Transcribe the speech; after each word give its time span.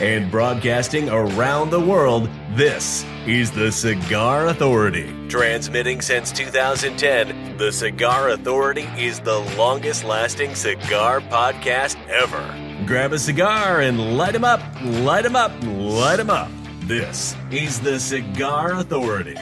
And 0.00 0.28
broadcasting 0.28 1.08
around 1.08 1.70
the 1.70 1.78
world, 1.78 2.28
this 2.56 3.06
is 3.28 3.52
the 3.52 3.70
Cigar 3.70 4.48
Authority. 4.48 5.14
Transmitting 5.28 6.00
since 6.00 6.32
2010, 6.32 7.56
the 7.58 7.70
Cigar 7.70 8.30
Authority 8.30 8.88
is 8.98 9.20
the 9.20 9.38
longest 9.56 10.02
lasting 10.02 10.56
cigar 10.56 11.20
podcast 11.20 11.96
ever. 12.08 12.42
Grab 12.86 13.12
a 13.12 13.18
cigar 13.20 13.82
and 13.82 14.18
light 14.18 14.34
light 14.34 14.34
'em 14.34 14.44
up, 14.44 14.60
Light 14.82 15.04
light 15.04 15.24
'em 15.26 15.36
up, 15.36 15.52
Light 15.62 15.78
light 15.78 16.20
'em 16.20 16.30
up. 16.30 16.48
This 16.80 17.36
is 17.52 17.78
the 17.78 18.00
Cigar 18.00 18.72
Authority. 18.72 19.36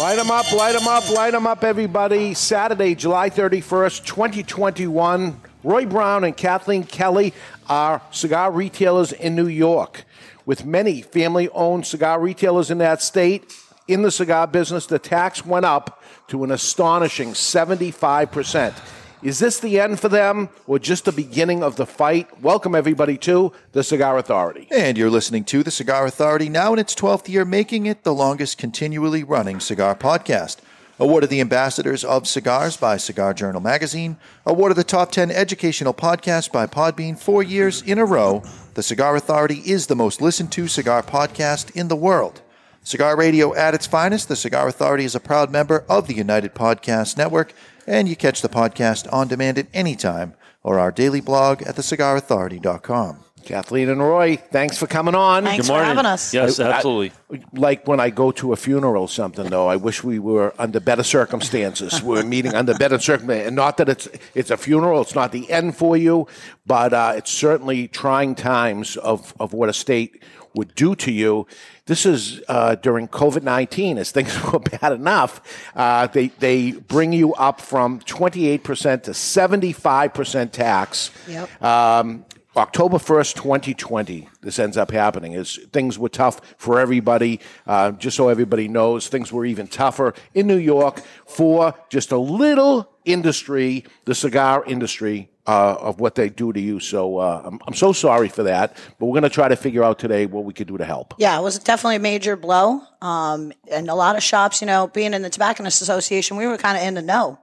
Light 0.00 0.16
them 0.16 0.32
up, 0.32 0.50
light 0.52 0.72
them 0.72 0.88
up, 0.88 1.08
light 1.10 1.30
them 1.30 1.46
up, 1.46 1.62
everybody. 1.62 2.34
Saturday, 2.34 2.96
July 2.96 3.30
31st, 3.30 4.04
2021. 4.04 5.40
Roy 5.64 5.86
Brown 5.86 6.24
and 6.24 6.36
Kathleen 6.36 6.82
Kelly 6.82 7.32
are 7.68 8.02
cigar 8.10 8.50
retailers 8.50 9.12
in 9.12 9.36
New 9.36 9.46
York. 9.46 10.04
With 10.44 10.64
many 10.64 11.02
family 11.02 11.48
owned 11.50 11.86
cigar 11.86 12.20
retailers 12.20 12.70
in 12.70 12.78
that 12.78 13.00
state, 13.00 13.54
in 13.86 14.02
the 14.02 14.10
cigar 14.10 14.48
business, 14.48 14.86
the 14.86 14.98
tax 14.98 15.46
went 15.46 15.64
up 15.64 16.02
to 16.28 16.42
an 16.42 16.50
astonishing 16.50 17.30
75%. 17.30 18.74
Is 19.22 19.38
this 19.38 19.60
the 19.60 19.78
end 19.78 20.00
for 20.00 20.08
them 20.08 20.48
or 20.66 20.80
just 20.80 21.04
the 21.04 21.12
beginning 21.12 21.62
of 21.62 21.76
the 21.76 21.86
fight? 21.86 22.42
Welcome, 22.42 22.74
everybody, 22.74 23.16
to 23.18 23.52
the 23.70 23.84
Cigar 23.84 24.18
Authority. 24.18 24.66
And 24.72 24.98
you're 24.98 25.10
listening 25.10 25.44
to 25.44 25.62
the 25.62 25.70
Cigar 25.70 26.06
Authority 26.06 26.48
now 26.48 26.72
in 26.72 26.80
its 26.80 26.92
12th 26.96 27.28
year, 27.28 27.44
making 27.44 27.86
it 27.86 28.02
the 28.02 28.12
longest 28.12 28.58
continually 28.58 29.22
running 29.22 29.60
cigar 29.60 29.94
podcast. 29.94 30.56
Awarded 31.02 31.30
the 31.30 31.40
Ambassadors 31.40 32.04
of 32.04 32.28
Cigars 32.28 32.76
by 32.76 32.96
Cigar 32.96 33.34
Journal 33.34 33.60
Magazine. 33.60 34.18
Awarded 34.46 34.78
the 34.78 34.84
Top 34.84 35.10
10 35.10 35.32
Educational 35.32 35.92
Podcast 35.92 36.52
by 36.52 36.68
Podbean 36.68 37.18
four 37.18 37.42
years 37.42 37.82
in 37.82 37.98
a 37.98 38.04
row. 38.04 38.44
The 38.74 38.84
Cigar 38.84 39.16
Authority 39.16 39.62
is 39.66 39.88
the 39.88 39.96
most 39.96 40.22
listened 40.22 40.52
to 40.52 40.68
cigar 40.68 41.02
podcast 41.02 41.74
in 41.74 41.88
the 41.88 41.96
world. 41.96 42.40
Cigar 42.84 43.16
Radio 43.16 43.52
at 43.52 43.74
its 43.74 43.84
finest, 43.84 44.28
the 44.28 44.36
Cigar 44.36 44.68
Authority 44.68 45.04
is 45.04 45.16
a 45.16 45.20
proud 45.20 45.50
member 45.50 45.84
of 45.88 46.06
the 46.06 46.14
United 46.14 46.54
Podcast 46.54 47.18
Network, 47.18 47.52
and 47.84 48.08
you 48.08 48.14
catch 48.14 48.40
the 48.40 48.48
podcast 48.48 49.12
on 49.12 49.26
demand 49.26 49.58
at 49.58 49.66
any 49.74 49.96
time 49.96 50.34
or 50.62 50.78
our 50.78 50.92
daily 50.92 51.20
blog 51.20 51.62
at 51.62 51.74
thecigarauthority.com. 51.74 53.24
Kathleen 53.44 53.88
and 53.88 54.00
Roy, 54.00 54.36
thanks 54.36 54.78
for 54.78 54.86
coming 54.86 55.14
on. 55.14 55.44
Thanks 55.44 55.66
for 55.68 55.82
having 55.82 56.06
us. 56.06 56.32
Yes, 56.32 56.58
I- 56.60 56.68
I- 56.68 56.72
absolutely. 56.74 57.12
like 57.54 57.86
when 57.86 58.00
I 58.00 58.10
go 58.10 58.30
to 58.32 58.52
a 58.52 58.56
funeral 58.56 59.02
or 59.02 59.08
something, 59.08 59.48
though, 59.50 59.66
I 59.68 59.76
wish 59.76 60.02
we 60.04 60.18
were 60.18 60.54
under 60.58 60.80
better 60.80 61.02
circumstances. 61.02 62.02
we're 62.02 62.22
meeting 62.24 62.54
under 62.54 62.74
better 62.74 62.98
circumstances, 62.98 63.46
and 63.48 63.56
not 63.56 63.76
that 63.78 63.88
it's 63.88 64.08
it's 64.34 64.50
a 64.50 64.56
funeral; 64.56 65.00
it's 65.02 65.14
not 65.14 65.32
the 65.32 65.50
end 65.50 65.76
for 65.76 65.96
you, 65.96 66.26
but 66.66 66.92
uh, 66.92 67.14
it's 67.16 67.30
certainly 67.32 67.88
trying 67.88 68.34
times 68.34 68.96
of 68.96 69.34
of 69.40 69.52
what 69.52 69.68
a 69.68 69.72
state 69.72 70.22
would 70.54 70.74
do 70.74 70.94
to 70.94 71.10
you. 71.10 71.46
This 71.86 72.04
is 72.06 72.40
uh, 72.48 72.74
during 72.76 73.08
COVID 73.08 73.42
nineteen, 73.42 73.98
as 73.98 74.10
things 74.12 74.40
were 74.52 74.58
bad 74.60 74.92
enough. 74.92 75.40
Uh, 75.74 76.06
they 76.06 76.28
they 76.38 76.72
bring 76.72 77.12
you 77.12 77.34
up 77.34 77.60
from 77.60 77.98
twenty 78.00 78.46
eight 78.48 78.62
percent 78.62 79.04
to 79.04 79.14
seventy 79.14 79.72
five 79.72 80.12
percent 80.14 80.52
tax. 80.52 81.10
Yep. 81.26 81.62
Um, 81.62 82.24
October 82.56 82.98
1st, 82.98 83.34
2020, 83.34 84.28
this 84.42 84.58
ends 84.58 84.76
up 84.76 84.90
happening. 84.90 85.32
Is 85.32 85.58
things 85.72 85.98
were 85.98 86.10
tough 86.10 86.40
for 86.58 86.78
everybody. 86.78 87.40
Uh, 87.66 87.92
just 87.92 88.16
so 88.16 88.28
everybody 88.28 88.68
knows, 88.68 89.08
things 89.08 89.32
were 89.32 89.46
even 89.46 89.66
tougher 89.66 90.12
in 90.34 90.46
New 90.46 90.58
York 90.58 91.00
for 91.26 91.74
just 91.88 92.12
a 92.12 92.18
little 92.18 92.90
industry, 93.04 93.84
the 94.04 94.14
cigar 94.14 94.64
industry, 94.66 95.30
uh, 95.46 95.76
of 95.80 95.98
what 95.98 96.14
they 96.14 96.28
do 96.28 96.52
to 96.52 96.60
you. 96.60 96.78
So 96.78 97.18
uh, 97.18 97.42
I'm, 97.44 97.58
I'm 97.66 97.74
so 97.74 97.92
sorry 97.92 98.28
for 98.28 98.44
that, 98.44 98.76
but 98.98 99.06
we're 99.06 99.20
going 99.20 99.28
to 99.28 99.34
try 99.34 99.48
to 99.48 99.56
figure 99.56 99.82
out 99.82 99.98
today 99.98 100.26
what 100.26 100.44
we 100.44 100.52
could 100.52 100.68
do 100.68 100.76
to 100.76 100.84
help. 100.84 101.14
Yeah, 101.18 101.38
it 101.38 101.42
was 101.42 101.58
definitely 101.58 101.96
a 101.96 102.00
major 102.00 102.36
blow. 102.36 102.82
Um, 103.00 103.52
and 103.70 103.88
a 103.88 103.94
lot 103.94 104.16
of 104.16 104.22
shops, 104.22 104.60
you 104.60 104.66
know, 104.66 104.88
being 104.88 105.14
in 105.14 105.22
the 105.22 105.30
Tobacconist 105.30 105.82
Association, 105.82 106.36
we 106.36 106.46
were 106.46 106.58
kind 106.58 106.76
of 106.76 106.84
in 106.84 106.94
the 106.94 107.02
know. 107.02 107.38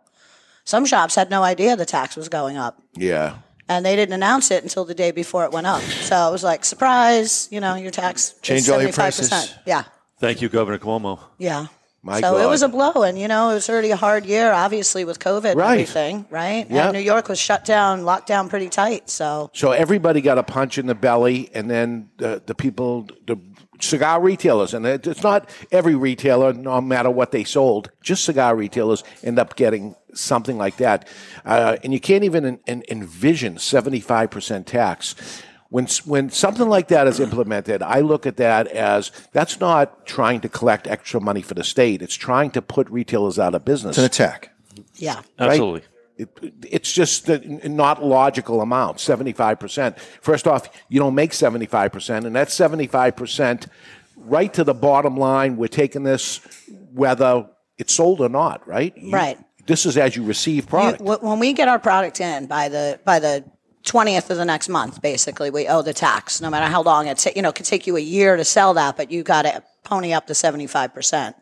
Some 0.64 0.86
shops 0.86 1.16
had 1.16 1.30
no 1.30 1.44
idea 1.44 1.76
the 1.76 1.86
tax 1.86 2.16
was 2.16 2.30
going 2.30 2.58
up. 2.58 2.82
Yeah. 2.96 3.38
And 3.70 3.86
they 3.86 3.96
didn't 3.96 4.14
announce 4.14 4.50
it 4.52 4.64
until 4.64 4.84
the 4.84 4.96
day 4.96 5.12
before 5.12 5.46
it 5.46 5.52
went 5.52 5.68
up. 5.68 5.82
So 5.82 6.28
it 6.28 6.32
was 6.32 6.44
like, 6.44 6.66
surprise, 6.66 7.48
you 7.52 7.60
know, 7.62 7.76
your 7.76 7.92
tax 7.92 8.34
is 8.34 8.40
Change 8.42 8.70
all 8.70 8.82
your 8.82 8.90
75%. 8.90 8.96
prices. 8.96 9.54
Yeah. 9.66 9.84
Thank 10.20 10.42
you, 10.42 10.50
Governor 10.50 10.80
Cuomo. 10.80 11.20
Yeah. 11.38 11.68
My 12.02 12.22
so 12.22 12.38
it 12.38 12.48
was 12.48 12.62
a 12.62 12.70
blow. 12.70 13.04
And, 13.04 13.20
you 13.20 13.28
know, 13.28 13.50
it 13.52 13.56
was 13.56 13.70
already 13.70 13.92
a 13.92 13.96
hard 13.98 14.26
year, 14.26 14.52
obviously, 14.54 15.04
with 15.06 15.20
COVID 15.20 15.52
and 15.52 15.60
Right. 15.60 15.72
everything, 15.74 16.26
right? 16.30 16.66
Yeah. 16.70 16.86
And 16.86 16.94
New 16.94 17.00
York 17.00 17.28
was 17.30 17.38
shut 17.38 17.64
down, 17.66 18.06
locked 18.06 18.26
down 18.28 18.48
pretty 18.50 18.70
tight. 18.70 19.10
So, 19.10 19.52
So 19.54 19.72
everybody 19.72 20.22
got 20.22 20.38
a 20.38 20.44
punch 20.44 20.78
in 20.78 20.88
the 20.88 20.96
belly, 20.96 21.50
and 21.54 21.70
then 21.70 22.10
the, 22.18 22.42
the 22.46 22.56
people, 22.56 23.06
the 23.28 23.36
cigar 23.80 24.22
retailers, 24.22 24.74
and 24.74 24.86
it's 24.86 25.24
not 25.24 25.50
every 25.72 25.96
retailer, 25.96 26.54
no 26.54 26.80
matter 26.82 27.10
what 27.10 27.32
they 27.32 27.44
sold, 27.44 27.92
just 28.02 28.24
cigar 28.26 28.56
retailers 28.56 29.04
end 29.24 29.40
up 29.40 29.56
getting 29.56 29.96
something 30.14 30.58
like 30.58 30.78
that. 30.78 31.08
Uh, 31.46 31.78
and 31.84 31.94
you 31.94 32.00
can't 32.00 32.24
even 32.24 32.46
en- 32.46 32.60
en- 32.68 32.84
envision 32.90 33.56
75% 33.56 34.66
tax. 34.66 35.16
When, 35.70 35.86
when 36.06 36.32
something 36.32 36.68
like 36.68 36.88
that 36.88 37.06
is 37.06 37.20
implemented, 37.20 37.84
I 37.84 38.00
look 38.00 38.26
at 38.26 38.38
that 38.38 38.68
as 38.68 39.12
that's 39.34 39.60
not 39.60 40.06
trying 40.08 40.42
to 40.42 40.50
collect 40.50 40.88
extra 40.88 41.22
money 41.22 41.44
for 41.44 41.54
the 41.54 41.64
state. 41.64 42.02
It's 42.02 42.16
trying 42.16 42.50
to 42.52 42.62
put 42.62 42.90
retailers 42.90 43.38
out 43.38 43.54
of 43.54 43.66
business. 43.66 43.92
It's 43.92 44.00
an 44.00 44.06
attack. 44.06 44.52
yeah. 44.96 45.22
Absolutely. 45.38 45.84
It, 46.20 46.30
it's 46.70 46.92
just 46.92 47.30
not 47.64 48.04
logical 48.04 48.60
amount 48.60 48.98
75% 48.98 49.98
first 49.98 50.48
off 50.48 50.70
you 50.90 51.00
don't 51.00 51.16
make 51.16 51.32
75% 51.32 52.26
and 52.26 52.36
that's 52.36 52.54
75% 52.58 53.68
right 54.18 54.54
to 54.54 54.66
the 54.66 54.74
bottom 54.74 55.16
line 55.16 55.56
we're 55.56 55.68
taking 55.68 56.04
this 56.04 56.42
whether 56.92 57.48
it's 57.78 57.94
sold 57.94 58.20
or 58.20 58.28
not 58.28 58.68
right? 58.68 58.98
You, 58.98 59.12
right. 59.12 59.38
this 59.66 59.86
is 59.86 59.96
as 59.96 60.18
you 60.18 60.26
receive 60.26 60.68
product. 60.68 61.00
you, 61.02 61.18
when 61.22 61.40
we 61.40 61.54
get 61.54 61.70
our 61.70 61.80
product 61.80 62.20
in 62.20 62.48
by 62.48 62.68
the 62.68 63.00
by 63.06 63.20
the 63.20 63.46
20th 63.86 64.30
of 64.30 64.36
the 64.36 64.44
next 64.44 64.68
month 64.68 65.02
basically 65.02 65.50
we 65.50 65.70
owe 65.70 65.82
the 65.82 65.94
tax 65.94 66.42
no 66.42 66.50
matter 66.50 66.66
how 66.66 66.82
long 66.82 67.08
it 67.08 67.18
ta- 67.18 67.32
you 67.34 67.42
know 67.42 67.50
it 67.50 67.56
could 67.56 67.66
take 67.66 67.88
you 67.88 67.96
a 67.96 68.02
year 68.02 68.36
to 68.36 68.44
sell 68.44 68.74
that 68.74 68.98
but 68.98 69.10
you 69.10 69.24
got 69.24 69.44
to 69.44 69.64
pony 69.86 70.12
up 70.12 70.28
to 70.28 70.34
75% 70.34 71.34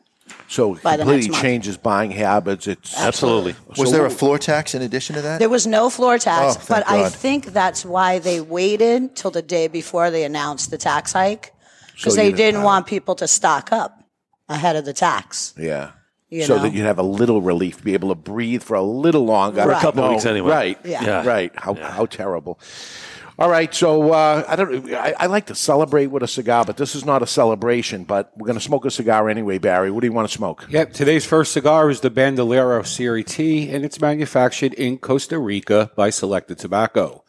so 0.50 0.76
it 0.76 0.84
By 0.84 0.96
the 0.96 1.04
completely 1.04 1.28
next 1.28 1.32
month. 1.34 1.42
changes 1.44 1.78
buying 1.78 2.12
habits. 2.12 2.68
It's 2.68 2.98
Absolutely. 2.98 3.56
Was 3.78 3.92
there 3.92 4.06
a 4.06 4.10
floor 4.10 4.40
tax 4.40 4.74
in 4.76 4.82
addition 4.82 5.16
to 5.18 5.22
that? 5.22 5.40
There 5.40 5.50
was 5.50 5.68
no 5.68 5.90
floor 5.90 6.18
tax, 6.18 6.56
Oh, 6.58 6.66
but 6.70 6.88
I 6.90 7.10
think 7.10 7.48
that's 7.48 7.84
why 7.86 8.20
they 8.20 8.40
waited 8.40 9.16
till 9.16 9.32
the 9.32 9.42
day 9.42 9.68
before 9.68 10.10
they 10.10 10.24
announced 10.24 10.72
the 10.72 10.78
tax 10.78 11.12
hike 11.12 11.54
because 11.96 12.14
So 12.14 12.18
they 12.18 12.28
didn't 12.32 12.38
didn't 12.38 12.64
want 12.64 12.88
people 12.88 13.16
to 13.16 13.28
stock 13.28 13.72
up 13.74 14.02
ahead 14.48 14.76
of 14.78 14.86
the 14.86 14.94
tax. 14.94 15.54
yeah. 15.58 15.92
You 16.30 16.44
so 16.44 16.58
know. 16.58 16.64
that 16.64 16.74
you'd 16.74 16.86
have 16.86 17.00
a 17.00 17.04
little 17.04 17.42
relief, 17.42 17.82
be 17.84 17.94
able 17.94 18.10
to 18.10 18.16
breathe 18.16 18.62
for 18.62 18.76
a 18.76 18.82
little 18.82 19.24
longer. 19.26 19.64
For 19.64 19.72
a 19.72 19.80
couple 19.80 20.04
No, 20.04 20.12
weeks 20.12 20.26
anyway. 20.26 20.50
Right. 20.52 20.80
Yeah. 20.84 21.02
Yeah. 21.04 21.26
Right. 21.26 21.52
How, 21.56 21.74
how 21.74 22.06
terrible. 22.06 22.60
All 23.40 23.50
right. 23.50 23.74
So 23.74 24.14
uh, 24.14 24.44
I 24.48 24.56
don't. 24.56 24.94
I, 24.94 25.14
I 25.20 25.26
like 25.28 25.46
to 25.48 25.56
celebrate 25.56 26.08
with 26.08 26.24
a 26.24 26.28
cigar, 26.28 26.66
but 26.66 26.78
this 26.78 26.96
is 26.96 27.06
not 27.06 27.22
a 27.22 27.28
celebration. 27.28 28.04
But 28.04 28.32
we're 28.36 28.48
going 28.48 28.58
to 28.58 28.64
smoke 28.64 28.86
a 28.86 28.92
cigar 28.92 29.30
anyway, 29.30 29.60
Barry. 29.60 29.92
What 29.92 30.02
do 30.02 30.08
you 30.08 30.14
want 30.14 30.28
to 30.28 30.34
smoke? 30.34 30.66
Yep, 30.70 30.94
today's 30.94 31.26
first 31.26 31.52
cigar 31.52 31.90
is 31.90 32.02
the 32.02 32.10
Bandolero 32.10 32.82
Serie 32.82 33.24
T, 33.24 33.70
and 33.70 33.86
it's 33.86 34.02
manufactured 34.02 34.74
in 34.74 34.98
Costa 34.98 35.38
Rica 35.38 35.92
by 35.96 36.10
Selected 36.10 36.58
Tobacco. 36.58 37.24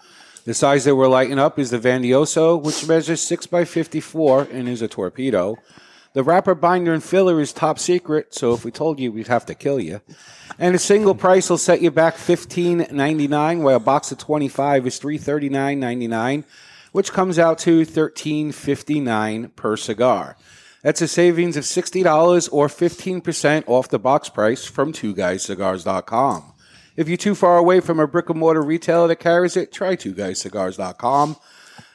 The 0.44 0.54
size 0.54 0.86
that 0.86 0.96
we're 0.96 1.08
lighting 1.08 1.38
up 1.38 1.58
is 1.58 1.70
the 1.70 1.78
Vandioso, 1.78 2.56
which 2.56 2.88
measures 2.88 3.20
6 3.20 3.46
by 3.48 3.66
54 3.66 4.48
and 4.50 4.66
is 4.66 4.80
a 4.80 4.88
torpedo. 4.88 5.56
The 6.18 6.24
wrapper, 6.24 6.56
binder, 6.56 6.92
and 6.92 7.00
filler 7.00 7.40
is 7.40 7.52
top 7.52 7.78
secret, 7.78 8.34
so 8.34 8.52
if 8.52 8.64
we 8.64 8.72
told 8.72 8.98
you, 8.98 9.12
we'd 9.12 9.28
have 9.28 9.46
to 9.46 9.54
kill 9.54 9.78
you. 9.78 10.00
And 10.58 10.74
a 10.74 10.78
single 10.80 11.14
price 11.14 11.48
will 11.48 11.58
set 11.58 11.80
you 11.80 11.92
back 11.92 12.16
fifteen 12.16 12.88
ninety 12.90 13.28
nine, 13.28 13.62
while 13.62 13.76
a 13.76 13.78
box 13.78 14.10
of 14.10 14.18
25 14.18 14.88
is 14.88 14.98
three 14.98 15.16
thirty 15.16 15.48
nine 15.48 15.78
ninety 15.78 16.08
nine, 16.08 16.44
which 16.90 17.12
comes 17.12 17.38
out 17.38 17.60
to 17.60 17.84
thirteen 17.84 18.50
fifty 18.50 18.98
nine 18.98 19.50
per 19.50 19.76
cigar. 19.76 20.36
That's 20.82 21.00
a 21.00 21.06
savings 21.06 21.56
of 21.56 21.62
$60 21.62 22.48
or 22.52 22.66
15% 22.66 23.62
off 23.68 23.88
the 23.88 24.00
box 24.00 24.28
price 24.28 24.64
from 24.64 24.92
twoguyscigars.com. 24.92 26.52
If 26.96 27.06
you're 27.06 27.16
too 27.16 27.36
far 27.36 27.58
away 27.58 27.78
from 27.78 28.00
a 28.00 28.08
brick 28.08 28.28
and 28.28 28.40
mortar 28.40 28.62
retailer 28.62 29.06
that 29.06 29.20
carries 29.20 29.56
it, 29.56 29.70
try 29.70 29.94
twoguyscigars.com. 29.94 31.36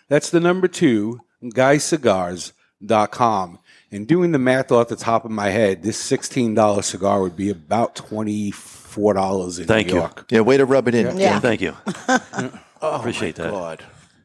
That's 0.08 0.30
the 0.30 0.40
number 0.40 0.70
two, 0.70 1.20
guyscigars.com. 1.44 3.60
And 3.94 4.08
doing 4.08 4.32
the 4.32 4.40
math 4.40 4.72
off 4.72 4.88
the 4.88 4.96
top 4.96 5.24
of 5.24 5.30
my 5.30 5.50
head, 5.52 5.84
this 5.84 6.02
$16 6.12 6.84
cigar 6.84 7.22
would 7.22 7.36
be 7.36 7.52
about 7.52 7.94
$24 7.96 9.60
in 9.60 9.66
Thank 9.68 9.88
New 9.88 9.94
you. 9.94 10.00
York. 10.00 10.26
Yeah, 10.30 10.40
way 10.42 10.58
to 10.58 10.66
rub 10.66 10.88
it 10.88 10.96
in. 10.96 11.16
Yeah. 11.18 11.40
Thank 11.40 11.62
you. 11.62 11.76
Appreciate 12.82 13.36
that. 13.36 13.52
God. 13.52 13.84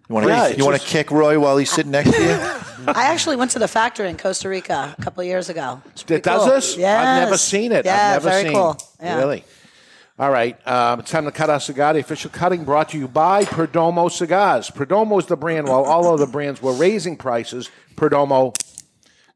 You 0.09 0.15
want 0.15 0.27
to 0.27 0.33
Yeah, 0.33 0.49
you 0.49 0.65
want 0.65 0.77
to 0.77 0.81
just- 0.81 0.91
kick 0.91 1.11
Roy 1.11 1.39
while 1.39 1.59
he's 1.59 1.71
sitting 1.71 1.93
next 1.93 2.13
to 2.13 2.23
you? 2.23 2.31
I 2.95 3.05
actually 3.13 3.37
went 3.37 3.51
to 3.51 3.59
the 3.59 3.69
factory 3.69 4.09
in 4.09 4.17
Costa 4.17 4.49
Rica 4.49 4.95
a 4.99 5.03
couple 5.03 5.21
of 5.21 5.27
years 5.27 5.51
ago. 5.51 5.83
It's 5.91 6.03
pretty 6.03 6.21
It 6.21 6.25
does 6.25 6.45
cool. 6.45 6.55
this? 6.55 6.77
Yes. 6.79 7.07
I've 7.07 7.25
never 7.25 7.37
seen 7.37 7.73
it. 7.73 7.85
Yeah, 7.85 7.95
I've 8.17 8.25
never 8.25 8.31
very 8.31 8.43
seen 8.45 8.53
cool. 8.55 8.77
Yeah. 9.03 9.19
Really? 9.19 9.45
All 10.19 10.31
right. 10.31 10.67
Um, 10.67 11.01
it's 11.01 11.11
time 11.11 11.27
to 11.27 11.31
cut 11.31 11.51
our 11.51 11.61
cigar. 11.61 11.93
The 11.93 12.01
official 12.01 12.31
cutting 12.31 12.65
brought 12.65 12.89
to 12.91 12.99
you 12.99 13.07
by 13.07 13.45
Perdomo 13.45 14.11
Cigars. 14.11 14.71
Perdomo 14.71 15.19
is 15.19 15.27
the 15.27 15.37
brand. 15.37 15.69
While 15.69 15.85
all 15.85 16.13
other 16.13 16.27
brands 16.27 16.63
were 16.63 16.73
raising 16.73 17.17
prices, 17.19 17.71
Perdomo 17.95 18.57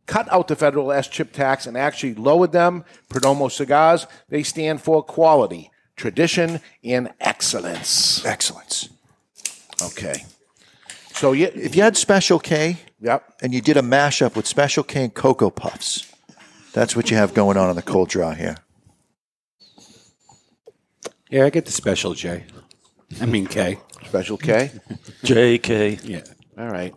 cut 0.06 0.30
out 0.32 0.48
the 0.48 0.56
federal 0.56 0.88
SCHIP 0.88 1.32
tax 1.32 1.66
and 1.66 1.76
actually 1.76 2.14
lowered 2.14 2.52
them. 2.52 2.84
Perdomo 3.08 3.50
Cigars, 3.50 4.06
they 4.28 4.42
stand 4.42 4.80
for 4.80 5.02
quality, 5.02 5.70
tradition, 5.96 6.60
and 6.84 7.10
excellence. 7.20 8.24
Excellence. 8.24 8.88
Okay. 9.82 10.24
So, 11.14 11.32
yeah, 11.32 11.48
If 11.54 11.76
you 11.76 11.82
had 11.82 11.96
Special 11.96 12.38
K 12.38 12.78
yep. 13.00 13.34
and 13.42 13.54
you 13.54 13.60
did 13.60 13.76
a 13.76 13.82
mashup 13.82 14.34
with 14.34 14.46
Special 14.46 14.82
K 14.82 15.04
and 15.04 15.14
Cocoa 15.14 15.50
Puffs, 15.50 16.10
that's 16.72 16.96
what 16.96 17.10
you 17.10 17.16
have 17.16 17.34
going 17.34 17.56
on 17.56 17.68
in 17.70 17.76
the 17.76 17.82
cold 17.82 18.08
draw 18.08 18.32
here. 18.32 18.56
Yeah, 21.30 21.46
I 21.46 21.50
get 21.50 21.64
the 21.64 21.72
special 21.72 22.12
J. 22.12 22.44
I 23.20 23.24
mean 23.24 23.46
K. 23.46 23.78
Special 24.06 24.36
K. 24.36 24.70
JK. 25.22 26.00
Yeah. 26.04 26.20
All 26.58 26.68
right. 26.68 26.94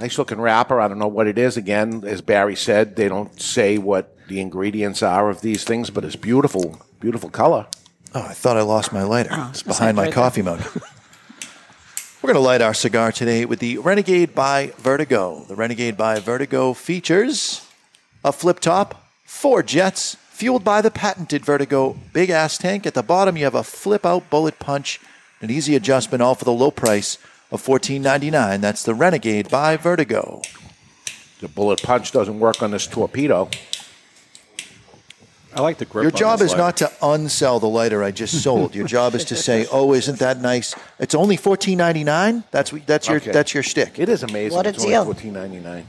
Nice 0.00 0.16
looking 0.16 0.40
wrapper. 0.40 0.80
I 0.80 0.88
don't 0.88 0.98
know 0.98 1.08
what 1.08 1.26
it 1.26 1.36
is. 1.36 1.58
Again, 1.58 2.04
as 2.06 2.22
Barry 2.22 2.56
said, 2.56 2.96
they 2.96 3.06
don't 3.06 3.38
say 3.38 3.76
what 3.76 4.16
the 4.28 4.40
ingredients 4.40 5.02
are 5.02 5.28
of 5.28 5.42
these 5.42 5.62
things, 5.62 5.90
but 5.90 6.06
it's 6.06 6.16
beautiful, 6.16 6.80
beautiful 7.00 7.28
color. 7.28 7.66
Oh, 8.14 8.22
I 8.22 8.32
thought 8.32 8.56
I 8.56 8.62
lost 8.62 8.94
my 8.94 9.02
lighter. 9.02 9.28
it's 9.50 9.62
behind 9.62 9.98
my 9.98 10.04
right 10.04 10.12
coffee 10.14 10.40
mug. 10.40 10.62
We're 12.22 12.32
going 12.32 12.34
to 12.34 12.40
light 12.40 12.62
our 12.62 12.72
cigar 12.72 13.12
today 13.12 13.44
with 13.44 13.58
the 13.58 13.76
Renegade 13.76 14.34
by 14.34 14.72
Vertigo. 14.78 15.44
The 15.46 15.54
Renegade 15.54 15.98
by 15.98 16.18
Vertigo 16.18 16.72
features 16.72 17.68
a 18.24 18.32
flip 18.32 18.60
top, 18.60 19.06
four 19.26 19.62
jets, 19.62 20.14
fueled 20.30 20.64
by 20.64 20.80
the 20.80 20.90
patented 20.90 21.44
Vertigo 21.44 21.94
big 22.14 22.30
ass 22.30 22.56
tank. 22.56 22.86
At 22.86 22.94
the 22.94 23.02
bottom, 23.02 23.36
you 23.36 23.44
have 23.44 23.54
a 23.54 23.62
flip 23.62 24.06
out 24.06 24.30
bullet 24.30 24.58
punch, 24.58 24.98
an 25.42 25.50
easy 25.50 25.76
adjustment, 25.76 26.22
all 26.22 26.34
for 26.34 26.46
the 26.46 26.52
low 26.52 26.70
price 26.70 27.18
of 27.50 27.62
$14.99. 27.64 28.60
That's 28.60 28.82
the 28.82 28.94
Renegade 28.94 29.48
by 29.50 29.76
Vertigo. 29.76 30.42
The 31.40 31.48
bullet 31.48 31.82
punch 31.82 32.12
doesn't 32.12 32.38
work 32.38 32.62
on 32.62 32.70
this 32.70 32.86
torpedo. 32.86 33.48
I 35.52 35.62
like 35.62 35.78
the 35.78 35.84
grip. 35.84 36.04
Your 36.04 36.12
on 36.12 36.16
job 36.18 36.38
this 36.38 36.52
is 36.52 36.58
lighter. 36.58 36.62
not 36.62 36.76
to 36.76 36.84
unsell 37.02 37.60
the 37.60 37.68
lighter 37.68 38.04
I 38.04 38.12
just 38.12 38.40
sold. 38.42 38.74
Your 38.74 38.86
job 38.86 39.14
is 39.16 39.24
to 39.26 39.36
say, 39.36 39.66
"Oh, 39.72 39.92
isn't 39.94 40.20
that 40.20 40.38
nice? 40.40 40.76
It's 41.00 41.14
only 41.14 41.36
fourteen 41.36 41.78
ninety 41.78 42.04
nine. 42.04 42.44
That's 42.52 42.70
that's 42.86 43.08
your 43.08 43.16
Okay. 43.16 43.32
that's 43.32 43.52
your 43.52 43.64
shtick." 43.64 43.98
It 43.98 44.08
is 44.08 44.22
amazing. 44.22 44.56
What 44.56 44.66
a 44.66 44.68
it's 44.68 44.78
only 44.78 44.92
deal. 44.92 45.04
Fourteen 45.06 45.32
ninety 45.32 45.58
nine. 45.58 45.88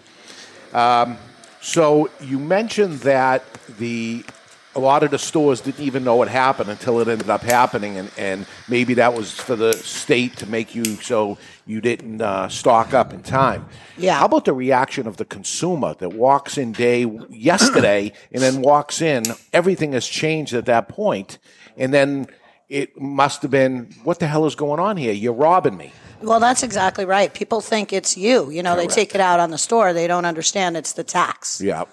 Um, 0.74 1.18
so 1.62 2.10
you 2.22 2.40
mentioned 2.40 3.02
that 3.02 3.44
the 3.78 4.26
a 4.74 4.80
lot 4.80 5.04
of 5.04 5.12
the 5.12 5.20
stores 5.20 5.62
didn't 5.62 5.84
even 5.84 6.04
know 6.04 6.16
what 6.16 6.30
happened 6.30 6.70
until 6.70 7.00
it 7.02 7.08
ended 7.08 7.30
up 7.30 7.42
happening, 7.42 7.98
and, 7.98 8.12
and 8.18 8.46
maybe 8.70 8.94
that 8.96 9.14
was 9.14 9.32
for 9.32 9.56
the 9.56 9.74
state 9.74 10.38
to 10.38 10.48
make 10.48 10.74
you 10.74 10.86
so 10.86 11.38
you 11.66 11.82
didn't 11.82 12.22
uh, 12.22 12.48
stock 12.48 12.94
up 12.94 13.14
in 13.14 13.22
time. 13.22 13.66
Yeah. 13.98 14.18
How 14.18 14.26
about 14.26 14.46
the 14.46 14.54
reaction 14.54 15.08
of 15.08 15.18
the 15.18 15.26
consumer 15.26 15.94
that 15.96 16.14
walks 16.14 16.58
in 16.58 16.72
day 16.72 17.06
yesterday 17.30 18.14
and 18.32 18.42
then 18.42 18.62
walks 18.62 19.02
in? 19.02 19.24
Everything 19.52 19.92
has 19.94 20.08
changed 20.08 20.54
at 20.54 20.66
that 20.66 20.88
point, 20.88 21.38
and 21.76 21.94
then 21.94 22.28
it 22.70 23.00
must 23.00 23.42
have 23.42 23.52
been 23.52 23.94
what 24.06 24.20
the 24.20 24.28
hell 24.28 24.46
is 24.46 24.56
going 24.56 24.80
on 24.80 24.96
here? 24.96 25.12
You're 25.12 25.34
robbing 25.34 25.76
me. 25.76 25.92
Well, 26.22 26.40
that's 26.40 26.64
exactly 26.64 27.04
right. 27.04 27.34
People 27.34 27.60
think 27.60 27.92
it's 27.92 28.16
you. 28.16 28.50
You 28.50 28.64
know, 28.64 28.76
they 28.76 28.88
take 28.88 29.14
it 29.16 29.22
out 29.22 29.40
on 29.40 29.52
the 29.52 29.58
store. 29.58 29.92
They 29.92 30.08
don't 30.08 30.26
understand 30.26 30.78
it's 30.78 30.94
the 30.94 31.04
tax. 31.04 31.60
Yeah. 31.60 31.86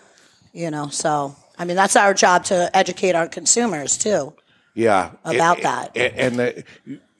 You 0.52 0.70
know, 0.70 0.88
so 0.88 1.34
I 1.58 1.64
mean, 1.64 1.76
that's 1.76 1.96
our 1.96 2.14
job 2.14 2.44
to 2.44 2.74
educate 2.76 3.14
our 3.14 3.28
consumers 3.28 3.96
too. 3.98 4.34
Yeah, 4.74 5.10
About 5.24 5.58
A- 5.58 5.62
that. 5.62 5.96
a- 5.96 6.20
and 6.20 6.36
the, 6.38 6.64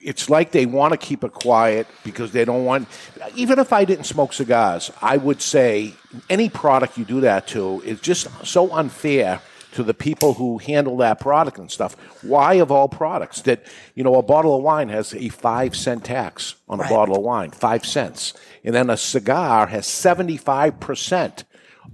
it's 0.01 0.31
like 0.31 0.53
they 0.53 0.65
want 0.65 0.93
to 0.93 0.97
keep 0.97 1.25
it 1.25 1.33
quiet 1.33 1.89
because 2.05 2.31
they 2.31 2.45
don't 2.45 2.65
want. 2.65 2.87
Even 3.35 3.59
if 3.59 3.73
I 3.73 3.85
didn't 3.85 4.05
smoke 4.05 4.33
cigars, 4.33 4.93
I 5.03 5.17
would 5.17 5.43
say 5.43 5.95
any 6.31 6.49
product 6.49 6.97
you 6.97 7.05
do 7.05 7.21
that 7.23 7.49
to 7.49 7.83
is 7.85 8.01
just 8.01 8.29
so 8.47 8.71
unfair 8.73 9.41
to 9.73 9.83
the 9.83 9.93
people 9.93 10.35
who 10.35 10.59
handle 10.59 10.97
that 10.99 11.19
product 11.21 11.59
and 11.59 11.71
stuff. 11.71 11.95
Why, 12.23 12.55
of 12.55 12.71
all 12.71 12.89
products, 12.89 13.41
that 13.43 13.65
you 13.97 14.05
know 14.05 14.15
a 14.15 14.23
bottle 14.23 14.57
of 14.57 14.63
wine 14.63 14.89
has 14.91 15.13
a 15.15 15.29
five 15.31 15.75
cent 15.75 16.05
tax 16.05 16.55
on 16.69 16.79
a 16.79 16.83
Right. 16.85 16.91
bottle 16.91 17.17
of 17.17 17.23
wine, 17.23 17.51
five 17.51 17.85
cents, 17.85 18.35
and 18.63 18.73
then 18.77 18.89
a 18.91 18.97
cigar 18.97 19.67
has 19.67 19.85
seventy 19.85 20.37
five 20.37 20.79
percent 20.79 21.43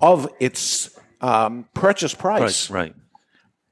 of 0.02 0.28
its 0.40 0.90
um, 1.24 1.68
purchase 1.74 2.14
price. 2.14 2.70
Right, 2.70 2.84
right. 2.84 2.94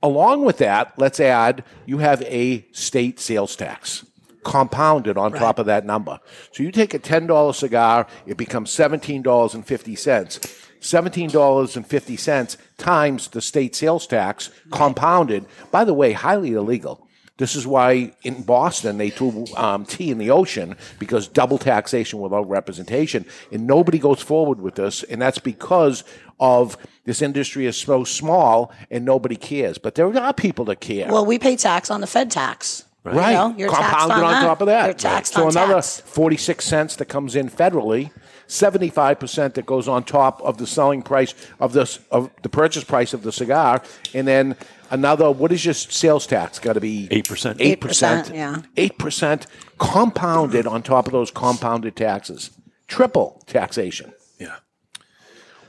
Along 0.02 0.44
with 0.44 0.58
that, 0.58 0.94
let's 0.98 1.20
add 1.20 1.62
you 1.86 1.98
have 1.98 2.22
a 2.22 2.66
state 2.72 3.20
sales 3.20 3.54
tax 3.54 4.04
compounded 4.42 5.16
on 5.16 5.32
top 5.32 5.60
of 5.60 5.66
that 5.66 5.86
number. 5.86 6.18
So 6.50 6.64
you 6.64 6.72
take 6.72 6.94
a 6.94 6.98
$10 6.98 7.54
cigar, 7.54 8.08
it 8.26 8.36
becomes 8.36 8.70
$17.50. 8.70 10.58
$17.50 10.80 12.56
times 12.76 13.28
the 13.28 13.40
state 13.40 13.76
sales 13.76 14.06
tax 14.08 14.50
compounded. 14.72 15.46
By 15.70 15.84
the 15.84 15.94
way, 15.94 16.10
highly 16.12 16.54
illegal. 16.54 17.06
This 17.38 17.54
is 17.56 17.66
why 17.66 18.12
in 18.22 18.42
Boston 18.42 18.98
they 18.98 19.10
threw 19.10 19.46
um, 19.56 19.84
tea 19.84 20.10
in 20.10 20.18
the 20.18 20.30
ocean 20.30 20.76
because 20.98 21.28
double 21.28 21.58
taxation 21.58 22.20
without 22.20 22.48
representation, 22.48 23.24
and 23.50 23.66
nobody 23.66 23.98
goes 23.98 24.20
forward 24.20 24.60
with 24.60 24.74
this, 24.74 25.02
and 25.04 25.20
that's 25.22 25.38
because 25.38 26.04
of 26.42 26.76
this 27.04 27.22
industry 27.22 27.66
is 27.66 27.76
so 27.76 28.02
small 28.02 28.72
and 28.90 29.04
nobody 29.04 29.36
cares. 29.36 29.78
But 29.78 29.94
there 29.94 30.12
are 30.18 30.34
people 30.34 30.64
that 30.66 30.80
care. 30.80 31.08
Well, 31.10 31.24
we 31.24 31.38
pay 31.38 31.56
tax 31.56 31.90
on 31.90 32.00
the 32.00 32.06
Fed 32.06 32.30
tax. 32.30 32.84
Right. 33.04 33.30
You 33.30 33.36
know, 33.36 33.54
you're 33.56 33.70
taxed 33.70 33.90
Compounded 33.90 34.18
on, 34.18 34.24
on, 34.24 34.32
that. 34.32 34.46
top 34.46 34.60
of 34.60 34.66
that. 34.66 34.84
You're 34.86 34.94
taxed 34.94 35.34
So 35.34 35.42
on 35.42 35.50
another 35.50 35.74
tax. 35.74 36.00
46 36.00 36.64
cents 36.64 36.96
that 36.96 37.06
comes 37.06 37.34
in 37.34 37.48
federally, 37.48 38.10
75% 38.48 39.54
that 39.54 39.66
goes 39.66 39.88
on 39.88 40.04
top 40.04 40.40
of 40.42 40.58
the 40.58 40.66
selling 40.66 41.02
price 41.02 41.34
of 41.58 41.72
this 41.72 42.00
of 42.10 42.30
the 42.42 42.48
purchase 42.48 42.84
price 42.84 43.14
of 43.14 43.22
the 43.22 43.32
cigar 43.32 43.82
and 44.12 44.28
then 44.28 44.56
another 44.90 45.30
what 45.30 45.50
is 45.52 45.64
your 45.64 45.74
sales 45.74 46.26
tax 46.26 46.58
got 46.58 46.74
to 46.74 46.80
be 46.80 47.08
8%. 47.10 47.56
8%. 47.56 47.76
8%, 47.78 48.34
yeah. 48.34 48.62
8% 48.76 49.46
compounded 49.78 50.66
on 50.66 50.82
top 50.82 51.06
of 51.06 51.12
those 51.12 51.30
compounded 51.30 51.96
taxes. 51.96 52.50
Triple 52.88 53.42
taxation. 53.46 54.12
Yeah. 54.38 54.56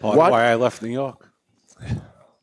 Why, 0.04 0.16
What? 0.18 0.32
why 0.32 0.44
I 0.52 0.56
left 0.56 0.82
New 0.82 0.90
York. 0.90 1.30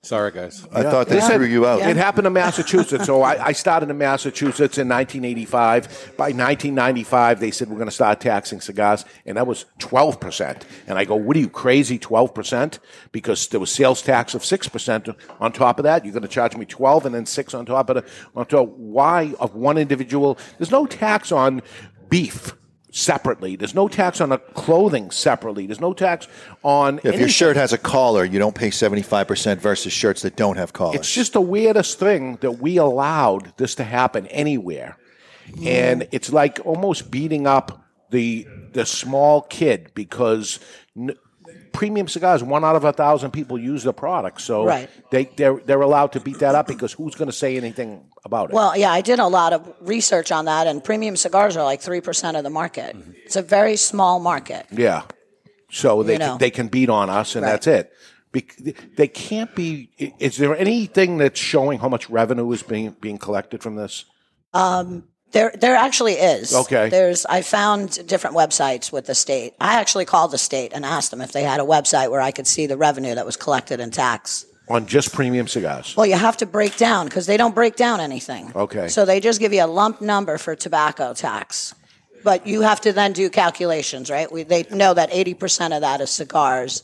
Sorry, 0.02 0.33
guys. 0.33 0.67
I 0.73 0.83
thought 0.83 1.09
they 1.09 1.17
Listen, 1.17 1.37
threw 1.37 1.47
you 1.47 1.67
out. 1.67 1.83
It 1.83 1.95
happened 1.99 2.26
in 2.26 2.33
Massachusetts. 2.33 3.05
so 3.05 3.21
I, 3.21 3.49
I 3.49 3.52
started 3.52 3.90
in 3.90 3.99
Massachusetts 3.99 4.79
in 4.79 4.88
1985. 4.88 6.14
By 6.17 6.33
1995, 6.33 7.38
they 7.38 7.50
said 7.50 7.69
we're 7.69 7.76
going 7.76 7.87
to 7.87 7.95
start 7.95 8.19
taxing 8.19 8.62
cigars, 8.62 9.05
and 9.26 9.37
that 9.37 9.47
was 9.47 9.67
12 9.79 10.19
percent. 10.19 10.64
And 10.87 10.99
I 10.99 11.05
go, 11.05 11.17
"What 11.17 11.37
are 11.37 11.40
you 11.40 11.50
crazy? 11.50 11.99
12 11.99 12.33
percent? 12.35 12.79
Because 13.12 13.47
there 13.49 13.61
was 13.61 13.71
sales 13.71 14.00
tax 14.00 14.35
of 14.35 14.43
six 14.43 14.69
percent 14.69 15.07
on 15.38 15.52
top 15.52 15.79
of 15.79 15.83
that. 15.83 16.02
You're 16.07 16.14
going 16.14 16.23
to 16.23 16.29
charge 16.29 16.57
me 16.57 16.64
12 16.64 17.05
and 17.05 17.14
then 17.14 17.26
six 17.26 17.52
on 17.52 17.67
top 17.67 17.90
of 17.90 17.99
it. 17.99 18.09
On 18.35 18.47
top. 18.47 18.69
Why 18.71 19.35
of 19.38 19.55
one 19.55 19.76
individual? 19.76 20.38
There's 20.57 20.71
no 20.71 20.87
tax 20.87 21.31
on 21.31 21.61
beef." 22.09 22.55
Separately, 22.92 23.54
there's 23.54 23.75
no 23.75 23.87
tax 23.87 24.20
on 24.20 24.32
a 24.32 24.38
clothing 24.38 25.12
separately. 25.12 25.66
There's 25.66 25.80
no 25.80 25.92
tax 25.92 26.26
on 26.64 27.00
If 27.04 27.20
your 27.20 27.28
shirt 27.28 27.56
has 27.56 27.73
a 27.73 27.78
collar, 27.78 28.25
you 28.25 28.40
don't 28.40 28.54
pay 28.54 28.70
seventy 28.70 29.02
five 29.02 29.28
percent 29.28 29.61
versus 29.61 29.92
shirts 29.92 30.23
that 30.23 30.35
don't 30.35 30.56
have 30.56 30.73
collars. 30.73 30.97
It's 30.97 31.12
just 31.12 31.35
the 31.35 31.40
weirdest 31.40 32.00
thing 32.00 32.37
that 32.40 32.59
we 32.59 32.78
allowed 32.78 33.56
this 33.59 33.76
to 33.76 33.85
happen 33.85 34.26
anywhere, 34.26 34.97
and 35.64 36.02
hmm. 36.02 36.09
it's 36.11 36.32
like 36.32 36.59
almost 36.64 37.12
beating 37.12 37.47
up 37.47 37.85
the 38.11 38.47
the 38.73 38.85
small 38.85 39.42
kid 39.42 39.92
because 39.94 40.59
n- 40.97 41.16
premium 41.73 42.09
cigars 42.09 42.43
one 42.43 42.65
out 42.65 42.77
of 42.77 42.85
a 42.85 42.93
thousand 42.93 43.31
people 43.33 43.59
use 43.59 43.83
the 43.83 43.93
product, 43.93 44.41
so 44.41 44.65
Right. 44.65 44.89
they 45.11 45.25
they're 45.37 45.59
they're 45.67 45.81
allowed 45.83 46.12
to 46.12 46.21
beat 46.21 46.39
that 46.41 46.55
up 46.55 46.67
because 46.67 46.93
who's 46.93 47.15
going 47.15 47.29
to 47.31 47.37
say 47.37 47.57
anything 47.57 48.05
about 48.25 48.50
it? 48.50 48.55
Well, 48.55 48.77
yeah, 48.77 48.93
I 48.93 49.00
did 49.00 49.19
a 49.19 49.27
lot 49.27 49.53
of 49.53 49.67
research 49.81 50.31
on 50.33 50.45
that, 50.47 50.67
and 50.67 50.83
premium 50.85 51.17
cigars 51.17 51.57
are 51.57 51.65
like 51.65 51.81
3% 51.81 52.37
of 52.37 52.45
the 52.45 52.50
market. 52.50 52.97
Mm-hmm. 52.97 53.12
It's 53.25 53.37
a 53.37 53.43
very 53.43 53.77
small 53.77 54.21
market. 54.21 54.67
yeah, 54.71 55.03
so 55.71 56.03
they 56.03 56.15
You 56.15 56.19
know. 56.19 56.29
can, 56.31 56.39
they 56.39 56.50
can 56.50 56.69
beat 56.69 56.89
on 56.91 57.09
us, 57.11 57.35
and 57.37 57.45
Right. 57.45 57.53
that's 57.53 57.67
it. 57.67 57.93
Bec- 58.33 58.57
they 58.97 59.09
can't 59.09 59.55
be. 59.57 59.91
Is 60.19 60.37
there 60.37 60.57
anything 60.57 61.19
that's 61.19 61.41
showing 61.41 61.79
how 61.81 61.89
much 61.89 62.09
revenue 62.11 62.50
is 62.53 62.62
being 62.62 62.95
being 63.00 63.19
collected 63.19 63.62
from 63.62 63.75
this? 63.77 64.05
Um, 64.55 65.05
There, 65.33 65.53
there 65.59 65.77
actually 65.77 66.15
is. 66.15 66.55
Okay. 66.55 66.89
There's, 66.89 67.25
I 67.27 67.43
found 67.43 68.07
different 68.07 68.35
websites 68.37 68.91
with 68.93 69.07
the 69.07 69.15
state. 69.15 69.55
I 69.61 69.75
actually 69.81 70.05
called 70.05 70.33
the 70.33 70.39
state 70.39 70.73
and 70.75 70.85
asked 70.85 71.11
them 71.13 71.21
if 71.21 71.31
they 71.33 71.45
had 71.45 71.61
a 71.61 71.65
website 71.65 72.11
where 72.11 72.21
I 72.21 72.33
could 72.33 72.47
see 72.47 72.67
the 72.67 72.77
revenue 72.77 73.15
that 73.15 73.25
was 73.25 73.37
collected 73.37 73.79
in 73.81 73.91
tax. 73.93 74.45
on 74.69 74.87
just 74.87 75.13
premium 75.13 75.47
cigars. 75.47 75.97
Well, 75.97 76.07
you 76.07 76.17
have 76.17 76.37
to 76.39 76.47
break 76.47 76.77
down 76.77 77.07
because 77.07 77.27
they 77.27 77.37
don't 77.37 77.55
break 77.55 77.77
down 77.77 78.01
anything. 78.01 78.53
Okay. 78.55 78.89
So 78.89 79.05
they 79.05 79.21
just 79.21 79.39
give 79.41 79.53
you 79.53 79.65
a 79.65 79.67
lump 79.67 80.01
number 80.01 80.37
for 80.39 80.57
tobacco 80.57 81.15
tax. 81.15 81.75
But 82.23 82.47
you 82.47 82.63
have 82.63 82.81
to 82.83 82.93
then 82.93 83.13
do 83.13 83.31
calculations, 83.31 84.11
right? 84.11 84.31
We, 84.31 84.43
they 84.43 84.65
know 84.71 84.93
that 84.95 85.11
80% 85.11 85.75
of 85.75 85.81
that 85.81 86.01
is 86.01 86.11
cigars, 86.11 86.83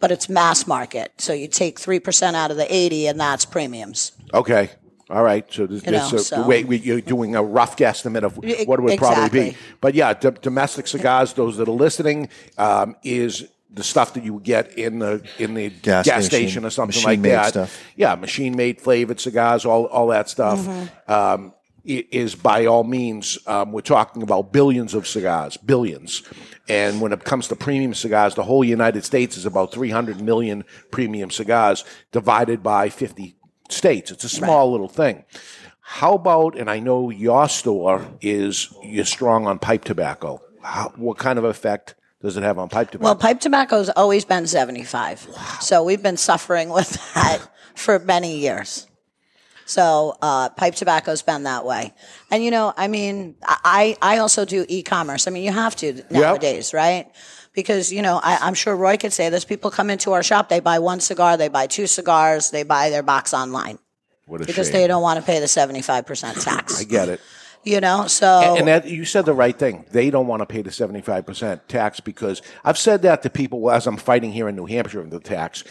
but 0.00 0.10
it's 0.10 0.28
mass 0.28 0.66
market. 0.66 1.12
So 1.18 1.32
you 1.32 1.48
take 1.48 1.78
3% 1.78 2.34
out 2.34 2.50
of 2.50 2.56
the 2.56 2.72
80 2.74 3.08
and 3.08 3.20
that's 3.20 3.44
premiums. 3.44 4.12
Okay. 4.32 4.70
All 5.10 5.22
right. 5.22 5.44
So 5.52 5.66
this, 5.66 5.84
You 5.84 5.92
this 5.92 6.12
know, 6.12 6.18
uh, 6.18 6.20
so- 6.22 6.46
wait, 6.46 6.66
we, 6.66 6.78
you're 6.78 7.00
doing 7.00 7.36
a 7.36 7.42
rough 7.42 7.76
guesstimate 7.76 8.22
of 8.22 8.36
what 8.36 8.46
it 8.48 8.66
would 8.82 8.98
probably 8.98 9.28
be. 9.28 9.56
But 9.80 9.94
yeah, 9.94 10.14
d- 10.14 10.30
domestic 10.40 10.86
cigars, 10.86 11.32
those 11.34 11.56
that 11.58 11.68
are 11.68 11.72
listening, 11.72 12.28
um, 12.58 12.96
is 13.02 13.46
the 13.70 13.84
stuff 13.84 14.14
that 14.14 14.24
you 14.24 14.34
would 14.34 14.44
get 14.44 14.78
in 14.78 15.00
the 15.00 15.22
in 15.38 15.54
the 15.54 15.68
gas, 15.68 16.06
Gas 16.06 16.26
station, 16.26 16.48
station, 16.48 16.64
or 16.64 16.70
something 16.70 17.02
like 17.02 17.18
machine-made 17.18 17.30
that. 17.30 17.48
stuff. 17.48 17.82
Yeah, 17.96 18.14
machine 18.14 18.56
made 18.56 18.80
flavored 18.80 19.20
cigars, 19.20 19.64
all 19.64 19.86
all 19.86 20.06
that 20.08 20.28
stuff. 20.28 20.60
Mm-hmm. 20.60 21.12
Um, 21.12 21.54
is 21.86 22.34
by 22.34 22.64
all 22.64 22.82
means, 22.82 23.36
um, 23.46 23.70
we're 23.70 23.82
talking 23.82 24.22
about 24.22 24.52
billions 24.54 24.94
of 24.94 25.06
cigars, 25.06 25.58
billions. 25.58 26.22
And 26.66 27.02
when 27.02 27.12
it 27.12 27.24
comes 27.24 27.48
to 27.48 27.56
premium 27.56 27.92
cigars, 27.92 28.34
the 28.34 28.42
whole 28.42 28.64
United 28.64 29.04
States 29.04 29.36
is 29.36 29.44
about 29.44 29.70
300 29.70 30.18
million 30.22 30.64
premium 30.90 31.30
cigars 31.30 31.84
divided 32.10 32.62
by 32.62 32.88
50 32.88 33.36
states. 33.70 34.10
It's 34.10 34.24
a 34.24 34.28
small 34.28 34.70
little 34.70 34.88
thing. 34.88 35.24
How 35.80 36.14
about, 36.14 36.56
and 36.56 36.70
I 36.70 36.78
know 36.80 37.10
your 37.10 37.48
store 37.48 38.06
is, 38.20 38.72
you're 38.82 39.04
strong 39.04 39.46
on 39.46 39.58
pipe 39.58 39.84
tobacco. 39.84 40.40
How, 40.62 40.92
what 40.96 41.18
kind 41.18 41.38
of 41.38 41.44
effect 41.44 41.94
does 42.22 42.38
it 42.38 42.42
have 42.42 42.58
on 42.58 42.70
pipe 42.70 42.90
tobacco? 42.90 43.04
Well, 43.04 43.16
pipe 43.16 43.40
tobacco's 43.40 43.90
always 43.90 44.24
been 44.24 44.46
75. 44.46 45.28
So 45.60 45.84
we've 45.84 46.02
been 46.02 46.16
suffering 46.16 46.70
with 46.70 46.90
that 47.14 47.46
for 47.74 47.98
many 47.98 48.38
years. 48.38 48.86
So 49.66 50.16
uh, 50.22 50.50
pipe 50.50 50.74
tobacco's 50.74 51.22
been 51.22 51.44
that 51.44 51.64
way. 51.64 51.92
And, 52.30 52.42
you 52.42 52.50
know, 52.50 52.72
I 52.76 52.88
mean, 52.88 53.36
I, 53.42 53.96
I 54.00 54.18
also 54.18 54.44
do 54.44 54.64
e-commerce. 54.68 55.26
I 55.26 55.30
mean, 55.30 55.42
you 55.42 55.52
have 55.52 55.76
to 55.76 56.02
nowadays, 56.10 56.72
right? 56.74 57.10
Because, 57.54 57.92
you 57.92 58.02
know, 58.02 58.20
I, 58.22 58.38
I'm 58.40 58.54
sure 58.54 58.76
Roy 58.76 58.96
could 58.96 59.12
say 59.12 59.30
this. 59.30 59.44
People 59.44 59.70
come 59.70 59.88
into 59.90 60.12
our 60.12 60.22
shop, 60.22 60.48
they 60.48 60.60
buy 60.60 60.78
one 60.80 61.00
cigar, 61.00 61.36
they 61.36 61.48
buy 61.48 61.66
two 61.66 61.86
cigars, 61.86 62.50
they 62.50 62.64
buy 62.64 62.90
their 62.90 63.02
box 63.02 63.32
online 63.32 63.78
because 64.28 64.66
shame. 64.66 64.72
they 64.72 64.86
don't 64.86 65.02
want 65.02 65.20
to 65.20 65.24
pay 65.24 65.40
the 65.40 65.46
75% 65.46 66.42
tax. 66.44 66.80
I 66.80 66.84
get 66.84 67.08
it. 67.08 67.20
you 67.62 67.80
know, 67.80 68.06
so. 68.06 68.56
And 68.56 68.68
that 68.68 68.86
you 68.86 69.04
said 69.04 69.24
the 69.24 69.34
right 69.34 69.56
thing. 69.58 69.84
They 69.90 70.10
don't 70.10 70.26
want 70.26 70.40
to 70.40 70.46
pay 70.46 70.62
the 70.62 70.70
seventy 70.70 71.00
five 71.00 71.24
percent 71.24 71.66
tax 71.68 71.98
because 72.00 72.42
I've 72.62 72.76
said 72.76 73.02
that 73.02 73.22
to 73.22 73.30
people 73.30 73.70
as 73.70 73.86
I'm 73.86 73.96
fighting 73.96 74.32
here 74.32 74.48
in 74.48 74.56
New 74.56 74.66
Hampshire 74.66 75.02
the 75.04 75.20
tax. 75.20 75.64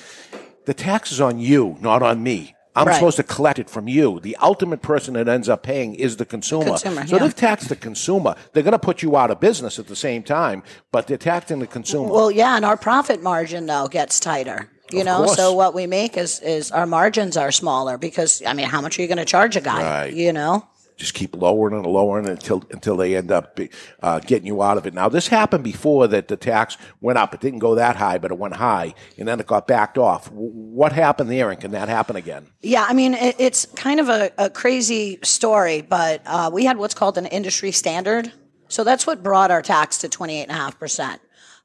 The 0.66 0.74
tax 0.74 1.12
is 1.12 1.22
on 1.22 1.40
you, 1.40 1.78
not 1.82 2.02
on 2.02 2.24
me. 2.24 2.56
I'm 2.76 2.88
Right. 2.88 2.96
supposed 2.96 3.18
to 3.18 3.24
collect 3.24 3.60
it 3.60 3.70
from 3.70 3.88
you. 3.88 4.20
The 4.20 4.36
ultimate 4.42 4.82
person 4.82 5.14
that 5.14 5.28
ends 5.28 5.48
up 5.48 5.62
paying 5.64 5.94
is 5.96 6.18
the 6.18 6.26
consumer. 6.26 6.66
Consumer, 6.66 7.06
so 7.06 7.16
yeah. 7.18 7.22
they've 7.24 7.36
taxed 7.36 7.70
the 7.70 7.76
consumer. 7.76 8.36
They're 8.54 8.64
going 8.64 8.72
to 8.72 8.80
put 8.80 9.04
you 9.04 9.16
out 9.16 9.30
of 9.30 9.40
business 9.40 9.78
at 9.78 9.88
the 9.88 9.96
same 9.96 10.24
time, 10.24 10.64
but 10.92 11.06
they're 11.08 11.18
taxing 11.18 11.60
the 11.60 11.68
consumer. 11.68 12.10
Well, 12.12 12.32
yeah, 12.32 12.56
and 12.56 12.66
our 12.66 12.78
profit 12.78 13.22
margin 13.22 13.68
though 13.68 13.88
gets 13.88 14.20
tighter. 14.20 14.70
You 14.92 15.00
Of 15.02 15.06
know, 15.06 15.18
course. 15.26 15.36
so 15.38 15.54
what 15.54 15.74
we 15.74 15.88
make 15.88 16.18
is 16.18 16.40
is 16.42 16.72
our 16.72 16.86
margins 16.86 17.38
are 17.38 17.52
smaller 17.52 17.98
because 17.98 18.42
I 18.46 18.54
mean, 18.54 18.68
how 18.68 18.82
much 18.82 18.98
are 18.98 19.02
you 19.02 19.08
going 19.08 19.18
to 19.18 19.26
charge 19.26 19.56
a 19.56 19.62
guy? 19.62 19.82
Right. 19.82 20.14
You 20.14 20.34
know, 20.34 20.68
just 20.96 21.14
keep 21.14 21.36
lowering 21.36 21.76
and 21.76 21.86
lowering 21.86 22.28
until 22.28 22.64
until 22.72 22.96
they 22.98 23.16
end 23.16 23.32
up 23.32 23.60
uh, 24.02 24.20
getting 24.20 24.48
you 24.48 24.62
out 24.62 24.78
of 24.78 24.86
it. 24.86 24.94
Now, 24.94 25.10
this 25.10 25.28
happened 25.28 25.64
before 25.64 26.08
that 26.08 26.28
the 26.28 26.38
tax 26.38 26.78
went 27.02 27.18
up. 27.18 27.34
It 27.34 27.42
didn't 27.42 27.60
go 27.60 27.76
that 27.76 27.96
high, 27.96 28.18
but 28.18 28.32
it 28.32 28.38
went 28.38 28.56
high, 28.56 28.94
and 29.18 29.28
then 29.28 29.40
it 29.40 29.48
got 29.48 29.68
backed 29.68 29.98
off. 29.98 30.32
What 30.32 30.94
happened 30.94 31.30
there, 31.30 31.50
and 31.50 31.60
can 31.60 31.72
that 31.72 31.90
happen 31.90 32.16
again? 32.16 32.48
yeah. 32.62 32.86
I 32.88 32.94
mean, 32.94 33.14
it, 33.14 33.36
it's 33.40 33.66
kind 33.76 34.00
of 34.00 34.10
a, 34.10 34.32
a 34.38 34.50
crazy 34.50 35.20
story, 35.24 35.82
but 35.82 36.22
uh, 36.26 36.50
we 36.54 36.66
had 36.66 36.78
what's 36.78 36.94
called 36.94 37.18
an 37.18 37.26
industry 37.26 37.72
standard, 37.72 38.32
so 38.68 38.84
that's 38.84 39.08
what 39.08 39.24
brought 39.24 39.52
our 39.52 39.62
tax 39.62 39.98
to 40.00 40.10
twenty 40.10 40.40
eight 40.40 40.44
and 40.44 40.52
a 40.52 40.56
half 40.56 40.80
percent. 40.80 41.22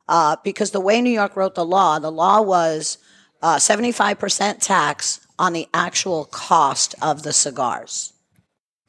Uh, 0.08 0.36
because 0.42 0.70
the 0.70 0.80
way 0.80 1.02
New 1.02 1.10
York 1.10 1.36
wrote 1.36 1.54
the 1.54 1.64
law, 1.64 1.98
the 1.98 2.10
law 2.10 2.40
was 2.40 2.96
five 3.42 4.18
percent 4.18 4.62
tax 4.62 5.20
on 5.38 5.52
the 5.52 5.68
actual 5.72 6.24
cost 6.24 6.94
of 7.02 7.22
the 7.22 7.32
cigars. 7.32 8.14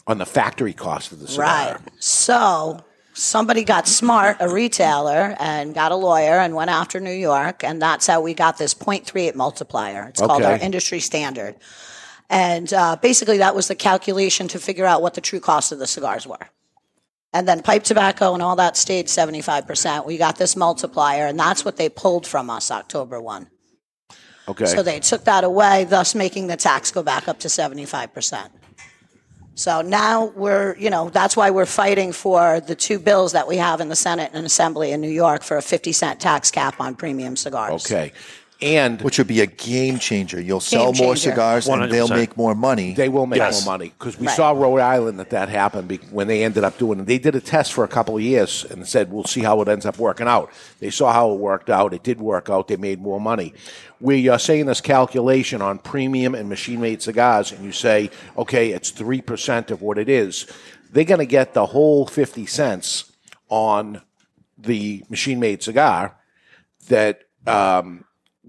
On 0.09 0.17
the 0.17 0.25
factory 0.25 0.73
cost 0.73 1.11
of 1.11 1.19
the 1.19 1.27
cigar. 1.27 1.45
Right. 1.45 1.77
So 1.99 2.83
somebody 3.13 3.63
got 3.63 3.87
smart, 3.87 4.37
a 4.39 4.49
retailer, 4.49 5.35
and 5.39 5.73
got 5.73 5.91
a 5.91 5.95
lawyer 5.95 6.39
and 6.39 6.55
went 6.55 6.71
after 6.71 6.99
New 6.99 7.11
York, 7.11 7.63
and 7.63 7.81
that's 7.81 8.07
how 8.07 8.19
we 8.19 8.33
got 8.33 8.57
this 8.57 8.73
0.38 8.73 9.35
multiplier. 9.35 10.07
It's 10.09 10.19
called 10.19 10.43
our 10.43 10.57
industry 10.57 10.99
standard. 10.99 11.55
And 12.29 12.71
uh, 12.73 12.95
basically, 12.95 13.39
that 13.39 13.55
was 13.55 13.67
the 13.67 13.75
calculation 13.75 14.47
to 14.49 14.59
figure 14.59 14.85
out 14.85 15.01
what 15.01 15.13
the 15.13 15.21
true 15.21 15.39
cost 15.39 15.71
of 15.71 15.79
the 15.79 15.87
cigars 15.87 16.27
were. 16.27 16.49
And 17.31 17.47
then 17.47 17.61
pipe 17.61 17.83
tobacco 17.83 18.33
and 18.33 18.41
all 18.41 18.55
that 18.55 18.75
stayed 18.75 19.05
75%. 19.05 20.05
We 20.05 20.17
got 20.17 20.37
this 20.37 20.55
multiplier, 20.55 21.27
and 21.27 21.39
that's 21.39 21.63
what 21.63 21.77
they 21.77 21.89
pulled 21.89 22.25
from 22.25 22.49
us 22.49 22.71
October 22.71 23.21
1. 23.21 23.47
Okay. 24.47 24.65
So 24.65 24.81
they 24.81 24.99
took 24.99 25.25
that 25.25 25.43
away, 25.43 25.83
thus 25.83 26.15
making 26.15 26.47
the 26.47 26.57
tax 26.57 26.91
go 26.91 27.03
back 27.03 27.27
up 27.27 27.39
to 27.41 27.47
75%. 27.47 28.49
So 29.59 29.81
now 29.81 30.27
we're, 30.37 30.77
you 30.77 30.89
know, 30.89 31.09
that's 31.09 31.35
why 31.35 31.49
we're 31.49 31.65
fighting 31.65 32.13
for 32.13 32.61
the 32.61 32.75
two 32.75 32.97
bills 32.97 33.33
that 33.33 33.45
we 33.45 33.57
have 33.57 33.81
in 33.81 33.89
the 33.89 33.95
Senate 33.95 34.31
and 34.33 34.45
Assembly 34.45 34.93
in 34.93 35.01
New 35.01 35.09
York 35.09 35.43
for 35.43 35.57
a 35.57 35.61
50 35.61 35.91
cent 35.91 36.21
tax 36.21 36.49
cap 36.49 36.79
on 36.79 36.95
premium 36.95 37.35
cigars. 37.35 37.85
okay. 37.85 38.13
And 38.61 39.01
which 39.01 39.17
would 39.17 39.27
be 39.27 39.39
a 39.39 39.45
game 39.45 39.99
changer. 39.99 40.41
You'll 40.41 40.59
sell 40.59 40.87
more 40.87 41.15
changer. 41.15 41.29
cigars 41.31 41.67
and 41.69 41.89
they'll 41.89 42.09
make 42.09 42.35
more 42.35 42.53
money. 42.53 42.93
They 42.93 43.07
will 43.07 43.25
make 43.25 43.37
Yes. 43.37 43.63
more 43.63 43.73
money 43.73 43.93
because 43.97 44.19
we 44.19 44.27
Right. 44.27 44.35
saw 44.35 44.51
Rhode 44.51 44.81
Island 44.81 45.17
that 45.19 45.29
that 45.29 45.47
happened 45.47 45.87
be- 45.87 46.01
when 46.11 46.27
they 46.27 46.43
ended 46.43 46.65
up 46.65 46.77
doing 46.77 46.99
it. 46.99 47.05
They 47.05 47.19
did 47.19 47.35
a 47.35 47.39
test 47.39 47.71
for 47.71 47.85
a 47.85 47.87
couple 47.87 48.17
of 48.17 48.21
years 48.21 48.65
and 48.69 48.85
said, 48.85 49.13
"We'll 49.13 49.23
see 49.23 49.39
how 49.43 49.61
it 49.61 49.69
ends 49.69 49.85
up 49.85 49.97
working 49.97 50.27
out." 50.27 50.49
They 50.81 50.89
saw 50.89 51.13
how 51.13 51.31
it 51.31 51.39
worked 51.39 51.69
out. 51.69 51.93
It 51.93 52.03
did 52.03 52.19
work 52.19 52.49
out. 52.49 52.67
They 52.67 52.75
made 52.75 53.01
more 53.01 53.21
money. 53.21 53.53
We 54.01 54.27
are 54.27 54.39
saying 54.39 54.65
this 54.65 54.81
calculation 54.81 55.61
on 55.61 55.77
premium 55.77 56.35
and 56.35 56.49
machine-made 56.49 57.01
cigars, 57.01 57.53
and 57.53 57.63
you 57.63 57.71
say, 57.71 58.09
"Okay, 58.37 58.71
it's 58.71 58.89
three 58.89 59.21
percent 59.21 59.71
of 59.71 59.81
what 59.81 59.97
it 59.97 60.09
is." 60.09 60.45
They're 60.91 61.05
going 61.05 61.19
to 61.19 61.25
get 61.25 61.53
the 61.53 61.67
whole 61.67 62.05
fifty 62.07 62.45
cents 62.45 63.05
on 63.47 64.01
the 64.57 65.03
machine-made 65.09 65.63
cigar 65.63 66.15
that. 66.89 67.21
Um, 67.47 68.03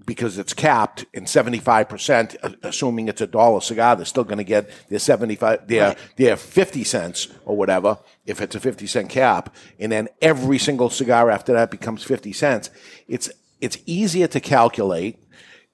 because 0.05 0.37
it's 0.37 0.53
capped 0.53 1.05
in 1.13 1.25
75%, 1.25 2.35
uh, 2.41 2.49
assuming 2.63 3.07
it's 3.07 3.21
a 3.21 3.27
dollar 3.27 3.61
cigar, 3.61 3.95
they're 3.95 4.05
still 4.05 4.23
going 4.23 4.37
to 4.37 4.43
get 4.43 4.69
their 4.89 4.99
75, 4.99 5.67
their, 5.67 5.95
their 6.17 6.35
50 6.35 6.83
cents 6.83 7.27
or 7.45 7.55
whatever, 7.55 7.97
if 8.25 8.41
it's 8.41 8.55
a 8.55 8.59
50 8.59 8.87
cent 8.87 9.09
cap. 9.09 9.53
And 9.79 9.91
then 9.91 10.09
every 10.21 10.57
single 10.57 10.89
cigar 10.89 11.29
after 11.29 11.53
that 11.53 11.71
becomes 11.71 12.03
50 12.03 12.33
cents. 12.33 12.69
It's, 13.07 13.29
it's 13.59 13.77
easier 13.85 14.27
to 14.27 14.39
calculate. 14.39 15.17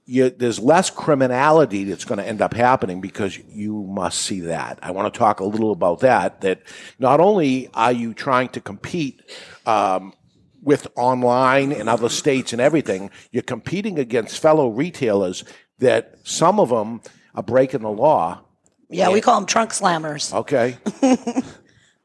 You, 0.05 0.29
there's 0.29 0.59
less 0.59 0.89
criminality 0.89 1.83
that's 1.83 2.05
going 2.05 2.19
to 2.19 2.27
end 2.27 2.41
up 2.41 2.53
happening 2.53 3.01
because 3.01 3.37
you 3.37 3.83
must 3.83 4.21
see 4.21 4.41
that. 4.41 4.79
I 4.81 4.91
want 4.91 5.13
to 5.13 5.17
talk 5.17 5.41
a 5.41 5.45
little 5.45 5.71
about 5.71 5.99
that. 5.99 6.41
That 6.41 6.61
not 6.97 7.19
only 7.19 7.69
are 7.73 7.91
you 7.91 8.13
trying 8.13 8.49
to 8.49 8.61
compete 8.61 9.21
um, 9.65 10.13
with 10.61 10.87
online 10.95 11.71
and 11.71 11.87
other 11.89 12.09
states 12.09 12.51
and 12.53 12.61
everything, 12.61 13.09
you're 13.31 13.43
competing 13.43 13.99
against 13.99 14.39
fellow 14.39 14.69
retailers 14.69 15.43
that 15.79 16.15
some 16.23 16.59
of 16.59 16.69
them 16.69 17.01
are 17.35 17.43
breaking 17.43 17.81
the 17.81 17.89
law. 17.91 18.41
Yeah, 18.89 19.09
we 19.11 19.21
call 19.21 19.35
them 19.35 19.45
trunk 19.45 19.71
slammers. 19.71 20.33
Okay, 20.33 20.77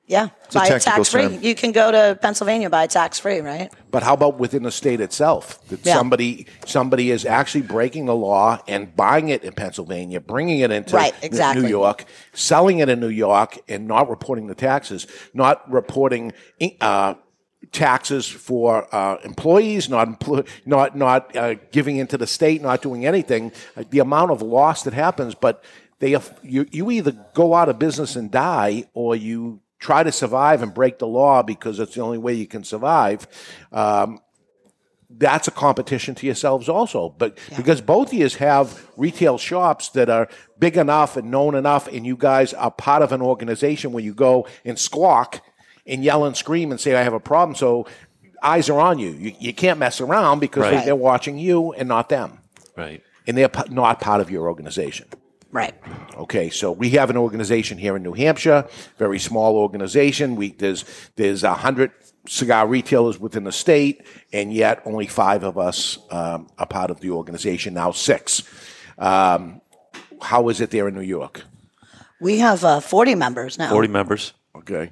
Yeah, 0.09 0.28
a 0.50 0.52
buy 0.52 0.66
it 0.66 0.82
tax 0.82 1.09
free. 1.11 1.37
You 1.38 1.54
can 1.54 1.71
go 1.73 1.90
to 1.92 2.18
Pennsylvania, 2.21 2.68
buy 2.68 2.87
tax 2.88 3.18
free, 3.21 3.40
right? 3.40 3.73
but 3.90 4.02
how 4.02 4.12
about 4.14 4.38
within 4.38 4.62
the 4.64 4.71
state 4.71 5.00
itself? 5.00 5.64
That 5.68 5.87
Yeah. 5.87 5.94
somebody 5.94 6.47
somebody 6.66 7.11
is 7.12 7.25
actually 7.25 7.62
breaking 7.62 8.06
the 8.06 8.14
law 8.14 8.59
and 8.66 8.94
buying 8.94 9.28
it 9.28 9.44
in 9.44 9.52
Pennsylvania, 9.54 10.21
bringing 10.21 10.59
it 10.59 10.71
into 10.71 10.97
Right, 10.97 11.14
N- 11.14 11.21
exactly. 11.23 11.62
New 11.62 11.68
York, 11.68 12.04
selling 12.35 12.80
it 12.80 12.88
in 12.88 12.99
New 13.00 13.09
York, 13.09 13.59
and 13.68 13.87
not 13.87 14.11
reporting 14.11 14.49
the 14.49 14.54
taxes, 14.56 15.06
not 15.32 15.71
reporting. 15.73 16.32
Uh, 16.80 17.14
taxes 17.73 18.29
for 18.29 18.87
uh, 18.95 19.17
employees, 19.25 19.88
not 19.88 20.09
empl- 20.09 20.47
not 20.64 20.97
not 20.97 21.35
uh, 21.35 21.55
giving 21.73 21.97
into 21.97 22.17
the 22.19 22.26
state, 22.26 22.62
not 22.62 22.83
doing 22.83 23.07
anything. 23.07 23.52
Uh, 23.76 23.85
the 23.91 23.99
amount 23.99 24.31
of 24.31 24.43
loss 24.43 24.83
that 24.85 24.95
happens, 24.95 25.35
but 25.35 25.64
they 25.99 26.12
have, 26.12 26.38
you 26.43 26.67
you 26.71 26.91
either 26.91 27.12
go 27.35 27.55
out 27.55 27.69
of 27.69 27.79
business 27.79 28.17
and 28.17 28.31
die, 28.31 28.85
or 28.95 29.17
you 29.17 29.61
try 29.79 30.02
to 30.02 30.12
survive 30.12 30.62
and 30.62 30.73
break 30.73 30.99
the 30.99 31.07
law 31.07 31.43
because 31.43 31.81
it's 31.81 31.95
the 31.95 32.00
only 32.00 32.19
way 32.19 32.35
you 32.35 32.47
can 32.47 32.62
survive. 32.62 33.26
Um, 33.73 34.21
that's 35.19 35.49
a 35.49 35.50
competition 35.50 36.14
to 36.14 36.26
yourselves 36.26 36.69
also. 36.69 37.11
But 37.11 37.38
because 37.57 37.81
both 37.81 38.09
of 38.09 38.14
you 38.14 38.29
have 38.38 38.88
retail 38.97 39.38
shops 39.38 39.91
that 39.91 40.09
are 40.09 40.29
big 40.59 40.76
enough 40.76 41.17
and 41.17 41.31
known 41.31 41.55
enough, 41.55 41.87
and 41.88 42.07
you 42.07 42.17
guys 42.17 42.55
are 42.55 42.71
part 42.71 43.02
of 43.02 43.12
an 43.12 43.21
organization 43.21 43.93
where 43.93 44.02
you 44.02 44.14
go 44.14 44.47
and 44.64 44.79
squawk 44.79 45.43
and 45.86 46.04
yell 46.04 46.24
and 46.24 46.36
scream 46.36 46.70
and 46.70 46.80
say, 46.80 46.94
I 46.94 47.02
have 47.02 47.12
a 47.14 47.20
problem. 47.20 47.56
So 47.56 47.86
eyes 48.42 48.68
are 48.70 48.80
on 48.80 48.98
you. 48.98 49.10
You, 49.10 49.32
you 49.38 49.52
can't 49.52 49.78
mess 49.78 50.00
around 50.00 50.40
because 50.40 50.64
they, 50.64 50.76
Right. 50.76 50.84
they're 50.84 50.96
watching 50.96 51.38
you 51.38 51.72
and 51.72 51.88
not 51.88 52.08
them. 52.08 52.38
Right. 52.76 53.02
and 53.26 53.36
they're 53.36 53.48
pa- 53.48 53.64
not 53.70 54.00
part 54.00 54.20
of 54.20 54.30
your 54.30 54.48
organization. 54.48 55.06
Right. 55.50 55.74
Okay, 56.16 56.48
so 56.48 56.72
we 56.72 56.90
have 56.90 57.10
an 57.10 57.16
organization 57.18 57.76
here 57.76 57.94
in 57.94 58.02
New 58.02 58.14
Hampshire, 58.14 58.66
very 58.96 59.18
small 59.18 59.56
organization. 59.56 60.34
We 60.34 60.52
there's 60.52 60.84
there's 61.16 61.44
a 61.44 61.52
hundred 61.52 61.90
cigar 62.26 62.66
retailers 62.66 63.18
within 63.20 63.44
the 63.44 63.52
state, 63.52 64.06
and 64.32 64.50
yet 64.50 64.80
only 64.86 65.06
five 65.06 65.44
of 65.44 65.58
us 65.58 65.98
um, 66.10 66.48
are 66.58 66.64
part 66.66 66.90
of 66.90 67.00
the 67.00 67.10
organization 67.10 67.74
now. 67.74 67.90
Six. 67.90 68.42
Um, 68.98 69.60
how 70.22 70.48
is 70.48 70.62
it 70.62 70.70
there 70.70 70.88
in 70.88 70.94
New 70.94 71.02
York? 71.02 71.42
We 72.18 72.38
have 72.38 72.64
uh, 72.64 72.80
40 72.80 73.14
members 73.16 73.58
now. 73.58 73.68
40 73.70 73.88
members. 73.88 74.32
Okay. 74.56 74.90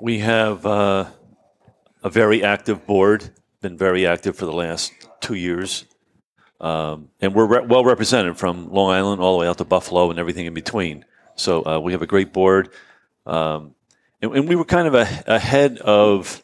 We 0.00 0.20
have 0.20 0.64
uh, 0.64 1.06
a 2.02 2.10
very 2.10 2.44
active 2.44 2.86
board, 2.86 3.30
been 3.60 3.76
very 3.76 4.06
active 4.06 4.36
for 4.36 4.44
the 4.44 4.52
last 4.52 4.92
two 5.20 5.34
years. 5.34 5.84
Um, 6.60 7.08
and 7.20 7.34
we're 7.34 7.46
re- 7.46 7.66
well 7.66 7.84
represented 7.84 8.36
from 8.36 8.72
Long 8.72 8.90
Island 8.92 9.20
all 9.20 9.34
the 9.36 9.40
way 9.42 9.48
out 9.48 9.58
to 9.58 9.64
Buffalo 9.64 10.10
and 10.10 10.18
everything 10.18 10.46
in 10.46 10.54
between. 10.54 11.04
So 11.36 11.64
uh, 11.66 11.78
we 11.78 11.92
have 11.92 12.02
a 12.02 12.06
great 12.06 12.32
board. 12.32 12.70
Um, 13.26 13.74
and, 14.20 14.34
and 14.34 14.48
we 14.48 14.56
were 14.56 14.64
kind 14.64 14.88
of 14.88 14.94
a, 14.94 15.06
ahead 15.26 15.78
of 15.78 16.42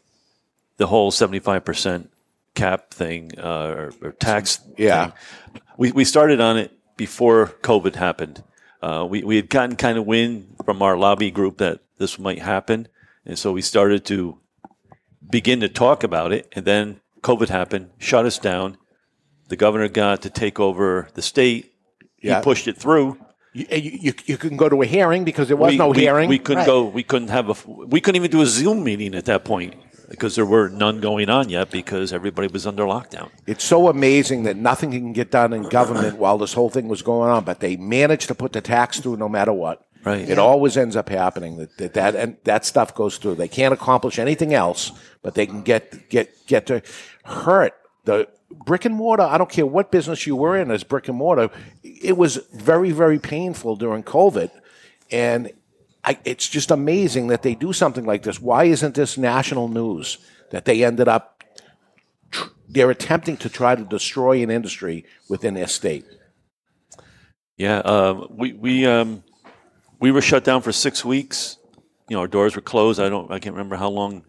the 0.76 0.87
whole 0.87 1.11
75% 1.11 2.08
cap 2.54 2.92
thing 2.92 3.32
uh, 3.38 3.66
or, 3.68 3.92
or 4.02 4.12
tax 4.12 4.61
Yeah. 4.76 5.06
thing. 5.06 5.62
We, 5.76 5.92
we 5.92 6.04
started 6.04 6.40
on 6.40 6.56
it 6.58 6.73
before 6.96 7.49
COVID 7.62 7.96
happened. 7.96 8.42
Uh, 8.80 9.06
we, 9.08 9.23
we 9.25 9.37
had 9.37 9.49
gotten 9.49 9.76
kind 9.76 9.99
of 9.99 10.06
wind 10.06 10.56
from 10.64 10.82
our 10.82 10.96
lobby 10.96 11.30
group 11.32 11.58
that 11.58 11.80
this 11.99 12.18
might 12.18 12.40
happen. 12.40 12.87
And 13.26 13.38
so 13.38 13.52
we 13.52 13.62
started 13.62 14.04
to 14.07 14.38
begin 15.28 15.61
to 15.61 15.69
talk 15.69 16.02
about 16.04 16.33
it. 16.33 16.52
And 16.54 16.64
then 16.64 17.00
COVID 17.23 17.49
happened, 17.49 17.90
shut 17.99 18.26
us 18.26 18.38
down. 18.38 18.76
The 19.49 19.57
governor 19.57 19.88
got 19.88 20.23
to 20.23 20.31
take 20.31 20.59
over 20.61 21.09
the 21.14 21.23
state. 21.23 21.73
Yeah. 22.23 22.38
He 22.38 22.45
pushed 22.45 22.69
it 22.69 22.76
through. 22.76 23.19
You, 23.52 23.66
you, 23.71 23.99
you, 24.00 24.12
you 24.26 24.37
couldn't 24.37 24.57
go 24.57 24.69
to 24.69 24.83
a 24.83 24.87
hearing 24.87 25.25
because 25.25 25.49
there 25.49 25.57
was 25.57 25.73
we, 25.73 25.78
no 25.78 25.88
we- 25.90 25.99
hearing. 26.00 26.28
We 26.28 26.38
couldn't 26.38 26.61
Right. 26.61 26.66
go. 26.66 26.85
We 26.85 27.02
couldn't 27.02 27.28
have 27.28 27.50
a. 27.50 27.71
We 27.71 28.00
couldn't 28.00 28.16
even 28.16 28.31
do 28.31 28.43
a 28.43 28.47
Zoom 28.47 28.83
meeting 28.83 29.14
at 29.14 29.26
that 29.26 29.45
point 29.45 29.75
because 30.09 30.35
there 30.35 30.45
were 30.47 30.69
none 30.69 31.00
going 31.00 31.31
on 31.31 31.49
yet 31.49 31.71
because 31.71 32.12
everybody 32.12 32.49
was 32.49 32.66
under 32.66 32.83
lockdown. 32.85 33.31
It's 33.47 33.62
so 33.64 33.88
amazing 33.88 34.43
that 34.45 34.57
nothing 34.57 34.90
can 34.90 35.12
get 35.12 35.31
done 35.31 35.52
in 35.52 35.62
government 35.69 36.19
while 36.19 36.37
this 36.37 36.52
whole 36.52 36.69
thing 36.69 36.88
was 36.88 37.02
going 37.02 37.31
on, 37.31 37.45
but 37.45 37.61
they 37.61 37.76
managed 37.76 38.28
to 38.28 38.35
put 38.35 38.52
the 38.52 38.61
tax 38.61 38.99
through 39.00 39.16
no 39.16 39.28
matter 39.28 39.52
what. 39.52 39.83
Right. 40.04 40.28
It 40.28 40.38
always 40.38 40.76
ends 40.76 40.96
up 40.96 41.08
happening 41.08 41.56
that 41.56 41.76
that 41.78 41.94
that, 41.94 42.14
and 42.14 42.37
that 42.44 42.64
stuff 42.66 42.94
goes 42.94 43.16
through. 43.16 43.37
They 43.37 43.49
can't 43.49 43.73
accomplish 43.73 44.18
anything 44.18 44.52
else, 44.52 44.92
but 45.23 45.34
they 45.34 45.46
can 45.46 45.62
get 45.62 46.11
get 46.11 46.46
get 46.46 46.66
to 46.66 46.82
hurt 47.25 47.73
the 48.04 48.28
brick 48.50 48.84
and 48.84 48.94
mortar. 48.94 49.23
I 49.23 49.38
don't 49.38 49.50
care 49.50 49.64
what 49.64 49.90
business 49.90 50.26
you 50.26 50.37
were 50.37 50.56
in 50.58 50.70
as 50.70 50.84
brick 50.84 51.08
and 51.08 51.16
mortar. 51.16 51.49
It 51.82 52.18
was 52.18 52.37
very 52.52 52.90
very 52.90 53.18
painful 53.18 53.76
during 53.76 54.02
COVID, 54.02 54.50
and 55.11 55.50
I, 56.04 56.18
it's 56.26 56.49
just 56.49 56.70
amazing 56.70 57.28
that 57.28 57.42
they 57.42 57.54
do 57.54 57.73
something 57.73 58.04
like 58.04 58.25
this. 58.25 58.38
Why 58.40 58.64
isn't 58.64 58.94
this 58.94 59.16
national 59.16 59.68
news 59.68 60.18
that 60.50 60.66
they 60.66 60.84
ended 60.84 61.08
up? 61.08 61.42
tr- 62.30 62.49
They're 62.68 62.90
attempting 62.90 63.38
to 63.38 63.49
try 63.49 63.75
to 63.75 63.84
destroy 63.84 64.42
an 64.42 64.50
industry 64.50 65.06
within 65.30 65.54
their 65.54 65.66
state. 65.66 66.04
Yeah, 67.56 67.78
um, 67.78 68.26
we 68.30 68.52
we 68.52 68.84
um, 68.84 69.23
we 70.04 70.11
were 70.12 70.20
shut 70.20 70.44
down 70.44 70.61
for 70.61 70.70
six 70.70 71.02
weeks. 71.02 71.56
You 72.11 72.16
know, 72.16 72.20
our 72.20 72.28
doors 72.28 72.54
were 72.54 72.61
closed. 72.62 73.00
I 73.00 73.08
don't. 73.08 73.30
I 73.32 73.38
can't 73.38 73.54
remember 73.56 73.76
how 73.76 73.88
long. 73.88 74.23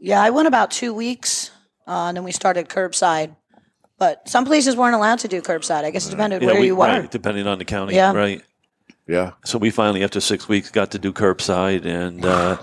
Yeah, 0.00 0.22
I 0.22 0.30
went 0.30 0.48
about 0.48 0.70
two 0.70 0.94
weeks, 0.94 1.50
uh, 1.86 2.06
and 2.08 2.16
then 2.16 2.24
we 2.24 2.32
started 2.32 2.70
curbside. 2.70 3.36
But 3.98 4.26
some 4.26 4.46
places 4.46 4.74
weren't 4.74 4.94
allowed 4.94 5.18
to 5.18 5.28
do 5.28 5.42
curbside. 5.42 5.84
I 5.84 5.90
guess 5.90 6.06
it 6.06 6.10
depended 6.10 6.40
Yeah, 6.40 6.48
where 6.52 6.60
we- 6.60 6.66
you 6.68 6.76
were. 6.76 6.86
right, 6.86 7.10
depending 7.10 7.46
on 7.46 7.58
the 7.58 7.66
county. 7.66 7.94
Yeah. 7.94 8.12
Right. 8.14 8.40
Yeah, 9.06 9.32
So 9.44 9.58
we 9.58 9.70
finally, 9.70 10.02
after 10.04 10.20
six 10.20 10.48
weeks, 10.48 10.70
got 10.70 10.92
to 10.92 10.98
do 10.98 11.12
curbside, 11.12 11.84
and 11.84 12.24
uh, 12.24 12.56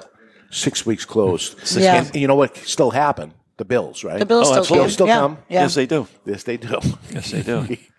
six 0.50 0.86
weeks 0.86 1.06
closed. 1.06 1.50
Yeah. 1.77 1.98
And 2.06 2.15
you 2.15 2.27
know 2.27 2.36
what 2.36 2.58
still 2.58 2.89
happened? 2.91 3.34
The 3.58 3.65
bills, 3.65 4.03
right? 4.03 4.20
The 4.20 4.25
bills 4.25 4.48
Oh, 4.48 4.51
still 4.51 4.60
absolutely. 4.62 4.86
came. 4.88 4.94
Still 4.94 5.08
yeah. 5.08 5.20
come? 5.20 5.38
Yeah. 5.50 5.62
yes, 5.63 5.75
they 5.75 5.86
do. 5.86 6.07
Yes, 6.25 6.44
they 6.44 6.57
do. 6.57 6.79
Yes, 7.12 7.31
they 7.31 7.44
do. 7.44 7.77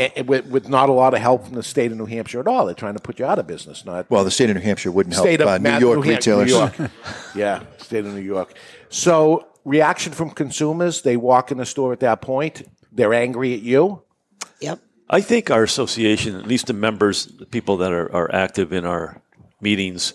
and, 0.00 0.12
and 0.16 0.28
with, 0.28 0.46
with 0.46 0.68
not 0.68 0.88
a 0.88 0.92
lot 0.92 1.14
of 1.14 1.20
help 1.20 1.44
from 1.44 1.54
the 1.54 1.62
state 1.62 1.92
of 1.92 1.98
New 1.98 2.06
Hampshire 2.06 2.40
at 2.40 2.48
all. 2.48 2.66
They're 2.66 2.74
trying 2.74 2.94
to 2.94 3.00
put 3.00 3.18
you 3.18 3.26
out 3.26 3.38
of 3.38 3.46
business. 3.46 3.84
Not 3.84 4.10
Well, 4.10 4.24
the 4.24 4.30
state 4.30 4.50
of 4.50 4.56
New 4.56 4.62
Hampshire 4.62 4.90
wouldn't 4.90 5.14
help 5.14 5.26
state 5.26 5.40
of 5.40 5.48
uh, 5.48 5.58
New 5.58 5.70
Ma- 5.70 5.78
York 5.78 5.98
New 5.98 6.10
retailers. 6.10 6.50
New 6.50 6.58
York. 6.58 6.74
yeah, 7.34 7.62
state 7.78 8.04
of 8.06 8.14
New 8.14 8.20
York. 8.20 8.54
So 8.88 9.46
reaction 9.64 10.12
from 10.12 10.30
consumers? 10.30 11.02
They 11.02 11.16
walk 11.16 11.52
in 11.52 11.58
the 11.58 11.66
store 11.66 11.92
at 11.92 12.00
that 12.00 12.22
point. 12.22 12.62
They're 12.90 13.14
angry 13.14 13.54
at 13.54 13.60
you. 13.60 14.02
Yep. 14.60 14.80
I 15.08 15.20
think 15.20 15.50
our 15.50 15.62
association, 15.62 16.36
at 16.36 16.46
least 16.46 16.66
the 16.68 16.72
members, 16.72 17.26
the 17.26 17.46
people 17.46 17.76
that 17.78 17.92
are, 17.92 18.12
are 18.14 18.32
active 18.34 18.72
in 18.72 18.84
our 18.84 19.20
meetings, 19.60 20.14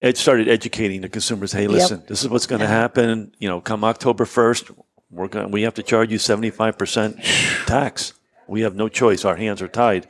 it 0.00 0.16
started 0.16 0.48
educating 0.48 1.00
the 1.00 1.08
consumers. 1.08 1.52
Hey, 1.52 1.66
listen, 1.66 2.02
this 2.08 2.22
is 2.22 2.28
what's 2.28 2.46
going 2.46 2.60
to 2.60 2.66
happen. 2.66 3.34
You 3.38 3.48
know, 3.48 3.60
come 3.60 3.84
October 3.84 4.24
first, 4.24 4.70
we're 5.10 5.28
going. 5.28 5.50
We 5.50 5.62
have 5.62 5.74
to 5.74 5.82
charge 5.82 6.10
you 6.10 6.18
seventy 6.18 6.50
five 6.50 6.76
percent 6.76 7.22
tax. 7.66 8.14
We 8.52 8.60
have 8.60 8.74
no 8.74 8.88
choice. 8.88 9.24
Our 9.24 9.36
hands 9.36 9.62
are 9.62 9.68
tied. 9.68 10.06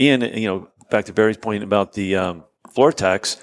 And 0.00 0.22
you 0.22 0.48
know, 0.48 0.68
back 0.90 1.04
to 1.06 1.12
Barry's 1.12 1.36
point 1.36 1.62
about 1.62 1.92
the 1.92 2.16
um, 2.16 2.44
floor 2.74 2.92
tax. 2.92 3.42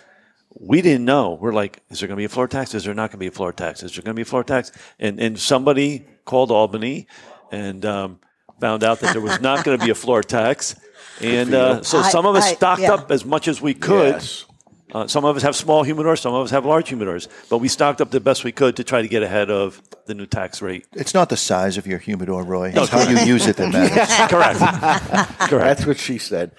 We 0.59 0.81
didn't 0.81 1.05
know. 1.05 1.37
We're 1.41 1.53
like, 1.53 1.81
is 1.89 1.99
there 1.99 2.07
going 2.07 2.17
to 2.17 2.21
be 2.21 2.25
a 2.25 2.29
floor 2.29 2.47
tax? 2.47 2.75
Is 2.75 2.83
there 2.83 2.93
not 2.93 3.09
going 3.09 3.17
to 3.19 3.25
be 3.27 3.27
a 3.27 3.31
floor 3.31 3.51
tax? 3.51 3.81
Is 3.81 3.95
there 3.95 4.03
going 4.03 4.13
to 4.13 4.19
be 4.19 4.21
a 4.21 4.31
floor 4.33 4.43
tax? 4.43 4.71
And 4.99 5.19
and 5.19 5.39
somebody 5.39 6.05
called 6.25 6.51
Albany 6.51 7.07
and 7.51 7.85
um, 7.85 8.19
found 8.59 8.83
out 8.83 8.99
that 8.99 9.13
there 9.13 9.21
was 9.21 9.39
not 9.41 9.63
going 9.63 9.79
to 9.79 9.83
be 9.83 9.91
a 9.91 9.95
floor 9.95 10.21
tax. 10.21 10.75
And 11.21 11.53
uh, 11.53 11.81
so 11.81 11.99
I- 11.99 12.09
some 12.09 12.25
of 12.25 12.35
us 12.35 12.45
I- 12.45 12.53
stocked 12.53 12.81
yeah. 12.81 12.93
up 12.93 13.11
as 13.11 13.23
much 13.25 13.47
as 13.47 13.61
we 13.61 13.73
could. 13.73 14.15
Yes. 14.15 14.45
Uh, 14.93 15.07
some 15.07 15.25
of 15.25 15.35
us 15.35 15.41
have 15.41 15.55
small 15.55 15.83
humidors, 15.83 16.19
some 16.19 16.33
of 16.35 16.43
us 16.45 16.51
have 16.51 16.65
large 16.65 16.89
humidors, 16.89 17.27
but 17.49 17.57
we 17.57 17.67
stocked 17.67 17.99
up 17.99 18.11
the 18.11 18.19
best 18.19 18.43
we 18.43 18.51
could 18.51 18.75
to 18.75 18.83
try 18.83 19.01
to 19.01 19.07
get 19.07 19.23
ahead 19.23 19.49
of 19.49 19.81
the 20.05 20.13
new 20.13 20.25
tax 20.27 20.61
rate. 20.61 20.85
It's 20.93 21.13
not 21.15 21.29
the 21.29 21.37
size 21.37 21.77
of 21.77 21.87
your 21.87 21.97
humidor, 21.97 22.43
Roy. 22.43 22.71
It's 22.75 22.89
how 22.89 23.01
you 23.09 23.17
use 23.25 23.47
it 23.47 23.57
that 23.57 23.71
matters. 23.73 24.29
Correct. 24.29 24.59
Correct. 25.49 25.65
That's 25.65 25.85
what 25.87 25.97
she 25.97 26.19
said. 26.19 26.51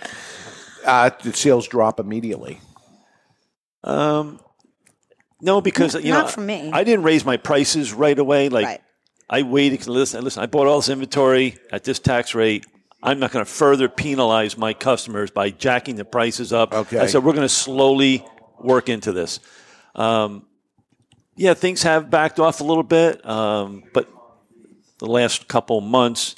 Uh, 0.84 1.10
did 1.10 1.36
sales 1.36 1.68
drop 1.68 2.00
immediately? 2.00 2.60
Um, 3.84 4.40
no, 5.40 5.60
because 5.60 5.94
you 5.94 6.10
Not 6.12 6.26
know, 6.26 6.30
for 6.32 6.40
me. 6.40 6.70
I 6.72 6.84
didn't 6.84 7.04
raise 7.04 7.24
my 7.24 7.36
prices 7.36 7.92
right 7.92 8.18
away. 8.18 8.48
Like 8.48 8.66
Right. 8.66 8.80
I 9.30 9.42
waited. 9.42 9.86
Listen, 9.86 10.22
listen. 10.24 10.42
I 10.42 10.46
bought 10.46 10.66
all 10.66 10.78
this 10.78 10.88
inventory 10.88 11.56
at 11.72 11.84
this 11.84 11.98
tax 11.98 12.34
rate. 12.34 12.66
I'm 13.04 13.18
not 13.18 13.32
going 13.32 13.44
to 13.44 13.50
further 13.50 13.88
penalize 13.90 14.56
my 14.56 14.72
customers 14.72 15.30
by 15.30 15.50
jacking 15.50 15.96
the 15.96 16.06
prices 16.06 16.54
up. 16.54 16.72
Okay. 16.72 16.98
I 16.98 17.06
said 17.06 17.22
we're 17.22 17.34
going 17.34 17.42
to 17.42 17.50
slowly 17.50 18.24
work 18.58 18.88
into 18.88 19.12
this. 19.12 19.40
Um, 19.94 20.46
yeah, 21.36 21.52
things 21.52 21.82
have 21.82 22.08
backed 22.08 22.40
off 22.40 22.62
a 22.62 22.64
little 22.64 22.82
bit, 22.82 23.24
um, 23.28 23.84
but 23.92 24.08
the 24.98 25.06
last 25.06 25.48
couple 25.48 25.82
months, 25.82 26.34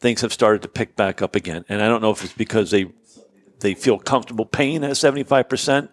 things 0.00 0.20
have 0.20 0.34
started 0.34 0.60
to 0.62 0.68
pick 0.68 0.96
back 0.96 1.22
up 1.22 1.34
again. 1.34 1.64
And 1.70 1.80
I 1.80 1.88
don't 1.88 2.02
know 2.02 2.10
if 2.10 2.22
it's 2.24 2.34
because 2.34 2.70
they 2.70 2.92
they 3.60 3.74
feel 3.74 3.98
comfortable 3.98 4.44
paying 4.44 4.84
at 4.84 4.98
75 4.98 5.48
percent. 5.48 5.90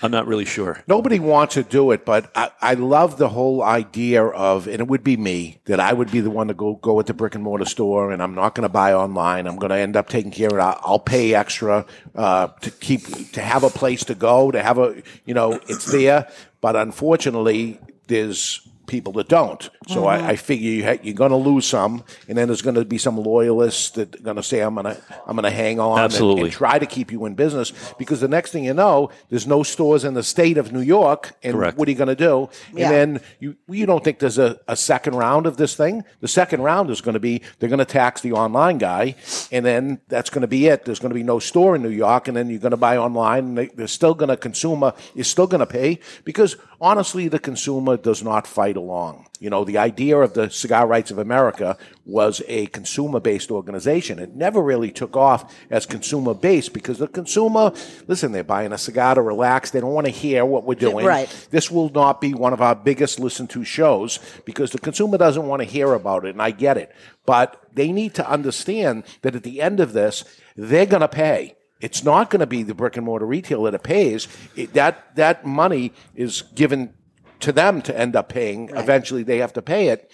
I'm 0.00 0.10
not 0.10 0.26
really 0.26 0.44
sure. 0.44 0.82
Nobody 0.86 1.18
wants 1.18 1.54
to 1.54 1.64
do 1.64 1.90
it, 1.90 2.04
but 2.04 2.30
I, 2.34 2.50
I 2.60 2.74
love 2.74 3.18
the 3.18 3.28
whole 3.28 3.62
idea 3.62 4.24
of, 4.24 4.68
and 4.68 4.80
it 4.80 4.86
would 4.86 5.02
be 5.02 5.16
me, 5.16 5.60
that 5.64 5.80
I 5.80 5.92
would 5.92 6.10
be 6.10 6.20
the 6.20 6.30
one 6.30 6.48
to 6.48 6.54
go 6.54 6.74
go 6.74 7.00
at 7.00 7.06
the 7.06 7.14
brick 7.14 7.34
and 7.34 7.42
mortar 7.42 7.64
store, 7.64 8.12
and 8.12 8.22
I'm 8.22 8.34
not 8.34 8.54
going 8.54 8.62
to 8.62 8.68
buy 8.68 8.92
online. 8.92 9.46
I'm 9.46 9.56
going 9.56 9.70
to 9.70 9.76
end 9.76 9.96
up 9.96 10.08
taking 10.08 10.30
care 10.30 10.48
of 10.48 10.54
it. 10.54 10.60
I'll, 10.60 10.80
I'll 10.82 10.98
pay 11.00 11.34
extra 11.34 11.84
uh, 12.14 12.48
to 12.60 12.70
keep 12.70 13.32
to 13.32 13.40
have 13.40 13.64
a 13.64 13.70
place 13.70 14.04
to 14.04 14.14
go, 14.14 14.50
to 14.50 14.62
have 14.62 14.78
a, 14.78 15.02
you 15.24 15.34
know, 15.34 15.58
it's 15.68 15.90
there. 15.90 16.30
But 16.60 16.76
unfortunately, 16.76 17.80
there's 18.06 18.66
people 18.88 19.12
that 19.14 19.28
don't. 19.28 19.70
So 19.86 20.06
I, 20.06 20.18
mm-hmm. 20.18 20.26
I 20.26 20.36
figure 20.36 20.70
you 20.70 20.84
ha- 20.84 21.00
you're 21.02 21.14
going 21.14 21.30
to 21.30 21.36
lose 21.36 21.66
some, 21.66 22.02
and 22.28 22.36
then 22.36 22.48
there's 22.48 22.62
going 22.62 22.74
to 22.74 22.84
be 22.84 22.98
some 22.98 23.16
loyalists 23.16 23.90
that 23.90 24.16
are 24.16 24.22
going 24.22 24.36
to 24.36 24.42
say, 24.42 24.60
"I'm 24.60 24.74
going 24.74 24.86
to 24.86 25.00
I'm 25.26 25.36
going 25.36 25.44
to 25.44 25.50
hang 25.50 25.78
on 25.78 25.98
and- 25.98 26.04
Absolutely. 26.04 26.44
and 26.44 26.52
try 26.52 26.78
to 26.78 26.86
keep 26.86 27.12
you 27.12 27.24
in 27.26 27.34
business 27.34 27.72
because 27.98 28.20
the 28.20 28.28
next 28.28 28.50
thing 28.50 28.64
you 28.64 28.74
know, 28.74 29.10
there's 29.28 29.46
no 29.46 29.62
stores 29.62 30.04
in 30.04 30.14
the 30.14 30.22
state 30.22 30.58
of 30.58 30.72
New 30.72 30.80
York, 30.80 31.36
and 31.42 31.54
Correct. 31.54 31.78
what 31.78 31.86
are 31.86 31.90
you 31.90 31.96
going 31.96 32.08
to 32.08 32.16
do? 32.16 32.48
Yeah. 32.74 32.90
And 32.90 32.94
then 32.94 33.22
you 33.38 33.56
you 33.68 33.86
don't 33.86 34.02
think 34.02 34.18
there's 34.18 34.38
a, 34.38 34.58
a 34.66 34.76
second 34.76 35.14
round 35.14 35.46
of 35.46 35.56
this 35.56 35.76
thing? 35.76 36.04
The 36.20 36.28
second 36.28 36.62
round 36.62 36.90
is 36.90 37.00
going 37.00 37.14
to 37.14 37.20
be 37.20 37.42
they're 37.58 37.68
going 37.68 37.78
to 37.78 37.84
tax 37.84 38.22
the 38.22 38.32
online 38.32 38.78
guy, 38.78 39.14
and 39.52 39.64
then 39.64 40.00
that's 40.08 40.30
going 40.30 40.42
to 40.42 40.48
be 40.48 40.66
it. 40.66 40.84
There's 40.84 40.98
going 40.98 41.10
to 41.10 41.14
be 41.14 41.22
no 41.22 41.38
store 41.38 41.76
in 41.76 41.82
New 41.82 41.88
York, 41.90 42.26
and 42.26 42.36
then 42.36 42.48
you're 42.50 42.58
going 42.58 42.70
to 42.70 42.76
buy 42.76 42.96
online, 42.96 43.44
and 43.44 43.58
they, 43.58 43.66
they're 43.66 43.86
still 43.86 44.14
going 44.14 44.30
to 44.30 44.36
consumer 44.36 44.94
is 45.14 45.28
still 45.28 45.46
going 45.46 45.60
to 45.60 45.66
pay 45.66 45.98
because 46.24 46.56
honestly, 46.80 47.28
the 47.28 47.38
consumer 47.38 47.96
does 47.96 48.22
not 48.22 48.46
fight 48.46 48.76
along. 48.76 49.26
You 49.40 49.50
know, 49.50 49.64
the 49.64 49.78
idea 49.78 50.18
of 50.18 50.34
the 50.34 50.50
Cigar 50.50 50.86
Rights 50.86 51.10
of 51.10 51.18
America 51.18 51.76
was 52.04 52.42
a 52.48 52.66
consumer 52.66 53.20
based 53.20 53.50
organization. 53.50 54.18
It 54.18 54.34
never 54.34 54.60
really 54.60 54.90
took 54.90 55.16
off 55.16 55.54
as 55.70 55.86
consumer 55.86 56.34
based 56.34 56.72
because 56.72 56.98
the 56.98 57.06
consumer, 57.06 57.72
listen, 58.08 58.32
they're 58.32 58.42
buying 58.42 58.72
a 58.72 58.78
cigar 58.78 59.14
to 59.14 59.22
relax. 59.22 59.70
They 59.70 59.80
don't 59.80 59.94
want 59.94 60.06
to 60.06 60.12
hear 60.12 60.44
what 60.44 60.64
we're 60.64 60.74
doing. 60.74 61.06
Right. 61.06 61.28
This 61.50 61.70
will 61.70 61.90
not 61.90 62.20
be 62.20 62.34
one 62.34 62.52
of 62.52 62.60
our 62.60 62.74
biggest 62.74 63.20
listened 63.20 63.50
to 63.50 63.64
shows 63.64 64.18
because 64.44 64.72
the 64.72 64.78
consumer 64.78 65.18
doesn't 65.18 65.46
want 65.46 65.62
to 65.62 65.68
hear 65.68 65.92
about 65.94 66.24
it, 66.24 66.30
and 66.30 66.42
I 66.42 66.50
get 66.50 66.76
it. 66.76 66.92
But 67.24 67.62
they 67.72 67.92
need 67.92 68.14
to 68.14 68.28
understand 68.28 69.04
that 69.22 69.36
at 69.36 69.44
the 69.44 69.60
end 69.60 69.78
of 69.78 69.92
this, 69.92 70.24
they're 70.56 70.86
going 70.86 71.02
to 71.02 71.08
pay. 71.08 71.57
It's 71.80 72.02
not 72.02 72.30
going 72.30 72.40
to 72.40 72.46
be 72.46 72.62
the 72.62 72.74
brick 72.74 72.96
and 72.96 73.06
mortar 73.06 73.26
retailer 73.26 73.70
that 73.70 73.82
pays. 73.82 74.26
It, 74.56 74.72
that 74.74 75.14
that 75.16 75.46
money 75.46 75.92
is 76.14 76.42
given 76.54 76.94
to 77.40 77.52
them 77.52 77.82
to 77.82 77.96
end 77.96 78.16
up 78.16 78.28
paying. 78.28 78.70
Eventually, 78.70 79.22
they 79.22 79.38
have 79.38 79.52
to 79.52 79.62
pay 79.62 79.88
it, 79.88 80.10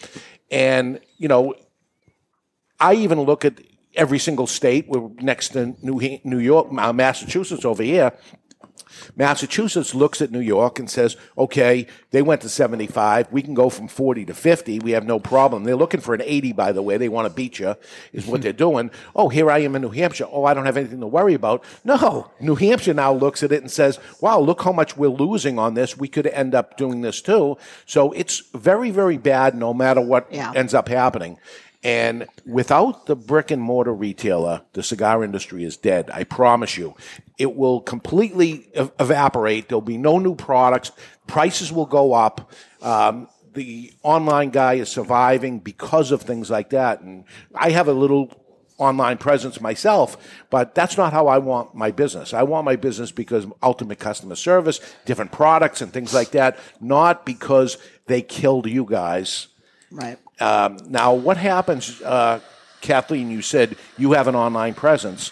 and 0.51 1.01
you 1.17 1.29
know, 1.29 1.55
I 2.79 2.95
even 2.95 3.21
look 3.23 3.45
at 3.45 3.61
every 3.97 4.19
single 4.19 4.47
state. 4.47 4.89
We're 4.89 5.09
next 5.21 5.51
to 5.51 5.75
New 5.83 6.19
New 6.25 6.39
York, 6.39 6.69
uh, 6.77 6.93
Massachusetts 6.93 7.65
over 7.65 7.83
here. 7.83 8.13
Massachusetts 9.17 9.95
looks 9.95 10.23
at 10.23 10.31
New 10.31 10.41
York 10.41 10.79
and 10.79 10.89
says, 10.91 11.17
okay, 11.37 11.87
they 12.11 12.23
went 12.23 12.41
to 12.43 12.49
75. 12.49 13.31
We 13.33 13.43
can 13.43 13.55
go 13.55 13.69
from 13.69 13.89
40 13.89 14.25
to 14.27 14.35
50. 14.35 14.79
We 14.81 14.93
have 14.93 15.05
no 15.07 15.19
problem. 15.19 15.65
They're 15.65 15.77
looking 15.77 16.01
for 16.01 16.15
an 16.15 16.23
80, 16.25 16.53
by 16.53 16.73
the 16.73 16.83
way. 16.83 16.97
They 16.97 17.09
want 17.09 17.29
to 17.29 17.35
beat 17.35 17.59
you, 17.59 17.77
is 18.13 18.27
what 18.27 18.43
they're 18.43 18.53
doing. 18.53 18.91
Oh, 19.17 19.29
here 19.29 19.51
I 19.51 19.59
am 19.61 19.77
in 19.77 19.83
New 19.83 19.91
Hampshire. 19.91 20.27
Oh, 20.31 20.45
I 20.45 20.55
don't 20.55 20.67
have 20.67 20.77
anything 20.77 21.01
to 21.01 21.07
worry 21.07 21.35
about. 21.35 21.63
No, 21.85 22.31
New 22.41 22.55
Hampshire 22.57 22.95
now 22.95 23.13
looks 23.13 23.43
at 23.43 23.53
it 23.53 23.61
and 23.63 23.71
says, 23.71 23.99
wow, 24.21 24.41
look 24.41 24.63
how 24.63 24.73
much 24.73 24.97
we're 24.97 25.09
losing 25.09 25.59
on 25.59 25.75
this. 25.75 25.97
We 25.97 26.09
could 26.09 26.27
end 26.27 26.55
up 26.55 26.77
doing 26.77 27.01
this 27.03 27.21
too. 27.23 27.57
So 27.87 28.11
it's 28.13 28.43
very, 28.55 28.91
very 28.91 29.19
bad 29.19 29.55
no 29.55 29.73
matter 29.73 30.01
what 30.01 30.27
Yeah. 30.33 30.53
ends 30.55 30.75
up 30.75 30.89
happening. 30.89 31.39
And 31.85 32.27
without 32.47 33.07
the 33.07 33.15
brick 33.15 33.51
and 33.51 33.61
mortar 33.63 33.93
retailer, 33.93 34.63
the 34.73 34.83
cigar 34.83 35.23
industry 35.23 35.65
is 35.65 35.77
dead. 35.77 36.11
I 36.13 36.25
promise 36.25 36.77
you. 36.79 36.95
It 37.39 37.55
will 37.55 37.81
completely 37.81 38.69
ev- 38.75 38.93
evaporate. 39.01 39.69
There'll 39.69 39.83
be 39.83 39.99
no 39.99 40.19
new 40.19 40.35
products. 40.35 40.93
Prices 41.27 41.73
will 41.73 41.87
go 41.87 42.13
up. 42.13 42.53
Um, 42.81 43.29
the 43.55 43.93
online 44.03 44.51
guy 44.51 44.75
is 44.75 44.89
surviving 44.89 45.59
because 45.59 46.11
of 46.11 46.23
things 46.23 46.51
like 46.51 46.71
that. 46.71 47.01
And 47.01 47.25
I 47.55 47.71
have 47.71 47.89
a 47.89 47.93
little 47.93 48.31
online 48.79 49.19
presence 49.19 49.61
myself, 49.61 50.17
but 50.51 50.75
that's 50.75 50.97
not 50.97 51.13
how 51.13 51.29
I 51.29 51.39
want 51.39 51.75
my 51.75 51.91
business. 51.91 52.35
I 52.35 52.43
want 52.43 52.65
my 52.65 52.77
business 52.77 53.13
because 53.13 53.47
ultimate 53.63 53.99
customer 53.99 54.35
service, 54.35 54.81
different 55.05 55.31
products 55.33 55.81
and 55.81 55.93
things 55.93 56.13
like 56.13 56.33
that, 56.33 56.59
not 56.81 57.25
because 57.25 57.79
they 58.07 58.21
killed 58.23 58.67
you 58.67 58.85
guys. 58.85 59.49
Right. 59.91 60.19
Um, 60.41 60.79
now, 60.89 61.15
what 61.15 61.37
happens, 61.37 62.03
uh, 62.03 62.41
Kathleen? 62.81 63.31
You 63.31 63.43
said 63.43 63.77
you 63.97 64.13
have 64.13 64.27
an 64.27 64.35
online 64.35 64.75
presence. 64.75 65.31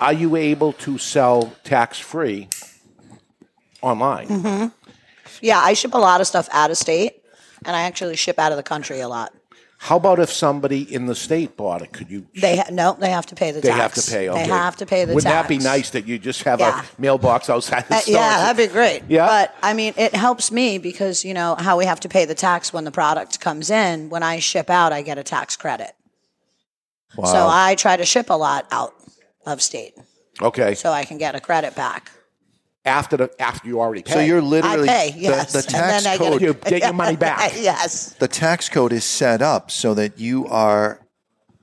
Are 0.00 0.12
you 0.12 0.36
able 0.36 0.72
to 0.74 0.98
sell 0.98 1.52
tax 1.64 1.98
free 1.98 2.48
online? 3.82 4.28
Mm-hmm. 4.28 4.66
Yeah, 5.40 5.58
I 5.58 5.72
ship 5.74 5.94
a 5.94 5.98
lot 5.98 6.20
of 6.20 6.26
stuff 6.26 6.48
out 6.52 6.70
of 6.70 6.76
state, 6.76 7.22
and 7.64 7.74
I 7.76 7.82
actually 7.82 8.16
ship 8.16 8.38
out 8.38 8.52
of 8.52 8.56
the 8.56 8.62
country 8.62 9.00
a 9.00 9.08
lot. 9.08 9.32
How 9.78 9.96
about 9.96 10.18
if 10.18 10.32
somebody 10.32 10.82
in 10.92 11.04
the 11.04 11.14
state 11.14 11.54
bought 11.56 11.82
it? 11.82 11.92
Could 11.92 12.10
you? 12.10 12.26
They 12.34 12.56
ha- 12.56 12.68
no, 12.72 12.96
they 12.98 13.10
have 13.10 13.26
to 13.26 13.34
pay 13.34 13.50
the 13.50 13.60
They 13.60 13.70
have 13.70 13.92
tax. 13.92 14.06
to 14.06 14.10
pay. 14.10 14.28
Okay. 14.30 14.42
They 14.42 14.48
have 14.48 14.76
to 14.76 14.86
pay 14.86 15.04
the 15.04 15.14
Wouldn't 15.14 15.30
tax. 15.30 15.48
that 15.48 15.48
be 15.48 15.62
nice 15.62 15.90
that 15.90 16.06
you 16.06 16.18
just 16.18 16.42
have 16.44 16.60
Yeah. 16.60 16.80
a 16.80 17.00
mailbox 17.00 17.50
outside 17.50 17.84
the 17.88 17.96
Uh, 17.96 18.00
store? 18.00 18.14
yeah, 18.14 18.38
that'd 18.38 18.56
be 18.68 18.72
great. 18.72 19.02
Yeah. 19.08 19.26
But 19.26 19.54
I 19.62 19.74
mean, 19.74 19.92
it 19.98 20.14
helps 20.14 20.50
me 20.50 20.78
because 20.78 21.24
you 21.26 21.34
know 21.34 21.56
how 21.58 21.76
we 21.76 21.84
have 21.84 22.00
to 22.00 22.08
pay 22.08 22.24
the 22.24 22.34
tax 22.34 22.72
when 22.72 22.84
the 22.84 22.90
product 22.90 23.38
comes 23.40 23.70
in. 23.70 24.08
When 24.08 24.22
I 24.22 24.38
ship 24.38 24.70
out, 24.70 24.92
I 24.94 25.02
get 25.02 25.18
a 25.18 25.22
tax 25.22 25.56
credit. 25.56 25.92
Wow. 27.14 27.26
So 27.26 27.46
I 27.48 27.74
try 27.74 27.96
to 27.98 28.04
ship 28.06 28.30
a 28.30 28.34
lot 28.34 28.66
out 28.72 28.94
of 29.46 29.62
state 29.62 29.94
Okay. 30.42 30.74
so 30.74 30.92
I 30.92 31.04
can 31.04 31.18
get 31.18 31.34
a 31.34 31.40
credit 31.40 31.74
back. 31.74 32.10
after 32.84 33.16
the 33.16 33.30
after 33.42 33.66
you 33.68 33.80
already 33.80 34.02
pay. 34.02 34.12
So 34.14 34.20
you're 34.20 34.42
literally 34.42 34.88
I 34.88 35.10
pay, 35.10 35.10
the- 35.12 35.18
yes. 35.20 35.52
the, 35.52 35.58
And 35.58 35.68
tax 35.68 36.04
then 36.04 36.12
I 36.12 36.18
get 36.18 36.32
code. 36.32 36.40
you 36.42 36.54
get 36.70 36.82
your 36.82 36.92
money 36.92 37.16
back. 37.16 37.52
yes. 37.56 38.12
the 38.18 38.28
tax 38.28 38.68
code 38.68 38.92
is 38.92 39.04
set 39.04 39.40
up 39.42 39.70
so 39.70 39.94
that 39.94 40.18
you 40.20 40.46
are 40.48 41.00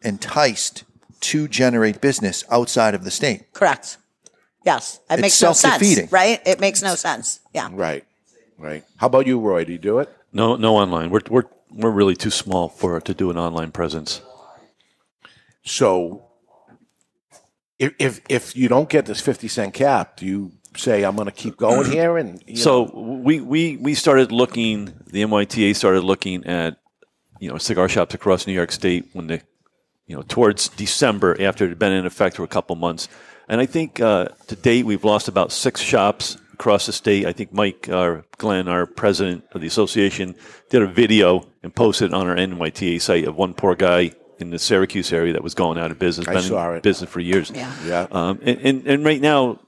enticed 0.01 0.83
to 1.21 1.47
generate 1.47 2.01
business 2.01 2.43
outside 2.51 2.93
of 2.95 3.03
the 3.05 3.11
state. 3.11 3.53
Correct. 3.53 3.97
Yes. 4.65 4.99
It 5.09 5.13
It's 5.13 5.21
makes 5.21 5.41
no 5.41 5.53
sense. 5.53 6.11
Right? 6.11 6.41
It 6.45 6.59
makes 6.59 6.81
no 6.81 6.95
sense. 6.95 7.39
Yeah. 7.53 7.69
Right. 7.71 8.03
Right. 8.57 8.83
How 8.97 9.07
about 9.07 9.27
you, 9.27 9.39
Roy? 9.39 9.63
Do 9.65 9.71
you 9.71 9.77
do 9.77 9.99
it? 9.99 10.09
No, 10.33 10.55
no 10.57 10.75
online. 10.77 11.09
We're 11.09 11.21
we're 11.29 11.43
we're 11.71 11.89
really 11.91 12.15
too 12.15 12.31
small 12.31 12.67
for 12.69 12.99
to 12.99 13.13
do 13.13 13.29
an 13.29 13.37
online 13.37 13.71
presence. 13.71 14.21
So 15.63 16.25
if 17.79 17.93
if, 17.99 18.21
if 18.29 18.55
you 18.55 18.67
don't 18.67 18.89
get 18.89 19.05
this 19.05 19.21
fifty 19.21 19.47
cent 19.47 19.73
cap, 19.73 20.17
do 20.17 20.25
you 20.25 20.51
say 20.75 21.03
I'm 21.03 21.15
going 21.15 21.27
to 21.27 21.31
keep 21.31 21.57
going 21.57 21.91
here? 21.91 22.17
And 22.17 22.43
you 22.47 22.55
know, 22.55 22.61
So 22.61 22.91
we, 22.93 23.41
we 23.41 23.77
we 23.77 23.93
started 23.93 24.31
looking. 24.31 24.93
The 25.07 25.23
NYTA 25.23 25.75
started 25.75 26.03
looking 26.03 26.45
at 26.45 26.77
you 27.39 27.49
know 27.49 27.57
cigar 27.57 27.89
shops 27.89 28.13
across 28.13 28.47
New 28.47 28.53
York 28.53 28.71
State 28.71 29.09
when 29.13 29.27
the 29.27 29.41
you 30.07 30.15
know 30.15 30.23
towards 30.23 30.69
December 30.69 31.35
after 31.41 31.65
it 31.65 31.69
had 31.69 31.79
been 31.79 31.93
in 31.93 32.05
effect 32.05 32.37
for 32.37 32.43
a 32.43 32.47
couple 32.47 32.75
months, 32.75 33.07
and 33.47 33.59
I 33.59 33.65
think 33.65 33.99
uh, 33.99 34.29
to 34.47 34.55
date 34.55 34.85
we've 34.85 35.03
lost 35.03 35.27
about 35.27 35.51
six 35.51 35.81
shops 35.81 36.37
across 36.53 36.85
the 36.85 36.93
state. 36.93 37.25
I 37.25 37.33
think 37.33 37.51
Mike 37.51 37.89
uh, 37.89 38.21
Glenn, 38.37 38.67
our 38.67 38.85
president 38.85 39.43
of 39.53 39.61
the 39.61 39.67
association, 39.67 40.35
did 40.69 40.81
a 40.81 40.87
video 40.87 41.47
and 41.63 41.73
posted 41.73 42.11
it 42.11 42.13
on 42.13 42.27
our 42.27 42.35
NYTA 42.35 43.01
site 43.01 43.25
of 43.25 43.35
one 43.35 43.53
poor 43.53 43.75
guy 43.75 44.11
in 44.43 44.51
the 44.51 44.59
Syracuse 44.59 45.11
area 45.11 45.33
that 45.33 45.41
was 45.41 45.55
going 45.55 45.79
out 45.79 45.89
of 45.89 45.97
business. 45.97 46.27
I 46.27 46.33
been 46.33 46.43
saw 46.43 46.71
in 46.71 46.77
it. 46.77 46.83
business 46.83 47.09
for 47.09 47.21
years. 47.21 47.49
Yeah. 47.49 47.73
yeah. 47.85 48.07
Um, 48.11 48.39
and, 48.43 48.59
and, 48.59 48.87
and 48.87 49.05
right 49.05 49.21
now, 49.21 49.59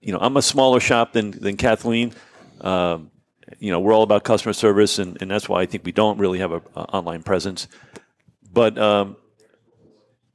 you 0.00 0.12
know, 0.12 0.18
I'm 0.20 0.36
a 0.36 0.42
smaller 0.42 0.80
shop 0.80 1.12
than, 1.12 1.30
than 1.30 1.56
Kathleen. 1.56 2.12
Um, 2.60 3.10
you 3.58 3.70
know, 3.70 3.78
we're 3.78 3.92
all 3.92 4.02
about 4.02 4.24
customer 4.24 4.54
service, 4.54 4.98
and, 4.98 5.20
and 5.20 5.30
that's 5.30 5.48
why 5.48 5.60
I 5.60 5.66
think 5.66 5.84
we 5.84 5.92
don't 5.92 6.18
really 6.18 6.38
have 6.38 6.52
an 6.52 6.62
online 6.74 7.22
presence. 7.22 7.68
But 8.50 8.78
um, 8.78 9.16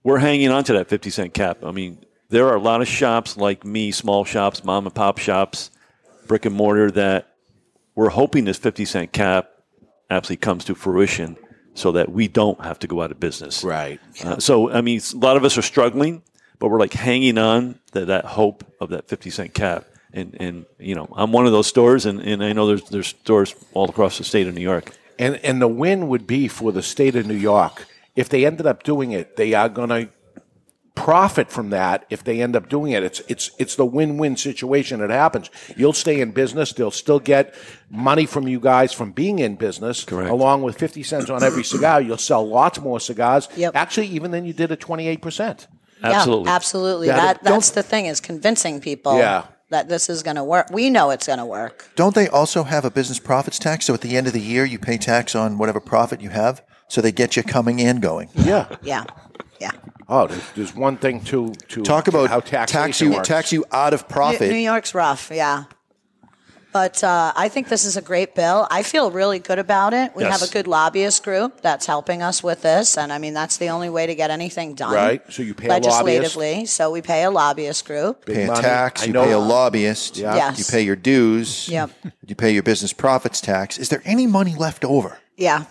we're 0.03 0.19
hanging 0.19 0.49
on 0.49 0.63
to 0.65 0.73
that 0.73 0.87
50 0.87 1.09
cent 1.09 1.33
cap. 1.33 1.63
I 1.63 1.71
mean, 1.71 2.05
there 2.29 2.47
are 2.47 2.55
a 2.55 2.61
lot 2.61 2.81
of 2.81 2.87
shops 2.87 3.35
like 3.35 3.65
me, 3.65 3.91
small 3.91 4.23
shops, 4.23 4.63
mom 4.63 4.85
and 4.85 4.93
pop 4.93 5.17
shops, 5.17 5.71
brick 6.27 6.45
and 6.45 6.55
mortar, 6.55 6.91
that 6.91 7.33
we're 7.95 8.09
hoping 8.09 8.45
this 8.45 8.57
50 8.57 8.85
cent 8.85 9.11
cap 9.11 9.49
actually 10.09 10.37
comes 10.37 10.65
to 10.65 10.75
fruition 10.75 11.35
so 11.77 11.91
that 11.91 12.11
we 12.11 12.27
don't 12.27 12.59
have 12.61 12.79
to 12.79 12.87
go 12.87 13.01
out 13.01 13.11
of 13.11 13.19
business. 13.19 13.63
right. 13.63 13.99
Uh, 14.23 14.39
so, 14.39 14.71
I 14.71 14.81
mean, 14.81 14.99
a 15.13 15.17
lot 15.17 15.37
of 15.37 15.43
us 15.43 15.57
are 15.57 15.61
struggling, 15.61 16.23
but 16.59 16.69
we're 16.69 16.79
like 16.79 16.93
hanging 16.93 17.37
on 17.37 17.79
to 17.91 18.05
that 18.05 18.25
hope 18.25 18.63
of 18.81 18.89
that 18.89 19.07
50 19.07 19.29
cent 19.29 19.53
cap. 19.53 19.85
And, 20.11 20.35
and 20.39 20.65
you 20.79 20.95
know, 20.95 21.07
I'm 21.15 21.31
one 21.31 21.45
of 21.45 21.51
those 21.51 21.67
stores, 21.67 22.05
and, 22.05 22.19
and 22.19 22.43
I 22.43 22.53
know 22.53 22.65
there's, 22.65 22.89
there's 22.89 23.07
stores 23.07 23.53
all 23.73 23.89
across 23.89 24.17
the 24.17 24.23
state 24.23 24.47
of 24.47 24.55
New 24.55 24.61
York. 24.61 24.91
And 25.19 25.37
and 25.37 25.61
the 25.61 25.67
win 25.67 26.07
would 26.09 26.27
be 26.27 26.47
for 26.47 26.71
the 26.71 26.83
state 26.83 27.15
of 27.15 27.25
New 27.25 27.35
York 27.35 27.87
if 28.15 28.29
they 28.29 28.45
ended 28.45 28.67
up 28.67 28.83
doing 28.83 29.11
it. 29.11 29.35
They 29.35 29.53
are 29.53 29.69
going 29.69 29.89
to 29.89 30.09
profit 30.97 31.51
from 31.51 31.69
that 31.69 32.05
if 32.09 32.23
they 32.23 32.41
end 32.41 32.55
up 32.55 32.67
doing 32.69 32.91
it. 32.91 33.03
It's 33.03 33.21
it's 33.27 33.51
it's 33.59 33.75
the 33.75 33.85
win-win 33.85 34.35
situation 34.35 34.99
that 34.99 35.11
happens. 35.11 35.49
You'll 35.77 35.93
stay 35.93 36.19
in 36.19 36.31
business. 36.31 36.73
They'll 36.73 36.91
still 36.91 37.19
get 37.19 37.53
money 37.89 38.25
from 38.25 38.47
you 38.47 38.59
guys 38.59 38.91
from 38.91 39.11
being 39.11 39.39
in 39.39 39.55
business. 39.55 40.03
Correct. 40.03 40.29
Along 40.31 40.63
with 40.63 40.77
fifty 40.77 41.03
cents 41.03 41.29
on 41.29 41.43
every 41.43 41.63
cigar, 41.63 42.01
you'll 42.01 42.17
sell 42.17 42.45
lots 42.45 42.79
more 42.81 42.99
cigars. 42.99 43.47
Yep. 43.55 43.75
Actually, 43.75 44.07
even 44.07 44.31
than 44.31 44.43
you 44.43 44.53
did 44.53 44.71
at 44.71 44.79
twenty-eight 44.79 45.21
percent. 45.21 45.67
Absolutely. 46.03 46.45
Yeah, 46.45 46.55
absolutely. 46.55 47.07
Yeah, 47.07 47.15
that 47.17 47.43
that's 47.43 47.69
the 47.71 47.83
thing 47.83 48.07
is 48.07 48.19
convincing 48.19 48.81
people 48.81 49.17
Yeah. 49.17 49.45
that 49.69 49.89
this 49.89 50.09
is 50.09 50.23
going 50.23 50.35
to 50.35 50.43
work. 50.43 50.67
We 50.71 50.89
know 50.89 51.11
it's 51.11 51.27
going 51.27 51.39
to 51.39 51.45
work. 51.45 51.89
Don't 51.95 52.15
they 52.15 52.27
also 52.27 52.63
have 52.63 52.85
a 52.85 52.91
business 52.91 53.19
profits 53.19 53.59
tax? 53.59 53.85
So 53.85 53.93
at 53.93 54.01
the 54.01 54.17
end 54.17 54.27
of 54.27 54.33
the 54.33 54.41
year, 54.41 54.65
you 54.65 54.79
pay 54.79 54.97
tax 54.97 55.35
on 55.35 55.57
whatever 55.57 55.79
profit 55.79 56.21
you 56.21 56.29
have. 56.29 56.63
So 56.89 57.01
they 57.01 57.11
get 57.11 57.35
you 57.35 57.43
coming 57.43 57.81
and 57.81 58.01
going. 58.01 58.29
Yeah. 58.33 58.73
Yeah. 58.81 59.03
Yeah. 59.59 59.71
Oh, 60.09 60.27
there's, 60.27 60.51
there's 60.55 60.75
one 60.75 60.97
thing 60.97 61.19
to 61.25 61.53
to 61.69 61.83
Talk 61.83 62.07
about 62.07 62.29
how 62.29 62.39
tax 62.39 62.71
taxation 62.71 63.07
you 63.11 63.13
works. 63.17 63.27
tax 63.27 63.51
you 63.51 63.65
out 63.71 63.93
of 63.93 64.07
profit. 64.07 64.41
New, 64.49 64.53
New 64.53 64.59
York's 64.63 64.93
rough, 64.95 65.31
yeah. 65.33 65.65
But 66.73 67.03
uh, 67.03 67.33
I 67.35 67.49
think 67.49 67.69
this 67.69 67.85
is 67.85 67.97
a 67.97 68.01
great 68.03 68.35
bill. 68.35 68.67
I 68.69 68.83
feel 68.83 69.09
really 69.09 69.39
good 69.39 69.57
about 69.57 69.93
it. 69.93 70.15
We 70.15 70.23
Yes. 70.23 70.39
have 70.39 70.47
a 70.47 70.51
good 70.53 70.67
lobbyist 70.67 71.23
group 71.23 71.61
that's 71.61 71.85
helping 71.87 72.21
us 72.21 72.43
with 72.43 72.61
this, 72.61 72.97
and 72.97 73.11
I 73.11 73.17
mean 73.17 73.33
that's 73.33 73.57
the 73.57 73.69
only 73.69 73.89
way 73.89 74.05
to 74.05 74.13
get 74.13 74.29
anything 74.29 74.75
done. 74.75 74.93
Right. 74.93 75.21
So 75.31 75.41
you 75.41 75.55
pay 75.55 75.67
a 75.67 75.69
legislatively. 75.69 76.65
So 76.67 76.91
we 76.91 77.01
pay 77.01 77.23
a 77.23 77.31
lobbyist 77.31 77.85
group. 77.85 78.25
pay 78.27 78.43
a 78.43 78.53
tax, 78.55 79.03
I 79.03 79.05
you 79.07 79.13
know- 79.13 79.23
pay 79.23 79.31
a 79.31 79.39
lobbyist, 79.39 80.17
Yeah. 80.17 80.35
Yes. 80.35 80.59
you 80.59 80.65
pay 80.65 80.83
your 80.83 80.95
dues, 80.97 81.67
Yep. 81.69 81.89
you 82.27 82.35
pay 82.35 82.51
your 82.51 82.63
business 82.63 82.93
profits 82.93 83.41
tax. 83.41 83.79
Is 83.79 83.89
there 83.89 84.01
any 84.05 84.27
money 84.27 84.53
left 84.53 84.85
over? 84.85 85.17
Yeah. 85.35 85.63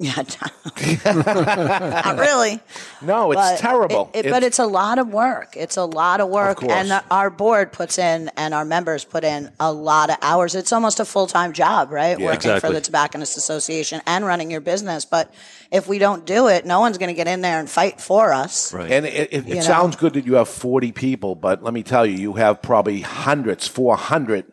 Yeah, 0.00 0.12
not 1.04 2.18
really. 2.18 2.60
No, 3.00 3.30
it's 3.30 3.40
But 3.40 3.58
terrible. 3.58 4.10
it- 4.12 4.26
it- 4.26 4.30
but 4.30 4.42
it's 4.42 4.58
a 4.58 4.66
lot 4.66 4.98
of 4.98 5.08
work. 5.08 5.56
It's 5.56 5.76
a 5.76 5.84
lot 5.84 6.20
of 6.20 6.28
work, 6.28 6.58
course. 6.58 6.72
and 6.72 7.00
our 7.12 7.30
board 7.30 7.70
puts 7.72 7.96
in, 7.96 8.28
and 8.36 8.54
our 8.54 8.64
members 8.64 9.04
put 9.04 9.22
in 9.22 9.52
a 9.60 9.72
lot 9.72 10.10
of 10.10 10.16
hours. 10.20 10.56
It's 10.56 10.72
almost 10.72 10.98
a 10.98 11.04
full 11.04 11.28
time 11.28 11.52
job, 11.52 11.92
right? 11.92 12.18
Working 12.18 12.58
for 12.58 12.70
the 12.70 12.80
Tobacconists 12.80 13.36
Association 13.36 14.02
and 14.06 14.24
running 14.26 14.50
your 14.50 14.60
business. 14.60 15.04
But 15.04 15.32
if 15.70 15.86
we 15.86 15.98
don't 16.00 16.24
do 16.26 16.48
it, 16.48 16.66
no 16.66 16.80
one's 16.80 16.98
going 16.98 17.08
to 17.08 17.14
get 17.14 17.28
in 17.28 17.40
there 17.40 17.60
and 17.60 17.70
fight 17.70 18.00
for 18.00 18.32
us. 18.32 18.72
Right. 18.74 18.90
And 18.90 19.06
it, 19.06 19.32
it, 19.32 19.48
it 19.48 19.54
know? 19.54 19.60
sounds 19.60 19.94
good 19.96 20.14
that 20.14 20.26
you 20.26 20.34
have 20.34 20.48
40 20.48 20.90
people, 20.92 21.36
but 21.36 21.62
let 21.62 21.72
me 21.72 21.84
tell 21.84 22.04
you, 22.04 22.16
you 22.16 22.32
have 22.34 22.60
probably 22.62 23.00
hundreds, 23.00 23.68
400 23.68 24.44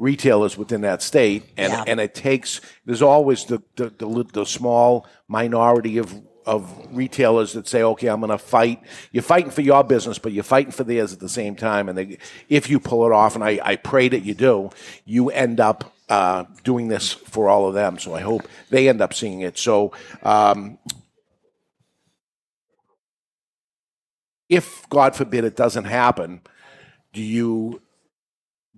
retailers 0.00 0.56
within 0.56 0.80
that 0.80 1.02
state. 1.02 1.44
And, 1.56 1.72
Yeah. 1.72 1.84
and 1.86 2.00
it 2.00 2.14
takes, 2.14 2.60
there's 2.86 3.02
always 3.02 3.44
the, 3.44 3.62
the, 3.76 3.90
the, 3.90 4.24
the 4.32 4.46
small 4.46 5.06
minority 5.28 5.98
of, 5.98 6.14
of 6.46 6.88
retailers 6.90 7.52
that 7.52 7.68
say, 7.68 7.82
okay, 7.82 8.08
I'm 8.08 8.20
going 8.20 8.30
to 8.30 8.38
fight. 8.38 8.82
You're 9.12 9.22
fighting 9.22 9.50
for 9.50 9.60
your 9.60 9.84
business, 9.84 10.18
but 10.18 10.32
you're 10.32 10.42
fighting 10.42 10.72
for 10.72 10.84
theirs 10.84 11.12
at 11.12 11.20
the 11.20 11.28
same 11.28 11.54
time. 11.54 11.88
And 11.88 11.98
they, 11.98 12.18
if 12.48 12.70
you 12.70 12.80
pull 12.80 13.06
it 13.06 13.12
off, 13.12 13.34
and 13.34 13.44
I, 13.44 13.60
I 13.62 13.76
pray 13.76 14.08
that 14.08 14.24
you 14.24 14.34
do, 14.34 14.70
you 15.04 15.28
end 15.30 15.60
up 15.60 15.92
uh, 16.08 16.44
doing 16.64 16.88
this 16.88 17.12
for 17.12 17.48
all 17.50 17.68
of 17.68 17.74
them. 17.74 17.98
So 17.98 18.14
I 18.14 18.20
hope 18.20 18.48
they 18.70 18.88
end 18.88 19.02
up 19.02 19.12
seeing 19.14 19.42
it. 19.42 19.58
So, 19.58 19.92
um, 20.22 20.78
if 24.48 24.88
God 24.88 25.14
forbid 25.14 25.44
it 25.44 25.54
doesn't 25.54 25.84
happen, 25.84 26.40
do 27.12 27.22
you 27.22 27.80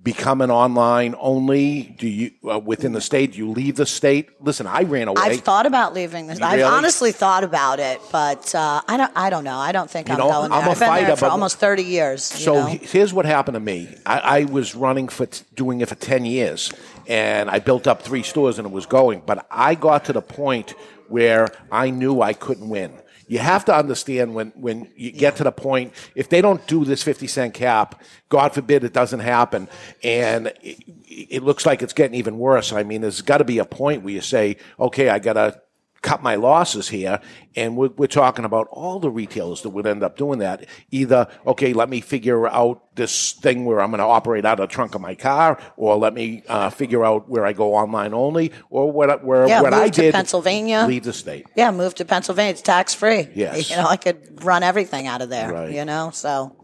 become 0.02 0.40
an 0.40 0.50
online 0.50 1.14
only? 1.18 1.82
Do 1.98 2.08
you 2.08 2.32
uh, 2.50 2.58
within 2.58 2.92
the 2.92 3.00
state? 3.00 3.32
Do 3.32 3.38
you 3.38 3.50
leave 3.50 3.76
the 3.76 3.86
state? 3.86 4.30
Listen, 4.40 4.66
I 4.66 4.82
ran 4.82 5.08
away. 5.08 5.20
I've 5.22 5.40
thought 5.40 5.66
about 5.66 5.94
leaving 5.94 6.26
this. 6.26 6.38
You 6.38 6.44
I've 6.44 6.64
honestly 6.64 7.12
thought 7.12 7.44
about 7.44 7.78
it, 7.78 8.00
but 8.10 8.54
uh, 8.54 8.82
I 8.88 8.96
don't. 8.96 9.12
I 9.16 9.30
don't 9.30 9.44
know. 9.44 9.58
I 9.58 9.72
don't 9.72 9.90
think 9.90 10.08
You 10.08 10.14
I'm 10.14 10.18
know, 10.20 10.28
going 10.30 10.50
there. 10.50 10.58
I'm 10.60 10.68
I've 10.70 10.78
been 10.78 10.88
fighter, 10.88 11.06
there 11.08 11.16
for 11.16 11.26
almost 11.26 11.58
thirty 11.58 11.84
years. 11.84 12.32
you 12.34 12.40
so 12.44 12.54
know? 12.54 12.66
here's 12.66 13.12
what 13.12 13.24
happened 13.26 13.54
to 13.54 13.60
me. 13.60 13.94
I, 14.04 14.18
I 14.18 14.44
was 14.44 14.74
running 14.74 15.08
for 15.08 15.26
t- 15.26 15.44
doing 15.54 15.80
it 15.80 15.88
for 15.88 15.94
ten 15.94 16.24
years, 16.24 16.72
and 17.06 17.50
I 17.50 17.58
built 17.58 17.86
up 17.86 18.02
three 18.02 18.22
stores, 18.22 18.58
and 18.58 18.66
it 18.66 18.72
was 18.72 18.86
going. 18.86 19.22
But 19.24 19.46
I 19.50 19.74
got 19.74 20.06
to 20.06 20.12
the 20.12 20.22
point 20.22 20.74
where 21.08 21.48
I 21.70 21.90
knew 21.90 22.22
I 22.22 22.32
couldn't 22.32 22.68
win. 22.68 22.92
You 23.32 23.38
have 23.38 23.64
to 23.64 23.74
understand 23.74 24.34
when, 24.34 24.48
when 24.56 24.88
you 24.94 25.10
get 25.10 25.36
to 25.36 25.42
the 25.42 25.52
point, 25.52 25.94
if 26.14 26.28
they 26.28 26.42
don't 26.42 26.66
do 26.66 26.84
this 26.84 27.02
50 27.02 27.26
cent 27.26 27.54
cap, 27.54 28.02
God 28.28 28.52
forbid 28.52 28.84
it 28.84 28.92
doesn't 28.92 29.20
happen, 29.20 29.68
and 30.04 30.48
it, 30.60 30.84
it 31.08 31.42
looks 31.42 31.64
like 31.64 31.80
it's 31.80 31.94
getting 31.94 32.14
even 32.14 32.36
worse. 32.36 32.74
I 32.74 32.82
mean, 32.82 33.00
there's 33.00 33.22
got 33.22 33.38
to 33.38 33.44
be 33.44 33.56
a 33.56 33.64
point 33.64 34.02
where 34.02 34.12
you 34.12 34.20
say, 34.20 34.58
okay, 34.78 35.08
I 35.08 35.18
got 35.18 35.32
to 35.32 35.61
cut 36.02 36.22
my 36.22 36.34
losses 36.34 36.88
here. 36.88 37.20
And 37.54 37.76
we're, 37.76 37.90
we're 37.90 38.06
talking 38.08 38.44
about 38.44 38.66
all 38.72 38.98
the 38.98 39.10
retailers 39.10 39.62
that 39.62 39.70
would 39.70 39.86
end 39.86 40.02
up 40.02 40.16
doing 40.16 40.40
that. 40.40 40.66
Either, 40.90 41.28
okay, 41.46 41.72
let 41.72 41.88
me 41.88 42.00
figure 42.00 42.48
out 42.48 42.82
this 42.96 43.32
thing 43.32 43.64
where 43.64 43.80
I'm 43.80 43.90
going 43.90 44.00
to 44.00 44.04
operate 44.04 44.44
out 44.44 44.58
of 44.60 44.68
the 44.68 44.72
trunk 44.74 44.94
of 44.96 45.00
my 45.00 45.14
car, 45.14 45.58
or 45.76 45.96
let 45.96 46.12
me 46.12 46.42
uh, 46.48 46.70
figure 46.70 47.04
out 47.04 47.28
where 47.28 47.46
I 47.46 47.52
go 47.52 47.74
online 47.74 48.12
only, 48.14 48.52
or 48.68 48.90
what, 48.90 49.24
where, 49.24 49.46
Yeah, 49.46 49.62
what 49.62 49.72
I 49.74 49.88
to 49.90 50.02
did. 50.02 50.12
Pennsylvania. 50.14 50.84
Leave 50.88 51.04
the 51.04 51.12
state. 51.12 51.46
yeah, 51.56 51.70
move 51.70 51.94
to 51.96 52.04
Pennsylvania. 52.04 52.50
It's 52.50 52.62
tax 52.62 52.94
free. 52.94 53.28
Yes. 53.34 53.70
You 53.70 53.76
know, 53.76 53.86
I 53.86 53.96
could 53.96 54.44
run 54.44 54.62
everything 54.62 55.06
out 55.06 55.22
of 55.22 55.28
there. 55.30 55.52
Right. 55.52 55.72
You 55.72 55.84
know, 55.84 56.10
so 56.12 56.56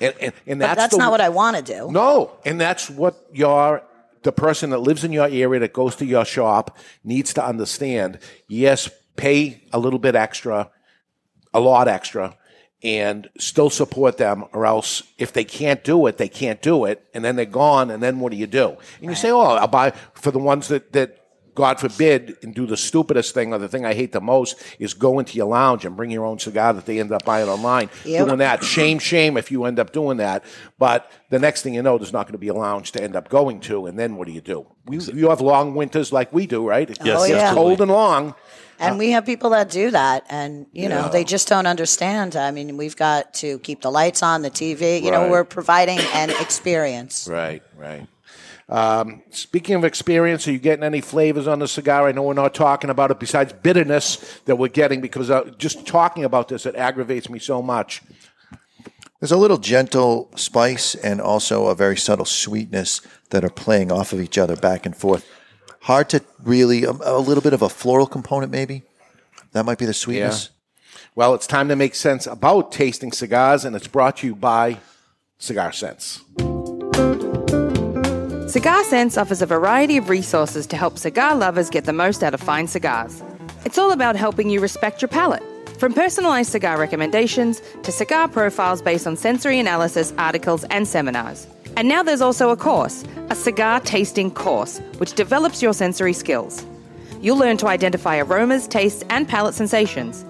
And, 0.00 0.14
and, 0.20 0.32
and 0.46 0.60
that's, 0.60 0.76
that's 0.76 0.92
the- 0.94 0.98
not 0.98 1.10
what 1.12 1.20
I 1.20 1.28
want 1.28 1.56
to 1.58 1.62
do. 1.62 1.90
No, 1.92 2.38
and 2.44 2.60
that's 2.60 2.90
what 2.90 3.24
your 3.32 3.82
the 4.22 4.32
person 4.32 4.70
that 4.70 4.78
lives 4.78 5.04
in 5.04 5.12
your 5.12 5.28
area 5.28 5.60
that 5.60 5.72
goes 5.72 5.96
to 5.96 6.06
your 6.06 6.24
shop 6.24 6.76
needs 7.04 7.32
to 7.34 7.44
understand. 7.44 8.18
Yes, 8.48 8.90
pay 9.16 9.64
a 9.72 9.78
little 9.78 9.98
bit 9.98 10.14
extra, 10.14 10.70
a 11.52 11.60
lot 11.60 11.88
extra, 11.88 12.36
and 12.82 13.28
still 13.38 13.70
support 13.70 14.16
them, 14.16 14.44
or 14.52 14.64
else 14.66 15.02
if 15.18 15.32
they 15.32 15.44
can't 15.44 15.84
do 15.84 16.06
it, 16.06 16.16
they 16.16 16.28
can't 16.28 16.62
do 16.62 16.84
it, 16.84 17.04
and 17.12 17.24
then 17.24 17.36
they're 17.36 17.44
gone, 17.44 17.90
and 17.90 18.02
then 18.02 18.20
what 18.20 18.32
do 18.32 18.38
you 18.38 18.46
do? 18.46 18.76
And 19.00 19.10
you 19.10 19.14
say, 19.14 19.30
"Oh, 19.30 19.40
I'll 19.40 19.68
buy 19.68 19.92
for 20.14 20.30
the 20.30 20.38
ones 20.38 20.68
that 20.68 20.92
that." 20.92 21.16
God 21.60 21.78
forbid, 21.78 22.36
and 22.42 22.54
do 22.54 22.66
the 22.66 22.76
stupidest 22.76 23.34
thing, 23.34 23.52
or 23.52 23.58
the 23.58 23.68
thing 23.68 23.84
I 23.84 23.94
hate 23.94 24.12
the 24.12 24.20
most, 24.20 24.60
is 24.78 24.94
go 24.94 25.18
into 25.18 25.36
your 25.36 25.46
lounge 25.46 25.84
and 25.84 25.96
bring 25.96 26.10
your 26.10 26.24
own 26.24 26.38
cigar 26.38 26.72
that 26.72 26.86
they 26.86 26.98
end 27.00 27.12
up 27.12 27.24
buying 27.24 27.48
online. 27.48 27.90
Yep. 28.04 28.26
Doing 28.26 28.38
that, 28.38 28.64
shame, 28.64 28.98
shame 28.98 29.36
if 29.36 29.50
you 29.50 29.64
end 29.66 29.78
up 29.78 29.92
doing 29.92 30.16
that. 30.16 30.44
But 30.78 31.10
the 31.28 31.38
next 31.38 31.62
thing 31.62 31.74
you 31.74 31.82
know, 31.82 31.98
there's 31.98 32.12
not 32.12 32.26
going 32.26 32.32
to 32.32 32.38
be 32.38 32.48
a 32.48 32.54
lounge 32.54 32.92
to 32.92 33.02
end 33.02 33.14
up 33.14 33.28
going 33.28 33.60
to, 33.60 33.86
and 33.86 33.98
then 33.98 34.16
what 34.16 34.26
do 34.26 34.32
you 34.32 34.40
do? 34.40 34.66
You, 34.90 35.00
you 35.14 35.28
have 35.30 35.40
long 35.40 35.74
winters 35.74 36.12
like 36.12 36.32
we 36.32 36.46
do, 36.46 36.66
right? 36.66 36.88
It's 36.90 36.98
Yes, 37.04 37.20
Oh, 37.20 37.24
yeah. 37.24 37.54
cold 37.54 37.80
and 37.80 37.90
long. 37.90 38.34
And 38.82 38.96
we 38.96 39.10
have 39.10 39.26
people 39.26 39.50
that 39.50 39.68
do 39.68 39.90
that, 39.90 40.24
and 40.30 40.64
you 40.72 40.88
know 40.88 41.02
Yeah. 41.02 41.08
they 41.08 41.22
just 41.22 41.46
don't 41.48 41.66
understand. 41.66 42.34
I 42.34 42.50
mean, 42.50 42.78
we've 42.78 42.96
got 42.96 43.34
to 43.34 43.58
keep 43.58 43.82
the 43.82 43.90
lights 43.90 44.22
on, 44.22 44.40
the 44.40 44.50
TV. 44.50 45.02
You 45.02 45.10
know, 45.10 45.28
we're 45.28 45.44
providing 45.44 45.98
an 46.14 46.30
experience. 46.30 47.28
Right, 47.30 47.62
right. 47.76 48.06
Um, 48.70 49.22
speaking 49.30 49.74
of 49.74 49.84
experience, 49.84 50.46
are 50.46 50.52
you 50.52 50.60
getting 50.60 50.84
any 50.84 51.00
flavors 51.00 51.48
on 51.48 51.58
the 51.58 51.66
cigar? 51.66 52.06
I 52.06 52.12
know 52.12 52.22
we're 52.22 52.34
not 52.34 52.54
talking 52.54 52.88
about 52.88 53.10
it 53.10 53.18
besides 53.18 53.52
bitterness 53.52 54.40
that 54.44 54.56
we're 54.56 54.68
getting 54.68 55.00
because 55.00 55.28
uh, 55.28 55.50
just 55.58 55.86
talking 55.86 56.24
about 56.24 56.48
this, 56.48 56.66
it 56.66 56.76
aggravates 56.76 57.28
me 57.28 57.40
so 57.40 57.60
much. 57.60 58.00
There's 59.18 59.32
a 59.32 59.36
little 59.36 59.58
gentle 59.58 60.30
spice 60.36 60.94
and 60.94 61.20
also 61.20 61.66
a 61.66 61.74
very 61.74 61.96
subtle 61.96 62.24
sweetness 62.24 63.02
that 63.30 63.44
are 63.44 63.50
playing 63.50 63.90
off 63.90 64.12
of 64.12 64.20
each 64.20 64.38
other 64.38 64.54
back 64.54 64.86
and 64.86 64.96
forth. 64.96 65.28
Hard 65.82 66.08
to 66.10 66.22
really, 66.42 66.84
a, 66.84 66.92
a 66.92 67.18
little 67.18 67.42
bit 67.42 67.52
of 67.52 67.62
a 67.62 67.68
floral 67.68 68.06
component 68.06 68.52
maybe. 68.52 68.82
That 69.50 69.66
might 69.66 69.78
be 69.78 69.84
the 69.84 69.94
sweetness. 69.94 70.50
Well, 71.16 71.34
it's 71.34 71.48
time 71.48 71.68
to 71.68 71.76
make 71.76 71.96
sense 71.96 72.26
about 72.28 72.70
tasting 72.70 73.10
cigars, 73.10 73.64
and 73.64 73.74
it's 73.74 73.88
brought 73.88 74.18
to 74.18 74.28
you 74.28 74.36
by 74.36 74.78
Cigar 75.38 75.72
Sense. 75.72 76.22
Cigar 78.50 78.82
Sense 78.82 79.16
offers 79.16 79.42
a 79.42 79.46
variety 79.46 79.96
of 79.96 80.08
resources 80.08 80.66
to 80.66 80.76
help 80.76 80.98
cigar 80.98 81.36
lovers 81.36 81.70
get 81.70 81.84
the 81.84 81.92
most 81.92 82.24
out 82.24 82.34
of 82.34 82.40
fine 82.40 82.66
cigars. 82.66 83.22
It's 83.64 83.78
all 83.78 83.92
about 83.92 84.16
helping 84.16 84.50
you 84.50 84.58
respect 84.58 85.00
your 85.00 85.08
palate. 85.08 85.44
From 85.78 85.94
personalized 85.94 86.50
cigar 86.50 86.76
recommendations 86.76 87.62
to 87.84 87.92
cigar 87.92 88.26
profiles 88.26 88.82
based 88.82 89.06
on 89.06 89.16
sensory 89.16 89.60
analysis, 89.60 90.12
articles, 90.18 90.64
and 90.64 90.88
seminars. 90.88 91.46
And 91.76 91.86
now 91.86 92.02
there's 92.02 92.20
also 92.20 92.50
a 92.50 92.56
course, 92.56 93.04
a 93.28 93.36
cigar 93.36 93.78
tasting 93.78 94.32
course, 94.32 94.80
which 94.98 95.12
develops 95.12 95.62
your 95.62 95.72
sensory 95.72 96.12
skills. 96.12 96.66
You'll 97.20 97.38
learn 97.38 97.56
to 97.58 97.68
identify 97.68 98.18
aromas, 98.18 98.66
tastes, 98.66 99.04
and 99.10 99.28
palate 99.28 99.54
sensations. 99.54 100.24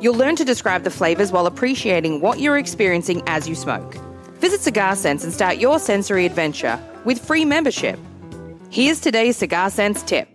You'll 0.00 0.16
learn 0.16 0.34
to 0.34 0.44
describe 0.44 0.82
the 0.82 0.90
flavors 0.90 1.30
while 1.30 1.46
appreciating 1.46 2.20
what 2.20 2.40
you're 2.40 2.58
experiencing 2.58 3.22
as 3.28 3.48
you 3.48 3.54
smoke. 3.54 3.96
Visit 4.40 4.62
Cigar 4.62 4.96
Sense 4.96 5.22
and 5.22 5.30
start 5.30 5.58
your 5.58 5.78
sensory 5.78 6.24
adventure 6.24 6.82
with 7.04 7.22
free 7.22 7.44
membership. 7.44 7.98
Here's 8.70 8.98
today's 8.98 9.36
Cigar 9.36 9.68
Sense 9.68 10.02
tip. 10.02 10.28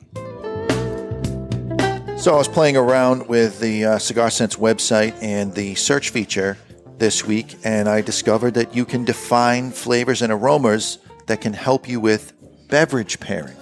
So 2.20 2.34
I 2.34 2.38
was 2.38 2.48
playing 2.48 2.78
around 2.78 3.28
with 3.28 3.60
the 3.60 3.86
uh, 3.86 3.98
Cigar 3.98 4.30
Sense 4.30 4.58
website 4.58 5.16
and 5.24 5.56
the 5.56 5.74
search 5.74 6.12
feature 6.12 6.56
this 7.00 7.26
week, 7.26 7.56
and 7.64 7.90
I 7.90 8.02
discovered 8.02 8.54
that 8.54 8.76
you 8.76 8.86
can 8.86 9.06
define 9.06 9.72
flavors 9.72 10.22
and 10.22 10.32
aromas 10.32 11.00
that 11.26 11.42
can 11.42 11.54
help 11.54 11.90
you 11.90 12.00
with 12.00 12.34
beverage 12.70 13.20
pairing. 13.20 13.58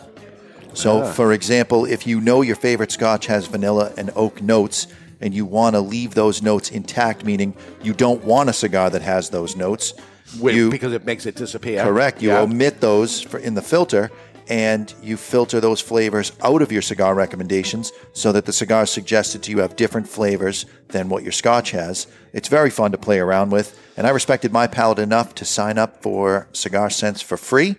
So, 0.74 1.06
for 1.06 1.32
example, 1.32 1.86
if 1.86 2.06
you 2.06 2.20
know 2.20 2.42
your 2.42 2.58
favorite 2.58 2.92
scotch 2.92 3.28
has 3.28 3.48
vanilla 3.48 3.94
and 3.96 4.12
oak 4.16 4.42
notes, 4.42 4.88
and 5.22 5.34
you 5.34 5.46
want 5.46 5.74
to 5.76 5.80
leave 5.80 6.16
those 6.16 6.42
notes 6.42 6.70
intact, 6.70 7.24
meaning 7.24 7.56
you 7.82 7.94
don't 7.94 8.26
want 8.26 8.50
a 8.50 8.54
cigar 8.54 8.90
that 8.90 9.02
has 9.02 9.30
those 9.30 9.56
notes, 9.56 9.94
With, 10.40 10.56
you 10.56 10.70
because 10.72 10.94
it 10.94 11.06
makes 11.06 11.26
it 11.26 11.36
disappear. 11.36 11.84
Correct. 11.84 12.22
You 12.22 12.30
Yeah. 12.30 12.42
omit 12.42 12.82
those 12.82 13.22
for, 13.22 13.38
in 13.40 13.54
the 13.54 13.62
filter, 13.62 14.12
and 14.50 14.94
you 15.02 15.16
filter 15.16 15.60
those 15.62 15.80
flavors 15.80 16.32
out 16.44 16.62
of 16.62 16.72
your 16.72 16.82
cigar 16.82 17.16
recommendations 17.16 17.92
so 18.14 18.32
that 18.32 18.46
the 18.46 18.52
cigars 18.54 18.90
suggested 18.90 19.42
to 19.44 19.52
you 19.52 19.60
have 19.60 19.76
different 19.76 20.08
flavors 20.08 20.66
than 20.90 21.08
what 21.10 21.24
your 21.24 21.32
Scotch 21.32 21.72
has. 21.72 22.08
It's 22.34 22.48
very 22.50 22.70
fun 22.70 22.92
to 22.92 22.98
play 22.98 23.20
around 23.20 23.52
with, 23.52 23.80
and 23.96 24.06
I 24.06 24.10
respected 24.10 24.52
my 24.52 24.68
palate 24.68 25.00
enough 25.00 25.34
to 25.36 25.46
sign 25.46 25.78
up 25.78 26.02
for 26.02 26.48
Cigar 26.52 26.90
Sense 26.90 27.22
for 27.22 27.38
free. 27.38 27.76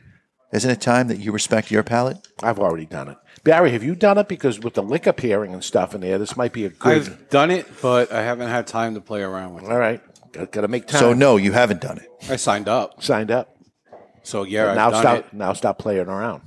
Isn't 0.53 0.71
it 0.71 0.81
time 0.81 1.09
that 1.09 1.19
you 1.19 1.33
respect 1.33 1.71
your 1.73 1.83
palate? 1.83 2.19
I've 2.43 2.61
already 2.61 2.87
done 2.87 3.09
it. 3.09 3.17
Barry, 3.43 3.73
have 3.73 3.83
you 3.83 3.95
done 3.95 4.17
it? 4.19 4.29
Because 4.29 4.61
with 4.61 4.75
the 4.75 4.83
liquor 4.83 5.13
pairing 5.13 5.53
and 5.53 5.63
stuff 5.63 5.95
in 5.95 6.01
there, 6.01 6.17
this 6.17 6.37
might 6.37 6.53
be 6.53 6.65
a 6.65 6.69
good. 6.71 6.93
I've 6.97 7.29
done 7.29 7.51
it, 7.51 7.67
but 7.83 8.11
I 8.13 8.23
haven't 8.23 8.49
had 8.49 8.67
time 8.67 8.95
to 8.95 9.01
play 9.01 9.21
around 9.23 9.55
with 9.55 9.65
it. 9.65 9.71
All 9.71 9.79
right, 9.79 10.01
got 10.35 10.61
to 10.63 10.69
make 10.69 10.87
time. 10.87 11.01
So 11.01 11.13
no, 11.13 11.37
you 11.37 11.53
haven't 11.53 11.81
done 11.81 11.99
it. 11.99 12.09
I 12.29 12.37
signed 12.37 12.69
up, 12.69 13.03
signed 13.03 13.31
up. 13.31 13.57
so 14.23 14.45
yeah, 14.45 14.71
I've 14.71 14.77
now 14.77 14.91
done 14.91 15.03
stop. 15.03 15.19
it. 15.19 15.33
Now 15.33 15.53
stop 15.53 15.79
playing 15.79 16.09
around. 16.09 16.43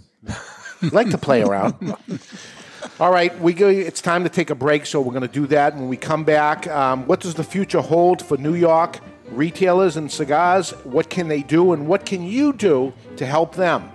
like 0.91 1.09
to 1.09 1.17
play 1.17 1.41
around. 1.43 1.95
All 2.99 3.11
right, 3.11 3.37
we 3.39 3.53
go. 3.53 3.67
It's 3.67 4.01
time 4.01 4.23
to 4.23 4.29
take 4.29 4.49
a 4.49 4.55
break, 4.55 4.85
so 4.85 5.01
we're 5.01 5.13
going 5.13 5.21
to 5.21 5.27
do 5.27 5.47
that. 5.47 5.75
When 5.75 5.87
we 5.87 5.97
come 5.97 6.23
back, 6.23 6.67
um, 6.67 7.05
what 7.05 7.19
does 7.19 7.35
the 7.35 7.43
future 7.43 7.81
hold 7.81 8.21
for 8.21 8.37
New 8.37 8.55
York 8.55 8.99
retailers 9.29 9.97
and 9.97 10.11
cigars? 10.11 10.71
What 10.83 11.09
can 11.09 11.27
they 11.27 11.41
do, 11.43 11.73
and 11.73 11.87
what 11.87 12.05
can 12.05 12.23
you 12.23 12.53
do 12.53 12.93
to 13.17 13.25
help 13.25 13.55
them? 13.55 13.89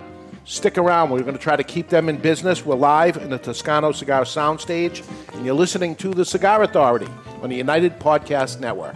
Stick 0.45 0.77
around. 0.77 1.09
We're 1.09 1.21
going 1.21 1.37
to 1.37 1.41
try 1.41 1.55
to 1.55 1.63
keep 1.63 1.89
them 1.89 2.09
in 2.09 2.17
business. 2.17 2.65
We're 2.65 2.75
live 2.75 3.17
in 3.17 3.29
the 3.29 3.37
Toscano 3.37 3.91
Cigar 3.93 4.23
Soundstage, 4.23 5.03
and 5.33 5.45
you're 5.45 5.55
listening 5.55 5.95
to 5.97 6.13
The 6.13 6.25
Cigar 6.25 6.63
Authority 6.63 7.07
on 7.41 7.49
the 7.49 7.55
United 7.55 7.99
Podcast 7.99 8.59
Network. 8.59 8.95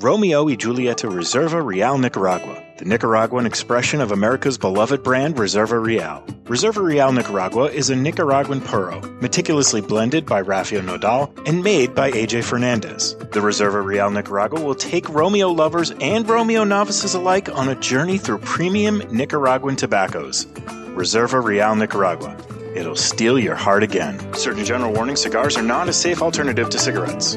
Romeo 0.00 0.44
y 0.44 0.56
Julieta 0.56 1.10
Reserva 1.10 1.60
Real 1.62 1.98
Nicaragua, 1.98 2.62
the 2.78 2.86
Nicaraguan 2.86 3.44
expression 3.44 4.00
of 4.00 4.12
America's 4.12 4.56
beloved 4.56 5.02
brand 5.02 5.34
Reserva 5.34 5.84
Real. 5.84 6.24
Reserva 6.44 6.82
Real 6.82 7.12
Nicaragua 7.12 7.64
is 7.64 7.90
a 7.90 7.96
Nicaraguan 7.96 8.62
puro, 8.62 9.00
meticulously 9.20 9.82
blended 9.82 10.24
by 10.24 10.40
Rafael 10.40 10.82
Nodal 10.82 11.34
and 11.44 11.62
made 11.62 11.94
by 11.94 12.10
AJ 12.12 12.44
Fernandez. 12.44 13.14
The 13.16 13.40
Reserva 13.40 13.84
Real 13.84 14.10
Nicaragua 14.10 14.62
will 14.62 14.74
take 14.74 15.06
Romeo 15.08 15.50
lovers 15.50 15.90
and 16.00 16.26
Romeo 16.26 16.64
novices 16.64 17.14
alike 17.14 17.50
on 17.50 17.68
a 17.68 17.74
journey 17.74 18.16
through 18.16 18.38
premium 18.38 19.02
Nicaraguan 19.10 19.76
tobaccos. 19.76 20.46
Reserva 20.94 21.44
Real 21.44 21.74
Nicaragua. 21.74 22.36
It'll 22.74 22.96
steal 22.96 23.38
your 23.38 23.56
heart 23.56 23.82
again. 23.82 24.32
Surgeon 24.34 24.64
General 24.64 24.94
warning 24.94 25.16
cigars 25.16 25.58
are 25.58 25.62
not 25.62 25.90
a 25.90 25.92
safe 25.92 26.22
alternative 26.22 26.70
to 26.70 26.78
cigarettes. 26.78 27.36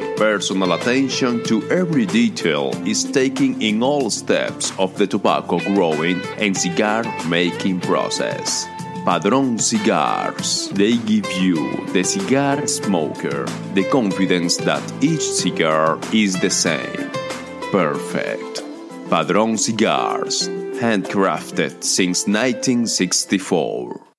personal 0.17 0.73
attention 0.73 1.43
to 1.45 1.69
every 1.69 2.05
detail 2.05 2.71
is 2.87 3.03
taken 3.03 3.61
in 3.61 3.81
all 3.83 4.09
steps 4.09 4.71
of 4.77 4.97
the 4.97 5.07
tobacco 5.07 5.59
growing 5.59 6.21
and 6.37 6.55
cigar 6.55 7.03
making 7.27 7.79
process. 7.79 8.67
Padron 9.05 9.57
Cigars. 9.57 10.69
They 10.69 10.97
give 10.97 11.31
you, 11.33 11.85
the 11.87 12.03
cigar 12.03 12.67
smoker, 12.67 13.45
the 13.73 13.83
confidence 13.89 14.57
that 14.57 14.83
each 15.03 15.23
cigar 15.23 15.99
is 16.13 16.39
the 16.39 16.51
same. 16.51 17.09
Perfect. 17.71 18.63
Padron 19.09 19.57
Cigars. 19.57 20.47
Handcrafted 20.79 21.83
since 21.83 22.27
1964. 22.27 24.10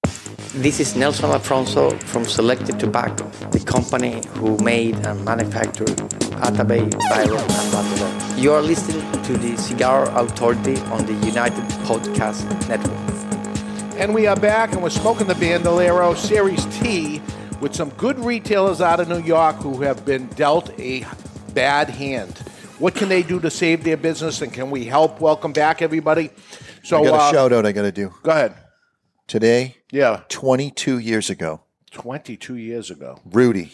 This 0.54 0.80
is 0.80 0.94
Nelson 0.94 1.30
Alfonso 1.30 1.96
from 2.00 2.26
Selected 2.26 2.78
Tobacco, 2.78 3.26
the 3.52 3.60
company 3.60 4.20
who 4.34 4.58
made 4.58 4.96
and 4.96 5.24
manufactured 5.24 5.96
Atabey, 6.42 6.90
Byron, 7.08 7.38
and 7.38 7.72
Battle. 7.72 8.38
You 8.38 8.52
are 8.52 8.60
listening 8.60 9.00
to 9.22 9.38
the 9.38 9.56
Cigar 9.56 10.10
Authority 10.10 10.76
on 10.92 11.06
the 11.06 11.14
United 11.26 11.64
Podcast 11.86 12.44
Network. 12.68 13.98
And 13.98 14.14
we 14.14 14.26
are 14.26 14.36
back, 14.36 14.72
and 14.72 14.82
we're 14.82 14.90
smoking 14.90 15.26
the 15.26 15.34
Bandolero 15.36 16.12
Series 16.12 16.66
T 16.80 17.22
with 17.62 17.74
some 17.74 17.88
good 17.90 18.18
retailers 18.18 18.82
out 18.82 19.00
of 19.00 19.08
New 19.08 19.22
York 19.22 19.56
who 19.56 19.80
have 19.80 20.04
been 20.04 20.26
dealt 20.26 20.78
a 20.78 21.06
bad 21.54 21.88
hand. 21.88 22.36
What 22.78 22.94
can 22.94 23.08
they 23.08 23.22
do 23.22 23.40
to 23.40 23.50
save 23.50 23.84
their 23.84 23.96
business, 23.96 24.42
and 24.42 24.52
can 24.52 24.70
we 24.70 24.84
help? 24.84 25.18
Welcome 25.18 25.54
back, 25.54 25.80
everybody. 25.80 26.28
So, 26.82 27.00
I 27.00 27.04
got 27.04 27.14
a 27.14 27.22
uh, 27.22 27.32
shout 27.32 27.52
out 27.54 27.64
I 27.64 27.72
got 27.72 27.82
to 27.82 27.92
do. 27.92 28.12
Go 28.22 28.32
ahead. 28.32 28.61
Today, 29.32 29.76
Yeah, 29.90 30.24
22 30.28 30.98
years 30.98 31.30
ago, 31.30 31.62
22 31.92 32.56
years 32.56 32.90
ago. 32.90 33.18
Rudy 33.24 33.72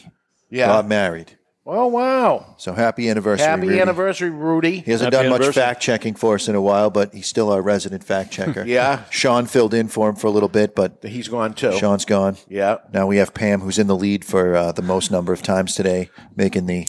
Yeah. 0.51 0.69
got 0.69 0.87
married. 0.87 1.37
Oh 1.67 1.89
wow! 1.89 2.55
So 2.59 2.75
happy 2.75 3.11
anniversary! 3.11 3.45
Happy 3.45 3.67
Rudy. 3.67 3.81
anniversary, 3.81 4.31
Rudy. 4.31 4.79
He 4.79 4.93
hasn't 4.93 5.13
Happy 5.13 5.29
done 5.29 5.41
much 5.41 5.53
fact 5.53 5.83
checking 5.83 6.15
for 6.15 6.37
us 6.37 6.47
in 6.47 6.55
a 6.55 6.61
while, 6.63 6.91
but 6.91 7.13
he's 7.13 7.27
still 7.27 7.51
our 7.51 7.61
resident 7.61 8.05
fact 8.05 8.31
checker. 8.31 8.65
Yeah. 8.67 9.03
Sean 9.11 9.47
filled 9.47 9.75
in 9.75 9.89
for 9.89 10.09
him 10.09 10.15
for 10.15 10.29
a 10.29 10.31
little 10.31 10.49
bit, 10.49 10.77
but 10.77 10.99
he's 11.03 11.27
gone 11.27 11.55
too. 11.55 11.77
Sean's 11.77 12.05
gone. 12.05 12.37
Yeah. 12.49 12.77
Now 12.93 13.09
we 13.09 13.17
have 13.17 13.35
Pam, 13.35 13.61
who's 13.63 13.81
in 13.81 13.89
the 13.89 13.97
lead 13.97 14.25
for 14.25 14.55
uh, 14.55 14.71
the 14.71 14.83
most 14.83 15.11
number 15.11 15.33
of 15.33 15.43
times 15.43 15.75
today, 15.75 16.09
making 16.37 16.67
the 16.67 16.87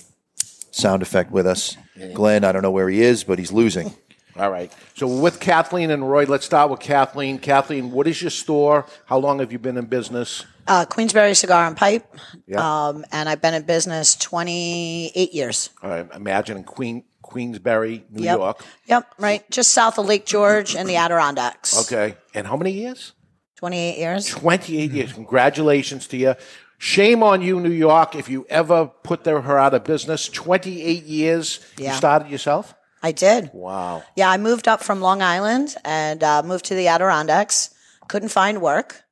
sound 0.70 1.02
effect 1.02 1.32
with 1.32 1.48
us. 1.48 1.76
Glenn, 2.14 2.44
I 2.44 2.52
don't 2.52 2.62
know 2.62 2.70
where 2.70 2.88
he 2.90 3.02
is, 3.02 3.24
but 3.24 3.40
he's 3.40 3.52
losing. 3.52 3.96
All 4.40 4.50
right. 4.50 4.72
So 4.96 5.06
with 5.06 5.42
Kathleen 5.42 5.92
and 5.92 6.10
Roy. 6.10 6.24
Let's 6.24 6.46
start 6.46 6.72
with 6.72 6.80
Kathleen. 6.80 7.40
Kathleen, 7.40 7.92
what 7.92 8.08
is 8.08 8.22
your 8.22 8.32
store? 8.32 8.86
How 9.06 9.18
long 9.18 9.40
have 9.40 9.52
you 9.52 9.60
been 9.60 9.76
in 9.78 9.86
business? 9.86 10.46
Uh, 10.66 10.86
Queensbury 10.86 11.34
Cigar 11.34 11.68
and 11.68 11.76
Pipe. 11.76 12.06
Yeah. 12.48 12.88
Um, 12.88 13.04
and 13.12 13.28
I've 13.28 13.42
been 13.42 13.54
in 13.54 13.64
business 13.64 14.16
28 14.16 15.34
years. 15.34 15.72
All 15.84 15.90
right. 15.90 16.08
Imagine 16.16 16.58
in 16.58 16.64
Queen 16.64 17.04
Queensbury, 17.22 18.06
New 18.10 18.24
Yep. 18.24 18.38
York. 18.38 18.66
Yep, 18.86 19.14
right. 19.20 19.52
Just 19.52 19.72
south 19.74 20.00
of 20.00 20.06
Lake 20.06 20.26
George 20.26 20.74
in 20.76 20.88
the 20.88 20.96
Adirondacks. 20.96 21.78
Okay. 21.92 22.16
And 22.34 22.48
how 22.48 22.56
many 22.56 22.72
years? 22.72 23.12
28 23.58 23.98
years. 23.98 24.28
28 24.30 24.92
years. 24.92 25.14
Congratulations 25.14 26.08
to 26.08 26.18
you. 26.18 26.36
Shame 26.78 27.24
on 27.24 27.42
you, 27.42 27.60
New 27.60 27.72
York, 27.72 28.16
if 28.16 28.30
you 28.30 28.46
ever 28.50 28.88
put 29.04 29.26
their, 29.26 29.42
her 29.42 29.60
out 29.60 29.74
of 29.74 29.84
business. 29.84 30.30
28 30.30 31.04
years. 31.04 31.60
Yeah. 31.78 31.92
You 31.92 31.98
started 31.98 32.30
yourself? 32.30 32.74
I 33.02 33.12
did. 33.12 33.50
Wow. 33.54 34.04
Yeah, 34.16 34.30
I 34.30 34.38
moved 34.38 34.68
up 34.68 34.84
from 34.84 35.02
Long 35.02 35.22
Island 35.22 35.76
and 35.86 36.24
uh, 36.24 36.44
moved 36.44 36.66
to 36.66 36.76
the 36.76 36.88
Adirondacks. 36.88 37.74
Couldn't 38.08 38.30
find 38.30 38.62
work. 38.62 39.04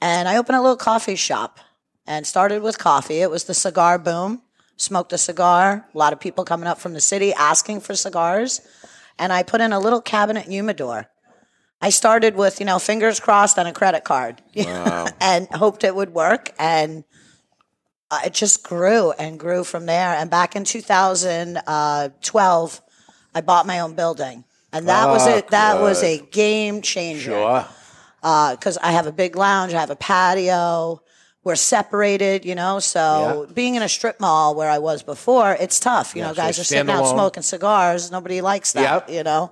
And 0.00 0.28
I 0.28 0.36
opened 0.36 0.56
a 0.56 0.60
little 0.60 0.76
coffee 0.76 1.16
shop 1.16 1.58
and 2.06 2.24
started 2.26 2.62
with 2.62 2.78
coffee. 2.78 3.20
It 3.20 3.30
was 3.30 3.44
the 3.44 3.54
cigar 3.54 3.98
boom. 3.98 4.42
Smoked 4.76 5.12
a 5.12 5.18
cigar. 5.18 5.88
A 5.92 5.98
lot 5.98 6.12
of 6.12 6.20
people 6.20 6.44
coming 6.44 6.68
up 6.68 6.78
from 6.78 6.92
the 6.92 7.00
city 7.00 7.32
asking 7.32 7.80
for 7.80 7.96
cigars. 7.96 8.60
And 9.18 9.32
I 9.32 9.42
put 9.42 9.60
in 9.60 9.72
a 9.72 9.80
little 9.80 10.00
cabinet 10.00 10.46
humidor. 10.46 11.08
I 11.80 11.90
started 11.90 12.36
with, 12.36 12.60
you 12.60 12.66
know, 12.66 12.78
fingers 12.78 13.18
crossed 13.20 13.58
and 13.58 13.68
a 13.68 13.72
credit 13.72 14.04
card 14.04 14.40
and 14.54 15.48
hoped 15.48 15.82
it 15.84 15.94
would 15.94 16.14
work. 16.14 16.52
And 16.58 17.04
uh, 18.10 18.20
it 18.26 18.34
just 18.34 18.64
grew 18.64 19.12
and 19.12 19.38
grew 19.38 19.64
from 19.64 19.86
there. 19.86 20.14
And 20.14 20.30
back 20.30 20.56
in 20.56 20.64
2012, 20.64 22.82
I 23.34 23.40
bought 23.40 23.66
my 23.66 23.80
own 23.80 23.94
building. 23.94 24.44
And 24.72 24.86
that 24.88 25.06
was 25.08 25.26
Ah, 25.26 25.36
it. 25.36 25.48
That 25.48 25.80
was 25.80 26.02
a 26.02 26.18
game 26.18 26.82
changer 26.82 27.30
Sure. 27.30 27.64
because 28.20 28.76
I 28.82 28.92
have 28.92 29.06
a 29.06 29.12
big 29.12 29.34
lounge, 29.36 29.72
I 29.72 29.80
have 29.80 29.90
a 29.90 29.96
patio. 29.96 31.00
We're 31.44 31.54
separated, 31.56 32.44
you 32.44 32.54
know. 32.54 32.78
So 32.78 33.48
being 33.54 33.76
in 33.76 33.82
a 33.82 33.88
strip 33.88 34.20
mall 34.20 34.54
where 34.54 34.68
I 34.68 34.78
was 34.78 35.02
before, 35.02 35.52
it's 35.58 35.80
tough. 35.80 36.14
You 36.14 36.20
Yeah, 36.20 36.28
know, 36.28 36.34
so 36.34 36.42
guys 36.42 36.58
are 36.58 36.64
sitting 36.64 36.90
out 36.90 37.06
smoking 37.08 37.42
cigars. 37.42 38.10
Nobody 38.10 38.42
likes 38.42 38.72
that, 38.72 39.06
Yep. 39.08 39.10
you 39.10 39.22
know. 39.22 39.50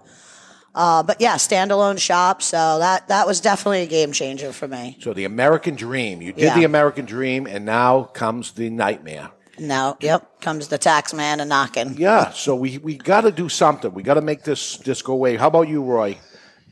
Uh, 0.74 1.02
but 1.02 1.18
yeah, 1.22 1.36
standalone 1.36 1.98
shop. 1.98 2.42
So 2.42 2.78
that 2.80 3.08
that 3.08 3.26
was 3.26 3.40
definitely 3.40 3.82
a 3.82 3.86
game 3.86 4.12
changer 4.12 4.52
for 4.52 4.68
me. 4.68 4.98
So 5.00 5.14
the 5.14 5.24
American 5.24 5.74
dream. 5.74 6.20
You 6.20 6.34
did 6.34 6.42
Yeah. 6.44 6.54
the 6.54 6.64
American 6.64 7.06
dream, 7.06 7.46
and 7.46 7.64
now 7.64 8.02
comes 8.12 8.52
the 8.52 8.68
nightmare. 8.68 9.30
Now, 9.58 9.96
yep, 10.00 10.40
comes 10.40 10.68
the 10.68 10.78
tax 10.78 11.14
man 11.14 11.40
and 11.40 11.48
knocking. 11.48 11.96
Yeah. 11.98 12.30
So 12.30 12.54
we, 12.54 12.78
we 12.78 12.96
got 12.96 13.22
to 13.22 13.32
do 13.32 13.48
something. 13.48 13.92
We 13.92 14.02
got 14.02 14.14
to 14.14 14.20
make 14.20 14.44
this 14.44 14.76
this 14.78 15.02
go 15.02 15.12
away. 15.14 15.36
How 15.36 15.48
about 15.48 15.68
you, 15.68 15.82
Roy? 15.82 16.18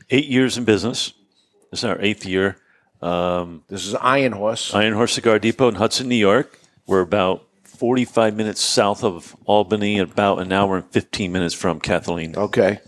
Eight 0.09 0.25
years 0.25 0.57
in 0.57 0.65
business. 0.65 1.13
This 1.71 1.79
is 1.79 1.85
our 1.85 1.99
eighth 2.01 2.25
year. 2.25 2.57
Um, 3.01 3.63
this 3.67 3.85
is 3.85 3.95
Iron 3.95 4.31
Horse. 4.31 4.73
Iron 4.73 4.93
Horse 4.93 5.13
Cigar 5.13 5.39
Depot 5.39 5.67
in 5.67 5.75
Hudson, 5.75 6.07
New 6.07 6.15
York. 6.15 6.59
We're 6.87 7.01
about 7.01 7.47
45 7.63 8.35
minutes 8.35 8.61
south 8.61 9.03
of 9.03 9.35
Albany, 9.45 9.99
about 9.99 10.39
an 10.39 10.51
hour 10.51 10.77
and 10.77 10.85
15 10.91 11.31
minutes 11.31 11.53
from 11.53 11.79
Kathleen. 11.79 12.35
Okay. 12.35 12.79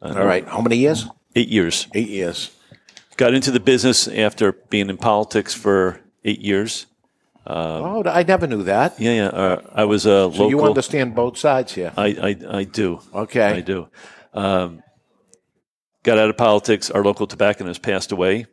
All 0.00 0.12
right. 0.12 0.46
How 0.46 0.60
many 0.60 0.76
years? 0.76 1.06
Eight 1.34 1.48
years. 1.48 1.88
Eight 1.94 2.08
years. 2.08 2.56
Got 3.16 3.34
into 3.34 3.50
the 3.50 3.60
business 3.60 4.06
after 4.06 4.52
being 4.52 4.88
in 4.88 4.96
politics 4.96 5.52
for 5.52 6.00
eight 6.24 6.40
years. 6.40 6.86
Um, 7.46 7.56
Oh, 7.56 8.02
I 8.06 8.22
never 8.24 8.46
knew 8.46 8.62
that. 8.64 8.98
Yeah, 9.00 9.12
yeah. 9.12 9.26
Uh, 9.28 9.62
I 9.74 9.84
was 9.84 10.04
a 10.04 10.08
So 10.08 10.26
local. 10.28 10.50
you 10.50 10.62
understand 10.64 11.14
both 11.14 11.38
sides 11.38 11.72
here. 11.72 11.92
I, 11.96 12.06
I, 12.50 12.58
I 12.58 12.64
do. 12.64 13.00
Okay. 13.14 13.42
I 13.58 13.60
do. 13.60 13.88
Um, 14.34 14.82
got 16.02 16.18
out 16.18 16.28
of 16.30 16.36
politics. 16.36 16.90
Our 16.90 17.02
local 17.04 17.26
tobacconist 17.26 17.82
passed 17.82 18.12
away. 18.12 18.46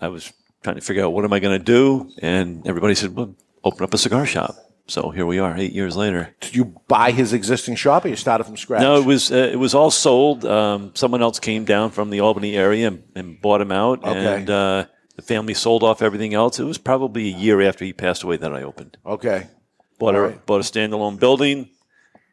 I 0.00 0.08
was 0.08 0.32
trying 0.62 0.76
to 0.76 0.82
figure 0.82 1.04
out 1.04 1.12
what 1.12 1.24
am 1.24 1.32
I 1.32 1.38
going 1.40 1.58
to 1.58 1.64
do, 1.64 2.10
and 2.20 2.66
everybody 2.66 2.94
said, 2.94 3.14
"Well, 3.16 3.34
open 3.64 3.82
up 3.84 3.94
a 3.94 3.98
cigar 3.98 4.26
shop." 4.26 4.56
So 4.88 5.10
here 5.10 5.26
we 5.26 5.40
are, 5.40 5.56
eight 5.56 5.72
years 5.72 5.96
later. 5.96 6.34
Did 6.40 6.54
you 6.54 6.64
buy 6.86 7.10
his 7.10 7.32
existing 7.32 7.74
shop, 7.76 8.04
or 8.04 8.08
you 8.08 8.16
started 8.16 8.44
from 8.44 8.56
scratch? 8.56 8.82
No, 8.82 8.96
it 9.00 9.04
was 9.06 9.32
uh, 9.32 9.48
it 9.52 9.56
was 9.58 9.74
all 9.74 9.90
sold. 9.90 10.44
Um, 10.44 10.92
someone 10.94 11.22
else 11.22 11.40
came 11.40 11.64
down 11.64 11.90
from 11.90 12.10
the 12.10 12.20
Albany 12.20 12.54
area 12.56 12.88
and, 12.88 13.02
and 13.14 13.40
bought 13.40 13.60
him 13.62 13.72
out, 13.72 14.04
Okay. 14.04 14.34
and 14.36 14.50
uh, 14.50 14.86
the 15.16 15.22
family 15.22 15.54
sold 15.54 15.82
off 15.82 16.02
everything 16.02 16.34
else. 16.34 16.58
It 16.60 16.64
was 16.64 16.78
probably 16.78 17.28
a 17.32 17.36
year 17.36 17.60
after 17.62 17.84
he 17.84 17.92
passed 17.92 18.22
away 18.22 18.36
that 18.36 18.52
I 18.54 18.62
opened. 18.62 18.98
Okay. 19.04 19.48
Bought 19.98 20.14
a 20.14 20.20
right. 20.20 20.46
bought 20.46 20.60
a 20.60 20.64
standalone 20.64 21.18
building, 21.18 21.70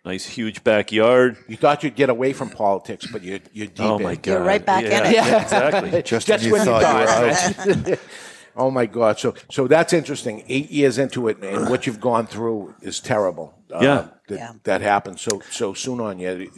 nice 0.03 0.25
huge 0.25 0.63
backyard. 0.65 1.37
You 1.47 1.55
thought 1.55 1.81
you'd 1.83 1.95
get 1.95 2.09
away 2.09 2.33
from 2.33 2.49
politics, 2.49 3.07
but 3.09 3.23
you're, 3.23 3.39
you're 3.53 3.67
deep 3.67 3.79
Oh 3.85 3.97
in. 3.97 4.03
my 4.03 4.15
God. 4.15 4.31
You're 4.31 4.43
right 4.43 4.65
back 4.65 4.83
in 4.83 4.91
it. 4.91 5.13
yeah, 5.13 5.41
exactly. 5.41 6.01
Just, 6.03 6.27
when 6.27 6.41
you 6.41 6.51
when 6.51 6.65
thought 6.65 6.81
you 6.81 6.99
were 6.99 7.33
thought, 7.33 7.87
right? 7.89 7.99
oh 8.57 8.69
my 8.69 8.85
God! 8.85 9.17
So, 9.17 9.33
so 9.49 9.65
that's 9.67 9.93
interesting. 9.93 10.43
Eight 10.49 10.69
years 10.71 10.97
into 10.97 11.29
it, 11.29 11.41
and 11.41 11.69
what 11.69 11.87
you've 11.87 12.01
gone 12.01 12.27
through 12.27 12.75
is 12.81 12.99
terrible. 12.99 13.57
Uh, 13.73 13.79
Yeah. 13.81 14.07
that, 14.27 14.63
that 14.63 14.81
happened 14.81 15.19
so 15.19 15.41
so 15.49 15.73
soon 15.73 15.99
on 15.99 16.19
you. 16.19 16.49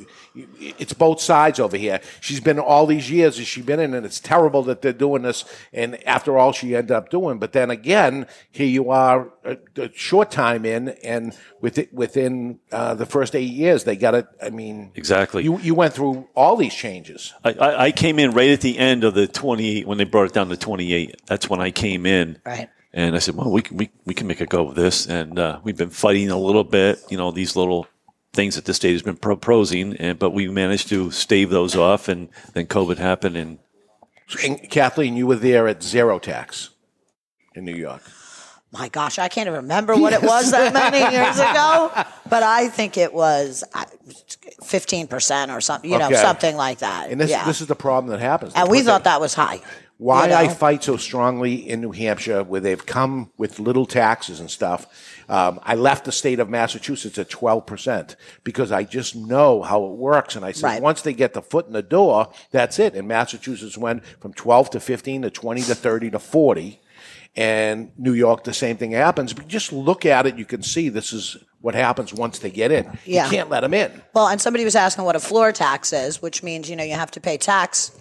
It's 0.59 0.93
both 0.93 1.19
sides 1.21 1.59
over 1.59 1.77
here. 1.77 1.99
She's 2.21 2.39
been 2.39 2.59
all 2.59 2.85
these 2.85 3.09
years 3.09 3.37
has 3.37 3.47
she 3.47 3.61
been 3.61 3.79
in, 3.79 3.93
and 3.93 4.05
it's 4.05 4.19
terrible 4.19 4.61
that 4.63 4.81
they're 4.81 4.93
doing 4.93 5.23
this. 5.23 5.45
And 5.73 6.05
after 6.07 6.37
all, 6.37 6.51
she 6.51 6.75
ended 6.75 6.91
up 6.91 7.09
doing. 7.09 7.39
But 7.39 7.53
then 7.53 7.71
again, 7.71 8.27
here 8.51 8.67
you 8.67 8.91
are, 8.91 9.29
a, 9.43 9.57
a 9.77 9.89
short 9.93 10.29
time 10.31 10.65
in, 10.65 10.89
and 11.03 11.35
within 11.61 11.87
within 11.91 12.59
uh, 12.71 12.93
the 12.95 13.05
first 13.05 13.35
eight 13.35 13.51
years, 13.51 13.83
they 13.85 13.95
got 13.95 14.13
it. 14.15 14.27
I 14.41 14.49
mean, 14.51 14.91
Exactly. 14.95 15.43
You 15.43 15.57
you 15.59 15.73
went 15.75 15.93
through 15.93 16.27
all 16.35 16.55
these 16.57 16.73
changes. 16.73 17.33
I, 17.43 17.53
I, 17.53 17.83
I 17.85 17.91
came 17.91 18.19
in 18.19 18.31
right 18.31 18.49
at 18.51 18.61
the 18.61 18.77
end 18.77 19.03
of 19.03 19.13
the 19.13 19.27
28 19.27 19.87
when 19.87 19.97
they 19.97 20.03
brought 20.03 20.25
it 20.25 20.33
down 20.33 20.49
to 20.49 20.57
28. 20.57 21.21
That's 21.25 21.49
when 21.49 21.61
I 21.61 21.71
came 21.71 22.05
in. 22.05 22.37
Right. 22.45 22.69
And 22.97 23.13
I 23.13 23.19
said, 23.19 23.35
well, 23.35 23.51
we 23.51 23.61
can, 23.61 23.75
we, 23.75 23.89
we 24.05 24.13
can 24.13 24.25
make 24.25 24.39
a 24.39 24.45
go 24.45 24.69
of 24.69 24.75
this. 24.75 25.05
And 25.05 25.37
uh, 25.37 25.59
we've 25.63 25.75
been 25.75 25.89
fighting 25.89 26.29
a 26.29 26.37
little 26.39 26.63
bit, 26.63 26.99
you 27.09 27.17
know, 27.17 27.29
these 27.29 27.55
little 27.57 27.87
things 28.31 28.55
that 28.55 28.63
the 28.63 28.73
state 28.73 28.93
has 28.93 29.01
been 29.01 29.17
proposing, 29.17 29.95
and, 29.97 30.17
but 30.17 30.29
we 30.31 30.47
managed 30.47 30.87
to 30.89 31.11
stave 31.11 31.49
those 31.49 31.75
off. 31.75 32.07
And 32.07 32.29
then 32.53 32.67
COVID 32.67 32.97
happened. 32.97 33.35
And 33.35 33.59
And 34.47 34.69
Kathleen, 34.69 35.17
you 35.17 35.27
were 35.27 35.35
there 35.35 35.67
at 35.67 35.83
zero 35.83 36.19
tax 36.19 36.69
in 37.53 37.65
New 37.65 37.75
York. 37.75 38.01
My 38.71 38.89
gosh, 38.89 39.19
I 39.19 39.27
can't 39.29 39.47
even 39.47 39.61
remember 39.61 39.95
what 39.95 40.11
it 40.13 40.21
was 40.21 40.51
that 40.51 40.73
many 40.73 40.99
years 41.15 41.37
ago, 41.39 41.91
but 42.29 42.43
I 42.43 42.67
think 42.67 42.97
it 42.97 43.13
was 43.13 43.63
fifteen 44.63 45.07
percent 45.07 45.49
or 45.51 45.61
something. 45.61 45.89
You 45.89 45.97
know, 45.97 46.07
Okay. 46.07 46.15
something 46.15 46.55
like 46.57 46.79
that. 46.79 47.09
And 47.09 47.19
this 47.21 47.29
yeah. 47.29 47.45
this 47.45 47.61
is 47.61 47.67
the 47.67 47.75
problem 47.75 48.11
that 48.11 48.19
happens. 48.19 48.51
and 48.53 48.67
we 48.69 48.79
put 48.79 48.85
thought 48.87 49.03
that 49.05 49.21
was 49.21 49.33
high. 49.33 49.61
Why 49.97 50.23
you 50.23 50.29
know? 50.31 50.35
I 50.37 50.47
fight 50.49 50.83
so 50.83 50.97
strongly 50.97 51.55
in 51.55 51.79
New 51.81 51.91
Hampshire, 51.91 52.43
where 52.43 52.59
they've 52.61 52.85
come 52.85 53.31
with 53.37 53.59
little 53.59 53.85
taxes 53.85 54.39
and 54.39 54.51
stuff. 54.51 54.87
Um, 55.29 55.59
I 55.63 55.75
left 55.75 56.05
the 56.05 56.11
state 56.11 56.39
of 56.39 56.49
Massachusetts 56.49 57.17
at 57.17 57.29
twelve 57.29 57.65
percent 57.65 58.15
because 58.43 58.71
I 58.71 58.83
just 58.83 59.15
know 59.15 59.61
how 59.63 59.85
it 59.85 59.93
works, 59.93 60.35
and 60.35 60.43
I 60.45 60.51
said 60.51 60.67
Right. 60.67 60.81
once 60.81 61.01
they 61.01 61.13
get 61.13 61.33
the 61.33 61.41
foot 61.41 61.67
in 61.67 61.73
the 61.73 61.81
door, 61.81 62.27
that's 62.51 62.77
it. 62.77 62.93
And 62.95 63.07
Massachusetts 63.07 63.77
went 63.77 64.05
from 64.19 64.33
twelve 64.33 64.69
to 64.71 64.79
fifteen 64.79 65.21
to 65.23 65.29
twenty 65.29 65.61
to 65.63 65.73
thirty 65.75 66.11
to 66.11 66.19
forty, 66.19 66.81
and 67.35 67.91
New 67.97 68.13
York 68.13 68.43
the 68.43 68.53
same 68.53 68.77
thing 68.77 68.91
happens. 68.91 69.33
But 69.33 69.47
just 69.47 69.71
look 69.73 70.05
at 70.05 70.25
it, 70.27 70.37
you 70.37 70.45
can 70.45 70.61
see 70.61 70.89
this 70.89 71.13
is 71.13 71.37
what 71.61 71.73
happens 71.73 72.13
once 72.13 72.39
they 72.39 72.51
get 72.51 72.71
in. 72.71 72.85
Yeah. 73.05 73.25
You 73.25 73.31
can't 73.31 73.49
let 73.49 73.61
them 73.61 73.73
in. 73.73 73.91
Well, 74.13 74.27
and 74.27 74.39
somebody 74.39 74.63
was 74.63 74.75
asking 74.75 75.05
what 75.05 75.15
a 75.15 75.19
floor 75.19 75.51
tax 75.51 75.91
is, 75.93 76.21
which 76.21 76.43
means 76.43 76.69
you 76.69 76.75
know 76.75 76.83
you 76.83 76.93
have 76.93 77.11
to 77.11 77.19
pay 77.21 77.37
tax 77.37 77.91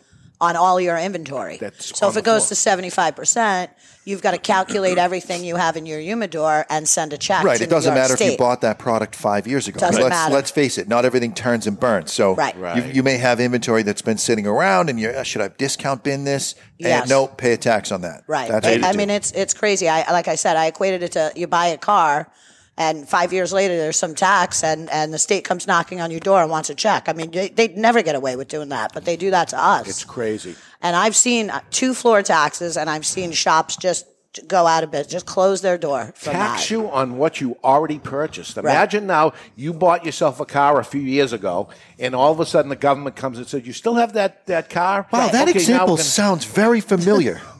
on 0.41 0.57
all 0.57 0.81
your 0.81 0.99
inventory. 0.99 1.61
so 1.79 2.09
if 2.09 2.17
it 2.17 2.25
goes 2.25 2.49
to 2.49 2.55
seventy 2.55 2.91
five 2.91 3.15
percent, 3.17 3.71
you've 4.05 4.23
got 4.23 4.33
to 4.33 4.39
calculate 4.39 4.99
everything 5.07 5.45
you 5.45 5.57
have 5.57 5.77
in 5.77 5.87
your 5.87 6.01
humidor 6.01 6.67
and 6.69 6.89
send 6.89 7.13
a 7.13 7.19
check. 7.19 7.45
Right. 7.45 7.59
to 7.59 7.65
It 7.65 7.71
doesn't 7.71 7.95
matter 7.95 8.15
if 8.15 8.21
you 8.21 8.37
bought 8.37 8.61
that 8.63 8.79
product 8.79 9.15
five 9.17 9.47
years 9.47 9.69
ago. 9.69 9.81
Doesn't 9.81 10.03
let's, 10.03 10.11
matter. 10.13 10.35
let's 10.35 10.51
face 10.51 10.77
it, 10.79 10.89
not 10.89 11.05
everything 11.05 11.33
turns 11.35 11.67
and 11.67 11.79
burns. 11.79 12.13
So 12.13 12.35
Right. 12.35 12.55
You, 12.55 12.63
Right. 12.63 12.95
you 12.95 13.03
may 13.03 13.17
have 13.17 13.41
inventory 13.41 13.83
that's 13.83 14.03
been 14.03 14.19
sitting 14.19 14.47
around 14.47 14.91
and 14.91 14.99
you're, 15.01 15.17
uh, 15.17 15.23
should 15.23 15.41
I 15.41 15.49
discount 15.49 16.03
bin 16.03 16.25
this? 16.25 16.55
Yes. 16.79 17.03
And 17.03 17.11
no, 17.11 17.27
pay 17.29 17.53
a 17.53 17.57
tax 17.57 17.93
on 17.93 18.03
that. 18.03 18.25
Right. 18.27 18.49
That's 18.51 18.67
I, 18.67 18.91
I 18.91 18.93
mean, 18.95 19.11
it's 19.11 19.31
it's 19.33 19.55
crazy. 19.55 19.89
I 19.89 20.11
like 20.13 20.29
I 20.29 20.35
said, 20.35 20.57
I 20.57 20.67
equated 20.67 21.03
it 21.03 21.13
to 21.13 21.33
you 21.37 21.47
buy 21.47 21.67
a 21.69 21.79
car, 21.79 22.31
and 22.77 23.09
five 23.09 23.33
years 23.33 23.53
later 23.53 23.77
there's 23.77 23.97
some 23.97 24.15
tax, 24.15 24.63
and 24.65 24.91
and 24.91 25.13
the 25.13 25.19
state 25.19 25.45
comes 25.45 25.67
knocking 25.67 26.01
on 26.01 26.11
your 26.11 26.21
door 26.21 26.43
and 26.43 26.51
wants 26.51 26.71
a 26.71 26.75
check. 26.75 27.09
I 27.09 27.13
mean, 27.13 27.31
they, 27.31 27.49
they'd 27.49 27.77
never 27.77 28.03
get 28.03 28.15
away 28.17 28.37
with 28.37 28.49
doing 28.49 28.71
that, 28.71 28.93
but 28.93 29.05
they 29.05 29.17
do 29.17 29.31
that 29.31 29.49
to 29.49 29.59
us. 29.63 29.89
It's 29.89 30.05
crazy. 30.05 30.55
and 30.83 30.97
I've 30.97 31.17
seen 31.17 31.51
uh, 31.51 31.61
two 31.71 31.95
floor 31.95 32.23
taxes, 32.23 32.77
and 32.77 32.91
I've 32.91 33.07
seen 33.07 33.33
shops 33.33 33.77
just 33.77 34.07
go 34.49 34.67
out 34.67 34.83
of 34.83 34.91
business. 34.91 35.13
Just 35.13 35.27
close 35.27 35.61
their 35.61 35.79
door 35.79 36.13
for 36.17 36.33
tax 36.33 36.63
that. 36.63 36.71
you 36.73 36.91
on 36.91 37.17
what 37.19 37.41
you 37.41 37.57
already 37.63 38.01
purchased. 38.01 38.57
Imagine 38.59 39.07
now 39.07 39.33
you 39.55 39.73
bought 39.73 40.05
yourself 40.05 40.41
a 40.41 40.45
car 40.45 40.81
a 40.81 40.85
few 40.85 41.01
years 41.01 41.33
ago, 41.33 41.69
and 42.01 42.17
all 42.17 42.33
of 42.33 42.41
a 42.41 42.47
sudden 42.47 42.69
the 42.69 42.75
government 42.75 43.15
comes 43.15 43.39
and 43.39 43.47
says, 43.47 43.65
"You 43.65 43.73
still 43.73 43.95
have 43.95 44.15
that 44.15 44.45
that 44.47 44.69
car?" 44.69 45.07
Wow, 45.13 45.29
that 45.29 45.49
Okay, 45.49 45.61
example 45.61 45.95
gonna- 45.95 46.03
sounds 46.03 46.45
very 46.45 46.81
familiar. 46.81 47.41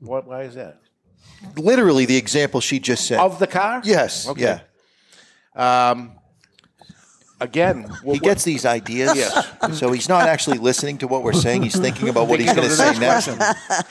What? 0.00 0.26
Why 0.26 0.42
is 0.42 0.56
that? 0.56 0.78
Literally, 1.56 2.06
the 2.06 2.16
example 2.16 2.60
she 2.60 2.78
just 2.78 3.06
said. 3.06 3.18
Of 3.18 3.38
the 3.38 3.46
car? 3.46 3.80
Yes. 3.84 4.28
Okay. 4.28 4.60
Yeah. 5.56 5.90
Um, 5.90 6.12
again, 7.40 7.90
he 8.04 8.18
gets 8.18 8.44
these 8.44 8.64
ideas, 8.64 9.12
Yes. 9.16 9.78
so 9.78 9.92
he's 9.92 10.08
not 10.08 10.28
actually 10.28 10.58
listening 10.58 10.98
to 10.98 11.08
what 11.08 11.22
we're 11.22 11.32
saying. 11.32 11.62
He's 11.62 11.78
thinking 11.78 12.08
about 12.08 12.28
what 12.28 12.40
he's 12.40 12.52
going 12.54 12.68
to 12.68 12.74
say 12.74 12.96
next 12.98 13.26
next. 13.28 13.86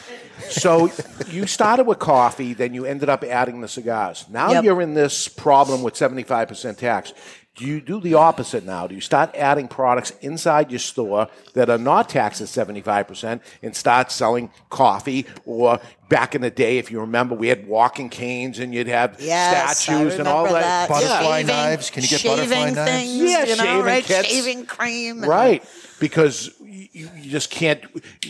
so 0.50 0.92
you 1.30 1.46
started 1.46 1.86
with 1.86 2.00
coffee, 2.00 2.54
then 2.54 2.74
you 2.74 2.86
ended 2.86 3.10
up 3.10 3.24
adding 3.24 3.62
the 3.62 3.68
cigars. 3.68 4.26
Now 4.30 4.52
Yep. 4.52 4.64
you're 4.64 4.82
in 4.82 4.94
this 4.94 5.28
problem 5.28 5.84
with 5.84 5.94
75% 5.94 6.78
tax. 6.78 7.14
Do 7.62 7.68
you 7.68 7.80
do 7.80 8.02
the 8.02 8.16
opposite 8.16 8.66
now? 8.66 8.88
Do 8.88 8.96
you 8.96 9.02
start 9.02 9.36
adding 9.36 9.68
products 9.68 10.10
inside 10.22 10.72
your 10.72 10.80
store 10.80 11.28
that 11.54 11.70
are 11.70 11.78
not 11.78 12.10
taxed 12.10 12.42
at 12.42 12.48
75% 12.48 13.40
and 13.62 13.76
start 13.76 14.12
selling 14.12 14.50
coffee? 14.72 15.28
Or 15.46 15.80
back 16.10 16.34
in 16.34 16.42
the 16.42 16.50
day, 16.50 16.80
if 16.80 16.90
you 16.90 17.00
remember, 17.02 17.36
we 17.36 17.50
had 17.50 17.68
walking 17.68 18.10
canes 18.10 18.58
and 18.58 18.74
you'd 18.74 18.88
have 18.88 19.18
Yes, 19.20 19.78
statues 19.80 20.16
and 20.18 20.28
all 20.28 20.46
that. 20.46 20.54
that. 20.54 20.90
Butterfly 20.90 21.42
Shaving- 21.42 21.46
knives. 21.56 21.90
Can 21.92 22.02
you 22.02 22.10
get 22.10 22.20
shaving 22.22 22.38
butterfly 22.50 22.70
knives? 22.72 22.92
things, 22.92 23.32
Yeah, 23.32 23.44
you 23.46 23.56
know, 23.58 23.64
shaving 23.64 23.86
right? 23.86 24.04
kits. 24.06 24.28
Shaving 24.28 24.66
cream 24.66 25.22
Right. 25.24 25.64
Because 26.00 26.50
you, 26.62 27.12
you 27.16 27.30
just 27.30 27.52
can't. 27.52 27.80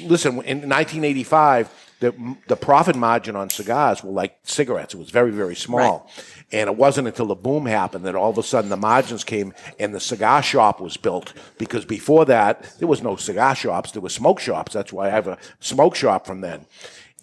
Listen, 0.04 0.34
in 0.42 0.68
1985, 0.68 1.70
the, 2.02 2.36
the 2.48 2.56
profit 2.56 2.96
margin 2.96 3.36
on 3.36 3.50
cigars 3.50 4.04
were 4.04 4.12
like 4.12 4.38
cigarettes. 4.44 4.94
It 4.94 4.98
was 4.98 5.12
very, 5.12 5.32
very 5.32 5.56
small. 5.56 6.10
And 6.52 6.68
it 6.70 6.76
wasn't 6.76 7.08
until 7.08 7.28
the 7.28 7.36
boom 7.36 7.66
happened 7.68 8.06
that 8.06 8.16
all 8.16 8.32
of 8.32 8.38
a 8.40 8.44
sudden 8.44 8.70
the 8.70 8.76
margins 8.76 9.24
came 9.24 9.54
and 9.80 9.94
the 9.94 10.00
cigar 10.00 10.42
shop 10.42 10.82
was 10.82 10.98
built. 10.98 11.34
Because 11.60 11.86
before 11.86 12.26
that, 12.26 12.64
there 12.80 12.88
was 12.88 13.02
no 13.04 13.16
cigar 13.16 13.56
shops, 13.56 13.92
there 13.92 14.02
were 14.02 14.10
smoke 14.10 14.40
shops. 14.40 14.74
That's 14.74 14.92
why 14.92 15.08
I 15.08 15.10
have 15.12 15.28
a 15.28 15.38
smoke 15.60 15.96
shop 15.96 16.26
from 16.26 16.42
then. 16.42 16.66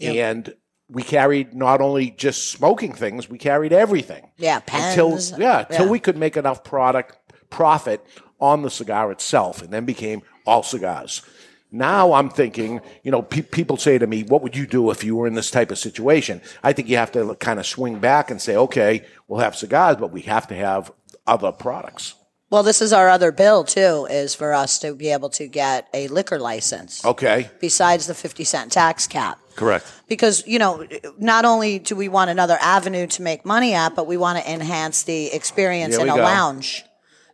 And 0.00 0.54
we 0.88 1.02
carried 1.02 1.54
not 1.54 1.80
only 1.80 2.10
just 2.12 2.50
smoking 2.52 2.92
things, 2.92 3.28
we 3.28 3.36
carried 3.36 3.72
everything. 3.72 4.30
Yeah, 4.38 4.60
Until, 4.72 5.10
pens. 5.10 5.34
yeah, 5.36 5.66
until 5.68 5.86
Yeah. 5.86 5.90
we 5.90 5.98
could 5.98 6.16
make 6.16 6.36
enough 6.36 6.62
product 6.64 7.18
profit 7.50 8.06
on 8.40 8.62
the 8.62 8.70
cigar 8.70 9.10
itself, 9.10 9.60
and 9.60 9.72
then 9.72 9.84
became 9.84 10.22
all 10.46 10.62
cigars. 10.62 11.22
Now 11.70 12.12
I'm 12.14 12.30
thinking, 12.30 12.80
you 13.02 13.10
know, 13.10 13.22
pe- 13.22 13.42
people 13.42 13.76
say 13.76 13.98
to 13.98 14.06
me, 14.06 14.22
"What 14.22 14.42
would 14.42 14.56
you 14.56 14.66
do 14.66 14.90
if 14.90 15.04
you 15.04 15.16
were 15.16 15.26
in 15.26 15.34
this 15.34 15.50
type 15.50 15.70
of 15.70 15.78
situation?" 15.78 16.40
I 16.62 16.72
think 16.72 16.88
you 16.88 16.96
have 16.96 17.12
to 17.12 17.34
kind 17.36 17.58
of 17.58 17.66
swing 17.66 17.98
back 17.98 18.30
and 18.30 18.40
say, 18.40 18.56
"Okay, 18.56 19.04
we'll 19.26 19.40
have 19.40 19.54
cigars, 19.54 19.96
but 19.96 20.10
we 20.10 20.22
have 20.22 20.46
to 20.48 20.54
have 20.54 20.90
other 21.26 21.52
products." 21.52 22.14
Well, 22.50 22.62
this 22.62 22.80
is 22.80 22.94
our 22.94 23.10
other 23.10 23.30
bill 23.30 23.62
too, 23.62 24.06
is 24.08 24.34
for 24.34 24.54
us 24.54 24.78
to 24.78 24.94
be 24.94 25.10
able 25.12 25.28
to 25.30 25.46
get 25.46 25.86
a 25.92 26.08
liquor 26.08 26.38
license 26.38 27.04
Okay, 27.04 27.50
besides 27.60 28.06
the 28.06 28.14
50 28.14 28.42
cent 28.44 28.72
tax 28.72 29.06
cap. 29.06 29.38
Correct. 29.54 29.84
Because, 30.08 30.46
you 30.46 30.58
know, 30.58 30.86
not 31.18 31.44
only 31.44 31.78
do 31.78 31.94
we 31.94 32.08
want 32.08 32.30
another 32.30 32.56
avenue 32.62 33.06
to 33.08 33.22
make 33.22 33.44
money 33.44 33.74
at, 33.74 33.94
but 33.94 34.06
we 34.06 34.16
want 34.16 34.38
to 34.38 34.50
enhance 34.50 35.02
the 35.02 35.26
experience 35.34 35.96
There 35.96 36.06
in 36.06 36.12
a 36.12 36.16
go. 36.16 36.22
lounge, 36.22 36.84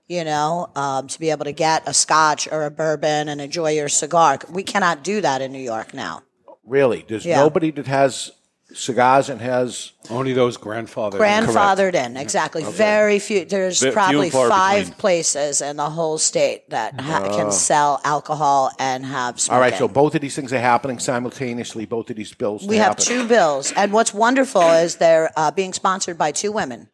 you 0.06 0.24
know, 0.24 0.70
um, 0.76 1.06
to 1.08 1.18
be 1.18 1.30
able 1.30 1.44
to 1.44 1.52
get 1.52 1.82
a 1.86 1.94
scotch 1.94 2.46
or 2.50 2.64
a 2.64 2.70
bourbon 2.70 3.28
and 3.28 3.40
enjoy 3.40 3.70
your 3.72 3.88
cigar. 3.88 4.38
We 4.50 4.62
cannot 4.62 5.02
do 5.02 5.20
that 5.20 5.40
in 5.42 5.52
New 5.52 5.58
York 5.62 5.94
now. 5.94 6.22
really? 6.66 7.04
There's 7.06 7.26
Yeah. 7.26 7.36
nobody 7.40 7.70
that 7.72 7.86
has 7.86 8.30
cigars 8.72 9.28
and 9.28 9.40
has 9.40 9.92
only 10.10 10.32
those 10.32 10.56
grandfathered. 10.56 11.18
Grandfathered 11.20 11.94
in, 11.94 12.16
exactly. 12.16 12.64
Very 12.64 13.18
few. 13.18 13.44
There's 13.44 13.78
Ve- 13.78 13.86
few 13.88 13.92
probably 13.92 14.22
and 14.22 14.32
far 14.32 14.48
five 14.48 14.78
between. 14.86 14.98
places 14.98 15.60
in 15.60 15.76
the 15.76 15.90
whole 15.90 16.16
state 16.18 16.70
that 16.70 16.98
ha- 16.98 17.22
Oh. 17.30 17.36
can 17.36 17.52
sell 17.52 18.00
alcohol 18.04 18.72
and 18.78 19.04
have 19.04 19.38
smoking. 19.38 19.54
All 19.54 19.60
right, 19.60 19.76
so 19.78 19.86
both 19.86 20.14
of 20.14 20.22
these 20.22 20.34
things 20.34 20.52
are 20.54 20.58
happening 20.58 20.98
simultaneously. 20.98 21.84
Both 21.84 22.08
of 22.10 22.16
these 22.16 22.32
bills. 22.32 22.64
We 22.66 22.76
have 22.78 22.88
happen. 22.98 23.04
two 23.04 23.28
bills, 23.28 23.72
and 23.76 23.92
what's 23.92 24.14
wonderful 24.14 24.62
is 24.62 24.96
they're 24.96 25.30
uh, 25.36 25.50
being 25.50 25.72
sponsored 25.74 26.16
by 26.18 26.32
two 26.32 26.50
women. 26.50 26.88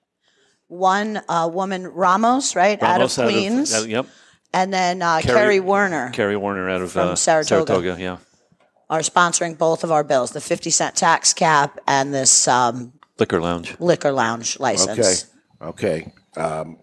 One 0.70 1.20
uh, 1.28 1.50
woman, 1.52 1.86
Ramos, 1.88 2.54
right, 2.54 2.80
Ramos 2.80 3.18
out 3.18 3.24
of 3.26 3.32
Queens, 3.32 3.74
out 3.74 3.82
of- 3.82 3.90
yep. 3.90 4.06
and 4.54 4.72
then 4.72 5.02
uh, 5.02 5.20
Carrie, 5.20 5.58
Woerner 5.58 6.12
Carrie 6.12 6.36
Woerner 6.36 6.70
out 6.70 6.80
of 6.80 6.92
From 6.92 7.08
uh, 7.08 7.14
Saratoga. 7.16 7.96
Yeah. 7.98 8.18
are 8.88 9.00
sponsoring 9.00 9.58
both 9.58 9.82
of 9.82 9.90
our 9.90 10.04
bills: 10.04 10.30
the 10.30 10.40
fifty 10.40 10.70
cent 10.70 10.94
tax 10.94 11.34
cap 11.34 11.78
and 11.88 12.14
this 12.14 12.46
um, 12.46 12.92
Liquor 13.18 13.40
Lounge. 13.40 13.74
liquor 13.80 14.12
lounge 14.12 14.60
license. 14.60 15.26
Okay. 15.60 16.02
Okay. 16.02 16.12
Um, 16.40 16.78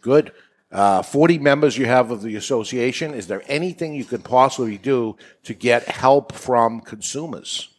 good. 0.00 0.32
Uh, 0.70 1.00
40 1.02 1.38
members 1.38 1.78
you 1.78 1.86
have 1.86 2.10
of 2.10 2.20
the 2.22 2.36
association. 2.36 3.14
Is 3.14 3.26
there 3.26 3.42
anything 3.46 3.94
you 3.94 4.04
could 4.04 4.22
possibly 4.22 4.76
do 4.76 5.16
to 5.44 5.54
get 5.54 5.84
help 5.88 6.32
from 6.32 6.80
consumers? 6.80 7.70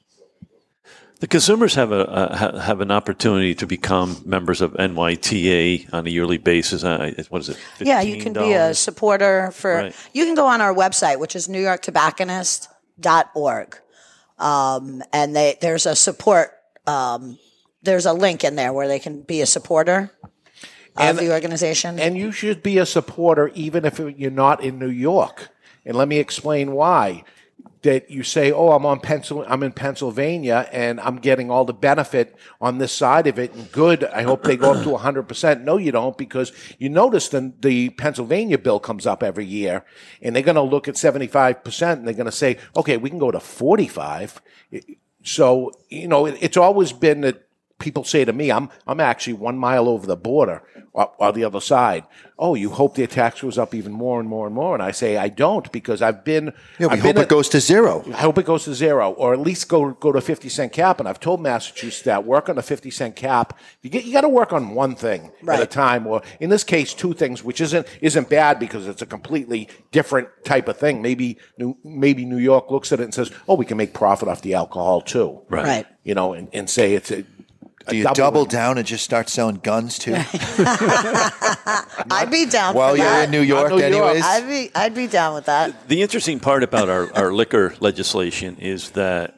The 1.19 1.27
consumers 1.27 1.75
have 1.75 1.91
a 1.91 2.09
uh, 2.09 2.35
ha- 2.35 2.57
have 2.59 2.81
an 2.81 2.89
opportunity 2.91 3.53
to 3.55 3.67
become 3.67 4.21
members 4.25 4.61
of 4.61 4.71
NYTA 4.73 5.93
on 5.93 6.07
a 6.07 6.09
yearly 6.09 6.37
basis. 6.37 6.85
Uh, 6.85 7.11
what 7.29 7.41
is 7.41 7.49
it? 7.49 7.57
Yeah, 7.81 7.99
you 8.01 8.21
can 8.21 8.31
be 8.33 8.53
a 8.53 8.73
supporter 8.73 9.51
for. 9.51 9.73
Right. 9.73 9.93
You 10.13 10.23
can 10.25 10.35
go 10.35 10.47
on 10.47 10.61
our 10.61 10.73
website, 10.73 11.19
which 11.19 11.35
is 11.35 11.49
newyorktobacconist.org. 11.49 13.77
Um, 14.39 15.03
and 15.11 15.35
they, 15.35 15.57
there's 15.61 15.85
a 15.85 15.95
support, 15.95 16.51
um, 16.87 17.37
there's 17.83 18.05
a 18.05 18.13
link 18.13 18.43
in 18.43 18.55
there 18.55 18.71
where 18.71 18.87
they 18.87 18.99
can 18.99 19.21
be 19.21 19.41
a 19.41 19.45
supporter 19.45 20.11
of 20.95 21.17
the 21.17 21.31
organization. 21.31 21.99
And 21.99 22.17
you 22.17 22.31
should 22.31 22.63
be 22.63 22.77
a 22.77 22.85
supporter 22.85 23.49
even 23.49 23.85
if 23.85 23.99
you're 23.99 24.31
not 24.31 24.63
in 24.63 24.79
New 24.79 24.89
York. 24.89 25.49
And 25.85 25.97
let 25.97 26.07
me 26.07 26.17
explain 26.17 26.71
why. 26.71 27.23
That 27.83 28.11
you 28.11 28.23
say, 28.23 28.51
"Oh, 28.51 28.71
I'm 28.71 28.85
on 28.85 28.99
Pencil, 28.99 29.45
I'm 29.47 29.63
in 29.63 29.71
Pennsylvania, 29.71 30.67
and 30.71 30.99
I'm 30.99 31.17
getting 31.17 31.49
all 31.49 31.63
the 31.63 31.73
benefit 31.73 32.35
on 32.59 32.77
this 32.77 32.91
side 32.91 33.25
of 33.27 33.39
it." 33.39 33.53
And 33.53 33.71
good, 33.71 34.03
I 34.03 34.23
hope 34.23 34.43
they 34.43 34.57
go 34.57 34.73
up 34.73 34.83
to 34.83 34.89
100. 34.89 35.23
percent 35.23 35.63
No, 35.63 35.77
you 35.77 35.91
don't, 35.91 36.17
because 36.17 36.51
you 36.77 36.89
notice 36.89 37.29
the 37.29 37.53
the 37.59 37.89
Pennsylvania 37.91 38.57
bill 38.57 38.79
comes 38.79 39.07
up 39.07 39.23
every 39.23 39.45
year, 39.45 39.85
and 40.21 40.35
they're 40.35 40.43
going 40.43 40.55
to 40.55 40.61
look 40.61 40.87
at 40.87 40.97
75 40.97 41.63
percent, 41.63 41.99
and 41.99 42.07
they're 42.07 42.13
going 42.13 42.25
to 42.25 42.31
say, 42.31 42.57
"Okay, 42.75 42.97
we 42.97 43.09
can 43.09 43.19
go 43.19 43.31
to 43.31 43.39
45." 43.39 44.41
So 45.23 45.71
you 45.89 46.07
know, 46.07 46.25
it, 46.25 46.37
it's 46.41 46.57
always 46.57 46.91
been 46.91 47.21
that 47.21 47.48
people 47.79 48.03
say 48.03 48.25
to 48.25 48.33
me, 48.33 48.51
"I'm 48.51 48.69
I'm 48.85 48.99
actually 48.99 49.33
one 49.33 49.57
mile 49.57 49.87
over 49.87 50.05
the 50.05 50.17
border 50.17 50.61
uh, 50.75 51.03
or, 51.03 51.11
or 51.17 51.31
the 51.31 51.43
other 51.43 51.61
side." 51.61 52.03
Oh, 52.41 52.55
you 52.55 52.69
hope 52.69 52.95
their 52.95 53.07
tax 53.07 53.41
goes 53.41 53.57
up 53.57 53.73
even 53.75 53.91
more 53.91 54.19
and 54.19 54.29
more 54.29 54.45
and 54.45 54.55
more, 54.55 54.73
and 54.73 54.81
I 54.81 54.91
say 54.91 55.17
I 55.17 55.27
don't 55.27 55.69
because 55.73 56.01
I've 56.01 56.23
been. 56.23 56.53
Yeah, 56.77 56.87
we 56.87 56.93
I've 56.93 56.99
hope 56.99 57.15
been 57.15 57.23
it 57.23 57.29
goes 57.29 57.49
to 57.49 57.59
zero. 57.59 58.03
I 58.13 58.21
hope 58.21 58.37
it 58.37 58.45
goes 58.45 58.63
to 58.65 58.73
zero, 58.73 59.11
or 59.11 59.33
at 59.33 59.39
least 59.39 59.67
go 59.67 59.91
go 59.91 60.11
to 60.11 60.21
fifty 60.21 60.49
cent 60.49 60.71
cap. 60.71 60.99
And 60.99 61.09
I've 61.09 61.19
told 61.19 61.41
Massachusetts 61.41 62.03
that 62.03 62.25
work 62.25 62.47
on 62.49 62.57
a 62.57 62.61
fifty 62.61 62.91
cent 62.91 63.15
cap. 63.15 63.57
You 63.81 63.89
get 63.89 64.05
you 64.05 64.13
got 64.13 64.21
to 64.21 64.29
work 64.29 64.53
on 64.53 64.75
one 64.75 64.95
thing 64.95 65.31
at 65.47 65.61
a 65.61 65.65
time, 65.65 66.07
or 66.07 66.21
in 66.39 66.49
this 66.49 66.63
case, 66.63 66.93
two 66.93 67.13
things, 67.13 67.43
which 67.43 67.59
isn't 67.61 67.87
isn't 68.01 68.29
bad 68.29 68.59
because 68.59 68.87
it's 68.87 69.01
a 69.01 69.05
completely 69.05 69.67
different 69.91 70.29
type 70.45 70.67
of 70.67 70.77
thing. 70.77 71.01
Maybe 71.01 71.37
New, 71.57 71.77
maybe 71.83 72.23
New 72.25 72.37
York 72.37 72.71
looks 72.71 72.91
at 72.91 72.99
it 72.99 73.03
and 73.03 73.13
says, 73.13 73.31
"Oh, 73.47 73.55
we 73.55 73.65
can 73.65 73.77
make 73.77 73.93
profit 73.93 74.29
off 74.29 74.41
the 74.41 74.53
alcohol 74.53 75.01
too." 75.01 75.41
Right. 75.49 75.65
Right. 75.65 75.87
You 76.03 76.15
know, 76.15 76.33
and, 76.33 76.47
and 76.53 76.69
say 76.69 76.93
it's 76.93 77.11
a. 77.11 77.25
a 77.89 77.91
Do 77.91 77.97
you 77.97 78.13
double 78.13 78.45
down 78.45 78.77
and 78.77 78.87
just 78.87 79.03
start 79.03 79.29
selling 79.29 79.57
guns 79.57 79.97
too? 79.99 80.15
I'd 82.11 82.29
be 82.31 82.45
down 82.45 82.75
While 82.75 82.91
for 82.91 82.97
you're 82.97 83.05
that. 83.05 83.25
in 83.25 83.31
New 83.31 83.41
York, 83.41 83.69
New 83.71 83.77
York. 83.79 83.83
anyways. 83.93 84.23
I'd 84.23 84.47
be, 84.47 84.71
I'd 84.75 84.95
be 84.95 85.07
down 85.07 85.33
with 85.35 85.45
that. 85.45 85.87
The 85.87 86.01
interesting 86.01 86.39
part 86.39 86.63
about 86.63 86.89
our, 86.89 87.13
our 87.15 87.33
liquor 87.33 87.75
legislation 87.79 88.57
is 88.57 88.91
that 88.91 89.35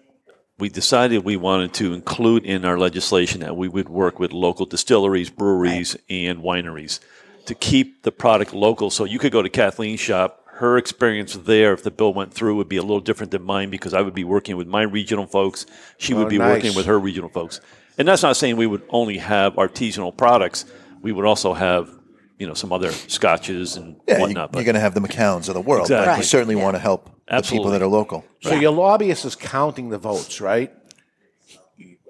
we 0.58 0.70
decided 0.70 1.24
we 1.26 1.38
wanted 1.38 1.74
to 1.76 1.94
include 1.94 2.46
in 2.46 2.66
our 2.66 2.78
legislation 2.78 3.42
that 3.42 3.58
we 3.58 3.68
would 3.68 3.90
work 3.90 4.20
with 4.20 4.32
local 4.32 4.66
distilleries, 4.66 5.30
breweries, 5.30 5.98
and 6.10 6.40
wineries 6.40 7.00
to 7.46 7.56
keep 7.56 8.04
the 8.04 8.12
product 8.12 8.54
local. 8.54 8.90
So 8.90 9.04
you 9.06 9.18
could 9.20 9.32
go 9.32 9.42
to 9.42 9.50
Kathleen's 9.50 10.00
shop. 10.00 10.38
Her 10.54 10.78
experience 10.78 11.34
there, 11.34 11.74
if 11.74 11.82
the 11.82 11.90
bill 11.90 12.14
went 12.14 12.32
through, 12.36 12.56
would 12.58 12.70
be 12.70 12.78
a 12.78 12.84
little 12.84 13.00
different 13.00 13.32
than 13.32 13.42
mine 13.42 13.72
because 13.72 13.96
I 13.96 14.02
would 14.02 14.14
be 14.14 14.24
working 14.24 14.58
with 14.58 14.68
my 14.68 14.84
regional 14.84 15.26
folks. 15.26 15.66
She 15.98 16.14
would 16.14 16.28
Oh, 16.28 16.30
be 16.30 16.38
nice. 16.38 16.58
working 16.58 16.76
with 16.76 16.86
her 16.86 17.00
regional 17.00 17.30
folks. 17.30 17.60
And 17.98 18.08
that's 18.08 18.24
not 18.24 18.38
saying 18.38 18.58
we 18.58 18.68
would 18.68 18.84
only 18.90 19.18
have 19.18 19.56
artisanal 19.56 20.16
products. 20.16 20.66
We 21.02 21.12
would 21.12 21.26
also 21.26 21.54
have, 21.54 21.90
you 22.40 22.48
know, 22.48 22.54
some 22.54 22.72
other 22.72 22.92
scotches 22.92 23.76
and 23.78 23.98
Yeah, 24.08 24.16
you, 24.16 24.22
whatnot. 24.22 24.56
are 24.56 24.64
going 24.64 24.76
to 24.76 24.80
have 24.80 24.94
the 24.94 25.02
McCowns 25.02 25.48
of 25.50 25.54
the 25.56 25.62
world, 25.62 25.88
but 25.90 26.00
Exactly. 26.00 26.18
you 26.20 26.24
certainly 26.24 26.56
want 26.56 26.76
to 26.76 26.80
help 26.80 27.10
the 27.28 27.42
people 27.42 27.72
that 27.72 27.82
are 27.82 27.88
local. 27.88 28.26
So 28.42 28.56
your 28.56 28.72
lobbyist 28.72 29.26
is 29.26 29.36
counting 29.36 29.90
the 29.90 29.98
votes, 29.98 30.42
right? 30.42 30.72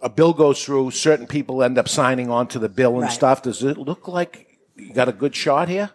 A 0.01 0.09
bill 0.09 0.33
goes 0.33 0.63
through, 0.63 0.91
certain 0.91 1.27
people 1.27 1.61
end 1.63 1.77
up 1.77 1.87
signing 1.87 2.29
on 2.31 2.47
to 2.47 2.59
the 2.59 2.69
bill 2.69 2.93
and 2.95 3.03
Right. 3.03 3.11
stuff. 3.11 3.43
Does 3.43 3.61
it 3.63 3.77
look 3.77 4.07
like 4.07 4.47
you 4.75 4.93
got 4.93 5.07
a 5.07 5.11
good 5.11 5.35
shot 5.35 5.69
here? 5.69 5.91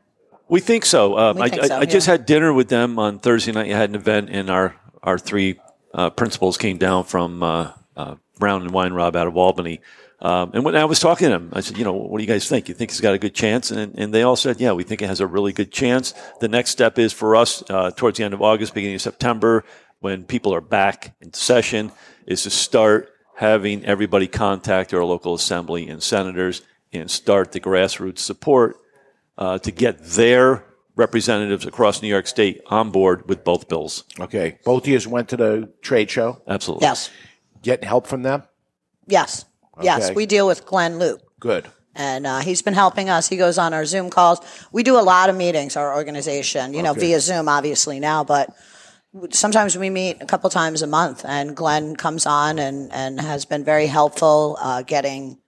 We 0.48 0.60
think 0.60 0.84
so. 0.84 1.18
Um, 1.18 1.36
We 1.36 1.42
I, 1.42 1.48
think 1.48 1.62
I, 1.62 1.66
so, 1.66 1.78
I 1.80 1.84
just 1.86 2.06
had 2.06 2.24
dinner 2.24 2.52
with 2.52 2.68
them 2.68 2.98
on 3.00 3.18
Thursday 3.18 3.50
night. 3.50 3.66
I 3.72 3.76
had 3.76 3.88
an 3.90 3.96
event, 3.96 4.28
and 4.30 4.48
our 4.48 4.76
our 5.02 5.18
three 5.18 5.58
uh, 5.92 6.10
principals 6.10 6.56
came 6.56 6.78
down 6.78 7.02
from 7.04 7.42
uh, 7.42 7.72
uh, 7.96 8.14
Brown 8.38 8.62
and 8.62 8.72
Weinraub 8.72 9.16
out 9.16 9.26
of 9.26 9.36
Albany. 9.36 9.80
Um, 10.20 10.52
and 10.54 10.64
when 10.64 10.76
I 10.76 10.86
was 10.86 10.98
talking 10.98 11.26
to 11.26 11.30
them, 11.30 11.50
I 11.52 11.60
said, 11.60 11.76
you 11.76 11.84
know, 11.84 11.92
what 11.92 12.18
do 12.18 12.24
you 12.24 12.28
guys 12.28 12.48
think? 12.48 12.68
You 12.68 12.74
think 12.74 12.90
he's 12.90 13.00
got 13.00 13.14
a 13.14 13.18
good 13.18 13.34
chance? 13.34 13.70
And, 13.70 13.98
and 13.98 14.14
they 14.14 14.22
all 14.22 14.36
said, 14.36 14.60
yeah, 14.60 14.72
we 14.72 14.82
think 14.82 15.02
it 15.02 15.08
has 15.08 15.20
a 15.20 15.26
really 15.26 15.52
good 15.52 15.70
chance. 15.70 16.14
The 16.40 16.48
next 16.48 16.70
step 16.70 16.98
is 16.98 17.12
for 17.12 17.36
us 17.36 17.62
uh, 17.68 17.90
towards 17.90 18.16
the 18.18 18.24
end 18.24 18.32
of 18.32 18.40
August, 18.40 18.72
beginning 18.72 18.96
of 18.96 19.02
September, 19.02 19.64
when 20.00 20.24
people 20.24 20.54
are 20.54 20.60
back 20.62 21.14
in 21.20 21.32
session, 21.32 21.92
is 22.26 22.44
to 22.44 22.50
start 22.50 23.10
having 23.34 23.84
everybody 23.84 24.26
contact 24.26 24.94
our 24.94 25.04
local 25.04 25.34
assembly 25.34 25.88
and 25.88 26.02
senators 26.02 26.62
and 26.92 27.10
start 27.10 27.52
the 27.52 27.60
grassroots 27.60 28.20
support 28.20 28.76
uh, 29.36 29.58
to 29.58 29.70
get 29.70 30.02
their 30.02 30.64
representatives 30.94 31.66
across 31.66 32.00
New 32.00 32.08
York 32.08 32.26
State 32.26 32.62
on 32.66 32.90
board 32.90 33.28
with 33.28 33.44
both 33.44 33.68
bills. 33.68 34.04
Okay. 34.18 34.58
Both 34.64 34.84
of 34.84 34.88
you 34.88 35.10
went 35.10 35.28
to 35.28 35.36
the 35.36 35.70
trade 35.82 36.10
show. 36.10 36.40
Absolutely. 36.48 36.86
Yes. 36.86 37.10
Getting 37.66 37.88
help 37.88 38.06
from 38.06 38.22
them? 38.22 38.44
Yes. 39.08 39.44
Yes. 39.82 40.14
We 40.14 40.24
deal 40.24 40.46
with 40.46 40.64
Glynn 40.64 41.00
Loope. 41.00 41.20
Good. 41.40 41.66
And 41.96 42.24
uh, 42.24 42.38
he's 42.38 42.62
been 42.62 42.74
helping 42.74 43.10
us. 43.10 43.28
He 43.28 43.36
goes 43.36 43.58
on 43.58 43.74
our 43.74 43.84
Zoom 43.84 44.08
calls. 44.08 44.38
We 44.70 44.84
do 44.84 44.96
a 44.98 45.02
lot 45.02 45.30
of 45.30 45.36
meetings, 45.36 45.76
our 45.76 45.92
organization, 45.96 46.74
you 46.74 46.82
know, 46.84 46.92
Okay. 46.92 47.00
via 47.00 47.20
Zoom, 47.20 47.48
obviously 47.48 47.98
now, 47.98 48.22
but 48.22 48.54
sometimes 49.30 49.76
we 49.76 49.90
meet 49.90 50.18
a 50.20 50.26
couple 50.26 50.48
times 50.48 50.82
a 50.82 50.86
month, 50.86 51.24
and 51.24 51.56
Glenn 51.56 51.96
comes 51.96 52.24
on 52.24 52.60
and, 52.60 52.92
and 52.92 53.20
has 53.20 53.44
been 53.46 53.64
very 53.64 53.86
helpful 53.88 54.56
uh, 54.60 54.82
getting 54.82 55.38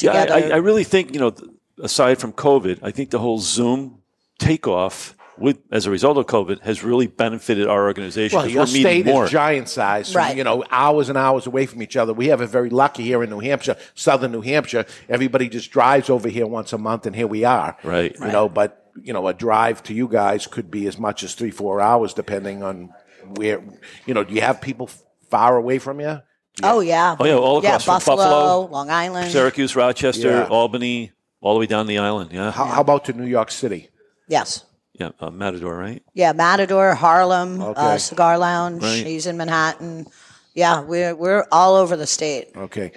Yeah, 0.00 0.24
together. 0.24 0.34
I, 0.34 0.38
I, 0.38 0.48
I 0.54 0.56
really 0.56 0.84
think 0.84 1.14
you 1.14 1.20
know, 1.20 1.32
aside 1.80 2.18
from 2.18 2.32
COVID, 2.32 2.80
I 2.82 2.90
think 2.90 3.10
the 3.10 3.20
whole 3.20 3.38
Zoom 3.38 4.02
takeoff 4.40 5.14
with 5.40 5.58
as 5.70 5.86
a 5.86 5.90
result 5.90 6.16
of 6.18 6.26
COVID 6.26 6.62
has 6.62 6.82
really 6.82 7.06
benefited 7.06 7.66
our 7.66 7.86
organization. 7.86 8.36
Well, 8.36 8.44
'cause 8.46 8.52
your 8.52 8.62
we're 8.64 8.72
meeting 8.72 8.82
state 8.82 9.06
more. 9.06 9.24
is 9.24 9.30
giant 9.30 9.68
size, 9.68 10.08
so, 10.08 10.18
Right. 10.18 10.36
you 10.36 10.44
know, 10.44 10.64
hours 10.70 11.08
and 11.08 11.16
hours 11.18 11.46
away 11.46 11.66
from 11.66 11.82
each 11.82 11.96
other. 11.96 12.12
We 12.12 12.28
have 12.28 12.40
it 12.40 12.46
very 12.48 12.70
lucky 12.70 13.02
here 13.04 13.22
in 13.22 13.30
New 13.30 13.40
Hampshire, 13.40 13.76
southern 13.94 14.32
New 14.32 14.40
Hampshire. 14.42 14.84
Everybody 15.08 15.48
just 15.48 15.70
drives 15.70 16.10
over 16.10 16.28
here 16.28 16.46
once 16.46 16.72
a 16.72 16.78
month, 16.78 17.06
and 17.06 17.14
here 17.16 17.26
we 17.26 17.44
are. 17.44 17.76
Right. 17.84 18.14
You 18.20 18.28
know, 18.32 18.48
but 18.48 18.84
you 19.04 19.12
know, 19.12 19.28
a 19.28 19.32
drive 19.34 19.80
to 19.84 19.94
you 19.94 20.08
guys 20.08 20.46
could 20.48 20.70
be 20.72 20.88
as 20.88 20.98
much 20.98 21.22
as 21.22 21.34
three, 21.34 21.52
four 21.52 21.80
hours, 21.80 22.12
depending 22.14 22.62
on 22.64 22.90
where. 23.36 23.60
You 24.06 24.14
know, 24.14 24.24
do 24.24 24.34
you 24.34 24.40
have 24.40 24.60
people 24.60 24.90
far 25.30 25.56
away 25.56 25.78
from 25.78 26.00
you? 26.00 26.20
oh, 26.64 26.80
yeah. 26.80 27.14
Oh 27.20 27.24
yeah, 27.24 27.34
all 27.36 27.62
yeah, 27.62 27.76
across 27.76 27.84
from 27.84 27.94
Buffalo, 27.94 28.16
Buffalo, 28.16 28.66
Long 28.72 28.90
Island. 28.90 29.30
Syracuse, 29.30 29.76
Rochester, 29.76 30.28
Yeah. 30.30 30.46
Albany, 30.48 31.12
all 31.40 31.54
the 31.54 31.60
way 31.60 31.66
down 31.66 31.86
the 31.86 31.98
island. 31.98 32.30
Yeah, 32.32 32.50
How, 32.50 32.64
how 32.64 32.80
about 32.80 33.04
to 33.04 33.12
New 33.12 33.26
York 33.26 33.52
City? 33.52 33.90
Yes. 34.28 34.64
Yeah, 34.98 35.10
uh, 35.20 35.30
Matador, 35.30 35.76
right? 35.76 36.02
Yeah, 36.14 36.32
Matador, 36.32 36.94
Harlem, 36.94 37.60
Okay. 37.62 37.80
uh, 37.80 37.98
Cigar 37.98 38.38
Lounge. 38.38 38.82
Right. 38.82 39.06
He's 39.06 39.26
in 39.26 39.36
Manhattan. 39.36 40.06
Yeah, 40.54 40.80
we're 40.80 41.14
we're 41.14 41.46
all 41.52 41.74
over 41.76 41.96
the 41.96 42.06
state. 42.06 42.48
Okay. 42.56 42.92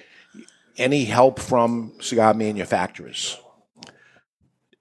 Any 0.77 1.05
help 1.05 1.39
from 1.39 1.93
cigar 2.01 2.33
manufacturers? 2.33 3.37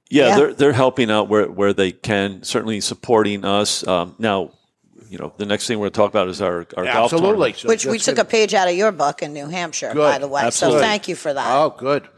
Yeah, 0.08 0.28
Yeah. 0.28 0.36
they're 0.36 0.54
they're 0.54 0.72
helping 0.72 1.10
out 1.10 1.28
where 1.28 1.46
where 1.50 1.72
they 1.72 1.92
can, 1.92 2.42
certainly 2.42 2.80
supporting 2.80 3.44
us. 3.44 3.86
Um, 3.86 4.14
now, 4.18 4.52
you 5.08 5.18
know, 5.18 5.32
the 5.36 5.44
next 5.46 5.66
thing 5.66 5.78
we're 5.78 5.84
going 5.84 5.92
to 5.92 5.96
talk 5.98 6.10
about 6.10 6.28
is 6.28 6.40
our 6.40 6.66
our 6.76 6.84
golf 6.84 7.12
Absolutely. 7.12 7.52
tournament. 7.52 7.56
So 7.58 7.68
Which 7.68 7.86
we 7.86 7.98
just 7.98 8.08
took 8.08 8.18
a 8.18 8.24
page 8.24 8.54
out 8.54 8.68
of 8.68 8.74
your 8.74 8.92
book 8.92 9.22
in 9.22 9.32
New 9.34 9.46
Hampshire, 9.48 9.92
Good. 9.92 9.98
by 10.12 10.18
the 10.18 10.28
way. 10.28 10.42
Absolutely. 10.42 10.80
So 10.80 10.84
thank 10.86 11.06
you 11.08 11.16
for 11.16 11.34
that. 11.34 11.46
Oh, 11.54 11.74
good. 11.76 12.08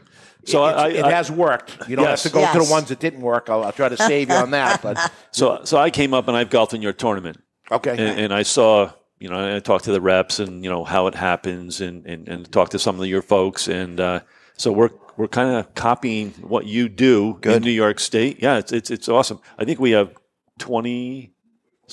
So 0.45 0.65
it, 0.65 0.73
I- 0.73 0.89
it 0.89 1.05
has 1.05 1.31
worked. 1.31 1.87
You 1.89 1.95
don't 1.95 2.05
Yes. 2.05 2.23
have 2.23 2.31
to 2.31 2.37
go 2.39 2.51
to 2.53 2.65
the 2.65 2.71
ones 2.71 2.89
that 2.89 2.99
didn't 2.99 3.21
work. 3.21 3.49
I'll, 3.49 3.63
I'll 3.63 3.71
try 3.71 3.89
to 3.89 3.97
save 3.97 4.29
you 4.29 4.35
on 4.35 4.51
that. 4.51 4.81
But 4.81 4.97
So 5.31 5.61
so 5.63 5.77
I 5.77 5.89
came 5.89 6.13
up 6.13 6.27
and 6.27 6.35
I've 6.37 6.49
golfed 6.49 6.73
in 6.73 6.81
your 6.81 6.93
tournament. 6.93 7.37
okay, 7.71 7.91
and, 7.91 8.19
and 8.19 8.33
I 8.33 8.43
saw, 8.43 8.91
you 9.19 9.29
know, 9.29 9.55
I 9.55 9.59
talked 9.59 9.85
to 9.85 9.91
the 9.91 10.01
reps 10.01 10.39
and 10.39 10.63
you 10.63 10.69
know 10.69 10.83
how 10.83 11.07
it 11.07 11.15
happens, 11.15 11.79
and 11.81 12.05
and, 12.05 12.27
and 12.27 12.51
talked 12.51 12.71
to 12.73 12.79
some 12.79 12.99
of 12.99 13.05
your 13.07 13.21
folks, 13.21 13.67
and 13.67 13.99
uh, 13.99 14.19
so 14.57 14.71
we're 14.71 14.89
we're 15.15 15.27
kind 15.29 15.55
of 15.55 15.73
copying 15.75 16.31
what 16.41 16.65
you 16.65 16.89
do 16.89 17.39
in 17.43 17.61
New 17.63 17.71
York 17.71 17.99
State. 17.99 18.41
Yeah, 18.41 18.57
it's 18.57 18.71
it's 18.73 18.91
it's 18.91 19.07
awesome. 19.07 19.39
I 19.57 19.63
think 19.65 19.79
we 19.79 19.91
have 19.91 20.11
twenty 20.59 21.32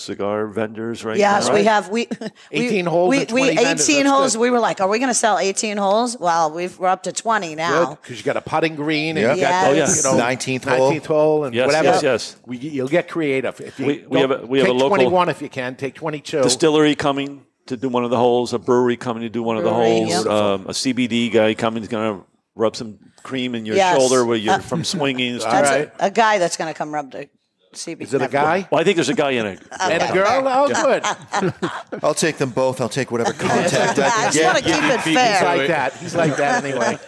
cigar 0.01 0.47
vendors 0.47 1.05
right 1.05 1.17
Yes, 1.19 1.49
now. 1.49 1.55
we 1.55 1.65
have 1.65 1.89
we 1.89 2.09
18 2.53 2.85
we, 2.87 2.91
holes 2.91 3.11
We, 3.11 3.19
and 3.23 3.31
we 3.33 3.41
20 3.43 3.55
vendors, 3.57 3.89
18 3.89 4.05
that's 4.05 4.11
holes. 4.17 4.33
good. 4.35 4.41
We 4.41 4.51
were 4.51 4.59
like, 4.59 4.81
are 4.81 4.89
we 4.89 4.99
going 4.99 5.09
to 5.11 5.15
sell 5.15 5.39
18 5.39 5.77
holes? 5.77 6.17
Well, 6.19 6.51
we've, 6.51 6.79
we're 6.79 6.89
up 6.89 7.03
to 7.05 7.13
20 7.13 7.55
now. 7.55 7.95
because 8.03 8.19
you 8.19 8.25
got 8.25 8.37
a 8.37 8.41
putting 8.41 8.75
green 8.75 9.17
and 9.17 9.27
Yep. 9.27 9.37
you 9.37 9.43
got 9.43 9.75
Yes. 9.77 10.03
the, 10.03 10.09
Oh, 10.09 10.17
yeah. 10.17 10.17
you 10.17 10.37
know 10.37 10.59
19th 10.59 10.65
hole. 10.77 10.93
19th 10.93 11.07
hole 11.07 11.45
and 11.45 11.55
Yes, 11.55 11.67
whatever. 11.67 11.85
yes, 11.87 12.03
yes. 12.03 12.37
We, 12.47 12.57
you'll 12.59 12.89
get 12.89 13.09
creative. 13.09 13.61
If 13.61 13.79
you 13.79 13.87
We- 13.87 14.05
we 14.09 14.21
don't- 14.21 14.31
have 14.31 14.43
a- 14.43 14.47
we 14.47 14.59
have 14.59 14.69
a 14.69 14.73
take 14.73 14.81
local 14.81 14.97
21 14.97 15.29
if 15.29 15.43
you 15.43 15.49
can. 15.49 15.77
Take 15.77 15.95
22. 15.95 16.43
distillery 16.43 16.95
coming 16.95 17.45
to 17.67 17.77
do 17.77 17.89
one 17.89 18.05
of 18.05 18.11
the 18.11 18.17
holes, 18.17 18.53
a 18.53 18.59
brewery 18.59 18.97
coming 18.97 19.23
to 19.23 19.29
do 19.29 19.43
one 19.43 19.57
of 19.57 19.63
the 19.65 19.71
Brewery, 19.71 20.01
holes, 20.11 20.11
yep. 20.11 20.27
um, 20.27 20.67
a 20.67 20.73
CBD 20.73 21.31
guy 21.33 21.55
coming 21.55 21.83
is 21.83 21.89
going 21.89 22.19
to 22.19 22.25
rub 22.57 22.75
some 22.75 22.99
cream 23.23 23.55
in 23.55 23.65
your 23.67 23.77
Yes. 23.77 23.97
shoulder 23.97 24.25
where 24.25 24.37
you're 24.37 24.55
Uh, 24.55 24.59
from 24.59 24.83
swinging. 24.83 25.33
and 25.33 25.41
stuff. 25.43 25.53
That's 25.53 25.71
right. 25.71 25.93
a, 26.01 26.07
a 26.07 26.11
guy 26.11 26.39
that's 26.39 26.57
going 26.57 26.73
to 26.73 26.77
come 26.77 26.93
rub 26.93 27.13
the 27.13 27.29
CB. 27.75 28.01
Is 28.03 28.15
it 28.15 28.23
a 28.23 28.29
guy 28.29 28.67
Well, 28.71 28.81
I 28.81 28.85
think 28.85 28.97
there's 28.97 29.09
a 29.09 29.15
guy 29.15 29.31
in 29.31 29.47
it. 29.47 29.61
and 29.81 30.03
a 30.03 30.13
girl? 30.13 30.43
Oh, 30.47 30.67
good. 30.69 32.03
I'll 32.05 32.15
take 32.15 32.37
them 32.39 32.51
both. 32.51 32.81
I'll 32.81 32.89
take 32.89 33.11
whatever 33.13 33.33
contact 33.39 33.99
I 33.99 34.27
I 34.29 34.31
just 34.31 34.45
want 34.45 34.59
to 34.59 34.65
keep 34.65 34.75
it 34.75 35.01
fair. 35.01 35.05
He's 35.05 35.15
fair. 35.15 35.57
like 35.57 35.69
that. 35.69 35.93
He's 35.95 36.15
like 36.17 36.37
that 36.37 36.65
anyway. 36.65 36.99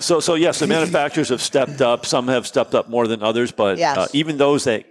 So, 0.00 0.20
so 0.20 0.34
yes, 0.34 0.58
the 0.58 0.66
manufacturers 0.66 1.30
have 1.30 1.40
stepped 1.40 1.80
up. 1.80 2.04
Some 2.04 2.28
have 2.28 2.46
stepped 2.46 2.74
up 2.74 2.88
more 2.90 3.06
than 3.06 3.22
others, 3.22 3.52
but 3.52 3.78
Yes. 3.78 3.96
uh, 3.96 4.06
even 4.12 4.36
those 4.36 4.64
that 4.64 4.84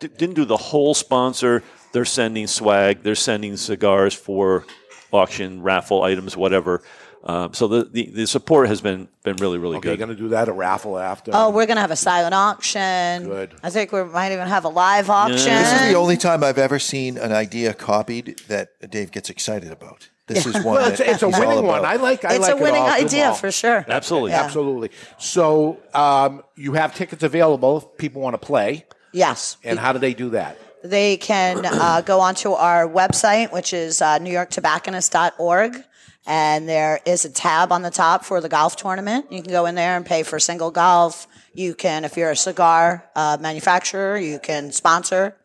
d- 0.00 0.08
didn't 0.08 0.34
do 0.34 0.44
the 0.44 0.56
whole 0.58 0.92
sponsor, 0.94 1.62
they're 1.92 2.04
sending 2.04 2.46
swag, 2.46 3.02
they're 3.02 3.14
sending 3.14 3.56
cigars 3.56 4.12
for 4.12 4.66
auction, 5.12 5.62
raffle 5.62 6.02
items, 6.02 6.36
whatever. 6.36 6.82
Um, 7.24 7.54
so 7.54 7.68
the, 7.68 7.84
the, 7.84 8.10
the 8.10 8.26
support 8.26 8.66
has 8.68 8.80
been 8.80 9.08
been 9.22 9.36
really 9.36 9.58
really 9.58 9.76
Okay, 9.76 9.90
you're 9.90 9.96
good. 9.96 10.06
going 10.06 10.16
to 10.16 10.22
do 10.22 10.28
that 10.30 10.48
a 10.48 10.52
raffle 10.52 10.98
after. 10.98 11.30
Oh, 11.32 11.50
we're 11.50 11.66
going 11.66 11.76
to 11.76 11.80
have 11.82 11.92
a 11.92 11.96
silent 11.96 12.34
auction. 12.34 13.24
Good. 13.28 13.54
I 13.62 13.70
think 13.70 13.92
we 13.92 14.02
might 14.04 14.32
even 14.32 14.48
have 14.48 14.64
a 14.64 14.68
live 14.68 15.08
auction. 15.08 15.36
This 15.36 15.82
is 15.82 15.88
the 15.88 15.94
only 15.94 16.16
time 16.16 16.42
I've 16.42 16.58
ever 16.58 16.78
seen 16.80 17.18
an 17.18 17.30
idea 17.32 17.74
copied 17.74 18.40
that 18.48 18.90
Dave 18.90 19.12
gets 19.12 19.30
excited 19.30 19.70
about. 19.70 20.08
This 20.26 20.46
is 20.46 20.54
one 20.54 20.64
well, 20.64 20.88
it's, 20.88 20.98
that 20.98 21.08
it's 21.08 21.22
a 21.22 21.26
he's 21.26 21.34
all 21.34 21.48
winning 21.48 21.66
one. 21.66 21.84
I 21.84 21.96
like. 21.96 22.24
I 22.24 22.34
it's 22.34 22.42
like 22.42 22.54
a 22.54 22.56
winning 22.56 22.82
it 22.82 22.86
all. 22.86 22.90
Idea 22.90 23.28
all. 23.28 23.34
for 23.34 23.50
sure. 23.50 23.84
Absolutely. 23.88 24.30
Yeah. 24.30 24.42
Absolutely. 24.42 24.90
So 25.18 25.78
um, 25.94 26.42
you 26.56 26.72
have 26.72 26.94
tickets 26.94 27.22
available 27.22 27.78
if 27.78 27.98
people 27.98 28.22
want 28.22 28.34
to 28.34 28.44
play. 28.44 28.86
Yes. 29.12 29.56
And 29.62 29.78
how 29.78 29.92
do 29.92 29.98
they 29.98 30.14
do 30.14 30.30
that? 30.30 30.58
They 30.82 31.16
can 31.16 31.64
uh, 31.64 32.00
go 32.00 32.20
onto 32.20 32.52
our 32.52 32.88
website, 32.88 33.52
which 33.52 33.72
is 33.72 34.02
uh, 34.02 34.18
newyorktobacconist.org. 34.18 35.84
And 36.26 36.68
there 36.68 37.00
is 37.04 37.24
a 37.24 37.30
tab 37.30 37.72
on 37.72 37.82
the 37.82 37.90
top 37.90 38.24
for 38.24 38.40
the 38.40 38.48
golf 38.48 38.76
tournament. 38.76 39.32
You 39.32 39.42
can 39.42 39.50
go 39.50 39.66
in 39.66 39.74
there 39.74 39.96
and 39.96 40.06
pay 40.06 40.22
for 40.22 40.38
single 40.38 40.70
golf. 40.70 41.26
You 41.52 41.74
can, 41.74 42.04
if 42.04 42.16
you're 42.16 42.30
a 42.30 42.36
cigar 42.36 43.08
uh, 43.16 43.38
manufacturer, 43.40 44.16
you 44.16 44.38
can 44.38 44.70
sponsor 44.70 45.36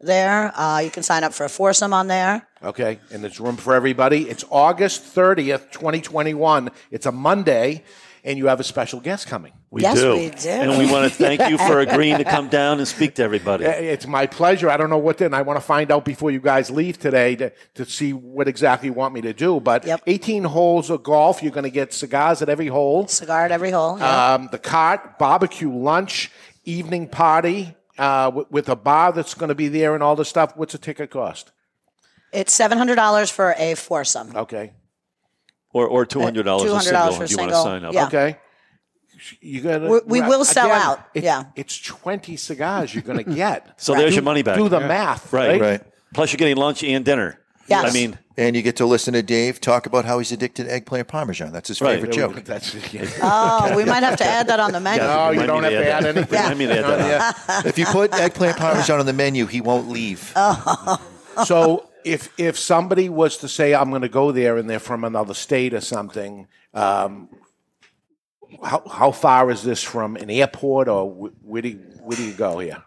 there. 0.00 0.52
Uh, 0.58 0.80
you 0.80 0.90
can 0.90 1.02
sign 1.02 1.24
up 1.24 1.32
for 1.32 1.44
a 1.44 1.48
foursome 1.48 1.92
on 1.92 2.08
there. 2.08 2.46
Okay, 2.62 2.98
and 3.12 3.22
there's 3.22 3.38
room 3.38 3.56
for 3.56 3.74
everybody. 3.74 4.28
It's 4.28 4.44
August 4.50 5.14
30th, 5.14 5.70
2021. 5.70 6.70
It's 6.90 7.06
a 7.06 7.12
Monday, 7.12 7.84
and 8.24 8.36
you 8.36 8.46
have 8.46 8.58
a 8.58 8.64
special 8.64 9.00
guest 9.00 9.26
coming. 9.28 9.52
We 9.74 9.82
Yes, 9.82 9.98
do. 9.98 10.14
we 10.14 10.30
do. 10.30 10.48
And 10.48 10.78
we 10.78 10.90
want 10.90 11.10
to 11.10 11.18
thank 11.18 11.50
you 11.50 11.58
for 11.58 11.80
agreeing 11.86 12.18
to 12.18 12.24
come 12.24 12.48
down 12.48 12.78
and 12.78 12.86
speak 12.86 13.16
to 13.16 13.24
everybody. 13.24 13.66
Uh, 13.66 13.70
It's 13.72 14.06
my 14.06 14.24
pleasure. 14.26 14.70
I 14.70 14.76
don't 14.76 14.88
know 14.88 14.98
what 14.98 15.18
to, 15.18 15.24
and 15.26 15.34
I 15.34 15.42
want 15.42 15.56
to 15.56 15.60
find 15.66 15.90
out 15.90 16.04
before 16.04 16.30
you 16.30 16.38
guys 16.38 16.70
leave 16.70 16.96
today 17.00 17.34
to, 17.36 17.52
to 17.74 17.84
see 17.84 18.12
what 18.12 18.46
exactly 18.46 18.86
you 18.88 18.92
want 18.92 19.14
me 19.14 19.20
to 19.22 19.32
do. 19.32 19.58
But 19.58 19.84
18 20.06 20.44
holes 20.44 20.90
of 20.90 21.02
golf. 21.02 21.42
You're 21.42 21.50
going 21.50 21.64
to 21.64 21.70
get 21.70 21.92
cigars 21.92 22.40
at 22.40 22.48
every 22.48 22.68
hole. 22.68 23.08
Cigar 23.08 23.44
at 23.46 23.50
every 23.50 23.72
hole. 23.72 23.98
yeah. 23.98 24.34
Um, 24.34 24.48
the 24.52 24.58
cart, 24.58 25.18
barbecue 25.18 25.72
lunch, 25.74 26.30
evening 26.64 27.08
party 27.08 27.74
uh, 27.98 28.30
with, 28.32 28.50
with 28.52 28.68
a 28.68 28.76
bar 28.76 29.10
that's 29.12 29.34
going 29.34 29.48
to 29.48 29.56
be 29.56 29.66
there 29.66 29.94
and 29.94 30.04
all 30.04 30.14
the 30.14 30.24
stuff. 30.24 30.56
What's 30.56 30.74
a 30.74 30.78
ticket 30.78 31.10
cost? 31.10 31.50
It's 32.32 32.56
$700 32.56 33.32
for 33.32 33.54
a 33.58 33.74
foursome. 33.74 34.36
Okay. 34.36 34.72
Or, 35.72 35.88
or 35.88 36.06
$200 36.06 36.44
$200 36.44 36.82
single 36.82 37.12
for 37.12 37.24
if 37.24 37.30
you 37.32 37.36
want 37.38 37.50
to 37.50 37.56
single, 37.56 37.62
sign 37.64 37.84
up. 37.84 37.92
yeah. 37.94 38.06
Okay. 38.06 38.38
You 39.40 39.60
gotta, 39.60 39.88
We- 39.88 40.00
we 40.06 40.20
will 40.20 40.44
sell 40.44 40.70
out, 40.70 41.00
it- 41.14 41.24
yeah. 41.24 41.44
It's 41.56 41.78
20 41.80 42.36
cigars 42.36 42.94
you're 42.94 43.02
going 43.02 43.24
to 43.24 43.30
get. 43.34 43.66
So 43.78 43.94
there's 43.94 44.14
your 44.14 44.24
money 44.24 44.42
back. 44.42 44.56
Do 44.56 44.68
the 44.68 44.80
Yeah. 44.80 44.88
math, 44.88 45.32
Right. 45.32 45.48
right? 45.52 45.60
Right. 45.60 45.80
Plus, 46.12 46.32
you're 46.32 46.38
getting 46.38 46.56
lunch 46.56 46.82
and 46.84 47.04
dinner. 47.04 47.38
Yes. 47.66 47.84
I 47.90 47.92
mean, 47.94 48.18
And 48.36 48.56
you 48.56 48.62
get 48.62 48.76
to 48.76 48.86
listen 48.86 49.14
to 49.14 49.22
Dave 49.22 49.60
talk 49.60 49.86
about 49.86 50.04
how 50.04 50.18
he's 50.18 50.32
addicted 50.32 50.64
to 50.64 50.72
eggplant 50.72 51.06
parmesan. 51.06 51.52
That's 51.52 51.68
his 51.68 51.80
Right. 51.80 51.94
favorite 51.94 52.12
joke. 52.12 52.44
That's, 52.44 52.74
Oh, 53.22 53.76
we 53.76 53.84
might 53.84 54.02
have 54.02 54.16
to 54.16 54.24
add 54.24 54.48
that 54.48 54.58
on 54.58 54.72
the 54.72 54.80
menu. 54.80 55.02
No, 55.02 55.30
you 55.30 55.40
Remind 55.40 55.46
don't 55.46 55.62
have 55.62 55.72
to 55.72 55.78
to 55.78 55.90
add 55.92 56.04
add 56.04 56.16
anything. 56.16 56.38
Remind 56.40 56.58
me 56.58 56.66
to 56.66 56.78
add 56.78 56.84
that 56.84 57.36
on. 57.48 57.66
if 57.66 57.78
you 57.78 57.86
put 57.86 58.12
eggplant 58.12 58.56
parmesan 58.58 58.98
on 58.98 59.06
the 59.06 59.12
menu, 59.12 59.46
he 59.46 59.60
won't 59.60 59.88
leave. 59.88 60.32
Oh. 60.36 60.98
so 61.44 61.88
if 62.04 62.28
if 62.38 62.58
somebody 62.58 63.08
was 63.08 63.36
to 63.38 63.48
say 63.48 63.72
I'm 63.74 63.88
going 63.90 64.02
to 64.02 64.08
go 64.08 64.32
there 64.32 64.56
and 64.58 64.68
they're 64.68 64.78
from 64.80 65.04
another 65.04 65.32
state 65.34 65.72
or 65.72 65.80
something, 65.80 66.46
um, 66.74 67.28
how 68.62 68.82
how 68.88 69.10
far 69.10 69.50
is 69.50 69.62
this 69.62 69.82
from 69.82 70.16
an 70.16 70.30
airport 70.30 70.88
or 70.88 71.10
where 71.42 71.62
do 71.62 71.68
you, 71.70 71.78
where 72.02 72.16
do 72.16 72.24
you 72.24 72.32
go 72.32 72.58
here? 72.58 72.82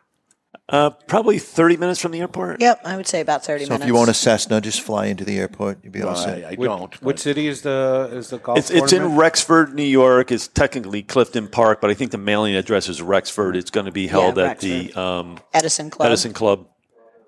Uh, 0.69 0.89
probably 0.89 1.39
30 1.39 1.77
minutes 1.77 2.01
from 2.01 2.11
the 2.11 2.19
airport. 2.19 2.59
Yep, 2.59 2.81
I 2.83 2.97
would 2.97 3.07
say 3.07 3.21
about 3.21 3.45
30 3.45 3.65
So 3.65 3.69
minutes. 3.69 3.83
if 3.83 3.87
you 3.87 3.97
own 3.97 4.09
a 4.09 4.13
Cessna, 4.13 4.59
just 4.59 4.81
fly 4.81 5.05
into 5.05 5.23
the 5.23 5.37
airport. 5.39 5.79
You'll 5.81 5.93
be 5.93 6.01
all 6.01 6.15
set. 6.15 6.43
I, 6.43 6.49
I 6.51 6.55
what- 6.55 6.65
don't. 6.65 7.01
What 7.01 7.19
city 7.19 7.47
is 7.47 7.61
the 7.61 8.09
is 8.11 8.29
the 8.31 8.37
golf? 8.39 8.57
It's, 8.57 8.69
it's 8.69 8.91
in? 8.91 9.15
Rexford, 9.15 9.73
New 9.73 9.83
York. 9.83 10.29
It's 10.31 10.47
technically 10.49 11.03
Clifton 11.03 11.47
Park, 11.47 11.79
but 11.79 11.89
I 11.89 11.93
think 11.93 12.11
the 12.11 12.17
mailing 12.17 12.55
address 12.55 12.89
is 12.89 13.01
Rexford. 13.01 13.55
It's 13.55 13.71
going 13.71 13.85
to 13.85 13.93
be 13.93 14.07
held 14.07 14.37
Yeah, 14.37 14.43
at 14.51 14.59
the 14.59 14.93
um, 14.93 15.37
Edison 15.53 15.89
Club. 15.89 16.07
Edison 16.07 16.33
Club. 16.33 16.67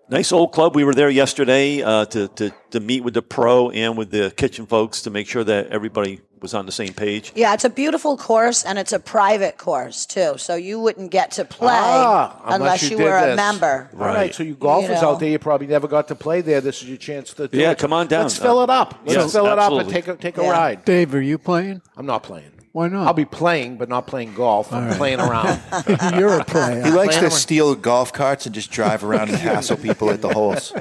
Nice 0.10 0.32
old 0.32 0.52
club. 0.52 0.76
We 0.76 0.84
were 0.84 0.96
there 0.96 1.10
yesterday 1.12 1.84
uh, 1.84 2.04
to, 2.06 2.28
to, 2.30 2.52
to 2.72 2.80
meet 2.80 3.04
with 3.04 3.14
the 3.14 3.22
pro 3.22 3.70
and 3.70 3.96
with 3.96 4.10
the 4.10 4.34
kitchen 4.36 4.66
folks 4.66 5.04
to 5.04 5.12
make 5.12 5.28
sure 5.30 5.44
that 5.44 5.68
everybody 5.68 6.20
was 6.42 6.54
on 6.54 6.66
the 6.66 6.72
same 6.72 6.94
page. 6.94 7.32
Yeah, 7.36 7.54
it's 7.54 7.66
a 7.66 7.70
beautiful 7.70 8.18
course 8.18 8.64
and 8.64 8.78
it's 8.80 8.94
a 8.94 9.00
private 9.00 9.58
course 9.58 10.06
too. 10.06 10.36
So 10.38 10.56
you 10.56 10.80
wouldn't 10.80 11.12
get 11.12 11.32
to 11.32 11.46
play 11.46 11.70
Ah, 11.76 12.42
unless, 12.46 12.84
you, 12.84 12.98
did 12.98 13.04
were 13.04 13.18
a 13.18 13.26
this. 13.28 13.36
member. 13.36 13.90
All 13.94 14.08
right, 14.08 14.34
so 14.34 14.44
you 14.44 14.56
golfers 14.56 14.90
You 14.98 15.02
know. 15.02 15.10
out 15.12 15.20
there, 15.20 15.30
you 15.30 15.40
probably 15.40 15.68
never 15.68 15.88
got 15.88 16.08
to 16.10 16.16
play 16.16 16.42
there. 16.42 16.62
This 16.62 16.82
is 16.82 16.88
your 16.90 16.98
chance 16.98 17.34
to. 17.34 17.48
do 17.48 17.58
Yeah, 17.58 17.72
it. 17.72 17.78
come 17.78 17.94
on 17.94 18.08
down. 18.08 18.24
Let's 18.24 18.38
fill 18.38 18.62
it 18.64 18.70
up. 18.70 18.96
Let's 19.06 19.18
Yes, 19.18 19.32
fill 19.34 19.48
it 19.48 19.60
up 19.60 19.72
and 19.74 19.90
take 19.90 20.08
a 20.08 20.16
take 20.16 20.38
a 20.38 20.44
Yeah. 20.44 20.52
ride. 20.52 20.86
Dave, 20.86 21.14
are 21.14 21.22
you 21.22 21.38
playing? 21.38 21.82
I'm 21.98 22.06
not 22.06 22.24
playing. 22.24 22.52
Why 22.72 22.88
not? 22.88 23.08
I'll 23.08 23.14
be 23.14 23.26
playing, 23.26 23.78
but 23.78 23.90
not 23.90 24.06
playing 24.06 24.36
golf. 24.36 24.72
I'm 24.72 24.94
playing 24.96 25.20
around. 25.20 25.60
You're 26.18 26.40
a 26.40 26.46
player. 26.46 26.84
He 26.84 26.92
likes 26.92 27.16
to 27.16 27.22
Playing 27.22 27.32
steal 27.32 27.76
golf 27.76 28.14
carts 28.14 28.46
and 28.46 28.54
just 28.54 28.70
drive 28.72 29.04
around 29.04 29.30
and 29.30 29.38
hassle 29.40 29.76
people 29.78 30.12
at 30.12 30.22
the 30.22 30.30
holes. 30.30 30.72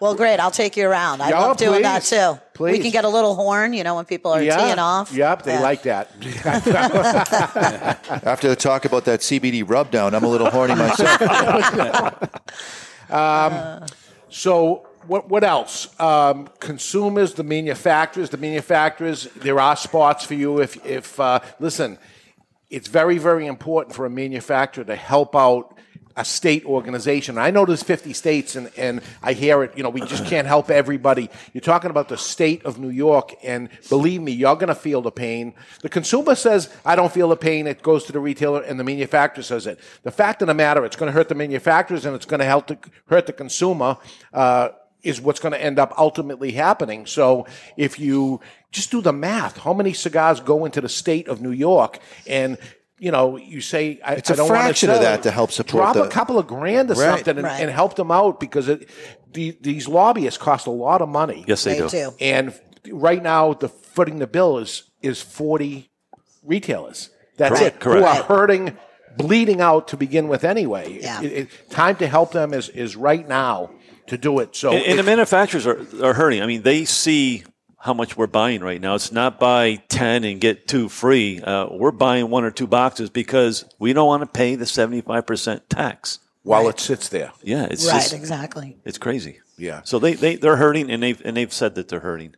Well, 0.00 0.14
great. 0.14 0.38
I'll 0.38 0.50
take 0.52 0.76
you 0.76 0.86
around. 0.86 1.22
I 1.22 1.30
Yeah, 1.30 1.40
love 1.40 1.56
doing 1.56 1.82
that 1.82 2.04
please. 2.58 2.72
We 2.72 2.80
can 2.82 2.90
get 2.90 3.04
a 3.04 3.08
little 3.08 3.34
horn, 3.34 3.72
you 3.72 3.84
know, 3.84 3.94
when 3.94 4.04
people 4.04 4.32
are 4.32 4.42
yeah. 4.42 4.56
teeing 4.56 4.78
off. 4.78 5.12
Yep, 5.12 5.42
they 5.44 5.54
Yeah. 5.54 5.60
like 5.60 5.82
that. 5.84 6.10
After 8.24 8.48
the 8.48 8.56
talk 8.56 8.84
about 8.84 9.04
that 9.06 9.20
CBD 9.20 9.62
rub 9.66 9.90
down, 9.90 10.14
I'm 10.14 10.24
a 10.24 10.28
little 10.28 10.50
horny 10.50 10.74
myself. 10.84 11.22
Um, 13.10 13.86
so 14.28 14.86
what 15.06 15.28
what 15.30 15.44
else? 15.44 15.98
Um, 16.00 16.48
consumers, 16.58 17.34
the 17.34 17.44
manufacturers, 17.44 18.30
the 18.30 18.36
manufacturers. 18.36 19.24
There 19.36 19.58
are 19.60 19.76
spots 19.76 20.24
for 20.24 20.34
you 20.34 20.60
if 20.60 20.84
if 20.84 21.18
uh, 21.18 21.40
listen. 21.58 21.98
It's 22.70 22.88
very 22.88 23.16
very 23.16 23.46
important 23.46 23.96
for 23.96 24.04
a 24.04 24.10
manufacturer 24.10 24.84
to 24.84 24.96
help 24.96 25.34
out 25.34 25.77
a 26.18 26.24
state 26.24 26.64
organization. 26.66 27.38
I 27.38 27.52
know 27.52 27.64
there's 27.64 27.84
50 27.84 28.12
states, 28.12 28.56
and, 28.56 28.70
and 28.76 29.00
I 29.22 29.34
hear 29.34 29.62
it. 29.62 29.76
You 29.76 29.84
know, 29.84 29.88
we 29.88 30.00
just 30.00 30.26
can't 30.26 30.48
help 30.48 30.68
everybody. 30.68 31.30
You're 31.52 31.60
talking 31.60 31.90
about 31.90 32.08
the 32.08 32.18
state 32.18 32.64
of 32.64 32.76
New 32.78 32.90
York, 32.90 33.36
and 33.44 33.68
believe 33.88 34.20
me, 34.20 34.32
you're 34.32 34.56
going 34.56 34.68
to 34.68 34.74
feel 34.74 35.00
the 35.00 35.12
pain. 35.12 35.54
The 35.80 35.88
consumer 35.88 36.34
says, 36.34 36.74
"I 36.84 36.96
don't 36.96 37.12
feel 37.12 37.28
the 37.28 37.36
pain." 37.36 37.68
It 37.68 37.82
goes 37.82 38.02
to 38.04 38.12
the 38.12 38.18
retailer, 38.18 38.62
and 38.62 38.80
the 38.80 38.84
manufacturer 38.84 39.44
says 39.44 39.68
it. 39.68 39.78
The 40.02 40.10
fact 40.10 40.42
of 40.42 40.48
the 40.48 40.54
matter, 40.54 40.84
it's 40.84 40.96
going 40.96 41.06
to 41.06 41.12
hurt 41.12 41.28
the 41.28 41.36
manufacturers, 41.36 42.04
and 42.04 42.16
it's 42.16 42.26
going 42.26 42.40
to 42.40 42.46
help 42.46 42.70
hurt 43.06 43.26
the 43.26 43.32
consumer. 43.32 43.96
Uh, 44.32 44.70
is 45.04 45.20
what's 45.20 45.38
going 45.38 45.52
to 45.52 45.62
end 45.62 45.78
up 45.78 45.94
ultimately 45.96 46.50
happening. 46.50 47.06
So 47.06 47.46
if 47.76 48.00
you 48.00 48.40
just 48.72 48.90
do 48.90 49.00
the 49.00 49.12
math, 49.12 49.58
how 49.58 49.72
many 49.72 49.92
cigars 49.92 50.40
go 50.40 50.64
into 50.64 50.80
the 50.80 50.88
state 50.88 51.28
of 51.28 51.40
New 51.40 51.52
York, 51.52 52.00
and 52.26 52.58
you 52.98 53.10
know, 53.12 53.36
you 53.36 53.60
say 53.60 54.00
I, 54.04 54.14
It's 54.14 54.30
a 54.30 54.32
I 54.32 54.36
don't 54.36 54.48
wanna 54.48 54.60
fraction 54.60 54.90
of 54.90 55.00
that 55.00 55.22
to 55.24 55.30
help 55.30 55.50
support 55.52 55.82
Drop 55.82 55.94
the- 55.94 56.02
a 56.04 56.08
couple 56.08 56.38
of 56.38 56.46
grand 56.46 56.90
or 56.90 56.94
Right. 56.94 57.16
something 57.16 57.36
and, 57.36 57.44
Right. 57.44 57.60
and 57.62 57.70
help 57.70 57.94
them 57.96 58.10
out 58.10 58.40
because 58.40 58.68
it, 58.68 58.88
the, 59.32 59.56
these 59.60 59.86
lobbyists 59.88 60.38
cost 60.38 60.66
a 60.66 60.70
lot 60.70 61.00
of 61.02 61.08
money. 61.08 61.44
Yes, 61.46 61.64
they, 61.64 61.74
They 61.74 61.80
do. 61.80 61.88
do. 61.88 62.14
And 62.20 62.54
right 62.90 63.22
now, 63.22 63.52
the 63.54 63.68
footing 63.68 64.18
the 64.18 64.26
bill 64.26 64.58
is 64.58 64.84
is 65.02 65.20
forty 65.22 65.90
retailers. 66.42 67.10
That's 67.36 67.58
Correct, 67.58 67.76
it. 67.76 67.80
correct. 67.80 68.00
Who 68.00 68.04
are 68.04 68.22
hurting, 68.38 68.76
bleeding 69.16 69.60
out 69.60 69.88
to 69.88 69.96
begin 69.96 70.28
with 70.28 70.42
anyway. 70.44 70.98
Yeah. 71.00 71.22
It- 71.22 71.32
it- 71.32 71.70
time 71.70 71.96
to 71.96 72.06
help 72.06 72.32
them 72.32 72.52
is 72.52 72.68
is 72.70 72.96
right 72.96 73.26
now 73.28 73.70
to 74.08 74.16
do 74.18 74.38
it. 74.40 74.56
So 74.56 74.72
And, 74.72 74.84
and 74.84 74.98
the 74.98 75.02
manufacturers 75.02 75.66
are, 75.66 75.78
are 76.02 76.14
hurting. 76.14 76.42
I 76.42 76.46
mean, 76.46 76.62
they 76.62 76.84
see 76.84 77.44
how 77.78 77.94
much 77.94 78.16
we're 78.16 78.26
buying 78.26 78.60
right 78.60 78.80
now. 78.80 78.96
It's 78.96 79.12
not 79.12 79.38
buy 79.38 79.76
10 79.88 80.24
and 80.24 80.40
get 80.40 80.66
two 80.66 80.88
free. 80.88 81.40
Uh, 81.40 81.68
we're 81.70 81.92
buying 81.92 82.28
one 82.28 82.42
or 82.44 82.50
two 82.50 82.66
boxes 82.66 83.08
because 83.10 83.64
we 83.78 83.92
don't 83.92 84.08
want 84.08 84.22
to 84.22 84.26
pay 84.26 84.56
the 84.56 84.64
75% 84.64 85.60
tax. 85.68 86.18
while 86.42 86.68
it 86.68 86.80
sits 86.80 87.08
there. 87.08 87.30
Yeah, 87.42 87.66
it's 87.70 87.86
Right, 87.86 87.94
just, 88.00 88.12
exactly. 88.14 88.76
it's 88.84 88.98
crazy. 88.98 89.38
Yeah. 89.56 89.82
So 89.84 89.98
they, 89.98 90.14
they, 90.14 90.36
they're 90.36 90.56
hurting 90.56 90.90
and 90.90 91.02
they've, 91.02 91.20
and 91.24 91.36
they've 91.36 91.52
said 91.52 91.74
that 91.76 91.88
they're 91.88 92.00
hurting. 92.00 92.34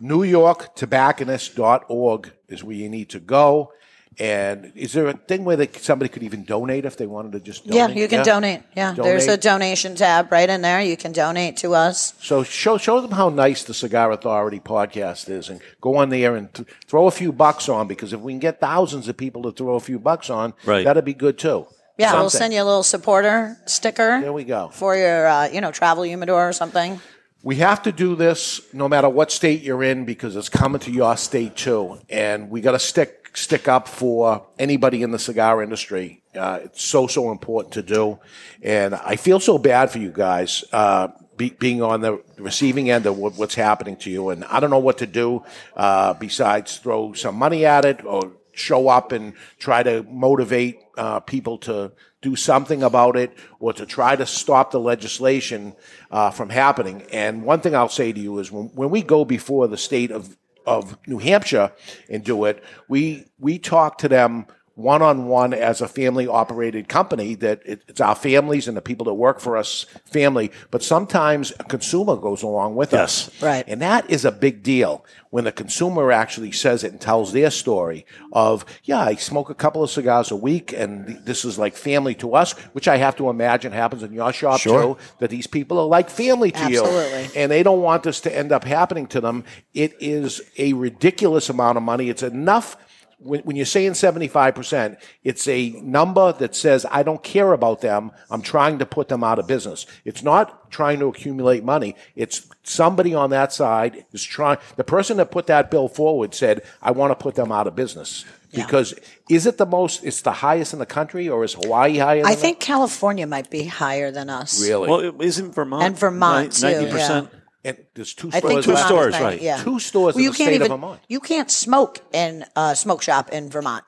NewYorkTobacconist.org 0.00 2.32
is 2.48 2.62
where 2.64 2.76
you 2.76 2.88
need 2.88 3.10
to 3.10 3.20
go. 3.20 3.72
And 4.18 4.72
is 4.74 4.94
there 4.94 5.08
a 5.08 5.12
thing 5.12 5.44
where 5.44 5.56
they, 5.56 5.68
somebody 5.68 6.08
could 6.08 6.22
even 6.22 6.44
donate 6.44 6.86
if 6.86 6.96
they 6.96 7.06
wanted 7.06 7.32
to 7.32 7.40
just 7.40 7.66
Yeah, 7.66 7.88
you 7.88 8.08
can 8.08 8.24
donate. 8.24 8.62
Yeah, 8.74 8.92
there's 8.94 9.26
a 9.26 9.36
donation 9.36 9.94
tab 9.94 10.32
right 10.32 10.48
in 10.48 10.62
there. 10.62 10.80
You 10.80 10.96
can 10.96 11.12
donate 11.12 11.58
to 11.58 11.74
us. 11.74 12.14
So 12.20 12.42
show 12.42 12.78
show 12.78 13.00
them 13.02 13.10
how 13.10 13.28
nice 13.28 13.64
the 13.64 13.74
Cigar 13.74 14.10
Authority 14.12 14.58
podcast 14.58 15.28
is, 15.28 15.50
and 15.50 15.60
go 15.82 15.96
on 15.96 16.08
there 16.08 16.34
and 16.34 16.52
th- 16.54 16.66
throw 16.86 17.06
a 17.06 17.10
few 17.10 17.30
bucks 17.30 17.68
on 17.68 17.88
because 17.88 18.14
if 18.14 18.20
we 18.20 18.32
can 18.32 18.38
get 18.40 18.58
thousands 18.58 19.06
of 19.08 19.18
people 19.18 19.42
to 19.42 19.52
throw 19.52 19.74
a 19.74 19.80
few 19.80 19.98
bucks 19.98 20.30
on, 20.30 20.54
Right. 20.64 20.84
that'd 20.84 21.04
be 21.04 21.14
good 21.14 21.36
too. 21.38 21.66
Yeah, 21.98 22.14
we'll 22.14 22.30
send 22.30 22.52
you 22.54 22.62
a 22.62 22.64
little 22.64 22.82
supporter 22.82 23.56
sticker. 23.66 24.20
There 24.20 24.32
we 24.32 24.44
go. 24.44 24.68
For 24.72 24.96
your, 24.96 25.26
uh, 25.26 25.48
you 25.48 25.60
know, 25.62 25.72
travel 25.72 26.04
humidor 26.04 26.46
or 26.48 26.52
something. 26.52 27.00
We 27.42 27.56
have 27.56 27.82
to 27.84 27.92
do 27.92 28.16
this 28.16 28.60
no 28.72 28.88
matter 28.88 29.08
what 29.08 29.30
state 29.30 29.62
you're 29.62 29.82
in 29.82 30.04
because 30.04 30.36
it's 30.36 30.48
coming 30.48 30.80
to 30.80 30.90
your 30.90 31.16
state 31.16 31.54
too, 31.56 32.00
and 32.10 32.50
we 32.50 32.60
got 32.60 32.72
to 32.72 32.78
stick 32.78 33.25
stick 33.36 33.68
up 33.68 33.86
for 33.86 34.46
anybody 34.58 35.02
in 35.02 35.10
the 35.10 35.18
cigar 35.18 35.62
industry. 35.62 36.22
Uh, 36.34 36.60
it's 36.64 36.82
so 36.82 37.06
so 37.06 37.30
important 37.30 37.74
to 37.74 37.82
do, 37.82 38.18
and 38.62 38.94
I 38.94 39.16
feel 39.16 39.40
so 39.40 39.58
bad 39.58 39.90
for 39.90 39.98
you 39.98 40.10
guys. 40.10 40.64
Uh, 40.72 41.08
be, 41.36 41.50
being 41.50 41.82
on 41.82 42.00
the 42.00 42.22
receiving 42.38 42.90
end 42.90 43.04
of 43.04 43.18
what, 43.18 43.34
what's 43.34 43.54
happening 43.54 43.96
to 43.96 44.10
you, 44.10 44.30
and 44.30 44.42
I 44.44 44.58
don't 44.58 44.70
know 44.70 44.78
what 44.78 44.98
to 44.98 45.06
do 45.06 45.44
uh, 45.76 46.14
besides 46.14 46.78
throw 46.78 47.12
some 47.12 47.36
money 47.36 47.66
at 47.66 47.84
it 47.84 48.04
or 48.04 48.32
show 48.52 48.88
up 48.88 49.12
and 49.12 49.34
try 49.58 49.82
to 49.82 50.02
motivate 50.04 50.80
uh, 50.96 51.20
people 51.20 51.58
to 51.58 51.92
do 52.22 52.34
something 52.34 52.82
about 52.82 53.16
it 53.16 53.36
or 53.60 53.72
to 53.74 53.84
try 53.84 54.16
to 54.16 54.24
stop 54.24 54.70
the 54.70 54.80
legislation 54.80 55.74
uh, 56.10 56.30
from 56.30 56.48
happening. 56.48 57.02
And 57.12 57.44
one 57.44 57.60
thing 57.60 57.74
I'll 57.74 57.90
say 57.90 58.12
to 58.12 58.20
you 58.20 58.38
is 58.38 58.50
when, 58.50 58.66
when 58.74 58.88
we 58.88 59.02
go 59.02 59.24
before 59.26 59.68
the 59.68 59.76
state 59.76 60.10
of, 60.10 60.36
of 60.66 60.98
New 61.06 61.18
Hampshire 61.18 61.72
and 62.08 62.24
do 62.24 62.44
it, 62.44 62.62
we, 62.88 63.26
we 63.38 63.58
talk 63.58 63.98
to 63.98 64.08
them 64.08 64.46
one 64.76 65.00
on 65.00 65.26
one 65.26 65.54
as 65.54 65.80
a 65.80 65.88
family 65.88 66.28
operated 66.28 66.86
company 66.86 67.34
that 67.34 67.62
it, 67.64 67.82
it's 67.88 68.00
our 68.00 68.14
families 68.14 68.68
and 68.68 68.76
the 68.76 68.82
people 68.82 69.06
that 69.06 69.14
work 69.14 69.40
for 69.40 69.56
us 69.56 69.86
family, 70.04 70.52
but 70.70 70.82
sometimes 70.82 71.50
a 71.58 71.64
consumer 71.64 72.14
goes 72.14 72.42
along 72.42 72.76
with 72.76 72.92
us. 72.92 73.30
Right. 73.42 73.64
And 73.66 73.80
that 73.80 74.08
is 74.10 74.26
a 74.26 74.30
big 74.30 74.62
deal 74.62 75.02
when 75.30 75.44
the 75.44 75.52
consumer 75.52 76.12
actually 76.12 76.52
says 76.52 76.84
it 76.84 76.92
and 76.92 77.00
tells 77.00 77.32
their 77.32 77.50
story 77.50 78.04
of, 78.32 78.66
yeah, 78.84 79.00
I 79.00 79.14
smoke 79.14 79.48
a 79.48 79.54
couple 79.54 79.82
of 79.82 79.90
cigars 79.90 80.30
a 80.30 80.36
week 80.36 80.74
and 80.74 81.06
th- 81.06 81.18
this 81.24 81.46
is 81.46 81.58
like 81.58 81.74
family 81.74 82.14
to 82.16 82.34
us, 82.34 82.52
which 82.74 82.86
I 82.86 82.98
have 82.98 83.16
to 83.16 83.30
imagine 83.30 83.72
happens 83.72 84.02
in 84.02 84.12
your 84.12 84.32
shop 84.32 84.60
Sure. 84.60 84.82
too, 84.94 84.98
that 85.20 85.30
these 85.30 85.46
people 85.46 85.78
are 85.78 85.86
like 85.86 86.10
family 86.10 86.50
to 86.50 86.70
you. 86.70 86.82
Absolutely. 86.82 87.22
you. 87.24 87.28
And 87.34 87.50
they 87.50 87.62
don't 87.62 87.80
want 87.80 88.02
this 88.02 88.20
to 88.22 88.34
end 88.36 88.52
up 88.52 88.64
happening 88.64 89.06
to 89.08 89.22
them. 89.22 89.44
It 89.72 89.94
is 90.00 90.42
a 90.58 90.74
ridiculous 90.74 91.48
amount 91.48 91.78
of 91.78 91.82
money. 91.82 92.10
It's 92.10 92.22
enough 92.22 92.76
when, 93.18 93.40
when 93.40 93.56
you're 93.56 93.64
saying 93.66 93.92
75%, 93.92 94.98
it's 95.24 95.48
a 95.48 95.70
number 95.82 96.32
that 96.34 96.54
says, 96.54 96.84
I 96.90 97.02
don't 97.02 97.22
care 97.22 97.52
about 97.52 97.80
them. 97.80 98.12
I'm 98.30 98.42
trying 98.42 98.78
to 98.78 98.86
put 98.86 99.08
them 99.08 99.24
out 99.24 99.38
of 99.38 99.46
business. 99.46 99.86
It's 100.04 100.22
not 100.22 100.70
trying 100.70 100.98
to 101.00 101.06
accumulate 101.06 101.64
money. 101.64 101.96
It's 102.14 102.46
somebody 102.62 103.14
on 103.14 103.30
that 103.30 103.52
side 103.52 104.04
is 104.12 104.22
trying, 104.22 104.58
the 104.76 104.84
person 104.84 105.16
that 105.16 105.30
put 105.30 105.46
that 105.46 105.70
bill 105.70 105.88
forward 105.88 106.34
said, 106.34 106.62
I 106.82 106.90
want 106.90 107.10
to 107.10 107.22
put 107.22 107.34
them 107.34 107.50
out 107.50 107.66
of 107.66 107.74
business. 107.74 108.24
Because 108.52 108.94
is 109.28 109.46
it 109.46 109.58
the 109.58 109.66
most, 109.66 110.02
it's 110.04 110.22
the 110.22 110.32
highest 110.32 110.72
in 110.72 110.78
the 110.78 110.86
country 110.86 111.28
or 111.28 111.44
is 111.44 111.54
Hawaii 111.54 111.98
higher 111.98 112.22
than 112.22 112.32
I 112.32 112.34
think 112.34 112.58
California 112.58 113.26
might 113.26 113.50
be 113.50 113.64
higher 113.64 114.10
than 114.10 114.30
us. 114.30 114.62
Really? 114.66 114.88
Well, 114.88 115.00
it- 115.00 115.14
isn't 115.20 115.54
Vermont? 115.54 115.82
And 115.84 115.98
Vermont, 115.98 116.52
too, 116.52 116.66
Ninety 116.66 116.90
percent. 116.90 117.28
And 117.66 117.76
there's 117.94 118.14
two 118.14 118.30
stores. 118.30 118.44
I 118.44 118.48
think 118.48 118.62
stores. 118.62 118.64
Two 118.64 118.70
Vermont 118.72 118.86
stores, 118.88 119.12
ninety- 119.12 119.26
right. 119.26 119.42
Yeah. 119.42 119.62
Two 119.62 119.78
stores 119.80 120.14
Well, 120.14 120.20
in 120.20 120.24
you 120.24 120.30
the 120.32 120.36
can't 120.38 120.48
state 120.48 120.54
even, 120.54 120.72
of 120.72 120.80
Vermont. 120.80 121.00
You 121.08 121.20
can't 121.20 121.50
smoke 121.50 122.00
in 122.12 122.44
a 122.56 122.74
smoke 122.76 123.02
shop 123.02 123.30
in 123.30 123.50
Vermont. 123.50 123.84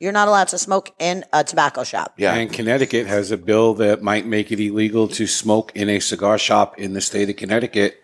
You're 0.00 0.12
not 0.12 0.28
allowed 0.28 0.48
to 0.48 0.58
smoke 0.58 0.90
in 1.00 1.24
a 1.32 1.42
tobacco 1.42 1.82
shop. 1.82 2.14
Yeah. 2.18 2.34
And 2.34 2.52
Connecticut 2.52 3.06
has 3.08 3.30
a 3.32 3.36
bill 3.36 3.74
that 3.74 4.00
might 4.00 4.26
make 4.26 4.52
it 4.52 4.60
illegal 4.60 5.08
to 5.08 5.26
smoke 5.26 5.72
in 5.74 5.88
a 5.88 5.98
cigar 5.98 6.38
shop 6.38 6.78
in 6.78 6.92
the 6.94 7.00
state 7.00 7.28
of 7.28 7.36
Connecticut. 7.36 8.00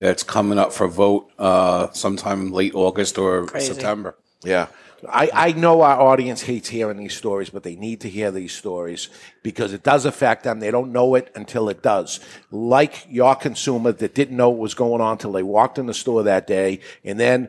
That's 0.00 0.22
coming 0.22 0.58
up 0.58 0.72
for 0.72 0.86
vote 0.86 1.30
uh, 1.38 1.90
sometime 1.92 2.52
late 2.52 2.74
August 2.74 3.16
or 3.18 3.46
Crazy. 3.46 3.72
September. 3.72 4.16
Yeah. 4.44 4.68
I, 5.08 5.30
I 5.32 5.52
know 5.52 5.82
our 5.82 6.00
audience 6.00 6.42
hates 6.42 6.68
hearing 6.68 6.98
these 6.98 7.16
stories, 7.16 7.50
but 7.50 7.62
they 7.62 7.76
need 7.76 8.00
to 8.02 8.08
hear 8.08 8.30
these 8.30 8.52
stories 8.52 9.08
because 9.42 9.72
it 9.72 9.82
does 9.82 10.04
affect 10.04 10.44
them. 10.44 10.60
They 10.60 10.70
don't 10.70 10.92
know 10.92 11.14
it 11.14 11.32
until 11.34 11.68
it 11.68 11.82
does. 11.82 12.20
Like 12.50 13.06
your 13.08 13.34
consumer 13.34 13.92
that 13.92 14.14
didn't 14.14 14.36
know 14.36 14.50
what 14.50 14.58
was 14.58 14.74
going 14.74 15.00
on 15.00 15.12
until 15.12 15.32
they 15.32 15.42
walked 15.42 15.78
in 15.78 15.86
the 15.86 15.94
store 15.94 16.22
that 16.24 16.46
day, 16.46 16.80
and 17.04 17.18
then 17.18 17.48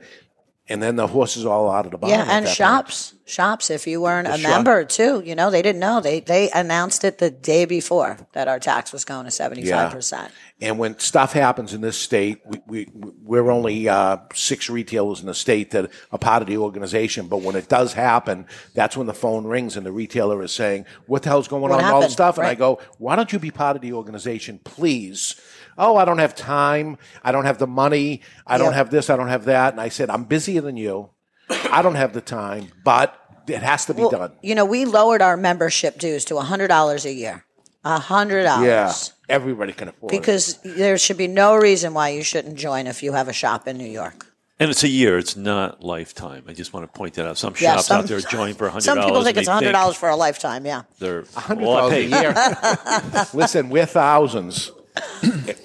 and 0.71 0.81
then 0.81 0.95
the 0.95 1.07
horses 1.07 1.45
all 1.45 1.69
out 1.69 1.85
of 1.85 1.91
the 1.91 1.97
barn. 1.97 2.11
Yeah, 2.11 2.21
and 2.21 2.45
that 2.45 2.49
point. 2.49 2.55
shops. 2.55 3.13
shops 3.25 3.69
if 3.69 3.85
you 3.87 4.01
weren't 4.01 4.27
The 4.27 4.33
a 4.35 4.37
shop. 4.37 4.49
member 4.51 4.83
too. 4.85 5.21
You 5.25 5.35
know, 5.35 5.51
they 5.51 5.61
didn't 5.61 5.79
know. 5.79 6.01
They 6.01 6.19
they 6.21 6.49
announced 6.51 7.03
it 7.03 7.17
the 7.19 7.29
day 7.29 7.65
before 7.65 8.17
that 8.33 8.47
our 8.47 8.59
tax 8.59 8.91
was 8.93 9.05
going 9.05 9.25
to 9.25 9.31
seventy 9.31 9.65
five 9.69 9.91
percent. 9.91 10.31
And 10.63 10.77
when 10.77 10.99
stuff 10.99 11.33
happens 11.33 11.73
in 11.73 11.81
this 11.81 11.97
state, 11.97 12.37
we, 12.45 12.59
we, 12.67 12.87
we're 13.23 13.49
only 13.49 13.89
uh, 13.89 14.17
six 14.31 14.69
retailers 14.69 15.19
in 15.19 15.25
the 15.25 15.33
state 15.33 15.71
that 15.71 15.89
are 16.11 16.19
part 16.19 16.43
of 16.43 16.47
the 16.47 16.57
organization. 16.57 17.27
But 17.27 17.41
when 17.41 17.55
it 17.55 17.67
does 17.67 17.93
happen, 17.93 18.45
that's 18.75 18.95
when 18.95 19.07
the 19.07 19.13
phone 19.15 19.45
rings 19.47 19.75
and 19.75 19.83
the 19.83 19.91
retailer 19.91 20.43
is 20.43 20.51
saying, 20.51 20.85
What 21.07 21.23
the 21.23 21.29
hell's 21.29 21.47
going 21.47 21.63
What 21.63 21.71
on? 21.71 21.79
and 21.79 21.87
All 21.87 22.01
this 22.01 22.03
happened? 22.03 22.13
stuff. 22.13 22.37
And 22.37 22.45
I 22.45 22.53
go, 22.53 22.79
Why 22.99 23.15
don't 23.15 23.33
you 23.33 23.39
be 23.39 23.49
part 23.49 23.75
of 23.75 23.81
the 23.81 23.93
organization, 23.93 24.59
please? 24.63 25.35
Oh, 25.81 25.97
I 25.97 26.05
don't 26.05 26.19
have 26.19 26.35
time. 26.35 26.97
I 27.23 27.31
don't 27.31 27.45
have 27.45 27.57
the 27.57 27.67
money. 27.67 28.21
I 28.47 28.57
don't 28.57 28.67
Yep. 28.67 28.75
have 28.75 28.89
this. 28.91 29.09
I 29.09 29.17
don't 29.17 29.29
have 29.29 29.45
that. 29.45 29.73
And 29.73 29.81
I 29.81 29.89
said, 29.89 30.09
I'm 30.11 30.23
busier 30.25 30.61
than 30.61 30.77
you. 30.77 31.09
I 31.49 31.81
don't 31.81 31.95
have 31.95 32.13
the 32.13 32.21
time, 32.21 32.69
but 32.85 33.17
it 33.47 33.61
has 33.63 33.85
to 33.87 33.93
be 33.93 34.01
Well, 34.01 34.11
done. 34.11 34.31
You 34.41 34.55
know, 34.55 34.63
we 34.63 34.85
lowered 34.85 35.21
our 35.21 35.35
membership 35.35 35.97
dues 35.97 36.23
to 36.25 36.37
hundred 36.39 36.67
dollars 36.69 37.05
a 37.05 37.11
year. 37.11 37.43
A 37.83 37.97
hundred 37.99 38.43
dollars. 38.43 38.67
Yeah. 38.67 38.93
Everybody 39.35 39.73
can 39.73 39.87
afford 39.89 40.13
it. 40.13 40.19
Because 40.21 40.59
there 40.63 40.97
should 40.99 41.17
be 41.17 41.27
no 41.27 41.55
reason 41.55 41.93
why 41.95 42.09
you 42.09 42.21
shouldn't 42.23 42.55
join 42.57 42.85
if 42.85 43.01
you 43.01 43.13
have 43.13 43.27
a 43.27 43.33
shop 43.33 43.67
in 43.67 43.77
New 43.77 43.89
York. 43.89 44.27
And 44.59 44.69
it's 44.69 44.83
a 44.83 44.87
year; 44.87 45.17
it's 45.17 45.35
not 45.35 45.81
lifetime. 45.83 46.43
I 46.47 46.53
just 46.53 46.71
want 46.71 46.85
to 46.85 46.95
point 46.97 47.15
that 47.15 47.25
out. 47.25 47.37
Some 47.39 47.55
Yeah, 47.59 47.73
shops 47.73 47.87
some- 47.87 48.01
out 48.01 48.05
there 48.05 48.19
join 48.19 48.53
for 48.53 48.69
hundred 48.69 48.83
Some 48.83 48.97
dollars. 48.97 49.09
people 49.11 49.23
think 49.23 49.37
it's 49.37 49.47
hundred 49.49 49.71
dollars 49.71 49.95
for 49.95 50.09
a 50.09 50.15
lifetime. 50.15 50.65
Yeah. 50.67 50.83
They're 50.99 51.23
hundred 51.35 51.65
well, 51.65 51.77
I 51.77 51.79
dollars 51.79 51.95
a 51.95 52.05
year. 52.21 53.25
Listen, 53.33 53.69
we're 53.69 53.87
thousands 53.87 54.71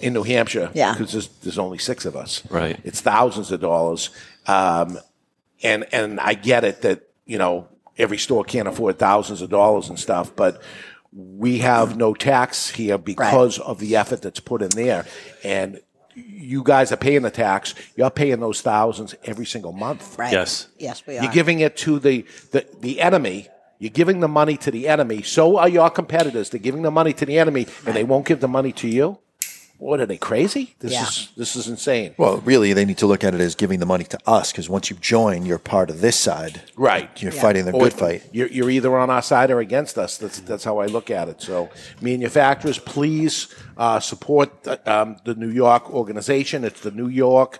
in 0.00 0.12
New 0.12 0.22
Hampshire. 0.22 0.70
Yeah. 0.74 0.92
because 0.92 1.12
there's, 1.12 1.28
there's 1.42 1.58
only 1.58 1.78
six 1.78 2.04
of 2.04 2.16
us. 2.16 2.42
Right. 2.50 2.78
It's 2.84 3.00
thousands 3.00 3.52
of 3.52 3.60
dollars, 3.60 4.10
um, 4.46 4.98
and 5.62 5.86
and 5.92 6.20
I 6.20 6.34
get 6.34 6.64
it 6.64 6.82
that 6.82 7.08
you 7.24 7.38
know 7.38 7.68
every 7.98 8.18
store 8.18 8.44
can't 8.44 8.68
afford 8.68 8.98
thousands 8.98 9.42
of 9.42 9.50
dollars 9.50 9.88
and 9.88 9.98
stuff, 9.98 10.34
but 10.36 10.62
we 11.12 11.58
have 11.58 11.96
no 11.96 12.12
tax 12.12 12.70
here 12.70 12.98
because 12.98 13.58
of 13.58 13.78
the 13.78 13.96
effort 13.96 14.22
that's 14.22 14.40
put 14.40 14.62
in 14.62 14.70
there, 14.70 15.06
and. 15.44 15.80
You 16.18 16.62
guys 16.62 16.92
are 16.92 16.96
paying 16.96 17.20
the 17.20 17.30
tax. 17.30 17.74
You're 17.94 18.08
paying 18.08 18.40
those 18.40 18.62
thousands 18.62 19.14
every 19.24 19.44
single 19.44 19.72
month. 19.72 20.18
Right. 20.18 20.32
Yes. 20.32 20.66
Yes, 20.78 21.06
we 21.06 21.18
are. 21.18 21.24
You're 21.24 21.32
giving 21.32 21.60
it 21.60 21.76
to 21.78 21.98
the, 21.98 22.24
the, 22.52 22.66
the 22.80 23.02
enemy. 23.02 23.48
You're 23.78 23.90
giving 23.90 24.20
the 24.20 24.28
money 24.28 24.56
to 24.58 24.70
the 24.70 24.88
enemy. 24.88 25.20
So 25.20 25.58
are 25.58 25.68
your 25.68 25.90
competitors. 25.90 26.48
They're 26.48 26.58
giving 26.58 26.80
the 26.80 26.90
money 26.90 27.12
to 27.12 27.26
the 27.26 27.38
enemy, 27.38 27.66
and 27.84 27.94
they 27.94 28.04
won't 28.04 28.24
give 28.24 28.40
the 28.40 28.48
money 28.48 28.72
to 28.72 28.88
you. 28.88 29.18
What 29.78 30.00
are 30.00 30.06
they 30.06 30.16
crazy? 30.16 30.74
This 30.78 30.92
Yeah. 30.92 31.02
is 31.02 31.28
this 31.36 31.54
is 31.54 31.68
insane. 31.68 32.14
Well, 32.16 32.38
really, 32.38 32.72
they 32.72 32.84
need 32.84 32.98
to 32.98 33.06
look 33.06 33.22
at 33.22 33.34
it 33.34 33.40
as 33.40 33.54
giving 33.54 33.78
the 33.78 33.86
money 33.86 34.04
to 34.04 34.18
us 34.26 34.50
because 34.50 34.68
once 34.70 34.88
you 34.90 34.96
join, 34.96 35.44
you're 35.44 35.58
part 35.58 35.90
of 35.90 36.00
this 36.00 36.16
side. 36.16 36.62
Right. 36.76 37.10
You're 37.22 37.32
fighting 37.32 37.66
the 37.66 37.72
Or 37.72 37.84
good 37.84 37.92
fight. 37.92 38.22
You're, 38.32 38.48
you're 38.48 38.70
either 38.70 38.96
on 38.98 39.10
our 39.10 39.22
side 39.22 39.50
or 39.50 39.60
against 39.60 39.98
us. 39.98 40.16
That's 40.16 40.40
that's 40.40 40.64
how 40.64 40.78
I 40.78 40.86
look 40.86 41.10
at 41.10 41.28
it. 41.28 41.42
So, 41.42 41.68
manufacturers, 42.00 42.78
please 42.78 43.48
uh, 43.76 44.00
support 44.00 44.62
the, 44.62 44.80
um, 44.90 45.16
the 45.24 45.34
New 45.34 45.50
York 45.50 45.90
organization. 45.92 46.64
It's 46.64 46.80
the 46.80 46.90
New 46.90 47.08
York 47.08 47.58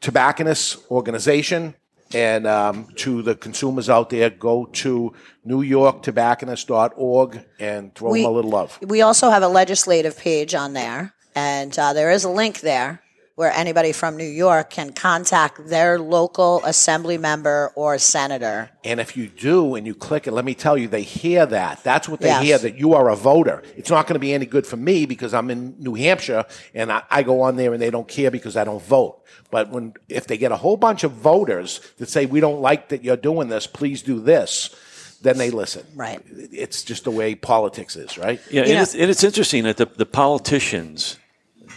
Tobacconists 0.00 0.78
Organization. 0.90 1.74
And 2.14 2.46
um, 2.46 2.88
to 2.96 3.20
the 3.22 3.34
consumers 3.34 3.90
out 3.90 4.08
there, 4.10 4.30
go 4.30 4.66
to 4.66 5.12
newyorktobacconist.org 5.46 7.44
and 7.58 7.94
throw 7.94 8.10
We- 8.10 8.22
them 8.22 8.30
a 8.30 8.34
little 8.34 8.50
love. 8.50 8.78
We 8.82 9.02
also 9.02 9.30
have 9.30 9.42
a 9.42 9.48
legislative 9.48 10.16
page 10.18 10.54
on 10.54 10.72
there, 10.72 11.14
and 11.34 11.76
uh, 11.78 11.92
there 11.92 12.10
is 12.10 12.24
a 12.24 12.30
link 12.30 12.60
there 12.60 13.02
where 13.38 13.52
anybody 13.52 13.92
from 13.92 14.16
New 14.16 14.24
York 14.24 14.68
can 14.68 14.92
contact 14.92 15.68
their 15.68 15.96
local 15.96 16.60
assembly 16.64 17.16
member 17.16 17.70
or 17.76 17.96
senator. 17.96 18.68
And 18.82 18.98
if 18.98 19.16
you 19.16 19.28
do 19.28 19.76
and 19.76 19.86
you 19.86 19.94
click 19.94 20.26
it, 20.26 20.32
let 20.32 20.44
me 20.44 20.56
tell 20.56 20.76
you, 20.76 20.88
they 20.88 21.02
hear 21.02 21.46
that. 21.46 21.84
That's 21.84 22.08
what 22.08 22.18
they 22.18 22.26
Yes. 22.26 22.42
hear, 22.42 22.58
that 22.58 22.80
you 22.80 22.94
are 22.94 23.08
a 23.08 23.14
voter. 23.14 23.62
It's 23.76 23.90
not 23.90 24.08
going 24.08 24.16
to 24.16 24.18
be 24.18 24.34
any 24.34 24.44
good 24.44 24.66
for 24.66 24.76
me 24.76 25.06
because 25.06 25.34
I'm 25.34 25.50
in 25.50 25.76
New 25.78 25.94
Hampshire 25.94 26.46
and 26.74 26.90
I, 26.90 27.04
I 27.12 27.22
go 27.22 27.42
on 27.42 27.54
there 27.54 27.72
and 27.72 27.80
they 27.80 27.90
don't 27.90 28.08
care 28.08 28.32
because 28.32 28.56
I 28.56 28.64
don't 28.64 28.82
vote. 28.82 29.22
But 29.52 29.70
when 29.70 29.94
if 30.08 30.26
they 30.26 30.36
get 30.36 30.50
a 30.50 30.56
whole 30.56 30.76
bunch 30.76 31.04
of 31.04 31.12
voters 31.12 31.80
that 31.98 32.08
say, 32.08 32.26
we 32.26 32.40
don't 32.40 32.60
like 32.60 32.88
that 32.88 33.04
you're 33.04 33.16
doing 33.16 33.46
this, 33.46 33.68
please 33.68 34.02
do 34.02 34.18
this, 34.18 34.74
then 35.22 35.38
they 35.38 35.52
listen. 35.52 35.86
Right. 35.94 36.20
It's 36.26 36.82
just 36.82 37.04
the 37.04 37.12
way 37.12 37.36
politics 37.36 37.94
is, 37.94 38.18
right? 38.18 38.40
Yeah, 38.50 38.62
and, 38.62 38.82
it's, 38.82 38.94
and 38.96 39.08
it's 39.08 39.22
interesting 39.22 39.62
that 39.62 39.76
the, 39.76 39.86
the 39.86 40.06
politicians 40.06 41.20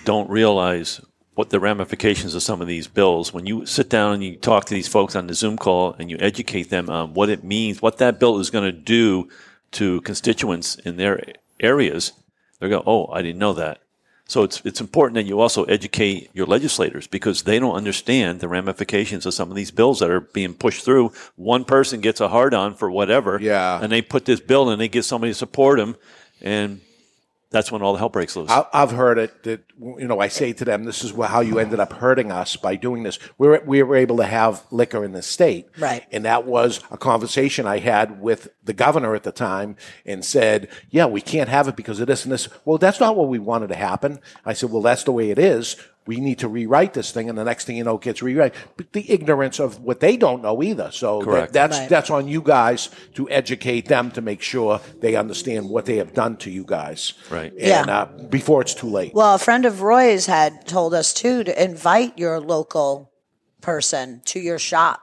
don't 0.05 0.27
realize 0.27 1.01
what 1.41 1.49
the 1.49 1.59
ramifications 1.59 2.35
of 2.35 2.43
some 2.43 2.61
of 2.61 2.67
these 2.67 2.87
bills. 2.87 3.33
When 3.33 3.47
you 3.47 3.65
sit 3.65 3.89
down 3.89 4.13
and 4.13 4.23
you 4.23 4.35
talk 4.35 4.65
to 4.65 4.75
these 4.75 4.87
folks 4.87 5.15
on 5.15 5.25
the 5.25 5.33
Zoom 5.33 5.57
call 5.57 5.95
and 5.97 6.07
you 6.07 6.15
educate 6.19 6.69
them 6.69 6.87
on 6.87 7.15
what 7.15 7.29
it 7.29 7.43
means, 7.43 7.81
what 7.81 7.97
that 7.97 8.19
bill 8.19 8.37
is 8.37 8.51
going 8.51 8.65
to 8.65 8.71
do 8.71 9.27
to 9.71 10.01
constituents 10.01 10.75
in 10.75 10.97
their 10.97 11.23
areas, 11.59 12.11
they 12.59 12.69
go, 12.69 12.83
"Oh, 12.85 13.07
I 13.11 13.23
didn't 13.23 13.39
know 13.39 13.53
that." 13.53 13.79
So 14.27 14.43
it's 14.43 14.61
it's 14.65 14.81
important 14.81 15.15
that 15.15 15.25
you 15.25 15.39
also 15.41 15.63
educate 15.63 16.29
your 16.31 16.45
legislators 16.45 17.07
because 17.07 17.41
they 17.41 17.57
don't 17.57 17.75
understand 17.75 18.39
the 18.39 18.47
ramifications 18.47 19.25
of 19.25 19.33
some 19.33 19.49
of 19.49 19.55
these 19.55 19.71
bills 19.71 19.97
that 19.99 20.11
are 20.11 20.19
being 20.21 20.53
pushed 20.53 20.85
through. 20.85 21.11
One 21.37 21.65
person 21.65 22.01
gets 22.01 22.21
a 22.21 22.27
hard 22.27 22.53
on 22.53 22.75
for 22.75 22.91
whatever, 22.91 23.39
Yeah. 23.41 23.79
and 23.81 23.91
they 23.91 24.03
put 24.03 24.25
this 24.25 24.39
bill 24.39 24.69
and 24.69 24.79
they 24.79 24.87
get 24.89 25.05
somebody 25.05 25.31
to 25.31 25.39
support 25.39 25.79
them, 25.79 25.95
and 26.39 26.81
that's 27.51 27.71
when 27.71 27.81
all 27.81 27.93
the 27.93 27.99
hell 27.99 28.09
breaks 28.09 28.35
loose. 28.35 28.49
I- 28.49 28.65
I've 28.73 28.91
heard 28.91 29.17
it 29.19 29.43
that 29.43 29.61
you 29.79 30.07
know 30.07 30.19
I 30.19 30.29
say 30.29 30.53
to 30.53 30.65
them, 30.65 30.85
"This 30.85 31.03
is 31.03 31.11
how 31.11 31.41
you 31.41 31.59
ended 31.59 31.79
up 31.79 31.93
hurting 31.93 32.31
us 32.31 32.55
by 32.55 32.75
doing 32.75 33.03
this." 33.03 33.19
We 33.37 33.47
were 33.47 33.61
we 33.65 33.83
were 33.83 33.95
able 33.95 34.17
to 34.17 34.25
have 34.25 34.63
liquor 34.71 35.03
in 35.03 35.11
the 35.11 35.21
state, 35.21 35.67
Right. 35.77 36.03
And 36.11 36.25
that 36.25 36.45
was 36.45 36.79
a 36.89 36.97
conversation 36.97 37.67
I 37.67 37.79
had 37.79 38.21
with 38.21 38.49
the 38.63 38.73
governor 38.73 39.13
at 39.15 39.23
the 39.23 39.31
time, 39.31 39.75
and 40.05 40.23
said, 40.25 40.69
"Yeah, 40.89 41.05
we 41.05 41.21
can't 41.21 41.49
have 41.49 41.67
it 41.67 41.75
because 41.75 41.99
of 41.99 42.07
this 42.07 42.23
and 42.23 42.31
this." 42.33 42.47
Well, 42.65 42.77
that's 42.77 42.99
not 42.99 43.15
what 43.15 43.27
we 43.27 43.39
wanted 43.39 43.67
to 43.69 43.75
happen. 43.75 44.19
I 44.45 44.53
said, 44.53 44.71
"Well, 44.71 44.81
that's 44.81 45.03
the 45.03 45.11
way 45.11 45.29
it 45.29 45.37
is." 45.39 45.75
We 46.07 46.19
need 46.19 46.39
to 46.39 46.47
rewrite 46.47 46.93
this 46.93 47.11
thing, 47.11 47.29
and 47.29 47.37
the 47.37 47.43
next 47.43 47.65
thing 47.65 47.77
you 47.77 47.83
know, 47.83 47.95
it 47.95 48.01
gets 48.01 48.23
rewrite. 48.23 48.55
But 48.75 48.91
the 48.91 49.09
ignorance 49.11 49.59
of 49.59 49.81
what 49.81 49.99
they 49.99 50.17
don't 50.17 50.41
know 50.41 50.63
either. 50.63 50.89
So 50.91 51.19
that- 51.19 51.25
Correct. 51.25 51.53
that's 51.53 51.77
Right. 51.77 51.89
that's 51.89 52.09
on 52.09 52.27
you 52.27 52.41
guys 52.41 52.89
to 53.15 53.29
educate 53.29 53.87
them 53.87 54.09
to 54.11 54.21
make 54.21 54.41
sure 54.41 54.81
they 54.99 55.15
understand 55.15 55.69
what 55.69 55.85
they 55.85 55.97
have 55.97 56.13
done 56.13 56.37
to 56.37 56.49
you 56.49 56.63
guys. 56.63 57.13
Right. 57.29 57.51
And 57.51 57.87
Yeah. 57.87 58.01
uh, 58.01 58.05
before 58.29 58.61
it's 58.61 58.73
too 58.73 58.89
late. 58.89 59.13
Well, 59.13 59.35
a 59.35 59.39
friend 59.39 59.63
of 59.65 59.83
Roy's 59.83 60.25
had 60.25 60.65
told 60.67 60.93
us 60.95 61.13
too 61.13 61.43
to 61.43 61.63
invite 61.63 62.17
your 62.17 62.39
local 62.39 63.11
person 63.61 64.21
to 64.25 64.39
your 64.39 64.57
shop. 64.57 65.01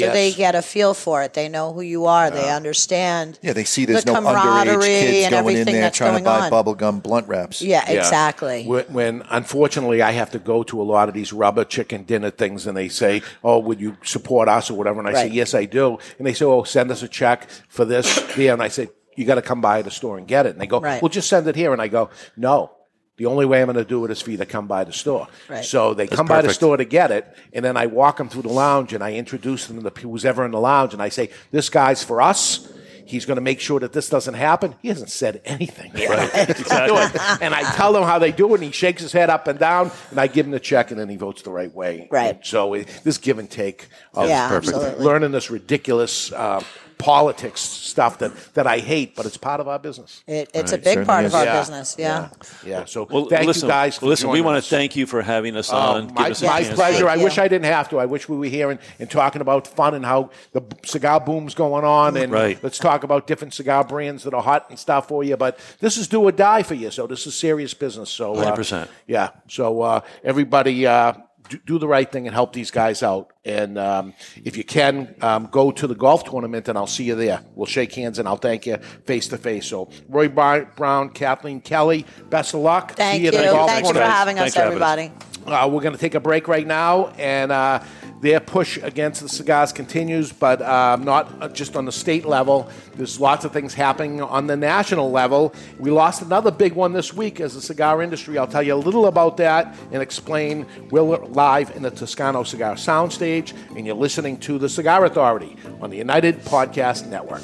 So 0.00 0.10
they 0.12 0.32
get 0.32 0.54
a 0.54 0.62
feel 0.62 0.94
for 0.94 1.22
it. 1.22 1.34
They 1.34 1.48
know 1.48 1.72
who 1.72 1.80
you 1.82 2.06
are. 2.06 2.30
They 2.30 2.50
understand. 2.50 3.38
Yeah, 3.42 3.52
they 3.52 3.64
see 3.64 3.84
there's 3.84 4.04
the 4.04 4.12
no 4.12 4.20
underage 4.20 4.42
camaraderie 4.42 4.86
kids 4.86 5.30
going 5.30 5.56
in 5.56 5.64
there 5.66 5.90
trying 5.90 6.18
to 6.18 6.24
buy 6.24 6.40
on. 6.40 6.50
bubble 6.50 6.74
gum 6.74 7.00
blunt 7.00 7.28
wraps. 7.28 7.60
Yeah, 7.62 7.88
exactly. 7.90 8.64
When, 8.64 8.84
when 8.86 9.22
unfortunately 9.30 10.02
I 10.02 10.12
have 10.12 10.30
to 10.32 10.38
go 10.38 10.62
to 10.64 10.80
a 10.80 10.84
lot 10.84 11.08
of 11.08 11.14
these 11.14 11.32
rubber 11.32 11.64
chicken 11.64 12.04
dinner 12.04 12.30
things, 12.30 12.66
and 12.66 12.76
they 12.76 12.88
say, 12.88 13.22
"Oh, 13.44 13.58
would 13.58 13.80
you 13.80 13.96
support 14.02 14.48
us 14.48 14.70
or 14.70 14.74
whatever?" 14.74 15.00
And 15.00 15.08
I 15.08 15.12
say, 15.12 15.28
"Yes, 15.28 15.54
I 15.54 15.64
do." 15.64 15.98
And 16.18 16.26
they 16.26 16.32
say, 16.34 16.44
"Oh, 16.44 16.62
send 16.64 16.90
us 16.90 17.02
a 17.02 17.08
check 17.08 17.48
for 17.68 17.84
this." 17.84 18.36
Yeah, 18.36 18.52
and 18.54 18.62
I 18.62 18.68
say, 18.68 18.88
"You 19.16 19.24
got 19.26 19.34
to 19.36 19.42
come 19.42 19.60
by 19.60 19.82
the 19.82 19.90
store 19.90 20.18
and 20.18 20.26
get 20.26 20.46
it." 20.46 20.50
And 20.50 20.60
they 20.60 20.66
go, 20.66 20.80
Right. 20.80 21.02
"Well, 21.02 21.08
just 21.08 21.28
send 21.28 21.46
it 21.46 21.56
here." 21.56 21.72
And 21.72 21.82
I 21.82 21.88
go, 21.88 22.10
"No." 22.36 22.70
The 23.18 23.26
only 23.26 23.44
way 23.44 23.60
I'm 23.60 23.66
going 23.66 23.76
to 23.76 23.84
do 23.84 24.04
it 24.04 24.10
is 24.10 24.22
for 24.22 24.30
you 24.30 24.38
to 24.38 24.46
come 24.46 24.66
by 24.66 24.84
the 24.84 24.92
store. 24.92 25.28
Right. 25.48 25.64
So 25.64 25.92
they 25.94 26.06
That's 26.06 26.16
come 26.16 26.26
by 26.26 26.36
the 26.38 26.48
perfect. 26.48 26.54
store 26.56 26.76
to 26.78 26.84
get 26.84 27.10
it, 27.10 27.26
and 27.52 27.64
then 27.64 27.76
I 27.76 27.86
walk 27.86 28.16
them 28.16 28.28
through 28.28 28.42
the 28.42 28.48
lounge 28.48 28.94
and 28.94 29.04
I 29.04 29.12
introduce 29.14 29.66
them 29.66 29.82
to 29.82 29.90
the 29.90 30.00
who's 30.00 30.24
ever 30.24 30.44
in 30.44 30.50
the 30.50 30.60
lounge, 30.60 30.92
and 30.94 31.02
I 31.02 31.10
say, 31.10 31.30
"This 31.50 31.68
guy's 31.68 32.02
for 32.02 32.22
us." 32.22 32.72
He's 33.04 33.26
going 33.26 33.34
to 33.36 33.42
make 33.42 33.60
sure 33.60 33.80
that 33.80 33.92
this 33.92 34.08
doesn't 34.08 34.34
happen. 34.34 34.76
He 34.80 34.88
hasn't 34.88 35.10
said 35.10 35.42
anything. 35.44 35.92
Right. 35.92 36.30
He's 36.56 36.68
doing 36.68 37.10
it. 37.12 37.42
and 37.42 37.52
I 37.52 37.62
tell 37.74 37.94
him 37.96 38.04
how 38.04 38.18
they 38.20 38.30
do 38.32 38.48
it, 38.52 38.54
and 38.54 38.62
he 38.64 38.70
shakes 38.70 39.02
his 39.02 39.12
head 39.12 39.28
up 39.28 39.48
and 39.48 39.58
down, 39.58 39.90
and 40.10 40.20
I 40.20 40.28
give 40.28 40.46
him 40.46 40.52
the 40.52 40.60
check, 40.60 40.92
and 40.92 40.98
then 41.00 41.08
he 41.08 41.16
votes 41.16 41.42
the 41.42 41.50
right 41.50 41.74
way. 41.74 42.08
Right. 42.10 42.38
So 42.46 42.74
it, 42.74 43.00
this 43.04 43.18
give 43.18 43.38
and 43.40 43.50
take 43.50 43.88
of 44.14 44.28
Yeah, 44.28 44.48
Perfect. 44.48 44.74
absolutely. 44.76 45.04
learning 45.04 45.32
this 45.32 45.50
ridiculous 45.50 46.32
uh, 46.32 46.62
politics 47.02 47.60
stuff 47.60 48.18
that, 48.18 48.32
that 48.54 48.66
I 48.66 48.78
hate, 48.78 49.16
but 49.16 49.26
it's 49.26 49.36
part 49.36 49.60
of 49.60 49.66
our 49.68 49.78
business. 49.78 50.22
It, 50.26 50.50
it's 50.54 50.72
a 50.72 50.76
Right, 50.76 50.84
big 50.84 51.06
part 51.06 51.24
of 51.24 51.34
our 51.34 51.44
Yeah. 51.44 51.58
business. 51.60 51.96
Yeah. 51.98 52.28
Yeah. 52.64 52.84
So 52.84 53.06
Well, 53.10 53.26
thank 53.26 53.46
listen, 53.46 53.66
you 53.68 53.72
guys. 53.72 53.98
For 53.98 54.06
listen, 54.06 54.30
we 54.30 54.40
want 54.40 54.62
to 54.62 54.68
thank 54.68 54.94
you 54.96 55.06
for 55.06 55.20
having 55.22 55.56
us 55.56 55.70
on. 55.70 56.14
my, 56.14 56.22
give 56.28 56.30
us 56.32 56.42
a 56.42 56.46
my 56.46 56.62
pleasure. 56.62 57.04
to- 57.04 57.10
I 57.10 57.16
wish 57.16 57.38
I 57.38 57.48
didn't 57.48 57.66
have 57.66 57.88
to. 57.90 57.98
I 57.98 58.06
wish 58.06 58.28
we 58.28 58.36
were 58.36 58.46
here 58.46 58.70
and, 58.70 58.78
and 59.00 59.10
talking 59.10 59.40
about 59.42 59.66
fun 59.66 59.94
and 59.94 60.04
how 60.06 60.30
the 60.52 60.62
cigar 60.84 61.20
boom's 61.20 61.54
going 61.54 61.84
on. 61.84 62.16
And 62.16 62.32
Right. 62.32 62.58
let's 62.62 62.78
talk 62.78 63.02
about 63.04 63.26
different 63.26 63.52
cigar 63.54 63.84
brands 63.84 64.22
that 64.24 64.34
are 64.34 64.42
hot 64.42 64.66
and 64.70 64.78
stuff 64.78 65.08
for 65.08 65.24
you. 65.24 65.36
But 65.36 65.58
this 65.80 65.96
is 65.96 66.06
do 66.08 66.22
or 66.22 66.32
die 66.32 66.62
for 66.62 66.74
you. 66.74 66.90
So 66.90 67.06
this 67.06 67.26
is 67.26 67.34
serious 67.34 67.74
business. 67.74 68.10
So 68.10 68.34
uh, 68.34 68.54
100%. 68.56 68.88
Yeah. 69.06 69.30
So 69.48 69.82
uh, 69.82 70.00
everybody. 70.22 70.86
Uh, 70.86 71.14
do, 71.52 71.58
do 71.66 71.78
the 71.78 71.88
right 71.88 72.10
thing 72.10 72.26
and 72.26 72.34
help 72.34 72.52
these 72.52 72.70
guys 72.70 73.02
out. 73.02 73.32
And 73.44 73.78
um, 73.78 74.14
if 74.44 74.56
you 74.56 74.64
can, 74.64 75.14
um, 75.20 75.48
go 75.50 75.70
to 75.70 75.86
the 75.86 75.94
golf 75.94 76.24
tournament 76.24 76.68
and 76.68 76.78
I'll 76.78 76.86
see 76.86 77.04
you 77.04 77.14
there. 77.14 77.42
We'll 77.54 77.66
shake 77.66 77.92
hands 77.94 78.18
and 78.18 78.26
I'll 78.26 78.36
thank 78.36 78.66
you 78.66 78.78
face 79.04 79.28
to 79.28 79.38
face. 79.38 79.66
So, 79.66 79.90
Roy 80.08 80.28
Brown, 80.28 81.10
Kathleen 81.10 81.60
Kelly, 81.60 82.06
best 82.30 82.54
of 82.54 82.60
luck. 82.60 82.92
Thank 82.92 83.18
see 83.18 83.22
you. 83.24 83.28
at 83.28 83.34
the 83.34 83.52
golf 83.52 83.70
Thanks 83.70 83.90
for 83.90 83.98
having 83.98 84.38
us, 84.38 84.54
Thanks 84.54 84.54
for 84.54 84.60
having 84.62 84.82
us. 84.82 85.08
everybody. 85.08 85.31
Uh, 85.46 85.68
we're 85.70 85.80
going 85.80 85.94
to 85.94 86.00
take 86.00 86.14
a 86.14 86.20
break 86.20 86.46
right 86.46 86.66
now, 86.66 87.08
and 87.18 87.50
uh, 87.50 87.82
their 88.20 88.38
push 88.38 88.78
against 88.78 89.20
the 89.20 89.28
cigars 89.28 89.72
continues, 89.72 90.32
but 90.32 90.62
um, 90.62 91.02
not 91.02 91.42
uh, 91.42 91.48
just 91.48 91.74
on 91.74 91.84
the 91.84 91.92
state 91.92 92.24
level. 92.24 92.70
There's 92.94 93.18
lots 93.18 93.44
of 93.44 93.52
things 93.52 93.74
happening 93.74 94.22
on 94.22 94.46
the 94.46 94.56
national 94.56 95.10
level. 95.10 95.52
We 95.80 95.90
lost 95.90 96.22
another 96.22 96.52
big 96.52 96.74
one 96.74 96.92
this 96.92 97.12
week 97.12 97.40
as 97.40 97.54
the 97.54 97.60
cigar 97.60 98.02
industry. 98.02 98.38
I'll 98.38 98.46
tell 98.46 98.62
you 98.62 98.74
a 98.74 98.76
little 98.76 99.06
about 99.06 99.36
that 99.38 99.76
and 99.90 100.00
explain. 100.00 100.66
We're 100.90 101.02
live 101.02 101.74
in 101.74 101.82
the 101.82 101.90
Toscano 101.90 102.44
Cigar 102.44 102.76
Soundstage, 102.76 103.52
and 103.76 103.84
you're 103.84 103.96
listening 103.96 104.38
to 104.40 104.58
The 104.58 104.68
Cigar 104.68 105.04
Authority 105.04 105.56
on 105.80 105.90
the 105.90 105.96
United 105.96 106.40
Podcast 106.42 107.06
Network. 107.06 107.42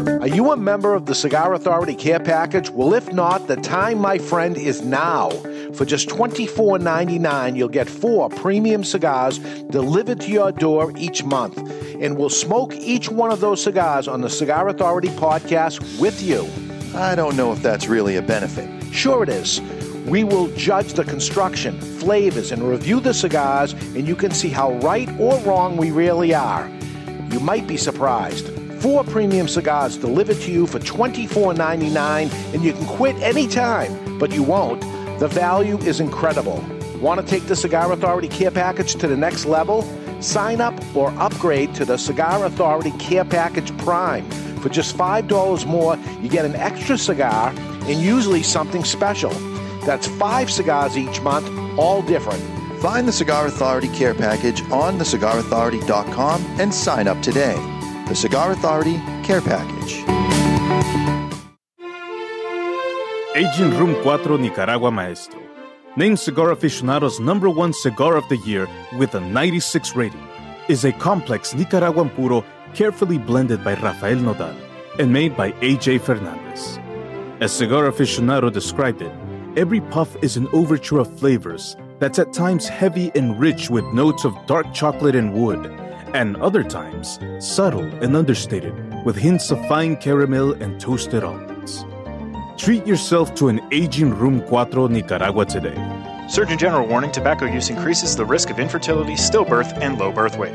Are 0.00 0.28
you 0.28 0.50
a 0.52 0.56
member 0.56 0.94
of 0.94 1.04
the 1.04 1.14
Cigar 1.14 1.52
Authority 1.52 1.94
Care 1.94 2.20
Package? 2.20 2.70
Well, 2.70 2.94
if 2.94 3.12
not, 3.12 3.48
the 3.48 3.56
time, 3.56 3.98
my 3.98 4.16
friend, 4.16 4.56
is 4.56 4.80
now. 4.80 5.28
For 5.74 5.84
just 5.84 6.08
$24.99, 6.08 7.54
you'll 7.54 7.68
get 7.68 7.86
four 7.86 8.30
premium 8.30 8.82
cigars 8.82 9.38
delivered 9.38 10.22
to 10.22 10.30
your 10.30 10.52
door 10.52 10.92
each 10.96 11.22
month. 11.22 11.58
And 12.00 12.16
we'll 12.16 12.30
smoke 12.30 12.74
each 12.74 13.10
one 13.10 13.30
of 13.30 13.40
those 13.40 13.62
cigars 13.62 14.08
on 14.08 14.22
the 14.22 14.30
Cigar 14.30 14.68
Authority 14.68 15.08
podcast 15.08 16.00
with 16.00 16.22
you. 16.22 16.48
I 16.98 17.14
don't 17.14 17.36
know 17.36 17.52
if 17.52 17.60
that's 17.60 17.86
really 17.86 18.16
a 18.16 18.22
benefit. 18.22 18.70
Sure, 18.94 19.22
it 19.22 19.28
is. 19.28 19.60
We 20.06 20.24
will 20.24 20.48
judge 20.56 20.94
the 20.94 21.04
construction, 21.04 21.78
flavors, 21.78 22.52
and 22.52 22.62
review 22.62 23.00
the 23.00 23.12
cigars, 23.12 23.74
and 23.74 24.08
you 24.08 24.16
can 24.16 24.30
see 24.30 24.48
how 24.48 24.72
right 24.78 25.10
or 25.20 25.38
wrong 25.40 25.76
we 25.76 25.90
really 25.90 26.32
are. 26.32 26.70
You 27.30 27.38
might 27.40 27.66
be 27.66 27.76
surprised. 27.76 28.59
Four 28.80 29.04
premium 29.04 29.46
cigars 29.46 29.98
delivered 29.98 30.40
to 30.40 30.50
you 30.50 30.66
for 30.66 30.78
$24.99, 30.78 32.54
and 32.54 32.64
you 32.64 32.72
can 32.72 32.86
quit 32.86 33.14
anytime, 33.16 34.18
but 34.18 34.32
you 34.32 34.42
won't. 34.42 34.80
The 35.20 35.28
value 35.28 35.76
is 35.80 36.00
incredible. 36.00 36.64
Want 36.98 37.20
to 37.20 37.26
take 37.26 37.46
the 37.46 37.54
Cigar 37.54 37.92
Authority 37.92 38.28
Care 38.28 38.50
Package 38.50 38.94
to 38.94 39.06
the 39.06 39.18
next 39.18 39.44
level? 39.44 39.82
Sign 40.22 40.62
up 40.62 40.74
or 40.96 41.10
upgrade 41.18 41.74
to 41.74 41.84
the 41.84 41.98
Cigar 41.98 42.46
Authority 42.46 42.92
Care 42.92 43.26
Package 43.26 43.76
Prime. 43.78 44.28
For 44.60 44.70
just 44.70 44.96
$5 44.96 45.66
more, 45.66 45.98
you 46.22 46.30
get 46.30 46.46
an 46.46 46.56
extra 46.56 46.96
cigar 46.96 47.52
and 47.82 48.00
usually 48.00 48.42
something 48.42 48.84
special. 48.84 49.32
That's 49.84 50.06
five 50.06 50.50
cigars 50.50 50.96
each 50.96 51.20
month, 51.20 51.50
all 51.78 52.00
different. 52.00 52.42
Find 52.80 53.06
the 53.06 53.12
Cigar 53.12 53.46
Authority 53.46 53.88
Care 53.88 54.14
Package 54.14 54.62
on 54.70 54.98
thecigarauthority.com 54.98 56.46
and 56.58 56.72
sign 56.72 57.08
up 57.08 57.20
today. 57.20 57.79
The 58.10 58.16
Cigar 58.16 58.50
Authority 58.50 58.96
Care 59.22 59.40
Package. 59.40 60.02
Aging 63.36 63.78
Room 63.78 63.94
4 64.02 64.36
Nicaragua 64.36 64.90
Maestro. 64.90 65.40
Named 65.94 66.18
Cigar 66.18 66.48
Aficionado's 66.48 67.20
number 67.20 67.48
one 67.48 67.72
cigar 67.72 68.16
of 68.16 68.28
the 68.28 68.38
year 68.38 68.66
with 68.98 69.14
a 69.14 69.20
96 69.20 69.94
rating, 69.94 70.26
is 70.68 70.84
a 70.84 70.90
complex 70.90 71.54
Nicaraguan 71.54 72.10
puro 72.10 72.44
carefully 72.74 73.16
blended 73.16 73.62
by 73.62 73.74
Rafael 73.74 74.16
Nodal 74.16 74.56
and 74.98 75.12
made 75.12 75.36
by 75.36 75.52
AJ 75.60 76.00
Fernandez. 76.00 76.80
As 77.40 77.52
Cigar 77.52 77.84
Aficionado 77.84 78.52
described 78.52 79.02
it, 79.02 79.12
every 79.56 79.82
puff 79.82 80.16
is 80.20 80.36
an 80.36 80.48
overture 80.52 80.98
of 80.98 81.16
flavors 81.16 81.76
that's 82.00 82.18
at 82.18 82.32
times 82.32 82.66
heavy 82.66 83.12
and 83.14 83.38
rich 83.38 83.70
with 83.70 83.84
notes 83.94 84.24
of 84.24 84.34
dark 84.46 84.74
chocolate 84.74 85.14
and 85.14 85.32
wood, 85.32 85.70
and 86.14 86.36
other 86.36 86.62
times 86.62 87.18
subtle 87.38 87.84
and 88.02 88.16
understated 88.16 88.74
with 89.04 89.16
hints 89.16 89.50
of 89.50 89.58
fine 89.66 89.96
caramel 89.96 90.52
and 90.62 90.80
toasted 90.80 91.24
almonds. 91.24 91.84
Treat 92.56 92.86
yourself 92.86 93.34
to 93.36 93.48
an 93.48 93.60
aging 93.72 94.10
Room 94.10 94.46
4 94.46 94.88
Nicaragua 94.88 95.46
today. 95.46 95.76
Surgeon 96.28 96.58
General 96.58 96.86
warning 96.86 97.10
tobacco 97.10 97.46
use 97.46 97.70
increases 97.70 98.14
the 98.14 98.24
risk 98.24 98.50
of 98.50 98.58
infertility, 98.60 99.14
stillbirth, 99.14 99.76
and 99.80 99.98
low 99.98 100.12
birth 100.12 100.36
weight. 100.36 100.54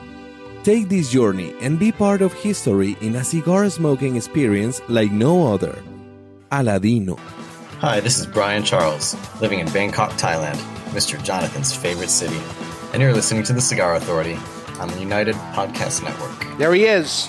Take 0.63 0.89
this 0.89 1.09
journey 1.09 1.55
and 1.59 1.79
be 1.79 1.91
part 1.91 2.21
of 2.21 2.33
history 2.33 2.95
in 3.01 3.15
a 3.15 3.23
cigar 3.23 3.67
smoking 3.71 4.15
experience 4.15 4.79
like 4.89 5.11
no 5.11 5.51
other. 5.51 5.81
Aladino. 6.51 7.17
Hi, 7.79 7.99
this 7.99 8.19
is 8.19 8.27
Brian 8.27 8.63
Charles, 8.63 9.15
living 9.41 9.57
in 9.57 9.67
Bangkok, 9.71 10.11
Thailand, 10.11 10.57
Mr. 10.93 11.17
Jonathan's 11.23 11.75
favorite 11.75 12.11
city. 12.11 12.39
And 12.93 13.01
you're 13.01 13.11
listening 13.11 13.41
to 13.45 13.53
The 13.53 13.61
Cigar 13.61 13.95
Authority 13.95 14.37
on 14.79 14.87
the 14.89 14.99
United 14.99 15.33
Podcast 15.55 16.03
Network. 16.03 16.59
There 16.59 16.75
he 16.75 16.85
is. 16.85 17.27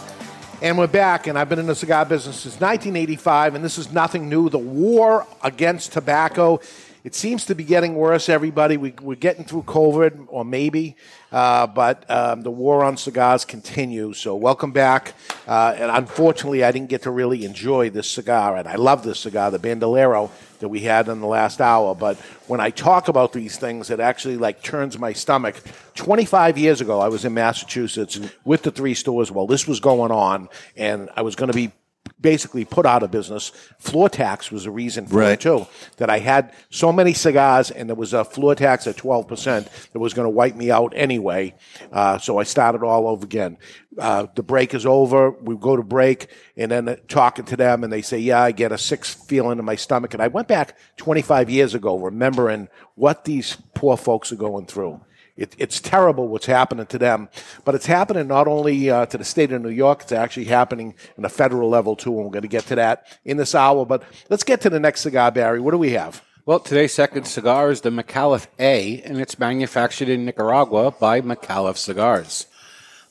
And 0.61 0.77
we're 0.77 0.87
back, 0.87 1.27
and 1.27 1.39
I've 1.39 1.49
been 1.49 1.59
in 1.59 1.67
the 1.67 1.75
cigar 1.75 2.05
business 2.05 2.37
since 2.41 2.61
1985, 2.61 3.55
and 3.55 3.65
this 3.65 3.79
is 3.79 3.91
nothing 3.95 4.29
new. 4.29 4.51
The 4.51 4.59
war 4.59 5.27
against 5.43 5.95
tobacco, 5.95 6.61
it 7.03 7.15
seems 7.15 7.47
to 7.47 7.55
be 7.55 7.65
getting 7.65 7.95
worse, 7.95 8.29
everybody. 8.29 8.77
We, 8.77 8.93
we're 9.01 9.17
getting 9.17 9.47
through 9.47 9.63
COVID, 9.63 10.27
or 10.29 10.45
maybe, 10.45 10.97
uh, 11.33 11.67
but 11.67 12.09
um, 12.11 12.43
the 12.43 12.51
war 12.51 12.85
on 12.85 12.97
cigars 12.97 13.45
continues. 13.45 14.19
So, 14.19 14.37
welcome 14.37 14.71
back. 14.71 15.15
Uh, 15.47 15.75
and 15.77 15.91
unfortunately, 15.91 16.63
I 16.63 16.71
didn't 16.71 16.91
get 16.91 17.03
to 17.03 17.11
really 17.11 17.45
enjoy 17.45 17.91
this 17.91 18.09
cigar, 18.09 18.57
and 18.57 18.69
I 18.69 18.77
love 18.77 19.03
this 19.03 19.21
cigar, 19.21 19.51
the 19.51 19.59
Bandolero 19.59 20.31
that 20.61 20.69
we 20.69 20.81
had 20.81 21.09
in 21.09 21.21
the 21.21 21.27
last 21.27 21.61
hour. 21.61 21.95
But 21.95 22.17
when 22.47 22.61
I 22.61 22.71
talk 22.71 23.09
about 23.09 23.33
these 23.33 23.59
things, 23.59 23.91
it 23.91 23.99
actually 23.99 24.37
like 24.37 24.63
turns 24.63 24.99
my 24.99 25.13
stomach. 25.13 25.61
25 25.95 26.57
years 26.57 26.81
ago, 26.81 27.01
I 27.01 27.09
was 27.09 27.25
in 27.25 27.35
Massachusetts 27.35 28.21
with 28.45 28.63
the 28.63 28.71
three 28.71 28.95
stores 28.95 29.33
while 29.33 29.47
this 29.47 29.67
was 29.67 29.81
going 29.81 30.13
on, 30.13 30.49
and 30.77 31.11
I 31.17 31.23
was 31.23 31.35
going 31.35 31.51
to 31.51 31.57
be 31.57 31.73
basically 32.21 32.65
put 32.65 32.87
out 32.87 33.03
of 33.03 33.11
business. 33.11 33.51
Floor 33.79 34.09
tax 34.09 34.51
was 34.53 34.65
a 34.67 34.71
reason 34.71 35.07
for 35.07 35.19
Right. 35.19 35.33
it 35.33 35.41
too. 35.41 35.67
That 35.97 36.09
I 36.11 36.19
had 36.21 36.53
so 36.71 36.93
many 36.93 37.13
cigars, 37.15 37.71
and 37.71 37.89
there 37.89 37.97
was 37.97 38.13
a 38.13 38.25
floor 38.25 38.55
tax 38.55 38.87
at 38.87 38.97
12 38.97 39.27
percent 39.29 39.69
that 39.93 39.99
was 39.99 40.15
going 40.15 40.27
to 40.27 40.31
wipe 40.31 40.55
me 40.55 40.71
out 40.71 40.93
anyway. 40.97 41.55
Uh, 41.93 42.19
so 42.19 42.39
I 42.39 42.45
started 42.45 42.83
all 42.85 43.09
over 43.09 43.25
again. 43.25 43.57
Uh, 43.99 44.27
the 44.35 44.43
break 44.43 44.73
is 44.75 44.87
over. 44.87 45.31
We 45.33 45.57
go 45.57 45.77
to 45.77 45.83
break, 45.83 46.29
and 46.57 46.71
then 46.71 46.89
uh, 46.89 46.97
talking 47.09 47.45
to 47.47 47.57
them, 47.57 47.85
and 47.85 47.93
they 47.93 48.03
say, 48.03 48.19
"Yeah, 48.19 48.43
I 48.43 48.53
get 48.53 48.73
a 48.73 48.79
sick 48.79 49.05
feeling 49.05 49.59
in 49.59 49.65
my 49.65 49.77
stomach." 49.77 50.15
And 50.15 50.23
I 50.23 50.29
went 50.29 50.49
back 50.49 50.77
25 50.97 51.51
years 51.51 51.75
ago, 51.75 51.99
remembering 51.99 52.69
what 52.95 53.25
these 53.25 53.57
poor 53.75 53.97
folks 53.97 54.33
are 54.33 54.37
going 54.37 54.67
through. 54.67 55.01
It, 55.37 55.55
it's 55.59 55.81
terrible 55.81 56.29
what's 56.29 56.47
happening 56.47 56.87
to 56.87 56.99
them, 56.99 57.29
but 57.65 57.75
it's 57.75 57.87
happening 57.87 58.27
not 58.29 58.47
only 58.47 58.91
uh, 58.91 59.07
to 59.07 59.17
the 59.17 59.25
state 59.25 59.51
of 59.53 59.63
New 59.63 59.71
York, 59.71 60.03
it's 60.03 60.13
actually 60.13 60.45
happening 60.45 60.95
in 61.17 61.25
a 61.25 61.31
federal 61.31 61.71
level 61.71 61.97
too, 61.97 62.15
and 62.15 62.25
we're 62.25 62.33
going 62.33 62.43
to 62.43 62.49
get 62.49 62.67
to 62.67 62.75
that 62.75 63.07
in 63.25 63.39
this 63.39 63.55
hour. 63.55 63.87
But 63.87 64.03
let's 64.29 64.45
get 64.45 64.61
to 64.63 64.71
the 64.71 64.81
next 64.81 65.01
cigar, 65.01 65.31
Barry. 65.31 65.61
What 65.61 65.71
do 65.71 65.79
we 65.79 65.93
have? 65.93 66.23
Well, 66.45 66.59
today's 66.59 66.93
second 66.93 67.25
cigar 67.25 67.71
is 67.71 67.83
the 67.83 67.91
Micallef 67.91 68.49
A, 68.59 69.01
and 69.03 69.21
it's 69.21 69.39
manufactured 69.39 70.09
in 70.09 70.25
Nicaragua 70.25 70.91
by 70.91 71.21
Micallef 71.21 71.77
Cigars. 71.77 72.47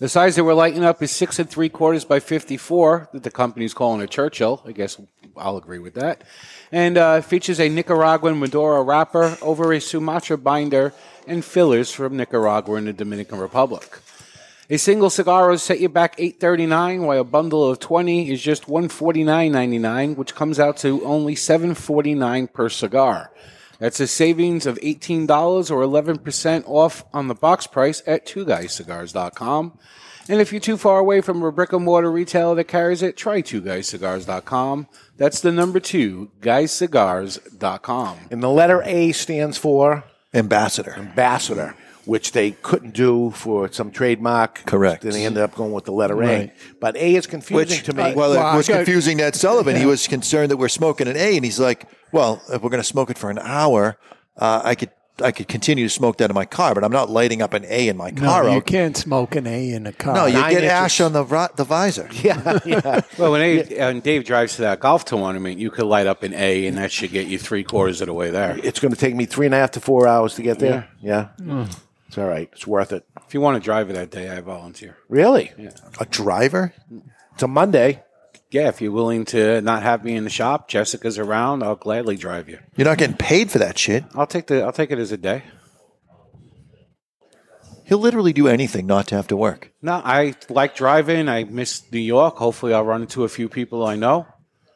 The 0.02 0.10
size 0.10 0.36
that 0.36 0.44
we're 0.44 0.56
lighting 0.56 0.84
up 0.84 1.04
is 1.04 1.12
six 1.12 1.38
and 1.38 1.48
three 1.48 1.70
quarters 1.70 2.06
by 2.06 2.20
54, 2.20 3.10
that 3.14 3.22
the 3.22 3.30
company's 3.30 3.76
calling 3.76 4.02
a 4.02 4.08
Churchill. 4.08 4.64
I 4.66 4.72
guess 4.72 5.00
I'll 5.38 5.58
agree 5.58 5.78
with 5.78 5.94
that. 5.94 6.24
And 6.72 6.98
uh, 6.98 7.22
features 7.22 7.60
a 7.60 7.70
Nicaraguan 7.70 8.40
Maduro 8.40 8.82
wrapper 8.82 9.38
over 9.44 9.72
a 9.72 9.80
Sumatra 9.80 10.40
binder 10.40 10.92
and 11.28 11.46
fillers 11.46 11.92
from 11.92 12.18
Nicaragua 12.18 12.78
and 12.78 12.88
the 12.88 12.94
Dominican 12.94 13.38
Republic. 13.38 14.00
A 14.72 14.78
single 14.78 15.12
cigar 15.12 15.52
will 15.52 15.60
set 15.60 15.80
you 15.80 15.88
back 15.88 16.16
eight 16.18 16.40
thirty 16.40 16.66
nine, 16.66 17.04
while 17.04 17.22
a 17.22 17.24
bundle 17.24 17.70
of 17.70 17.78
twenty 17.78 18.32
is 18.32 18.42
just 18.42 18.68
one 18.68 18.90
forty 18.90 19.24
nine 19.24 19.52
ninety 19.52 19.78
nine, 19.78 20.16
which 20.16 20.34
comes 20.34 20.60
out 20.60 20.78
to 20.78 21.06
only 21.06 21.36
seven 21.36 21.76
forty 21.76 22.16
nine 22.16 22.48
per 22.48 22.70
cigar. 22.70 23.32
That's 23.82 24.00
a 24.00 24.06
savings 24.06 24.68
of 24.68 24.78
eighteen 24.84 25.26
dollars 25.26 25.72
or 25.72 25.82
eleven 25.82 26.20
percent 26.20 26.66
off 26.68 27.04
on 27.12 27.28
the 27.28 27.34
box 27.34 27.66
price 27.66 28.04
at 28.06 28.28
twoguyscigars.com. 28.28 29.80
And 30.30 30.40
if 30.40 30.52
you're 30.54 30.62
too 30.62 30.78
far 30.78 31.00
away 31.00 31.22
from 31.22 31.42
a 31.42 31.52
brick 31.52 31.74
and 31.74 31.84
mortar 31.84 32.12
retailer 32.12 32.54
that 32.54 32.66
carries 32.66 33.02
it, 33.02 33.18
try 33.18 33.42
twoguyscigars.com. 33.42 34.88
That's 35.18 35.42
the 35.42 35.52
number 35.52 35.80
two, 35.80 36.30
guyscigars.com. 36.42 38.18
And 38.30 38.44
the 38.44 38.50
letter 38.52 38.84
A 38.84 39.14
stands 39.14 39.58
for 39.58 40.04
ambassador. 40.32 40.94
Ambassador, 40.94 41.76
which 42.06 42.32
they 42.32 42.52
couldn't 42.52 42.94
do 42.94 43.32
for 43.32 43.72
some 43.72 43.92
trademark. 43.92 44.66
Correct. 44.66 45.04
Then 45.04 45.12
they 45.14 45.26
ended 45.26 45.44
up 45.44 45.54
going 45.56 45.72
with 45.72 45.86
the 45.86 45.92
letter 45.92 46.16
Right. 46.16 46.50
A. 46.50 46.74
But 46.80 46.96
A 46.98 47.16
is 47.16 47.28
confusing 47.28 47.56
Which, 47.78 47.84
to 47.84 47.94
me. 47.94 48.14
well, 48.16 48.34
it 48.34 48.58
was 48.58 48.68
confusing 48.68 49.18
Ned 49.18 49.36
Sullivan. 49.36 49.76
He 49.76 49.86
was 49.86 50.08
concerned 50.08 50.52
that 50.52 50.58
we're 50.58 50.68
smoking 50.70 51.08
an 51.08 51.16
A, 51.18 51.36
and 51.36 51.46
he's 51.46 51.60
like, 51.60 51.88
"Well, 52.12 52.42
if 52.50 52.62
we're 52.62 52.70
going 52.70 52.82
to 52.82 52.88
smoke 52.88 53.10
it 53.10 53.18
for 53.18 53.30
an 53.30 53.40
hour, 53.40 53.98
uh, 54.38 54.62
I 54.64 54.76
could 54.76 54.90
I 55.22 55.32
could 55.32 55.48
continue 55.48 55.86
to 55.86 55.90
smoke 55.90 56.18
that 56.18 56.32
in 56.32 56.34
my 56.34 56.46
car, 56.46 56.74
but 56.74 56.84
I'm 56.84 56.92
not 56.92 57.12
lighting 57.12 57.44
up 57.44 57.54
an 57.54 57.64
A 57.68 57.90
in 57.90 57.96
my 57.98 58.10
car. 58.10 58.44
No, 58.44 58.50
you 58.50 58.56
I'll- 58.56 58.62
can't 58.62 58.98
smoke 58.98 59.36
an 59.36 59.46
A 59.46 59.72
in 59.72 59.86
a 59.86 59.92
car. 59.92 60.16
no, 60.16 60.26
you 60.26 60.40
get 60.50 60.64
ash 60.64 61.00
on 61.00 61.14
the 61.14 61.24
ri- 61.24 61.50
the 61.58 61.64
visor. 61.66 62.10
Yeah, 62.24 62.58
yeah. 62.66 63.02
Well, 63.20 63.32
when 63.34 63.42
Dave, 63.42 63.70
when 63.78 64.00
Dave 64.00 64.24
drives 64.26 64.56
to 64.56 64.64
that 64.64 64.80
golf 64.80 65.06
tournament, 65.06 65.60
you 65.60 65.70
could 65.70 65.86
light 65.86 66.08
up 66.08 66.24
an 66.24 66.34
A, 66.34 66.66
and 66.66 66.76
that 66.78 66.92
should 66.92 67.12
get 67.12 67.28
you 67.28 67.38
three 67.38 67.64
quarters 67.64 68.02
of 68.02 68.08
the 68.08 68.14
way 68.14 68.32
there. 68.32 68.58
It's 68.64 68.80
going 68.80 68.94
to 68.94 69.00
take 69.00 69.14
me 69.14 69.26
three 69.26 69.46
and 69.46 69.54
a 69.54 69.60
half 69.60 69.72
to 69.72 69.80
four 69.80 70.08
hours 70.08 70.34
to 70.36 70.42
get 70.42 70.58
there. 70.58 70.88
Yeah. 71.02 71.28
It's 72.12 72.18
all 72.18 72.28
right. 72.28 72.50
It's 72.52 72.68
worth 72.68 72.92
it. 72.92 73.06
If 73.26 73.34
you 73.34 73.40
want 73.40 73.56
to 73.56 73.64
drive 73.64 73.90
it 73.90 73.94
that 73.94 74.12
day, 74.12 74.30
I 74.30 74.42
volunteer. 74.42 74.98
Really? 75.08 75.54
Yeah. 75.58 75.70
A 75.98 76.06
driver? 76.06 76.74
It's 77.34 77.42
a 77.42 77.48
Monday. 77.48 78.04
Yeah, 78.50 78.68
if 78.68 78.82
you're 78.82 78.92
willing 78.92 79.24
to 79.28 79.62
not 79.62 79.82
have 79.84 80.04
me 80.04 80.18
in 80.18 80.26
the 80.26 80.30
shop, 80.30 80.68
Jessica's 80.68 81.18
around. 81.18 81.64
I'll 81.64 81.78
gladly 81.78 82.18
drive 82.18 82.50
you. 82.50 82.60
You're 82.76 82.90
not 82.90 82.98
getting 82.98 83.16
paid 83.16 83.50
for 83.50 83.60
that 83.60 83.78
shit. 83.78 84.04
I'll 84.14 84.28
take 84.28 84.48
the. 84.48 84.62
I'll 84.62 84.74
take 84.74 84.92
it 84.92 85.00
as 85.00 85.14
a 85.14 85.18
day. 85.18 85.44
He'll 87.86 88.00
literally 88.00 88.34
do 88.34 88.50
anything 88.50 88.88
not 88.88 89.08
to 89.08 89.16
have 89.16 89.30
to 89.30 89.38
work. 89.38 89.72
No, 89.82 90.02
I 90.04 90.36
like 90.50 90.76
driving. 90.76 91.30
I 91.30 91.46
miss 91.46 91.90
New 91.94 92.00
York. 92.00 92.36
Hopefully, 92.36 92.74
I'll 92.74 92.84
run 92.84 93.04
into 93.04 93.24
a 93.24 93.30
few 93.30 93.48
people 93.48 93.86
I 93.86 93.96
know. 93.96 94.28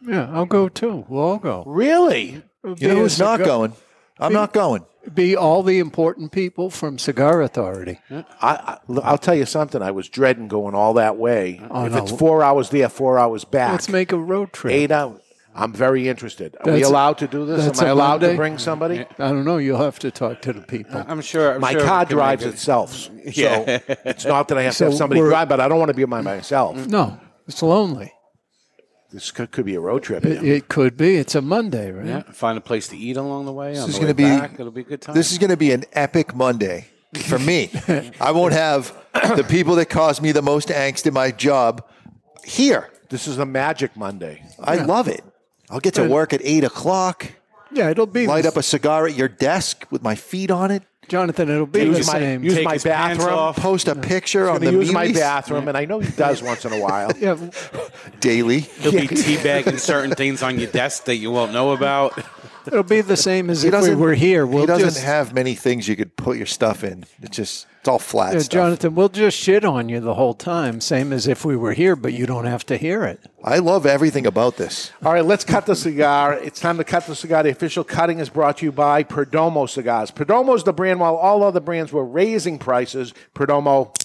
Yeah, 0.02 0.30
I'll 0.32 0.46
go 0.46 0.70
too. 0.70 1.04
We'll 1.10 1.22
all 1.22 1.38
go. 1.38 1.66
Really? 1.68 2.44
You 2.64 2.88
know 2.88 2.96
who's 2.96 3.20
not 3.20 3.40
going? 3.40 3.74
I'm 4.20 4.32
not 4.32 4.54
going. 4.54 4.86
Be 5.14 5.36
all 5.36 5.62
the 5.64 5.80
important 5.80 6.32
people 6.32 6.70
from 6.70 6.98
Cigar 6.98 7.42
Authority. 7.42 8.00
I, 8.10 8.24
I, 8.42 8.78
I'll 9.04 9.18
tell 9.18 9.36
you 9.36 9.46
something. 9.46 9.82
I 9.82 9.92
was 9.92 10.10
dreading 10.10 10.48
going 10.48 10.74
all 10.76 10.94
that 10.96 11.18
way. 11.18 11.62
Oh, 11.70 11.86
if 11.86 11.92
no. 11.94 12.00
it's 12.04 12.12
four 12.12 12.44
hours 12.44 12.70
there, 12.70 12.90
four 12.90 13.20
hours 13.20 13.46
back. 13.46 13.72
Let's 13.72 13.90
make 13.90 14.12
a 14.12 14.18
road 14.18 14.52
trip. 14.54 14.74
Eight 14.74 14.92
hours. 14.92 15.22
I'm 15.58 15.72
very 15.72 16.10
interested. 16.10 16.56
Are 16.60 16.66
we 16.66 16.72
That's- 16.72 16.90
allowed 16.90 17.18
to 17.20 17.28
do 17.28 17.46
this? 17.46 17.80
Am 17.80 17.86
I 17.88 17.90
allowed 17.90 18.18
to 18.20 18.36
bring 18.36 18.58
somebody? 18.58 19.00
I 19.02 19.30
don't 19.30 19.46
know. 19.46 19.56
You'll 19.58 19.78
have 19.82 20.00
to 20.00 20.12
talk 20.12 20.42
to 20.42 20.52
the 20.52 20.60
people. 20.62 21.02
I'm 21.08 21.22
sure. 21.22 21.54
I'm 21.56 21.62
my 21.62 21.72
sure 21.72 21.82
car 21.86 22.04
drives 22.04 22.44
it. 22.44 22.50
itself. 22.56 22.94
So 22.94 23.12
Yeah. 23.26 23.80
it's 24.04 24.26
not 24.26 24.50
that 24.50 24.58
I 24.58 24.64
have 24.64 24.76
So 24.76 24.86
to 24.86 24.92
have 24.92 24.98
somebody 24.98 25.22
we're- 25.22 25.30
drive, 25.32 25.48
but 25.48 25.62
I 25.62 25.70
don't 25.70 25.80
want 25.80 25.90
to 25.90 25.96
be 25.96 26.04
by 26.04 26.20
myself. 26.22 26.88
No, 26.88 27.18
it's 27.48 27.62
lonely. 27.64 28.12
This 29.16 29.32
could, 29.32 29.50
could 29.50 29.64
be 29.64 29.76
a 29.76 29.80
road 29.80 30.04
trip. 30.04 30.26
It, 30.26 30.44
it 30.44 30.68
could 30.68 30.98
be. 30.98 31.16
It's 31.16 31.36
a 31.36 31.42
Monday, 31.42 31.90
right? 31.90 32.06
Yeah, 32.06 32.22
find 32.34 32.58
a 32.58 32.62
place 32.62 32.90
to 32.90 32.98
eat 32.98 33.16
along 33.16 33.46
the 33.46 33.54
way. 33.54 33.72
This 33.72 33.84
on 33.84 33.90
is 33.90 33.96
going 33.96 34.10
to 34.10 34.14
be 34.14 34.24
back. 34.24 34.60
It'll 34.60 34.74
be 34.74 34.82
a 34.82 34.84
good 34.84 35.02
time. 35.02 35.16
This 35.16 35.32
is 35.32 35.38
going 35.38 35.52
to 35.52 35.58
be 35.58 35.72
an 35.72 35.86
epic 35.94 36.36
Monday 36.36 36.88
for 37.14 37.40
me. 37.40 37.72
I 38.20 38.32
won't 38.32 38.52
have 38.52 38.94
the 39.14 39.46
people 39.48 39.76
that 39.76 39.86
cause 39.86 40.20
me 40.20 40.34
the 40.34 40.42
most 40.42 40.68
angst 40.68 41.08
in 41.08 41.14
my 41.14 41.32
job 41.32 41.88
here. 42.44 42.92
This 43.10 43.26
is 43.26 43.38
a 43.38 43.46
magic 43.46 43.96
Monday. 43.96 44.44
I 44.60 44.76
love 44.84 45.08
it. 45.08 45.24
I'll 45.70 45.80
get 45.80 45.94
to 45.94 46.10
work 46.10 46.34
at 46.34 46.42
eight 46.44 46.66
o'clock. 46.66 47.32
Yeah, 47.72 47.90
it'll 47.90 48.08
be 48.08 48.28
Light 48.28 48.42
the- 48.42 48.50
up 48.50 48.58
a 48.58 48.64
cigar 48.64 49.08
at 49.08 49.16
your 49.16 49.30
desk 49.30 49.86
with 49.92 50.04
my 50.04 50.16
feet 50.16 50.52
on 50.52 50.72
it. 50.72 50.84
Jonathan. 51.08 51.50
It'll 51.50 51.66
be 51.66 51.84
Use 51.84 52.06
the 52.06 52.12
my- 52.14 52.20
same. 52.20 52.44
use 52.44 52.56
Take 52.56 52.66
my 52.66 52.74
his 52.74 52.84
pants 52.84 53.18
bathroom. 53.20 53.38
off. 53.40 53.56
Post 53.58 53.88
a 53.88 53.96
picture 53.96 54.50
on 54.50 54.60
the 54.60 54.66
going 54.68 54.80
to 54.80 54.86
use 54.86 54.92
my 54.94 55.06
memes 55.06 55.20
bathroom, 55.20 55.68
and 55.68 55.78
I 55.78 55.86
know 55.86 56.00
he 56.00 56.12
does 56.12 56.42
once 56.42 56.66
in 56.66 56.74
a 56.74 56.80
while. 56.80 57.12
yeah, 57.20 57.38
daily. 58.20 58.62
He'll 58.62 58.92
be 58.92 59.08
teabagging 59.08 59.80
certain 59.80 60.12
things 60.16 60.42
on 60.44 60.60
your 60.60 60.70
desk 60.72 61.06
that 61.06 61.16
you 61.18 61.32
won't 61.32 61.54
know 61.54 61.72
about. 61.72 62.18
it'll 62.74 62.84
be 62.84 63.02
the 63.02 63.18
same 63.18 63.50
as 63.50 63.62
He 63.62 63.68
if 63.68 63.74
we 63.74 63.80
doesn't- 63.80 64.00
were 64.00 64.14
here. 64.14 64.46
We'll 64.46 64.62
he 64.62 64.68
doesn't 64.68 64.90
just, 64.90 65.04
have 65.04 65.34
many 65.34 65.56
things 65.56 65.88
you 65.88 65.96
could 65.96 66.16
put 66.16 66.38
your 66.38 66.46
stuff 66.46 66.84
in. 66.84 67.06
It's 67.22 67.36
just 67.36 67.68
it's 67.80 67.88
all 67.88 68.00
flat 68.00 68.34
Yeah, 68.34 68.40
stuff. 68.40 68.52
Jonathan, 68.52 68.96
we'll 68.96 69.10
just 69.10 69.38
shit 69.38 69.64
on 69.64 69.90
you 69.90 70.00
the 70.00 70.16
whole 70.16 70.34
time, 70.34 70.82
same 70.82 71.14
as 71.14 71.28
if 71.28 71.46
we 71.46 71.56
were 71.56 71.74
here, 71.74 71.96
but 71.96 72.14
you 72.14 72.26
don't 72.26 72.46
have 72.46 72.66
to 72.68 72.78
hear 72.78 73.04
it. 73.04 73.20
I 73.44 73.60
love 73.60 73.86
everything 73.86 74.26
about 74.26 74.58
this. 74.58 74.92
All 75.04 75.14
right, 75.14 75.24
let's 75.24 75.44
cut 75.46 75.68
the 75.68 75.76
cigar. 75.76 76.34
It's 76.34 76.60
time 76.60 76.78
to 76.78 76.84
cut 76.84 77.06
the 77.06 77.16
cigar. 77.16 77.44
The 77.44 77.50
official 77.52 77.84
cutting 77.84 78.18
is 78.20 78.30
brought 78.30 78.58
to 78.58 78.66
you 78.66 78.72
by 78.72 79.04
Perdomo 79.04 79.70
Cigars. 79.70 80.10
Perdomo 80.10 80.56
is 80.56 80.64
the 80.64 80.74
brand, 80.74 81.00
while 81.00 81.16
all 81.16 81.44
other 81.44 81.60
brands 81.60 81.92
were 81.94 82.06
raising 82.06 82.58
prices, 82.58 83.14
Perdomo 83.36 83.96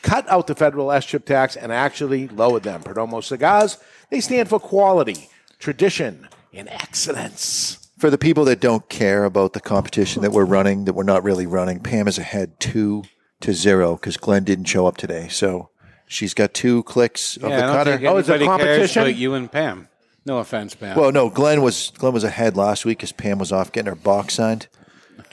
cut 0.00 0.26
out 0.30 0.46
the 0.46 0.54
federal 0.54 0.86
SCHIP 0.88 1.26
tax 1.26 1.56
and 1.56 1.70
actually 1.72 2.26
lowered 2.28 2.62
them. 2.62 2.82
Perdomo 2.82 3.22
Cigars, 3.22 3.76
they 4.08 4.20
stand 4.20 4.48
for 4.48 4.58
quality, 4.58 5.28
tradition, 5.58 6.26
and 6.54 6.68
excellence. 6.70 7.79
For 8.00 8.08
the 8.08 8.16
people 8.16 8.46
that 8.46 8.60
don't 8.60 8.88
care 8.88 9.24
about 9.24 9.52
the 9.52 9.60
competition 9.60 10.22
that 10.22 10.32
we're 10.32 10.46
running, 10.46 10.86
that 10.86 10.94
we're 10.94 11.02
not 11.02 11.22
really 11.22 11.44
running, 11.44 11.80
Pam 11.80 12.08
is 12.08 12.16
ahead 12.16 12.58
two 12.58 13.04
to 13.40 13.52
zero 13.52 13.96
because 13.96 14.16
Glenn 14.16 14.42
didn't 14.42 14.64
show 14.64 14.86
up 14.86 14.96
today. 14.96 15.28
So 15.28 15.68
she's 16.06 16.32
got 16.32 16.54
two 16.54 16.82
clicks 16.84 17.36
of 17.36 17.42
the 17.42 17.54
I 17.54 17.60
don't 17.60 17.74
cutter. 17.74 17.98
think 17.98 18.08
oh, 18.08 18.16
anybody 18.16 18.46
cares 18.64 18.94
but 18.94 19.16
you 19.16 19.34
and 19.34 19.52
Pam. 19.52 19.88
No 20.24 20.38
offense, 20.38 20.74
Pam. 20.74 20.96
Well, 20.96 21.12
no, 21.12 21.28
Glenn 21.28 21.60
was 21.60 21.92
Glenn 21.98 22.14
was 22.14 22.24
ahead 22.24 22.56
last 22.56 22.86
week 22.86 22.98
because 22.98 23.12
Pam 23.12 23.38
was 23.38 23.52
off 23.52 23.70
getting 23.70 23.90
her 23.90 23.96
box 23.96 24.32
signed. 24.32 24.68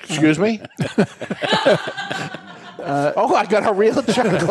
Excuse 0.03 0.37
me? 0.37 0.61
Uh, 2.87 3.11
oh, 3.17 3.35
I 3.35 3.45
got 3.45 3.67
a 3.67 3.73
real 3.73 4.01
chocolate. 4.01 4.43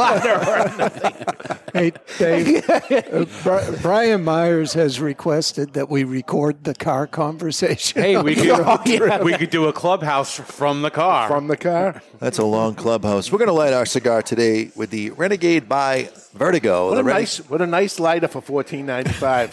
Hey, 1.76 1.92
Dave. 2.18 2.70
uh, 2.70 3.26
Bri- 3.42 3.76
Brian 3.82 4.24
Myers 4.24 4.72
has 4.72 4.98
requested 5.00 5.74
that 5.74 5.90
we 5.90 6.04
record 6.04 6.64
the 6.64 6.74
car 6.74 7.06
conversation. 7.06 8.00
Hey, 8.02 8.16
we 8.16 8.34
could, 8.34 8.48
the 8.48 8.98
road 8.98 9.22
we 9.24 9.36
could 9.36 9.50
do 9.50 9.66
a 9.66 9.72
clubhouse 9.72 10.36
from 10.38 10.82
the 10.82 10.90
car. 10.90 11.28
From 11.28 11.48
the 11.48 11.56
car? 11.56 12.00
That's 12.18 12.38
a 12.38 12.44
long 12.44 12.74
clubhouse. 12.74 13.30
We're 13.30 13.38
going 13.38 13.48
to 13.48 13.52
light 13.52 13.74
our 13.74 13.84
cigar 13.86 14.22
today 14.22 14.70
with 14.74 14.90
the 14.90 15.10
Renegade 15.10 15.68
by 15.68 16.08
Vertigo. 16.32 16.88
What 16.88 16.94
The 16.94 17.00
a 17.00 17.04
Rene- 17.04 17.18
nice, 17.18 17.38
what 17.50 17.60
a 17.60 17.66
nice 17.66 18.00
lighter 18.00 18.28
for 18.28 18.40
fourteen 18.40 18.86
ninety 18.86 19.12
five. 19.12 19.52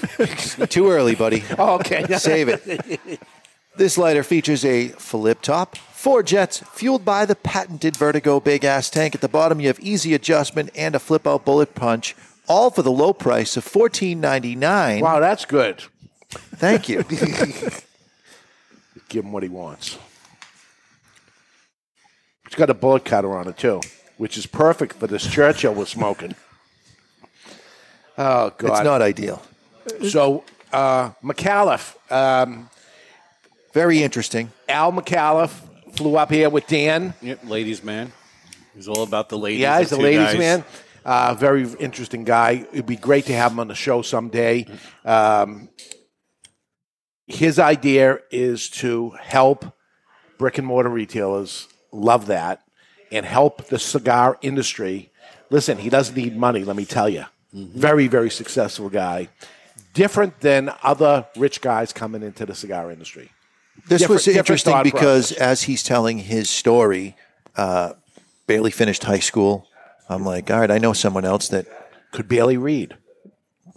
Too 0.69 0.89
early, 0.89 1.15
buddy. 1.15 1.43
Oh, 1.57 1.75
okay. 1.75 2.05
Save 2.17 2.47
it. 2.49 3.19
This 3.75 3.97
lighter 3.97 4.23
features 4.23 4.63
a 4.65 4.89
flip 4.89 5.41
top, 5.41 5.75
four 6.03 6.21
jets 6.21 6.59
fueled 6.73 7.05
by 7.05 7.25
the 7.25 7.33
patented 7.33 7.95
Vertigo 7.95 8.41
big 8.41 8.65
ass 8.65 8.89
tank. 8.89 9.15
At 9.15 9.21
the 9.21 9.29
bottom, 9.29 9.61
you 9.61 9.67
have 9.67 9.79
easy 9.79 10.13
adjustment 10.13 10.69
and 10.75 10.95
a 10.95 10.99
flip 10.99 11.25
out 11.25 11.45
bullet 11.45 11.75
punch, 11.75 12.13
all 12.45 12.69
for 12.69 12.81
the 12.81 12.91
low 12.91 13.13
price 13.13 13.55
of 13.55 13.63
fourteen 13.63 14.19
ninety 14.19 14.53
nine. 14.53 14.99
Wow, 14.99 15.21
that's 15.21 15.45
good. 15.45 15.81
Thank 16.29 16.89
you. 16.89 17.03
Give 19.07 19.23
him 19.23 19.31
what 19.31 19.43
he 19.43 19.49
wants. 19.49 19.97
It's 22.45 22.55
got 22.55 22.69
a 22.69 22.73
bullet 22.73 23.05
cutter 23.05 23.33
on 23.37 23.47
it 23.47 23.57
too, 23.57 23.79
which 24.17 24.37
is 24.37 24.45
perfect 24.45 24.97
for 24.97 25.07
this 25.07 25.25
Churchill 25.25 25.73
we're 25.73 25.85
smoking. 25.85 26.35
Oh 28.17 28.51
God, 28.57 28.71
It's 28.71 28.83
not 28.83 29.01
ideal. 29.01 29.41
So 30.09 30.43
uh, 30.73 31.11
Micallef, 31.23 31.95
um, 32.11 32.69
very 33.73 34.03
interesting. 34.03 34.51
Al 34.67 34.91
Micallef 34.91 35.69
flew 35.93 36.17
up 36.17 36.31
here 36.31 36.49
with 36.49 36.67
Dan. 36.67 37.13
Yep, 37.21 37.45
ladies 37.45 37.83
man. 37.83 38.11
He's 38.75 38.87
all 38.87 39.03
about 39.03 39.29
the 39.29 39.37
ladies. 39.37 39.61
Yeah, 39.61 39.79
he's 39.79 39.91
a 39.91 39.97
ladies' 39.97 40.33
guys. 40.33 40.37
man. 40.37 40.65
Uh, 41.05 41.35
very 41.35 41.69
interesting 41.79 42.23
guy. 42.23 42.65
It'd 42.71 42.85
be 42.85 42.95
great 42.95 43.25
to 43.25 43.33
have 43.33 43.51
him 43.51 43.59
on 43.59 43.67
the 43.67 43.75
show 43.75 44.01
someday. 44.01 44.65
Um, 45.05 45.69
his 47.27 47.59
idea 47.59 48.19
is 48.31 48.69
to 48.69 49.11
help 49.11 49.65
brick 50.37 50.57
and 50.57 50.65
mortar 50.65 50.89
retailers. 50.89 51.67
Love 51.91 52.25
that, 52.27 52.63
and 53.11 53.25
help 53.25 53.67
the 53.67 53.77
cigar 53.77 54.37
industry. 54.41 55.11
Listen, 55.51 55.77
he 55.77 55.89
doesn't 55.89 56.15
need 56.15 56.35
money. 56.35 56.63
Let 56.63 56.75
me 56.75 56.85
tell 56.85 57.07
you, 57.07 57.25
very 57.53 58.07
very 58.07 58.31
successful 58.31 58.89
guy. 58.89 59.29
Different 59.93 60.39
than 60.39 60.71
other 60.81 61.27
rich 61.37 61.61
guys 61.61 61.93
coming 61.93 62.23
into 62.23 62.47
the 62.47 62.55
cigar 62.55 62.91
industry. 62.91 63.29
This 63.87 64.01
Different- 64.01 64.25
was 64.25 64.27
interesting 64.27 64.83
because 64.83 65.31
process. 65.31 65.37
as 65.37 65.61
he's 65.63 65.83
telling 65.83 66.19
his 66.19 66.49
story, 66.49 67.15
uh, 67.57 67.93
barely 68.47 68.71
finished 68.71 69.03
high 69.03 69.19
school. 69.19 69.67
I'm 70.09 70.23
like, 70.25 70.49
all 70.51 70.59
right, 70.59 70.71
I 70.71 70.77
know 70.77 70.93
someone 70.93 71.25
else 71.25 71.47
that 71.49 71.65
could 72.11 72.27
barely 72.27 72.57
read. 72.57 72.95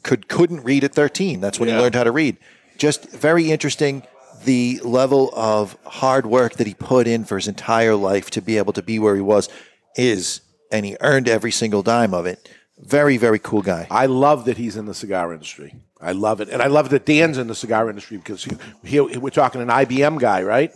Could 0.03 0.29
couldn't 0.29 0.63
read 0.63 0.85
at 0.85 0.95
13. 0.95 1.41
That's 1.41 1.59
when 1.59 1.69
he 1.69 1.75
learned 1.75 1.95
how 1.95 2.05
to 2.05 2.13
read. 2.13 2.37
Just 2.79 3.11
very 3.11 3.51
interesting. 3.51 4.03
The 4.45 4.81
level 4.85 5.33
of 5.35 5.77
hard 5.85 6.27
work 6.27 6.55
that 6.55 6.67
he 6.67 6.75
put 6.75 7.07
in 7.09 7.25
for 7.25 7.37
his 7.37 7.49
entire 7.49 7.97
life 7.97 8.31
to 8.31 8.43
be 8.43 8.59
able 8.59 8.73
to 8.75 8.83
be 8.83 8.99
where 8.99 9.17
he 9.17 9.21
was 9.23 9.49
is, 9.97 10.43
and 10.71 10.85
he 10.87 10.97
earned 11.01 11.29
every 11.29 11.51
single 11.51 11.83
dime 11.83 12.15
of 12.15 12.27
it. 12.27 12.49
Very, 12.79 13.17
very 13.17 13.39
cool 13.39 13.63
guy. 13.63 13.87
I 13.91 14.07
love 14.07 14.45
that 14.45 14.59
he's 14.59 14.77
in 14.77 14.85
the 14.87 14.95
cigar 14.95 15.33
industry. 15.33 15.75
I 16.01 16.13
love 16.13 16.41
it, 16.41 16.49
and 16.51 16.61
I 16.61 16.67
love 16.67 16.91
that 16.91 17.07
Dan's 17.07 17.39
in 17.39 17.47
the 17.47 17.55
cigar 17.55 17.89
industry 17.89 18.19
because 18.19 18.45
he, 18.45 18.53
he, 18.85 19.01
we're 19.01 19.31
talking 19.31 19.63
an 19.63 19.69
IBM 19.69 20.19
guy, 20.21 20.43
right? 20.43 20.71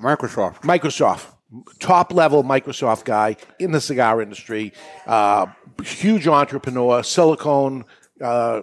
Microsoft. 0.00 0.62
Microsoft, 0.62 1.26
top 1.78 2.12
level 2.12 2.42
Microsoft 2.42 3.04
guy 3.04 3.36
in 3.58 3.72
the 3.72 3.80
cigar 3.80 4.22
industry. 4.22 4.72
Uh, 5.06 5.46
huge 5.82 6.26
entrepreneur, 6.26 7.02
silicone 7.02 7.84
uh, 8.22 8.62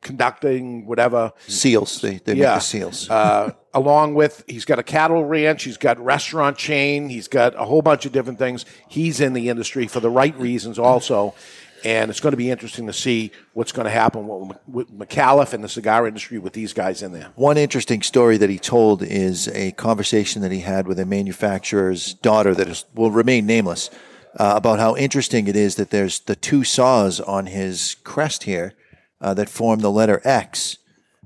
conducting, 0.00 0.86
whatever 0.86 1.32
Seals. 1.46 2.00
They, 2.00 2.16
they 2.16 2.34
make 2.34 2.42
the 2.42 2.58
seals. 2.60 3.08
uh, 3.10 3.52
along 3.74 4.14
with, 4.14 4.42
he's 4.48 4.64
got 4.64 4.78
a 4.78 4.82
cattle 4.82 5.24
ranch, 5.24 5.62
he's 5.64 5.76
got 5.76 5.98
restaurant 6.02 6.56
chain, 6.58 7.08
he's 7.08 7.28
got 7.28 7.54
a 7.54 7.64
whole 7.64 7.82
bunch 7.82 8.04
of 8.04 8.12
different 8.12 8.38
things. 8.38 8.64
He's 8.88 9.20
in 9.20 9.32
the 9.32 9.48
industry 9.48 9.86
for 9.86 10.00
the 10.00 10.10
right 10.10 10.36
reasons, 10.38 10.78
also. 10.78 11.34
And 11.84 12.10
it's 12.10 12.20
going 12.20 12.32
to 12.32 12.36
be 12.36 12.50
interesting 12.50 12.86
to 12.86 12.92
see 12.92 13.32
what's 13.54 13.72
going 13.72 13.86
to 13.86 13.90
happen 13.90 14.48
with, 14.66 14.90
Micallef 14.96 15.52
and 15.52 15.64
the 15.64 15.68
cigar 15.68 16.06
industry 16.06 16.38
with 16.38 16.52
these 16.52 16.72
guys 16.72 17.02
in 17.02 17.12
there. 17.12 17.30
One 17.34 17.58
interesting 17.58 18.02
story 18.02 18.36
that 18.36 18.50
he 18.50 18.58
told 18.58 19.02
is 19.02 19.48
a 19.48 19.72
conversation 19.72 20.42
that 20.42 20.52
he 20.52 20.60
had 20.60 20.86
with 20.86 20.98
a 20.98 21.06
manufacturer's 21.06 22.14
daughter 22.14 22.54
that 22.54 22.68
is, 22.68 22.84
will 22.94 23.10
remain 23.10 23.46
nameless 23.46 23.90
uh, 24.38 24.54
about 24.56 24.78
how 24.78 24.96
interesting 24.96 25.48
it 25.48 25.56
is 25.56 25.74
that 25.76 25.90
there's 25.90 26.20
the 26.20 26.36
two 26.36 26.64
saws 26.64 27.20
on 27.20 27.46
his 27.46 27.96
crest 28.04 28.44
here 28.44 28.74
uh, 29.20 29.34
that 29.34 29.48
form 29.48 29.80
the 29.80 29.90
letter 29.90 30.20
X, 30.24 30.78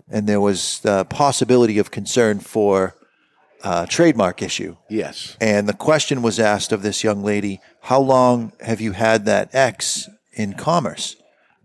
and 0.09 0.27
there 0.27 0.41
was 0.41 0.81
the 0.81 1.05
possibility 1.05 1.79
of 1.79 1.91
concern 1.91 2.41
for 2.41 2.97
uh, 3.63 3.87
trademark 3.87 4.43
issue. 4.43 4.77
Yes. 4.89 5.37
And 5.41 5.69
the 5.69 5.73
question 5.73 6.23
was 6.23 6.39
asked 6.39 6.73
of 6.73 6.83
this 6.83 7.03
young 7.03 7.23
lady, 7.23 7.61
"How 7.83 8.01
long 8.01 8.53
have 8.61 8.81
you 8.81 8.93
had 8.93 9.25
that 9.27 9.55
X 9.55 10.09
in 10.37 10.53
commerce?" 10.55 11.17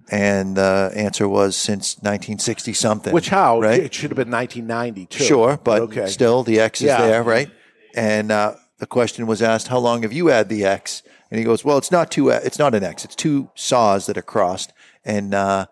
And 0.09 0.57
the 0.57 0.91
answer 0.95 1.27
was 1.27 1.55
since 1.55 1.95
1960 1.97 2.73
something. 2.73 3.13
Which 3.13 3.29
how? 3.29 3.61
right? 3.61 3.79
It 3.81 3.93
should 3.93 4.09
have 4.09 4.17
been 4.17 4.31
1990 4.31 5.05
too. 5.05 5.23
Sure, 5.23 5.57
but 5.63 5.81
okay. 5.83 6.07
still 6.07 6.43
the 6.43 6.59
X 6.59 6.81
is 6.81 6.87
Yeah. 6.87 7.01
there, 7.07 7.23
right? 7.23 7.49
And 7.95 8.29
uh, 8.31 8.55
the 8.79 8.87
question 8.87 9.25
was 9.27 9.41
asked, 9.41 9.67
"How 9.69 9.77
long 9.77 10.01
have 10.01 10.11
you 10.11 10.27
had 10.27 10.49
the 10.49 10.65
X?" 10.65 11.03
And 11.29 11.37
he 11.37 11.45
goes, 11.45 11.63
"Well, 11.63 11.77
it's 11.77 11.91
not 11.91 12.11
two. 12.11 12.29
It's 12.29 12.59
not 12.59 12.75
an 12.75 12.83
X. 12.83 13.05
It's 13.05 13.15
two 13.15 13.49
saws 13.55 14.05
that 14.07 14.17
are 14.17 14.21
crossed." 14.21 14.73
And 15.05 15.33
uh, 15.33 15.67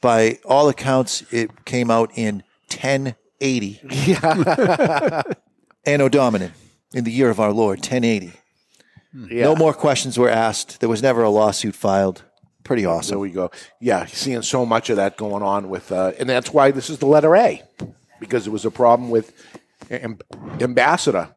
by 0.00 0.38
all 0.44 0.68
accounts, 0.68 1.22
it 1.30 1.64
came 1.66 1.90
out 1.90 2.10
in 2.14 2.42
1080. 2.70 3.80
Yeah. 4.06 5.22
Anno 5.84 6.08
Domini, 6.08 6.50
in 6.94 7.04
the 7.04 7.10
year 7.12 7.28
of 7.30 7.40
our 7.40 7.52
Lord, 7.52 7.78
1080. 7.80 8.32
Yeah. 9.30 9.42
No 9.44 9.56
more 9.56 9.74
questions 9.74 10.16
were 10.16 10.30
asked. 10.30 10.80
There 10.80 10.88
was 10.88 11.02
never 11.02 11.22
a 11.22 11.28
lawsuit 11.30 11.74
filed. 11.74 12.22
Pretty 12.72 12.86
awesome. 12.86 13.10
There 13.10 13.18
we 13.18 13.28
go. 13.30 13.50
Yeah, 13.80 14.06
seeing 14.06 14.40
so 14.40 14.64
much 14.64 14.88
of 14.88 14.96
that 14.96 15.18
going 15.18 15.42
on 15.42 15.68
with, 15.68 15.92
uh, 15.92 16.12
and 16.18 16.26
that's 16.26 16.54
why 16.54 16.70
this 16.70 16.88
is 16.88 16.96
the 17.00 17.04
letter 17.06 17.36
A, 17.36 17.60
because 18.18 18.46
it 18.46 18.50
was 18.50 18.64
a 18.64 18.70
problem 18.70 19.10
with 19.10 19.34
am- 19.90 20.18
ambassador 20.58 21.28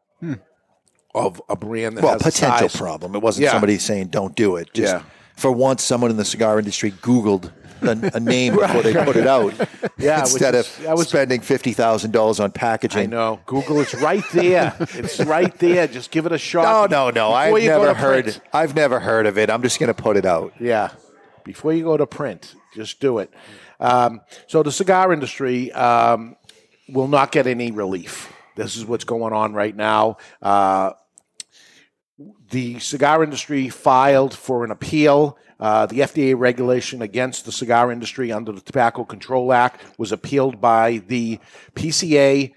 of 1.14 1.42
a 1.50 1.54
brand 1.54 1.98
that 1.98 2.04
well, 2.04 2.18
potential 2.18 2.70
problem. 2.70 3.14
It 3.14 3.20
wasn't 3.20 3.44
Yeah. 3.44 3.52
somebody 3.52 3.76
saying 3.76 4.06
don't 4.06 4.34
do 4.34 4.56
it. 4.56 4.72
Just 4.72 4.94
Yeah. 4.94 5.02
for 5.36 5.52
once, 5.52 5.82
someone 5.82 6.10
in 6.10 6.16
the 6.16 6.24
cigar 6.24 6.58
industry 6.58 6.90
Googled 7.02 7.52
a, 7.82 8.12
a 8.16 8.20
name 8.20 8.54
before 8.58 8.80
they 8.80 8.94
put 8.94 9.16
it 9.16 9.26
out. 9.26 9.52
Yeah, 9.98 10.20
instead 10.20 10.54
is- 10.54 10.70
of 10.86 10.98
spending 11.06 11.40
fifty 11.42 11.72
thousand 11.72 12.12
dollars 12.12 12.38
on 12.40 12.50
packaging. 12.50 13.02
I 13.04 13.06
know. 13.06 13.40
Google, 13.44 13.80
it's 13.80 13.94
right 13.94 14.24
there. 14.32 14.74
it's 14.80 15.20
right 15.20 15.54
there. 15.58 15.86
Just 15.86 16.10
give 16.10 16.24
it 16.26 16.32
a 16.32 16.38
shot. 16.38 16.90
No, 16.90 17.10
no, 17.10 17.30
no. 17.30 17.32
I've 17.34 17.62
never 17.62 17.92
heard. 17.94 18.24
print. 18.24 18.40
I've 18.54 18.74
never 18.74 19.00
heard 19.00 19.26
of 19.26 19.36
it. 19.36 19.50
I'm 19.50 19.62
just 19.62 19.78
going 19.80 19.88
to 19.88 19.94
put 20.02 20.16
it 20.16 20.24
out. 20.26 20.52
Yeah. 20.60 20.90
Before 21.46 21.72
you 21.72 21.84
go 21.84 21.96
to 21.96 22.08
print, 22.08 22.56
just 22.74 22.98
do 22.98 23.18
it. 23.18 23.32
Um, 23.78 24.20
so 24.48 24.64
the 24.64 24.72
cigar 24.72 25.12
industry 25.12 25.70
um, 25.70 26.34
will 26.88 27.06
not 27.06 27.30
get 27.30 27.46
any 27.46 27.70
relief. 27.70 28.32
This 28.56 28.74
is 28.74 28.84
what's 28.84 29.04
going 29.04 29.32
on 29.32 29.54
right 29.54 29.74
now. 29.74 30.16
Uh, 30.42 30.94
the 32.50 32.80
cigar 32.80 33.22
industry 33.22 33.68
filed 33.68 34.34
for 34.34 34.64
an 34.64 34.72
appeal. 34.72 35.38
Uh, 35.60 35.86
the 35.86 36.00
FDA 36.00 36.36
regulation 36.36 37.00
against 37.00 37.44
the 37.44 37.52
cigar 37.52 37.92
industry 37.92 38.32
under 38.32 38.52
the 38.52 38.60
Tobacco 38.60 39.04
Control 39.04 39.52
Act 39.52 39.82
was 39.98 40.12
appealed 40.12 40.60
by 40.60 40.98
the 41.06 41.38
PCA, 41.74 42.52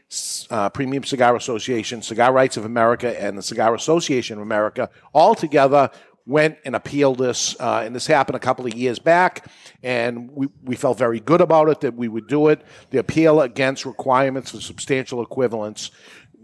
uh, 0.49 0.69
Premium 0.69 1.03
Cigar 1.03 1.35
Association, 1.35 2.01
Cigar 2.01 2.33
Rights 2.33 2.57
of 2.57 2.65
America, 2.65 3.21
and 3.21 3.37
the 3.37 3.43
Cigar 3.43 3.75
Association 3.75 4.37
of 4.37 4.41
America. 4.41 4.89
All 5.13 5.35
together 5.35 5.91
went 6.29 6.59
and 6.63 6.75
appealed 6.75 7.17
this, 7.17 7.59
uh, 7.59 7.81
and 7.83 7.95
this 7.95 8.05
happened 8.05 8.35
a 8.35 8.39
couple 8.39 8.65
of 8.65 8.75
years 8.75 8.99
back, 8.99 9.47
and 9.81 10.29
we, 10.31 10.47
we 10.63 10.75
felt 10.75 10.97
very 10.97 11.19
good 11.19 11.41
about 11.41 11.69
it 11.69 11.81
that 11.81 11.95
we 11.95 12.07
would 12.07 12.27
do 12.27 12.49
it. 12.49 12.61
The 12.91 12.99
appeal 12.99 13.41
against 13.41 13.83
requirements 13.83 14.51
for 14.51 14.61
substantial 14.61 15.23
equivalence, 15.23 15.89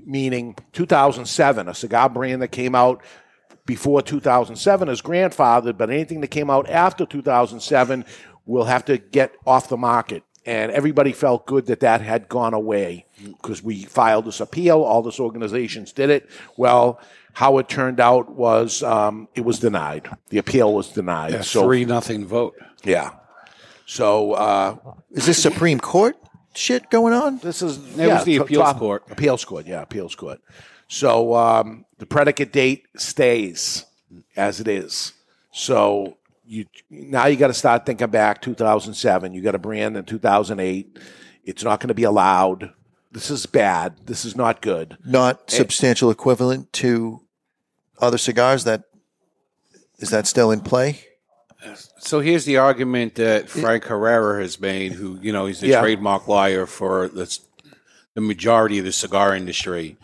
meaning 0.03 0.57
2007, 0.73 1.69
a 1.69 1.73
cigar 1.75 2.09
brand 2.09 2.41
that 2.41 2.47
came 2.47 2.73
out 2.73 3.03
before 3.67 4.01
2007 4.01 4.89
is 4.89 5.03
grandfathered, 5.03 5.77
but 5.77 5.91
anything 5.91 6.21
that 6.21 6.29
came 6.29 6.49
out 6.49 6.67
after 6.67 7.05
2007 7.05 8.05
will 8.47 8.65
have 8.65 8.85
to 8.85 8.97
get 8.97 9.35
off 9.45 9.69
the 9.69 9.77
market. 9.77 10.23
and 10.47 10.71
everybody 10.71 11.11
felt 11.11 11.47
good 11.47 11.65
that 11.65 11.79
that 11.79 12.01
had 12.01 12.29
gone 12.29 12.53
away 12.53 13.05
because 13.23 13.63
we 13.63 13.83
filed 13.83 14.25
this 14.25 14.39
appeal. 14.39 14.83
All 14.83 15.01
these 15.01 15.19
organizations 15.19 15.91
did 15.91 16.11
it. 16.11 16.29
Well, 16.55 16.99
how 17.35 17.57
it 17.57 17.67
turned 17.67 17.99
out 17.99 18.31
was 18.31 18.81
um, 18.81 19.27
it 19.35 19.41
was 19.41 19.59
denied. 19.59 20.09
The 20.29 20.37
appeal 20.37 20.73
was 20.73 20.89
denied. 20.89 21.33
Yeah, 21.33 21.41
so 21.41 21.63
three 21.65 21.85
nothing 21.85 22.25
vote. 22.25 22.55
yeah. 22.83 23.11
So 23.85 24.31
uh, 24.33 24.77
is 25.11 25.25
this 25.27 25.41
Supreme 25.41 25.79
Court 25.79 26.15
shit 26.55 26.89
going 26.89 27.13
on? 27.13 27.37
This 27.39 27.61
is 27.61 27.77
It 27.99 28.07
was 28.07 28.23
the 28.23 28.31
t- 28.33 28.37
appeals 28.37 28.63
top- 28.63 28.79
court. 28.79 29.03
Appeals 29.11 29.45
court, 29.45 29.67
yeah, 29.67 29.81
appeals 29.81 30.15
court. 30.15 30.39
So 30.87 31.35
um, 31.35 31.85
the 31.99 32.05
predicate 32.05 32.51
date 32.51 32.85
stays 32.95 33.85
as 34.35 34.59
it 34.59 34.67
is. 34.67 35.13
So 35.51 36.17
you 36.47 36.65
now 36.89 37.25
you 37.25 37.35
got 37.35 37.47
to 37.47 37.53
start 37.53 37.85
thinking 37.85 38.07
back 38.09 38.41
2007. 38.41 39.33
You 39.33 39.41
got 39.41 39.55
a 39.55 39.59
brand 39.59 39.97
in 39.97 40.05
2008. 40.05 40.97
It's 41.43 41.63
not 41.63 41.79
going 41.79 41.89
to 41.89 41.93
be 41.93 42.03
allowed. 42.03 42.71
This 43.11 43.29
is 43.29 43.45
bad. 43.45 43.95
This 44.05 44.25
is 44.25 44.35
not 44.35 44.61
good. 44.61 44.97
Not 45.05 45.49
substantial 45.51 46.09
equivalent 46.09 46.73
to 46.73 47.21
other 47.99 48.17
cigars. 48.17 48.63
That 48.63 48.83
is 49.99 50.09
that 50.09 50.27
still 50.27 50.51
in 50.51 50.61
play? 50.61 51.01
So 51.97 52.19
here's 52.19 52.45
the 52.45 52.57
argument 52.57 53.15
that 53.15 53.49
Frank 53.49 53.85
Herrera 53.85 54.41
has 54.41 54.59
made, 54.59 54.91
who 54.93 55.17
you 55.21 55.31
know 55.31 55.45
he's 55.47 55.61
the 55.61 55.67
Yeah. 55.69 55.81
trademark 55.81 56.27
lawyer 56.27 56.65
for 56.67 57.07
the, 57.07 57.39
the 58.13 58.21
majority 58.21 58.77
of 58.77 58.85
the 58.85 58.91
cigar 58.91 59.35
industry. 59.35 59.97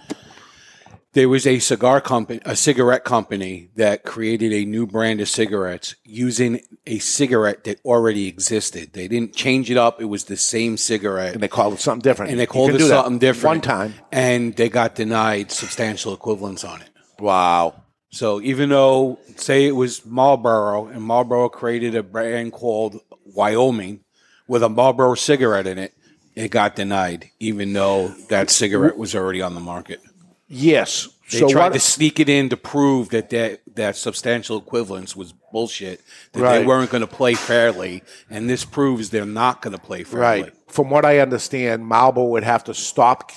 There 1.14 1.28
was 1.28 1.46
a 1.46 1.60
cigar 1.60 2.00
company, 2.00 2.40
a 2.46 2.56
cigarette 2.56 3.04
company 3.04 3.68
that 3.76 4.04
created 4.04 4.54
a 4.54 4.64
new 4.64 4.88
brand 4.88 5.20
of 5.20 5.28
cigarettes 5.28 5.96
using 6.06 6.62
a 6.88 7.00
cigarette 7.00 7.66
that 7.66 7.82
already 7.84 8.28
existed. 8.30 8.94
They 8.94 9.10
didn't 9.10 9.36
change 9.36 9.70
it 9.70 9.76
up; 9.76 10.02
it 10.02 10.06
was 10.06 10.24
the 10.24 10.38
same 10.38 10.78
cigarette, 10.78 11.34
and 11.34 11.44
they 11.44 11.50
called 11.50 11.74
it 11.74 11.82
something 11.82 12.02
different. 12.02 12.32
And 12.32 12.40
they 12.40 12.46
called 12.46 12.70
it 12.70 12.78
do 12.78 12.88
that 12.88 13.04
something 13.04 13.20
different 13.20 13.44
one 13.44 13.62
time. 13.62 13.94
and 14.12 14.56
they 14.56 14.70
got 14.70 14.96
denied 14.96 15.52
substantial 15.52 16.14
equivalence 16.14 16.64
on 16.64 16.82
it. 16.82 16.88
Wow. 17.22 17.76
So 18.10 18.42
even 18.42 18.70
though, 18.70 19.20
say 19.38 19.66
it 19.68 19.76
was 19.76 20.06
Marlboro, 20.06 20.88
and 20.88 21.02
Marlboro 21.02 21.48
created 21.48 21.96
a 21.96 22.04
brand 22.04 22.52
called 22.52 23.00
Wyoming 23.26 24.02
with 24.48 24.64
a 24.64 24.70
Marlboro 24.70 25.16
cigarette 25.16 25.68
in 25.68 25.78
it, 25.78 25.94
it 26.36 26.50
got 26.50 26.76
denied, 26.76 27.30
even 27.40 27.72
though 27.72 28.10
that 28.30 28.50
cigarette 28.50 28.98
was 28.98 29.16
already 29.16 29.42
on 29.42 29.54
the 29.54 29.62
market. 29.62 30.02
Yes. 30.48 31.08
They 31.32 31.40
so 31.40 31.48
tried 31.48 31.68
what- 31.68 31.74
to 31.74 31.80
sneak 31.80 32.20
it 32.20 32.28
in 32.28 32.50
to 32.50 32.58
prove 32.58 33.10
that 33.10 33.30
that, 33.30 33.62
that 33.76 33.96
substantial 33.96 34.58
equivalence 34.58 35.16
was 35.16 35.34
bullshit, 35.52 36.02
that 36.34 36.42
they 36.42 36.66
weren't 36.66 36.92
going 36.92 37.02
to 37.02 37.08
play 37.08 37.34
fairly, 37.34 38.04
and 38.30 38.50
this 38.50 38.66
proves 38.66 39.10
they're 39.10 39.26
not 39.26 39.62
going 39.62 39.76
to 39.76 39.82
play 39.82 40.04
fairly. 40.04 40.44
Right. 40.44 40.54
From 40.72 40.90
what 40.90 41.06
I 41.06 41.20
understand, 41.20 41.86
Marlboro 41.86 42.26
would 42.26 42.44
have 42.44 42.64
to 42.66 42.74
stop 42.74 43.32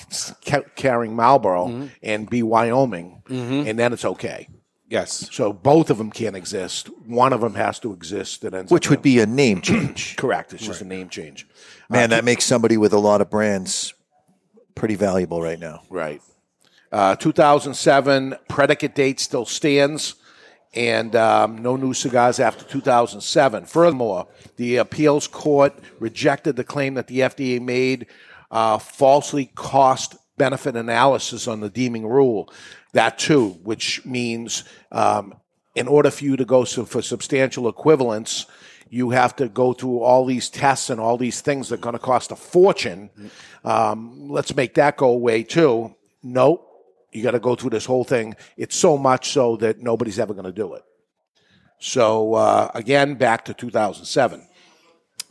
ca- 0.45 0.63
carrying 0.75 1.15
Marlboro 1.15 1.67
Mm-hmm. 1.67 1.85
and 2.03 2.29
be 2.29 2.41
Wyoming, 2.43 3.21
and 3.29 3.77
then 3.77 3.91
it's 3.93 4.05
okay. 4.05 4.47
Yes. 4.87 5.27
So 5.33 5.51
both 5.51 5.89
of 5.89 5.97
them 5.97 6.11
can't 6.11 6.35
exist. 6.35 6.89
One 7.07 7.33
of 7.33 7.41
them 7.41 7.55
has 7.55 7.79
to 7.79 7.91
exist. 7.91 8.41
That 8.41 8.53
ends 8.53 8.71
Which 8.71 8.85
up 8.87 8.91
would 8.91 9.01
be 9.01 9.19
a 9.19 9.25
name 9.25 9.61
change. 9.61 10.15
correct. 10.17 10.53
It's 10.53 10.65
just 10.65 10.81
a 10.81 10.85
name 10.85 11.09
change. 11.09 11.47
Man, 11.89 12.11
that 12.11 12.23
makes 12.23 12.45
somebody 12.45 12.77
with 12.77 12.93
a 12.93 12.99
lot 12.99 13.19
of 13.19 13.29
brands 13.29 13.93
pretty 14.75 14.95
valuable 14.95 15.41
right 15.41 15.59
now. 15.59 15.81
Right. 15.89 16.21
Uh, 16.91 17.15
2007 17.15 18.35
predicate 18.47 18.93
date 18.95 19.19
still 19.19 19.45
stands, 19.45 20.15
and 20.75 21.15
um, 21.15 21.57
no 21.57 21.75
new 21.75 21.93
cigars 21.93 22.39
after 22.39 22.65
2007. 22.65 23.65
Furthermore, 23.65 24.27
the 24.57 24.77
appeals 24.77 25.27
court 25.27 25.73
rejected 25.99 26.55
the 26.55 26.63
claim 26.63 26.95
that 26.95 27.07
the 27.07 27.19
FDA 27.19 27.61
made 27.61 28.07
uh, 28.51 28.77
falsely 28.77 29.47
cost 29.55 30.15
benefit 30.37 30.75
analysis 30.75 31.47
on 31.47 31.61
the 31.61 31.69
deeming 31.69 32.05
rule. 32.05 32.51
That 32.93 33.17
too, 33.17 33.51
which 33.63 34.05
means 34.05 34.63
um, 34.91 35.35
in 35.75 35.87
order 35.87 36.11
for 36.11 36.23
you 36.23 36.35
to 36.37 36.45
go 36.45 36.63
so 36.63 36.85
for 36.85 37.01
substantial 37.01 37.67
equivalence, 37.67 38.45
you 38.89 39.09
have 39.09 39.35
to 39.37 39.49
go 39.49 39.73
through 39.73 39.99
all 39.99 40.25
these 40.25 40.49
tests 40.49 40.89
and 40.89 40.99
all 40.99 41.17
these 41.17 41.41
things 41.41 41.69
that 41.69 41.75
are 41.75 41.83
going 41.83 41.93
to 41.93 41.99
cost 41.99 42.31
a 42.31 42.35
fortune. 42.35 43.09
Um, 43.63 44.29
let's 44.29 44.55
make 44.55 44.75
that 44.75 44.97
go 44.97 45.09
away 45.09 45.43
too. 45.43 45.95
Nope. 46.23 46.64
You 47.15 47.23
got 47.23 47.31
to 47.31 47.39
go 47.39 47.55
through 47.55 47.69
this 47.69 47.85
whole 47.85 48.03
thing. 48.03 48.35
It's 48.57 48.75
so 48.75 48.97
much 48.97 49.31
so 49.31 49.55
that 49.57 49.79
nobody's 49.79 50.19
ever 50.19 50.33
going 50.33 50.45
to 50.45 50.51
do 50.51 50.73
it. 50.73 50.83
So 51.79 52.33
uh, 52.33 52.71
again, 52.73 53.15
back 53.15 53.45
to 53.45 53.53
2007. 53.53 54.45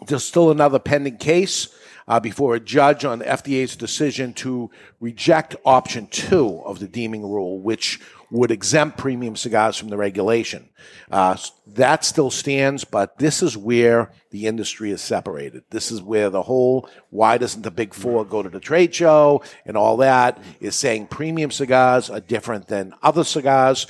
There's 0.07 0.25
still 0.25 0.51
another 0.51 0.79
pending 0.79 1.19
case 1.19 1.69
uh, 2.07 2.21
before 2.21 2.55
a 2.55 2.61
judge 2.61 3.05
on 3.05 3.19
the 3.19 3.25
FDA's 3.25 3.77
decision 3.77 4.33
to 4.35 4.71
reject 5.01 5.57
option 5.65 6.07
two 6.09 6.63
of 6.65 6.79
the 6.79 6.89
deeming 6.89 7.23
rule, 7.23 7.59
which 7.61 8.01
would 8.31 8.51
exempt 8.51 8.99
premium 8.99 9.37
cigars 9.37 9.77
from 9.77 9.89
the 9.89 9.97
regulation. 9.97 10.69
Uh, 11.11 11.37
that 11.67 12.05
still 12.05 12.31
stands, 12.31 12.85
but 12.85 13.19
this 13.19 13.43
is 13.43 13.57
where 13.57 14.11
the 14.31 14.47
industry 14.47 14.91
is 14.91 15.01
separated. 15.01 15.63
This 15.71 15.93
is 15.93 16.03
where 16.03 16.31
the 16.31 16.43
whole 16.43 16.89
why 17.11 17.39
doesn't 17.39 17.63
the 17.63 17.71
big 17.71 17.95
four 17.95 18.25
go 18.25 18.43
to 18.43 18.49
the 18.49 18.61
trade 18.61 18.95
show 18.95 19.43
and 19.65 19.77
all 19.77 19.99
that 19.99 20.43
is 20.59 20.75
saying 20.75 21.07
premium 21.07 21.53
cigars 21.53 22.11
are 22.11 22.21
different 22.21 22.67
than 22.67 22.95
other 23.03 23.23
cigars. 23.23 23.87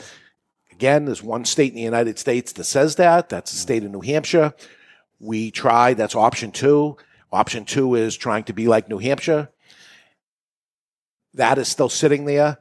Again, 0.73 1.07
there's 1.07 1.23
one 1.23 1.45
state 1.45 1.71
in 1.71 1.77
the 1.77 1.81
United 1.81 2.19
States 2.19 2.53
that 2.53 2.65
says 2.65 2.97
that. 2.97 3.29
That's 3.29 3.53
the 3.53 3.59
state 3.59 3.85
of 3.85 3.93
New 3.93 4.01
Hampshire. 4.01 4.53
We 5.21 5.51
tried, 5.53 5.97
that's 5.97 6.15
option 6.15 6.51
two. 6.51 6.99
Option 7.35 7.65
two 7.65 7.95
is 7.97 8.17
trying 8.17 8.45
to 8.45 8.53
be 8.53 8.69
like 8.69 8.89
New 8.89 8.99
Hampshire. 8.99 9.49
That 11.35 11.59
is 11.59 11.69
still 11.69 11.89
sitting 11.89 12.25
there. 12.27 12.59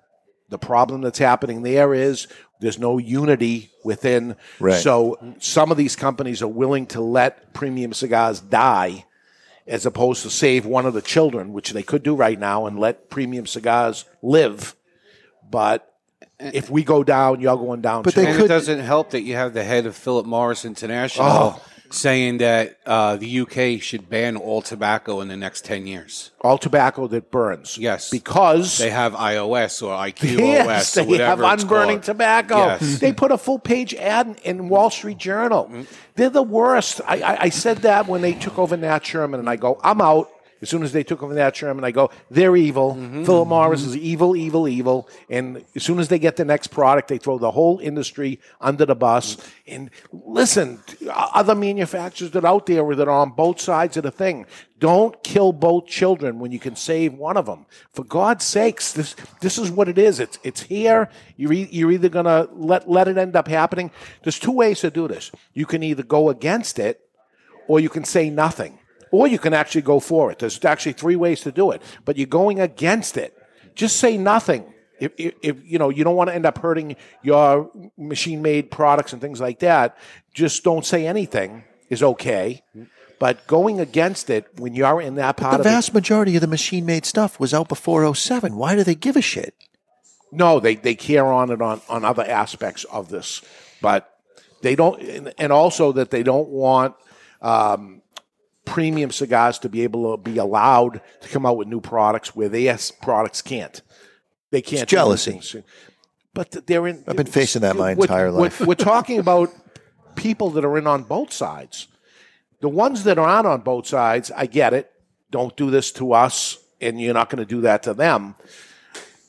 The 0.50 0.58
problem 0.58 1.02
that's 1.02 1.20
happening 1.20 1.62
there 1.64 1.94
is 1.94 2.28
there's 2.60 2.80
no 2.80 2.98
unity 2.98 3.70
within. 3.84 4.36
Right. 4.60 4.76
So 4.82 5.36
some 5.40 5.72
of 5.72 5.78
these 5.78 5.95
companies 5.95 6.41
are 6.41 6.48
willing 6.48 6.88
to 6.88 7.02
let 7.02 7.54
premium 7.54 7.94
cigars 7.94 8.40
die 8.40 9.06
as 9.68 9.86
opposed 9.86 10.24
to 10.24 10.30
save 10.30 10.66
one 10.66 10.86
of 10.86 10.94
the 10.94 11.02
children, 11.02 11.54
which 11.54 11.72
they 11.72 11.84
could 11.84 12.04
do 12.04 12.16
right 12.16 12.38
now, 12.38 12.66
and 12.66 12.80
let 12.80 13.10
premium 13.10 13.45
cigars 13.45 14.06
live. 14.22 14.76
But 15.50 15.90
if 16.40 16.70
we 16.70 16.84
go 16.84 17.04
down, 17.04 17.41
y'all 17.41 17.58
going 17.58 17.82
down 17.82 18.04
But 18.04 18.16
too. 18.16 18.22
and 18.22 18.44
it 18.44 18.48
doesn't 18.48 18.80
help 18.80 19.12
that 19.12 19.22
you 19.22 19.36
have 19.36 19.54
the 19.54 19.64
head 19.64 19.86
of 19.86 19.95
Philip 19.95 20.26
Morris 20.26 20.66
International 20.66 21.28
Oh. 21.30 21.62
Saying 21.94 22.40
that 22.40 22.78
uh, 22.86 23.15
the 23.18 23.40
UK 23.41 23.82
should 23.82 24.10
ban 24.10 24.36
all 24.36 24.61
tobacco 24.61 25.22
in 25.22 25.28
the 25.28 25.38
next 25.38 25.64
10 25.65 25.86
years. 25.86 26.32
all 26.41 26.57
tobacco 26.57 27.07
that 27.07 27.30
burns. 27.32 27.78
Yes. 27.78 28.10
Because 28.10 28.78
They 28.80 28.90
have 28.90 29.14
iOS 29.14 29.82
or 29.84 29.91
IQOS 29.95 30.38
Yes, 30.40 30.98
or 30.98 31.06
they 31.06 31.18
have 31.24 31.40
unburning 31.40 31.98
called. 31.98 32.03
tobacco. 32.03 32.57
Yes. 32.57 32.99
They 33.03 33.14
put 33.14 33.32
a 33.32 33.38
full 33.38 33.60
page 33.60 33.94
ad 33.94 34.28
in, 34.28 34.36
in 34.61 34.70
Wall 34.70 34.90
Street 34.90 35.20
Journal. 35.20 35.72
They're 36.15 36.30
the 36.30 36.41
worst. 36.44 36.99
I, 37.07 37.22
I, 37.22 37.38
I 37.44 37.49
said 37.49 37.78
that 37.80 38.07
when 38.07 38.22
they 38.22 38.34
took 38.34 38.57
over 38.57 38.76
Nat 38.76 39.06
Sherman, 39.06 39.40
and 39.40 39.49
I 39.49 39.56
go, 39.56 39.80
I'm 39.84 40.02
out. 40.02 40.30
As 40.64 40.69
soon 40.69 40.81
as 40.81 40.94
they 40.94 41.03
took 41.03 41.22
over 41.22 41.34
Nat 41.34 41.56
Sherman, 41.57 41.84
I 41.84 41.91
go, 41.91 42.10
they're 42.31 42.56
evil. 42.56 42.95
Mm-hmm. 42.95 43.26
Philip 43.26 43.49
Morris 43.49 43.81
mm-hmm. 43.81 43.90
is 43.90 43.98
evil, 43.98 44.35
evil, 44.35 44.68
evil. 44.68 45.10
And 45.30 45.64
as 45.76 45.84
soon 45.84 45.99
as 45.99 46.07
they 46.07 46.18
get 46.18 46.38
the 46.38 46.45
next 46.45 46.68
product, 46.68 47.10
they 47.10 47.18
throw 47.18 47.38
the 47.38 47.52
whole 47.52 47.80
industry 47.80 48.40
under 48.61 48.85
the 48.85 48.95
bus. 48.95 49.35
Mm-hmm. 49.35 49.73
And 49.73 49.90
listen, 50.11 50.80
other 51.11 51.53
manufacturers 51.53 52.31
that 52.31 52.45
are 52.45 52.48
out 52.48 52.65
there 52.65 52.95
that 52.95 53.07
are 53.10 53.19
on 53.19 53.31
both 53.31 53.60
sides 53.60 53.98
of 53.98 54.03
the 54.03 54.11
thing, 54.11 54.45
don't 54.80 55.22
kill 55.22 55.52
both 55.52 55.85
children 55.85 56.40
when 56.40 56.53
you 56.53 56.60
can 56.60 56.77
save 56.77 57.14
one 57.14 57.35
of 57.35 57.45
them. 57.45 57.65
For 57.91 58.06
God's 58.06 58.45
sakes, 58.45 58.94
this 58.94 59.15
this 59.41 59.57
is 59.57 59.69
what 59.69 59.90
it 59.90 59.98
is. 59.98 60.19
It's 60.19 60.40
it's 60.44 60.61
here. 60.61 61.10
You're 61.35 61.53
e- 61.53 61.69
you're 61.72 61.91
either 61.91 62.10
gonna 62.10 62.48
let 62.53 62.90
let 62.90 63.07
it 63.10 63.18
end 63.18 63.35
up 63.35 63.48
happening. 63.48 63.91
There's 64.23 64.40
two 64.40 64.52
ways 64.52 64.80
to 64.80 64.90
do 64.90 65.07
this. 65.07 65.31
You 65.53 65.65
can 65.65 65.84
either 65.84 66.03
go 66.03 66.30
against 66.30 66.80
it, 66.80 67.02
or 67.68 67.80
you 67.80 67.90
can 67.90 68.06
say 68.06 68.30
nothing, 68.30 68.80
or 69.14 69.27
you 69.27 69.38
can 69.38 69.53
actually 69.53 69.84
go 69.84 69.99
for 69.99 70.31
it. 70.31 70.40
There's 70.40 70.65
actually 70.65 70.94
three 70.94 71.15
ways 71.15 71.41
to 71.41 71.52
do 71.52 71.69
it. 71.69 71.84
But 72.03 72.18
you're 72.18 72.26
going 72.26 72.60
against 72.60 73.15
it. 73.15 73.38
Just 73.76 73.98
say 73.98 74.18
nothing. 74.18 74.65
If, 74.99 75.11
if, 75.18 75.34
if 75.44 75.56
you 75.64 75.77
know 75.77 75.90
you 75.90 76.03
don't 76.03 76.15
want 76.15 76.30
to 76.31 76.35
end 76.35 76.48
up 76.48 76.57
hurting 76.57 76.95
your 77.22 77.69
machine-made 77.95 78.72
products 78.72 79.14
and 79.14 79.22
things 79.22 79.40
like 79.40 79.60
that, 79.60 79.98
just 80.34 80.64
don't 80.64 80.84
say 80.84 81.06
anything 81.06 81.64
is 81.90 82.02
okay. 82.02 82.64
But 83.19 83.45
going 83.45 83.80
against 83.80 84.31
it 84.31 84.48
when 84.57 84.73
you're 84.73 84.99
in 84.99 85.15
that 85.15 85.38
part 85.38 85.53
The 85.53 85.60
of 85.60 85.65
it, 85.68 85.69
vast 85.69 85.94
majority 85.94 86.35
of 86.35 86.41
the 86.41 86.48
machine 86.48 86.85
made 86.85 87.06
stuff 87.06 87.40
was 87.40 87.53
out 87.53 87.69
before 87.69 88.15
07. 88.15 88.56
Why 88.56 88.76
do 88.76 88.84
they 88.84 88.95
give 88.95 89.15
a 89.15 89.22
shit? 89.22 89.53
No, 90.31 90.60
they, 90.60 90.73
they 90.76 90.95
care 90.95 91.27
on 91.27 91.52
it 91.52 91.61
on, 91.61 91.81
on 91.88 92.03
other 92.03 92.23
aspects 92.23 92.84
of 92.85 93.10
this, 93.10 93.41
but 93.80 94.10
they 94.64 94.76
don't, 94.76 94.99
and- 95.03 95.34
and 95.38 95.52
also 95.52 95.91
that 95.91 96.10
they 96.10 96.23
don't 96.23 96.49
want 96.49 96.95
um, 97.41 98.02
premium 98.65 99.11
cigars 99.11 99.60
to 99.60 99.69
be 99.69 99.81
able 99.84 100.15
to 100.18 100.22
be 100.23 100.38
allowed 100.38 101.02
to 101.22 101.30
come 101.30 101.45
out 101.45 101.57
with 101.57 101.68
new 101.68 101.81
products 101.81 102.35
where 102.35 102.49
their 102.49 102.77
products 103.02 103.41
can't. 103.41 103.81
They 104.52 104.61
can't. 104.61 104.88
do 104.88 104.95
jealousy. 104.95 105.41
But 106.34 106.65
they're 106.68 106.88
in. 106.88 107.03
I've 107.07 107.15
been 107.18 107.26
facing 107.27 107.61
that 107.61 107.76
my 107.76 107.94
we're- 107.94 108.03
entire 108.03 108.31
we're- 108.31 108.44
life. 108.44 108.61
We're, 108.61 108.76
talking 108.76 109.19
about 109.27 109.52
people 110.15 110.49
that 110.52 110.65
are 110.65 110.77
in 110.77 110.88
on 110.88 111.03
both 111.03 111.31
sides. 111.34 111.88
The 112.61 112.69
ones 112.69 113.03
that 113.03 113.18
are 113.18 113.27
on 113.27 113.45
on 113.45 113.61
both 113.61 113.88
sides, 113.88 114.31
I 114.35 114.45
get 114.45 114.73
it. 114.73 114.90
don't 115.31 115.56
do 115.57 115.69
this 115.69 115.91
to 115.94 116.14
us, 116.14 116.57
and 116.80 116.99
you're 117.02 117.14
not 117.14 117.30
going 117.30 117.40
to 117.45 117.45
do 117.56 117.61
that 117.61 117.84
to 117.84 117.94
them. 117.94 118.35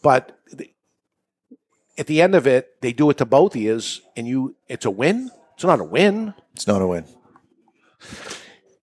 But 0.02 0.39
at 1.98 2.06
the 2.06 2.20
end 2.23 2.35
of 2.35 2.47
it, 2.47 2.81
they 2.81 2.93
do 2.93 3.11
it 3.11 3.16
to 3.19 3.24
both 3.24 3.56
ears, 3.56 4.02
and 4.16 4.27
you 4.28 4.55
it's 4.69 4.85
a 4.85 4.90
win. 4.90 5.31
It's 5.55 5.65
not 5.65 5.81
a 5.81 5.85
win. 5.85 6.35
It's 6.52 6.66
not 6.66 6.81
a 6.82 6.86
win. 6.86 7.05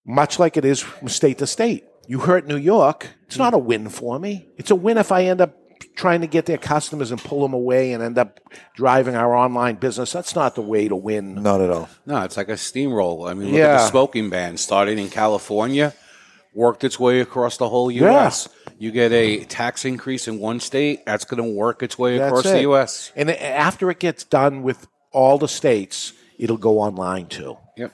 Much 0.06 0.40
like 0.40 0.57
it 0.57 0.65
is 0.65 0.80
from 0.80 1.07
state 1.07 1.38
to 1.40 1.48
state. 1.48 1.86
You 2.07 2.19
hurt 2.19 2.48
New 2.48 2.57
York. 2.57 3.07
It's 3.28 3.38
not 3.38 3.53
a 3.53 3.57
win 3.57 3.90
for 3.90 4.19
me. 4.19 4.48
It's 4.57 4.72
a 4.72 4.76
win 4.76 4.98
if 4.98 5.11
I 5.11 5.26
end 5.26 5.41
up 5.41 5.56
trying 5.95 6.22
to 6.22 6.28
get 6.28 6.45
their 6.45 6.57
customers 6.57 7.11
and 7.11 7.22
pull 7.22 7.41
them 7.41 7.53
away 7.53 7.94
and 7.94 8.03
end 8.03 8.18
up 8.18 8.40
driving 8.76 9.15
our 9.15 9.36
online 9.36 9.76
business. 9.76 10.11
That's 10.11 10.36
not 10.36 10.56
the 10.56 10.61
way 10.61 10.88
to 10.88 10.95
win. 10.95 11.36
Not 11.36 11.61
at 11.61 11.69
all. 11.69 11.90
No, 12.06 12.22
it's 12.23 12.38
like 12.38 12.49
a 12.49 12.53
steamroll. 12.53 13.30
I 13.30 13.34
mean, 13.34 13.52
look 13.52 13.61
at 13.61 13.78
the 13.78 13.88
smoking 13.88 14.30
ban 14.30 14.57
started 14.57 14.98
in 14.98 15.10
California, 15.10 15.94
worked 16.53 16.84
its 16.84 16.99
way 16.99 17.22
across 17.22 17.57
the 17.57 17.69
whole 17.69 17.91
U.S. 17.91 18.49
You 18.78 18.91
get 18.91 19.11
a 19.11 19.44
tax 19.45 19.86
increase 19.86 20.28
in 20.28 20.40
one 20.40 20.60
state, 20.60 21.06
that's 21.06 21.26
going 21.26 21.44
to 21.44 21.49
work 21.57 21.84
its 21.84 21.98
way 21.98 22.18
across 22.18 22.44
That's 22.44 22.56
the. 22.56 22.61
U.S. 22.61 23.11
And 23.15 23.30
after 23.30 23.91
it 23.91 23.99
gets 23.99 24.23
done 24.23 24.64
with 24.64 24.88
all 25.11 25.38
the 25.38 25.48
states, 25.48 26.14
it'll 26.40 26.57
go 26.57 26.80
online 26.80 27.28
too. 27.28 27.57
Yep. 27.78 27.94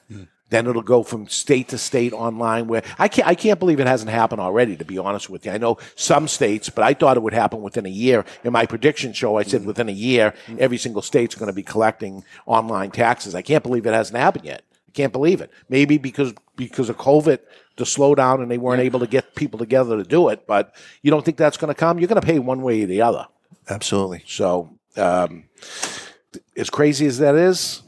Then 0.50 0.68
it'll 0.68 0.82
go 0.82 1.04
from 1.04 1.28
state 1.28 1.70
to 1.70 1.78
state 1.78 2.14
online. 2.14 2.68
Where 2.68 2.84
I 2.98 3.08
can't, 3.08 3.28
I 3.28 3.36
can't 3.36 3.60
believe 3.60 3.80
it 3.80 3.88
hasn't 3.88 4.12
happened 4.12 4.40
already. 4.40 4.78
To 4.78 4.86
be 4.86 4.98
honest 4.98 5.30
with 5.30 5.46
you, 5.46 5.52
I 5.52 5.58
know 5.58 5.78
some 5.96 6.28
states, 6.28 6.70
but 6.70 6.84
I 6.84 6.94
thought 6.94 7.18
it 7.18 7.24
would 7.24 7.34
happen 7.34 7.62
within 7.62 7.86
a 7.86 7.90
year. 7.90 8.24
In 8.44 8.54
my 8.54 8.66
prediction 8.66 9.12
show, 9.14 9.38
I 9.38 9.44
said 9.44 9.66
within 9.66 9.90
a 9.90 9.94
year, 9.94 10.34
every 10.58 10.78
single 10.78 11.02
state's 11.02 11.36
going 11.36 11.48
to 11.48 11.54
be 11.54 11.64
collecting 11.64 12.24
online 12.46 12.92
taxes. 12.92 13.36
I 13.36 13.42
can't 13.42 13.64
believe 13.64 13.86
it 13.86 13.94
hasn't 13.94 14.18
happened 14.18 14.46
yet. 14.46 14.64
I 14.88 14.92
can't 14.92 15.12
believe 15.12 15.42
it. 15.42 15.52
Maybe 15.70 15.98
because 15.98 16.34
because 16.56 16.90
of 16.90 16.98
COVID, 16.98 17.40
the 17.76 17.84
slowdown, 17.84 18.42
and 18.42 18.50
they 18.50 18.58
weren't 18.58 18.82
able 18.82 19.00
to 19.02 19.08
get 19.08 19.36
people 19.36 19.60
together 19.60 19.98
to 19.98 20.04
do 20.04 20.30
it. 20.30 20.48
But 20.48 20.74
you 21.02 21.12
don't 21.12 21.24
think 21.24 21.38
that's 21.38 21.58
going 21.58 21.70
to 21.70 21.76
come? 21.76 22.00
You're 22.00 22.08
going 22.08 22.22
to 22.22 22.26
pay 22.26 22.40
one 22.40 22.62
way 22.62 22.84
or 22.84 22.88
the 22.88 23.02
other. 23.02 23.28
Absolutely. 23.70 24.24
So, 24.28 24.70
um, 24.96 25.44
as 26.56 26.70
crazy 26.70 27.06
as 27.06 27.20
that 27.20 27.36
is, 27.36 27.84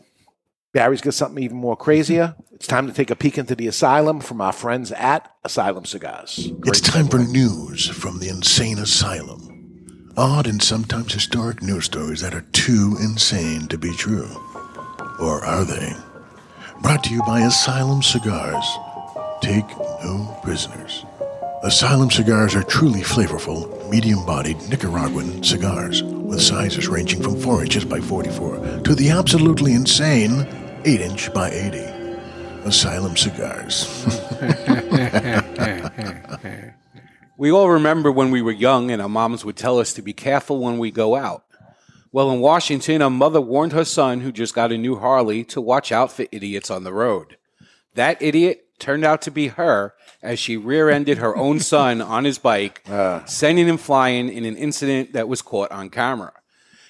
Barry's 0.72 1.02
got 1.02 1.16
something 1.16 1.44
even 1.44 1.58
more 1.58 1.76
crazier. 1.76 2.36
It's 2.52 2.68
time 2.68 2.86
to 2.86 2.94
take 2.94 3.10
a 3.10 3.16
peek 3.16 3.40
into 3.40 3.56
the 3.56 3.68
asylum 3.68 4.20
from 4.20 4.40
our 4.40 4.52
friends 4.52 4.92
at 4.92 5.32
Asylum 5.44 5.86
Cigars. 5.86 6.52
It's 6.66 6.82
time 6.82 7.08
for 7.08 7.18
news 7.18 7.88
from 7.88 8.20
the 8.20 8.30
insane 8.30 8.78
asylum. 8.78 10.14
Odd 10.16 10.46
and 10.46 10.62
sometimes 10.62 11.14
historic 11.14 11.64
news 11.64 11.86
stories 11.86 12.22
that 12.22 12.36
are 12.36 12.46
too 12.52 12.98
insane 13.02 13.68
to 13.70 13.80
be 13.80 13.94
true. 13.94 14.30
Or 15.20 15.44
are 15.44 15.64
they? 15.64 15.96
Brought 16.84 17.04
to 17.06 17.14
you 17.14 17.24
by 17.24 17.42
Asylum 17.42 18.04
Cigars. 18.04 18.66
Take 19.42 19.68
no 20.04 20.40
prisoners. 20.44 21.04
Asylum 21.64 22.12
cigars 22.12 22.54
are 22.56 22.64
truly 22.64 23.02
flavorful, 23.02 23.90
medium 23.90 24.24
bodied 24.24 24.62
Nicaraguan 24.70 25.44
cigars 25.44 26.04
with 26.30 26.42
sizes 26.42 26.88
ranging 26.88 27.22
from 27.22 27.40
4 27.40 27.64
inches 27.64 27.84
by 27.84 28.00
44 28.00 28.84
to 28.84 28.96
the 28.96 29.10
absolutely 29.10 29.74
insane 29.74 30.48
8 30.86 31.02
inch 31.02 31.34
by 31.34 31.50
80. 31.50 31.80
Asylum 32.66 33.18
cigars. 33.18 34.06
We 37.40 37.54
all 37.54 37.70
remember 37.70 38.12
when 38.12 38.32
we 38.32 38.42
were 38.42 38.52
young 38.52 38.92
and 38.92 39.02
our 39.02 39.08
moms 39.08 39.46
would 39.46 39.56
tell 39.56 39.80
us 39.80 39.94
to 39.94 40.02
be 40.02 40.12
careful 40.12 40.60
when 40.60 40.78
we 40.78 40.92
go 40.92 41.16
out. 41.16 41.46
Well, 42.12 42.32
in 42.32 42.42
Washington, 42.42 43.02
a 43.02 43.10
mother 43.10 43.40
warned 43.40 43.72
her 43.72 43.86
son, 43.86 44.20
who 44.20 44.34
just 44.34 44.54
got 44.54 44.74
a 44.74 44.78
new 44.78 44.98
Harley, 44.98 45.46
to 45.46 45.62
watch 45.62 45.90
out 45.90 46.12
for 46.12 46.26
idiots 46.34 46.70
on 46.70 46.84
the 46.84 46.92
road. 46.92 47.38
That 47.94 48.22
idiot 48.22 48.66
turned 48.78 49.06
out 49.06 49.22
to 49.22 49.32
be 49.32 49.48
her 49.48 49.94
as 50.22 50.40
she 50.40 50.58
rear 50.58 50.90
ended 50.90 51.18
her 51.18 51.36
own 51.36 51.60
son 51.60 52.02
on 52.02 52.26
his 52.26 52.38
bike, 52.38 52.84
ah. 52.90 53.24
sending 53.26 53.68
him 53.68 53.78
flying 53.78 54.30
in 54.30 54.46
an 54.46 54.56
incident 54.56 55.14
that 55.14 55.28
was 55.28 55.42
caught 55.42 55.72
on 55.72 55.90
camera. 55.90 56.34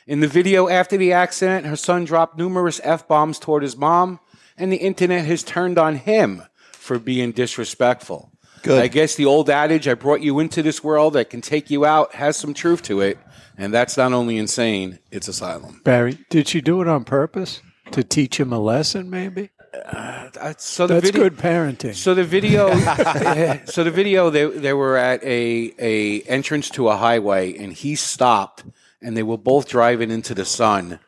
In 0.08 0.22
the 0.22 0.28
video 0.28 0.68
after 0.68 0.98
the 0.98 1.14
accident, 1.14 1.68
her 1.68 1.76
son 1.76 2.06
dropped 2.06 2.38
numerous 2.38 2.82
F 2.84 3.08
bombs 3.08 3.38
toward 3.38 3.62
his 3.62 3.78
mom, 3.78 4.20
and 4.58 4.72
the 4.72 4.78
internet 4.78 5.26
has 5.26 5.44
turned 5.44 5.78
on 5.78 5.96
him 5.96 6.44
for 6.72 6.98
being 6.98 7.32
disrespectful. 7.32 8.32
Good. 8.64 8.82
I 8.82 8.88
guess 8.88 9.16
the 9.16 9.26
old 9.26 9.50
adage, 9.50 9.88
I 9.88 9.94
brought 9.94 10.22
you 10.22 10.40
into 10.40 10.62
this 10.62 10.84
world 10.84 11.16
I 11.16 11.24
can 11.24 11.42
take 11.42 11.70
you 11.70 11.86
out, 11.86 12.16
has 12.16 12.36
some 12.36 12.54
truth 12.54 12.82
to 12.84 13.02
it. 13.02 13.18
And 13.58 13.74
that's 13.74 13.98
not 13.98 14.14
only 14.14 14.38
insane, 14.38 15.00
it's 15.12 15.28
asylum. 15.28 15.82
Barry, 15.84 16.18
did 16.30 16.48
she 16.48 16.62
do 16.62 16.82
it 16.82 16.88
on 16.88 17.04
purpose 17.04 17.62
to 17.92 18.04
teach 18.04 18.40
him 18.40 18.54
a 18.54 18.60
lesson? 18.60 19.10
Maybe. 19.10 19.50
Uh, 19.74 20.54
so 20.58 20.88
the 20.88 20.96
That's 20.96 21.08
video, 21.08 21.24
good 21.30 21.38
parenting. 21.38 21.94
So 21.96 22.14
the 22.16 22.24
video, 22.24 22.70
so 23.66 23.84
the 23.84 23.92
video, 23.92 24.30
they 24.30 24.46
they 24.46 24.74
were 24.74 24.98
at 24.98 25.24
a 25.24 25.74
a 25.80 26.22
entrance 26.24 26.70
to 26.72 26.90
a 26.90 26.98
highway, 26.98 27.56
and 27.58 27.74
he 27.74 27.96
stopped, 27.96 28.64
and 29.02 29.16
they 29.16 29.24
were 29.24 29.38
both 29.38 29.68
driving 29.68 30.12
into 30.12 30.34
the 30.34 30.46
sun, 30.46 31.00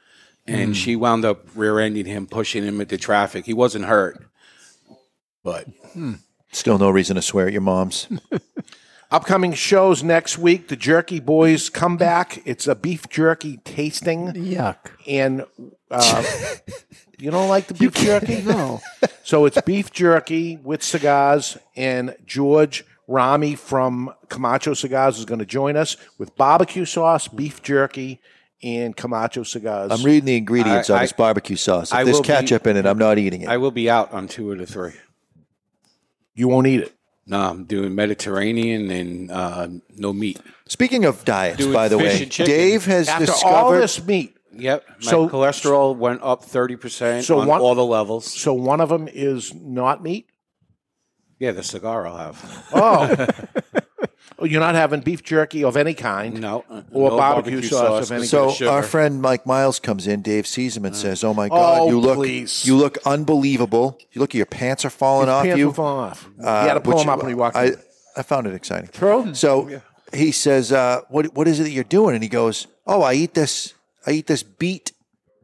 and 0.48 0.68
Hmm. 0.70 0.74
she 0.74 0.96
wound 0.96 1.26
up 1.26 1.46
rear-ending 1.56 2.06
him, 2.06 2.28
pushing 2.28 2.64
him 2.64 2.82
into 2.82 2.98
traffic. 2.98 3.46
He 3.46 3.54
wasn't 3.54 3.86
hurt, 3.86 4.24
but 5.44 5.68
Still 6.54 6.78
no 6.78 6.90
reason 6.90 7.16
to 7.16 7.22
swear 7.22 7.48
at 7.48 7.54
your 7.54 7.62
moms. 7.62 8.08
Upcoming 9.12 9.52
shows 9.54 10.04
next 10.04 10.38
week 10.38 10.70
the 10.70 10.78
Jerky 10.78 11.20
Boys 11.20 11.70
come 11.70 11.98
back. 11.98 12.42
It's 12.46 12.66
a 12.66 12.76
beef 12.76 13.10
jerky 13.10 13.58
tasting. 13.58 14.28
Yuck. 14.30 14.78
And 15.06 15.46
uh, 15.90 16.24
you 17.20 17.30
don't 17.30 17.50
like 17.50 17.68
the 17.68 17.74
beef 17.74 17.94
jerky? 17.94 18.42
No. 18.42 18.82
So 19.24 19.46
it's 19.46 19.62
beef 19.62 19.92
jerky 19.92 20.58
with 20.58 20.84
cigars, 20.84 21.58
and 21.76 22.16
George 22.26 22.84
Rami 23.08 23.56
from 23.56 24.14
Camacho 24.28 24.74
Cigars 24.74 25.20
is 25.20 25.26
going 25.26 25.40
to 25.40 25.46
join 25.46 25.78
us 25.78 25.96
with 26.18 26.36
barbecue 26.36 26.84
sauce, 26.86 27.28
beef 27.30 27.62
jerky, 27.62 28.20
and 28.62 28.98
Camacho 28.98 29.44
cigars. 29.44 29.92
I'm 29.92 30.04
reading 30.04 30.26
the 30.26 30.36
ingredients 30.36 30.90
I- 30.90 30.96
on 30.96 31.02
this 31.04 31.14
barbecue 31.14 31.56
sauce. 31.56 31.92
If 31.92 31.96
I 31.98 32.04
there's 32.04 32.18
will 32.18 32.24
be- 32.24 32.28
ketchup 32.28 32.68
in 32.68 32.76
it, 32.76 32.86
I'm 32.86 32.98
not 32.98 33.20
eating 33.20 33.44
it. 33.44 33.48
I 33.48 33.56
will 33.58 33.72
be 33.72 33.90
out 33.90 34.12
on 34.12 34.28
two 34.28 34.52
of 34.52 34.58
the 34.58 34.66
three. 34.66 34.94
You 36.34 36.48
won't 36.50 36.68
eat 36.68 36.82
it. 36.82 36.94
No, 37.28 37.40
I'm 37.40 37.66
doing 37.66 37.94
Mediterranean 37.96 38.90
and 38.92 39.32
uh, 39.32 39.68
no 39.96 40.12
meat. 40.12 40.40
Speaking 40.68 41.06
of 41.06 41.24
diets, 41.24 41.58
Doing 41.60 41.74
by 41.74 41.88
the 41.88 41.98
fish 41.98 42.14
way, 42.18 42.24
and 42.24 42.32
chicken. 42.32 42.54
Dave 42.54 42.86
has 42.86 43.08
After 43.10 43.26
discovered. 43.28 43.54
all 43.56 43.72
this 43.72 44.04
meat, 44.06 44.36
Yep. 44.54 44.86
My 45.06 45.12
So- 45.12 45.30
cholesterol 45.30 45.96
went 45.96 46.22
up 46.24 46.44
thirty 46.44 46.76
percent 46.76 47.24
So 47.26 47.40
on 47.40 47.48
one- 47.48 47.62
all 47.62 47.74
the 47.76 47.86
levels. 47.86 48.26
so 48.26 48.54
one 48.54 48.82
of 48.82 48.90
them 48.90 49.08
is 49.12 49.54
not 49.54 50.04
meat. 50.04 50.28
Yeah, 51.40 51.52
the 51.52 51.64
cigar 51.64 52.06
I'll 52.08 52.18
have. 52.18 52.68
Oh. 52.74 53.28
Oh, 54.42 54.46
you're 54.46 54.60
not 54.60 54.74
having 54.76 55.02
beef 55.02 55.24
jerky 55.24 55.64
of 55.64 55.78
any 55.78 55.94
kind. 55.94 56.42
No. 56.42 56.66
Or 56.92 57.12
no 57.12 57.18
barbecue, 57.18 57.52
barbecue 57.52 57.62
sauce, 57.62 57.80
sauce, 57.80 58.06
of 58.06 58.12
any 58.12 58.22
kind. 58.22 58.30
so 58.30 58.52
kind. 58.54 58.70
our 58.72 58.82
friend 58.84 59.22
Mike 59.22 59.46
Miles 59.46 59.80
comes 59.80 60.08
in. 60.08 60.22
Dave 60.24 60.48
sees 60.48 60.76
him 60.76 60.84
and 60.86 60.96
says, 60.96 61.24
"Oh 61.24 61.34
my 61.34 61.48
God, 61.48 61.82
Oh, 61.82 61.90
you 61.90 62.00
look 62.00 62.16
please. 62.16 62.66
you 62.66 62.76
look 62.76 62.98
unbelievable. 63.06 64.00
You 64.12 64.20
look, 64.22 64.34
your 64.34 64.48
pants 64.48 64.84
are 64.84 64.90
falling 64.90 65.28
His 65.28 65.34
off 65.34 65.44
pants 65.44 65.60
you. 65.60 65.66
will 65.68 65.74
fall 65.74 66.00
off. 66.00 66.26
Uh, 66.44 66.62
you 66.64 66.68
had 66.70 66.74
to 66.74 66.82
pull 66.82 66.96
which 66.96 67.04
him 67.04 67.10
up 67.10 67.20
when 67.20 67.30
he 67.30 67.36
walked 67.36 67.56
I, 67.56 67.66
in. 67.66 67.76
I 68.18 68.24
found 68.24 68.48
it 68.48 68.54
exciting. 68.56 68.90
True. 68.92 69.34
So 69.36 69.82
he 70.14 70.32
says, 70.32 70.72
uh, 70.72 71.02
"What 71.10 71.36
what 71.36 71.48
is 71.48 71.60
it 71.60 71.64
that 71.64 71.72
you're 71.72 71.84
doing?" 71.84 72.16
And 72.16 72.24
he 72.24 72.30
goes, 72.30 72.66
"Oh, 72.88 73.04
I 73.04 73.14
eat 73.14 73.34
this. 73.36 73.74
I 74.08 74.12
eat 74.12 74.26
this 74.28 74.42
beet 74.44 74.92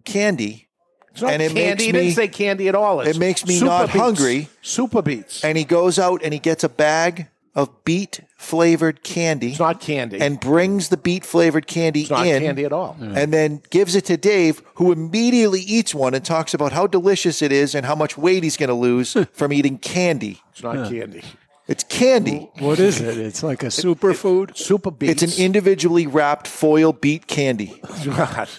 candy, 0.05 0.67
It's 1.11 1.21
not 1.21 1.31
and 1.33 1.41
it 1.41 1.51
candy. 1.53 1.61
makes 1.69 1.83
he 1.83 1.91
me 1.91 1.99
didn't 1.99 2.15
say 2.15 2.27
candy 2.27 2.67
at 2.67 2.73
all. 2.75 3.01
It's 3.01 3.15
it 3.15 3.19
makes 3.19 3.45
me 3.45 3.59
not 3.61 3.87
beets. 3.87 3.97
hungry." 3.99 4.49
Super 4.63 5.01
beets. 5.03 5.43
And 5.43 5.57
he 5.57 5.63
goes 5.63 5.99
out 5.99 6.21
and 6.23 6.33
he 6.33 6.39
gets 6.39 6.63
a 6.63 6.69
bag 6.69 7.27
of 7.57 7.83
beet 7.83 8.21
flavored 8.37 9.03
candy. 9.03 9.49
It's 9.49 9.59
not 9.59 9.81
candy. 9.81 10.21
And 10.21 10.39
brings 10.39 10.89
the 10.89 10.95
beet 10.95 11.25
flavored 11.25 11.65
candy 11.65 12.01
It's 12.01 12.11
not 12.11 12.27
in. 12.27 12.43
candy 12.43 12.63
at 12.65 12.71
all. 12.71 12.95
And 13.01 13.33
then 13.33 13.63
gives 13.71 13.95
it 13.95 14.05
to 14.05 14.15
Dave, 14.15 14.61
who 14.75 14.91
immediately 14.91 15.61
eats 15.61 15.93
one 15.95 16.13
and 16.13 16.23
talks 16.23 16.53
about 16.53 16.71
how 16.71 16.85
delicious 16.85 17.41
it 17.41 17.51
is 17.51 17.73
and 17.73 17.83
how 17.85 17.95
much 17.95 18.15
weight 18.15 18.43
he's 18.43 18.57
going 18.57 18.69
to 18.69 18.75
lose 18.75 19.17
from 19.33 19.51
eating 19.51 19.79
candy. 19.79 20.39
It's 20.51 20.61
not 20.61 20.87
candy. 20.87 21.23
It's 21.67 21.83
candy. 21.83 22.49
What 22.59 22.77
is 22.79 23.01
it? 23.01 23.17
It's 23.17 23.41
like 23.43 23.63
a 23.63 23.67
superfood. 23.67 24.55
Super 24.55 24.91
beets. 24.91 25.23
It's 25.23 25.35
an 25.37 25.43
individually 25.43 26.05
wrapped 26.07 26.47
foil 26.47 26.93
beet 26.93 27.25
candy. 27.27 27.81
It's 27.83 28.05
not. 28.05 28.49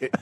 It, 0.00 0.14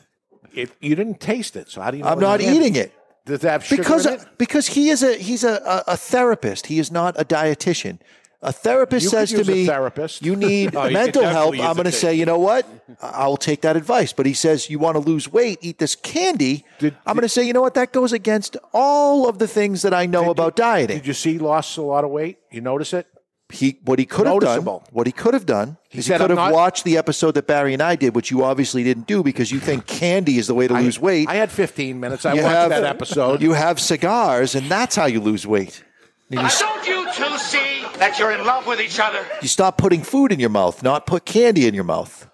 it, 0.54 0.70
you 0.80 0.94
didn't 0.94 1.18
taste 1.18 1.56
it, 1.56 1.70
so 1.70 1.80
how 1.80 1.90
do 1.90 1.96
you? 1.96 2.04
Know 2.04 2.10
I'm 2.10 2.20
not 2.20 2.40
candy? 2.40 2.56
eating 2.58 2.76
it. 2.76 2.92
Does 3.24 3.44
it 3.44 3.48
have 3.48 3.64
sugar 3.64 3.82
because 3.82 4.06
in 4.06 4.14
it? 4.14 4.26
because 4.38 4.66
he 4.68 4.88
is 4.90 5.02
a 5.02 5.14
he's 5.16 5.44
a, 5.44 5.54
a, 5.64 5.92
a 5.92 5.96
therapist. 5.96 6.66
He 6.66 6.78
is 6.78 6.90
not 6.90 7.14
a 7.20 7.24
dietitian. 7.24 7.98
A 8.44 8.50
therapist 8.52 9.04
You 9.04 9.10
could 9.10 9.16
says 9.16 9.30
to 9.30 9.36
use 9.38 9.48
a 9.48 9.52
me, 9.52 9.66
therapist. 9.66 10.20
"You 10.22 10.34
need 10.34 10.74
Oh, 10.76 10.82
you 10.82 10.88
could 10.88 10.92
mental 10.94 11.22
help." 11.22 11.54
use 11.54 11.62
I'm 11.64 11.70
a 11.70 11.74
going 11.74 11.84
to 11.84 11.92
say, 11.92 12.12
"You 12.14 12.26
know 12.26 12.40
what? 12.40 12.66
I 13.00 13.28
will 13.28 13.36
take 13.36 13.60
that 13.60 13.76
advice." 13.76 14.12
But 14.12 14.26
he 14.26 14.34
says, 14.34 14.68
"You 14.68 14.80
want 14.80 14.96
to 14.96 14.98
lose 14.98 15.32
weight? 15.32 15.58
Eat 15.62 15.78
this 15.78 15.94
candy." 15.94 16.64
I'm 16.80 17.14
going 17.14 17.20
to 17.20 17.28
say, 17.28 17.44
"You 17.44 17.52
know 17.52 17.60
what? 17.62 17.74
That 17.74 17.92
goes 17.92 18.12
against 18.12 18.56
all 18.72 19.28
of 19.28 19.38
the 19.38 19.46
things 19.46 19.82
that 19.82 19.94
I 19.94 20.06
know 20.06 20.28
about 20.30 20.56
dieting." 20.56 20.96
Did 20.96 21.06
you 21.06 21.12
see 21.14 21.34
he 21.34 21.38
lost 21.38 21.78
a 21.78 21.82
lot 21.82 22.02
of 22.02 22.10
weight? 22.10 22.38
You 22.50 22.60
notice 22.62 22.92
it? 22.92 23.06
He 23.52 23.78
what 23.84 23.98
he 23.98 24.06
could 24.06 24.26
have 24.26 24.40
done. 24.40 24.48
Noticeable. 24.48 24.84
What 24.92 25.06
he 25.06 25.12
could 25.12 25.34
have 25.34 25.46
done 25.46 25.76
He 25.90 25.98
is 25.98 26.06
he 26.06 26.12
could 26.12 26.22
"I'm 26.22 26.28
have 26.30 26.36
not-" 26.36 26.52
watched 26.52 26.84
the 26.84 26.96
episode 26.96 27.32
that 27.34 27.46
Barry 27.46 27.72
and 27.74 27.82
I 27.82 27.96
did, 27.96 28.14
which 28.14 28.30
you 28.30 28.42
obviously 28.44 28.82
didn't 28.82 29.06
do 29.06 29.22
because 29.22 29.52
you 29.52 29.60
think 29.60 29.86
candy 29.86 30.38
is 30.38 30.46
the 30.46 30.54
way 30.54 30.66
to 30.68 30.74
lose 30.74 30.98
weight. 30.98 31.28
I 31.28 31.34
had 31.34 31.50
15 31.50 32.00
minutes. 32.00 32.24
I 32.24 32.32
You 32.34 32.42
watched 32.42 32.54
have- 32.54 32.70
that 32.70 32.84
episode. 32.84 33.42
You 33.42 33.52
have 33.52 33.78
cigars, 33.78 34.54
and 34.54 34.68
that's 34.70 34.96
how 34.96 35.04
you 35.06 35.20
lose 35.20 35.46
weight. 35.46 35.84
And 36.30 36.40
you, 36.40 36.46
s- 36.46 36.60
Don't 36.60 36.86
you 36.86 37.04
two 37.12 37.36
see 37.38 37.84
that 37.98 38.18
you're 38.18 38.32
in 38.32 38.44
love 38.46 38.66
with 38.66 38.80
each 38.80 38.98
other? 38.98 39.22
you 39.42 39.48
stop 39.48 39.76
putting 39.76 40.02
food 40.02 40.32
in 40.32 40.40
your 40.40 40.48
mouth, 40.50 40.82
not 40.82 41.06
put 41.06 41.24
candy 41.26 41.66
in 41.66 41.74
your 41.74 41.84
mouth. 41.84 42.26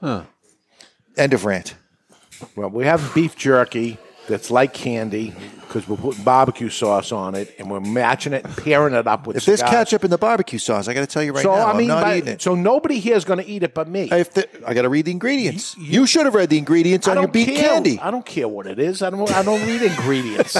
End 1.16 1.34
of 1.34 1.44
rant. 1.44 1.74
Well, 2.54 2.70
we 2.70 2.84
have 2.84 3.12
beef 3.14 3.34
jerky 3.36 3.98
that's 4.28 4.50
like 4.50 4.72
candy 4.72 5.34
because 5.62 5.88
we're 5.88 5.96
putting 5.96 6.22
barbecue 6.22 6.68
sauce 6.68 7.12
on 7.12 7.34
it 7.34 7.54
and 7.58 7.70
we're 7.70 7.80
matching 7.80 8.32
it 8.32 8.44
and 8.44 8.56
pairing 8.56 8.94
it 8.94 9.06
up 9.06 9.26
with. 9.26 9.36
It. 9.36 9.40
If 9.40 9.46
there's 9.46 9.58
cigars. 9.60 9.74
ketchup 9.74 10.04
in 10.04 10.10
the 10.10 10.18
barbecue 10.18 10.58
sauce, 10.58 10.88
I 10.88 10.94
got 10.94 11.00
to 11.00 11.06
tell 11.06 11.22
you 11.22 11.32
right 11.32 11.42
so 11.42 11.54
now, 11.54 11.66
I 11.66 11.72
mean, 11.76 11.90
I'm 11.90 11.96
not 11.96 12.04
by- 12.04 12.16
eating 12.18 12.34
it. 12.34 12.42
so 12.42 12.54
nobody 12.54 13.00
here 13.00 13.16
is 13.16 13.24
going 13.24 13.38
to 13.40 13.46
eat 13.46 13.62
it 13.62 13.74
but 13.74 13.88
me. 13.88 14.08
If 14.10 14.34
the, 14.34 14.48
I 14.66 14.74
got 14.74 14.82
to 14.82 14.88
read 14.88 15.06
the 15.06 15.10
ingredients. 15.10 15.76
You, 15.76 16.06
should 16.06 16.26
have 16.26 16.34
read 16.34 16.50
the 16.50 16.58
ingredients 16.58 17.08
I 17.08 17.16
on 17.16 17.22
your 17.22 17.28
care. 17.28 17.68
candy. 17.68 17.98
I 17.98 18.10
don't 18.10 18.24
care 18.24 18.48
what 18.48 18.66
it 18.66 18.78
is. 18.78 19.02
I 19.02 19.10
don't. 19.10 19.30
I 19.32 19.42
don't 19.42 19.66
read 19.66 19.82
ingredients. 19.82 20.56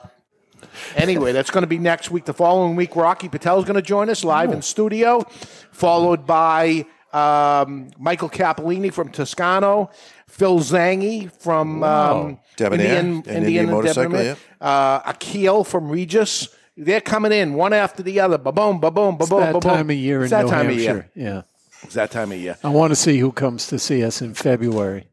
anyway, 0.96 1.32
that's 1.32 1.50
going 1.50 1.62
to 1.62 1.68
be 1.68 1.78
next 1.78 2.10
week. 2.10 2.24
The 2.24 2.34
following 2.34 2.76
week, 2.76 2.96
Rocky 2.96 3.28
Patel 3.28 3.58
is 3.58 3.64
going 3.64 3.76
to 3.76 3.82
join 3.82 4.10
us 4.10 4.24
live 4.24 4.52
in 4.52 4.62
studio, 4.62 5.22
followed 5.70 6.26
by 6.26 6.86
um, 7.12 7.90
Michael 7.98 8.30
Capolini 8.30 8.92
from 8.92 9.10
Toscano, 9.10 9.90
Phil 10.32 10.58
Zanghi 10.60 11.30
from 11.30 11.80
Wow. 11.80 12.20
um, 12.22 12.38
Debonair 12.56 12.86
Indian, 12.86 13.06
and 13.06 13.26
Indian, 13.26 13.36
Indian 13.44 13.70
Motorcycle, 13.70 14.10
Debonair, 14.12 14.36
uh, 14.60 15.12
Akhil 15.12 15.66
from 15.66 15.90
Regius. 15.90 16.48
They're 16.76 17.02
coming 17.02 17.32
in 17.32 17.52
one 17.54 17.74
after 17.74 18.02
the 18.02 18.18
other. 18.20 18.38
Ba 18.38 18.50
boom, 18.50 18.80
ba 18.80 18.90
boom, 18.90 19.16
ba 19.18 19.24
It's 19.24 19.30
boom, 19.30 19.40
that 19.40 19.52
ba 19.52 19.60
boom. 19.60 19.70
time 19.70 19.90
of 19.90 19.96
year 19.96 20.22
It's 20.22 20.32
in 20.32 20.38
that 20.38 20.44
New 20.46 20.50
time 20.50 20.66
Hampshire. 20.66 20.90
of 20.90 20.96
year. 21.14 21.32
Yeah. 21.34 21.42
It's 21.82 21.94
that 21.94 22.10
time 22.10 22.32
of 22.32 22.38
year. 22.38 22.56
I 22.64 22.68
want 22.70 22.92
to 22.92 22.96
see 22.96 23.18
who 23.18 23.30
comes 23.30 23.66
to 23.66 23.78
see 23.78 24.02
us 24.02 24.22
in 24.22 24.32
February. 24.34 25.06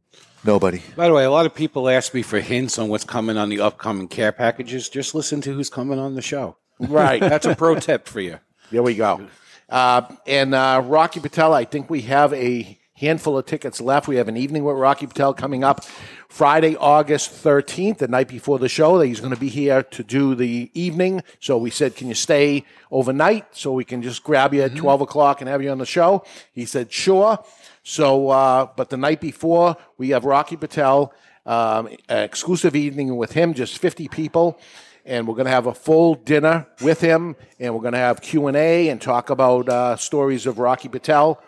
Nobody. 0.45 0.81
By 0.95 1.07
the 1.09 1.13
way, 1.13 1.25
a 1.25 1.31
lot 1.31 1.45
of 1.45 1.53
people 1.53 1.89
ask 1.89 2.13
me 2.13 2.21
for 2.21 2.39
hints 2.39 2.79
on 2.79 2.87
what's 2.87 3.03
coming 3.03 3.35
on 3.37 3.49
the 3.49 3.59
upcoming 3.59 4.07
care 4.07 4.31
packages. 4.31 4.87
Just 4.87 5.13
listen 5.13 5.41
to 5.41 5.53
who's 5.53 5.69
coming 5.69 5.99
on 5.99 6.15
the 6.15 6.21
show. 6.21 6.55
Right. 6.79 7.19
That's 7.19 7.45
a 7.45 7.55
pro 7.57 7.75
tip 7.75 8.07
for 8.07 8.21
you. 8.21 8.39
There 8.71 8.81
we 8.81 8.95
go. 8.95 9.27
Uh, 9.67 10.03
and 10.25 10.55
uh, 10.55 10.81
Rocky 10.85 11.19
Patel, 11.19 11.53
I 11.53 11.65
think 11.65 11.89
we 11.89 12.01
have 12.03 12.33
a 12.33 12.78
handful 12.99 13.37
of 13.37 13.45
tickets 13.45 13.79
left. 13.79 14.07
We 14.07 14.17
have 14.17 14.27
an 14.27 14.35
evening 14.35 14.65
with 14.65 14.75
Rocky 14.75 15.07
Patel 15.07 15.33
coming 15.33 15.63
up 15.63 15.85
Friday, 16.27 16.75
August 16.75 17.31
13th, 17.31 17.99
the 17.99 18.07
night 18.09 18.27
before 18.27 18.59
the 18.59 18.67
show. 18.67 18.97
That 18.97 19.07
he's 19.07 19.21
going 19.21 19.33
to 19.33 19.39
be 19.39 19.47
here 19.47 19.83
to 19.83 20.03
do 20.03 20.35
the 20.35 20.69
evening. 20.73 21.23
So 21.39 21.57
we 21.57 21.69
said, 21.69 21.95
Can 21.95 22.09
you 22.09 22.13
stay 22.13 22.65
overnight 22.91 23.55
so 23.55 23.71
we 23.71 23.85
can 23.85 24.01
just 24.01 24.23
grab 24.23 24.53
you 24.53 24.63
at 24.63 24.75
12 24.75 25.01
o'clock 25.01 25.39
and 25.39 25.49
have 25.49 25.63
you 25.63 25.71
on 25.71 25.77
the 25.77 25.85
show? 25.85 26.25
He 26.51 26.65
said, 26.65 26.91
Sure. 26.91 27.41
So, 27.83 28.29
uh, 28.29 28.67
but 28.75 28.89
the 28.89 28.97
night 28.97 29.21
before, 29.21 29.77
we 29.97 30.09
have 30.09 30.25
Rocky 30.25 30.57
Patel, 30.57 31.13
um, 31.45 31.87
an 32.09 32.23
exclusive 32.23 32.75
evening 32.75 33.15
with 33.15 33.31
him, 33.31 33.53
just 33.53 33.77
50 33.77 34.09
people 34.09 34.59
and 35.05 35.27
we're 35.27 35.33
going 35.33 35.45
to 35.45 35.51
have 35.51 35.65
a 35.65 35.73
full 35.73 36.13
dinner 36.13 36.67
with 36.81 37.01
him, 37.01 37.35
and 37.57 37.73
we're 37.73 37.81
going 37.81 37.93
to 37.93 37.97
have 37.97 38.21
Q 38.21 38.45
and 38.45 38.55
A 38.55 38.89
and 38.89 39.01
talk 39.01 39.31
about 39.31 39.67
uh, 39.67 39.95
stories 39.95 40.45
of 40.45 40.59
Rocky 40.59 40.87
Patel 40.87 41.41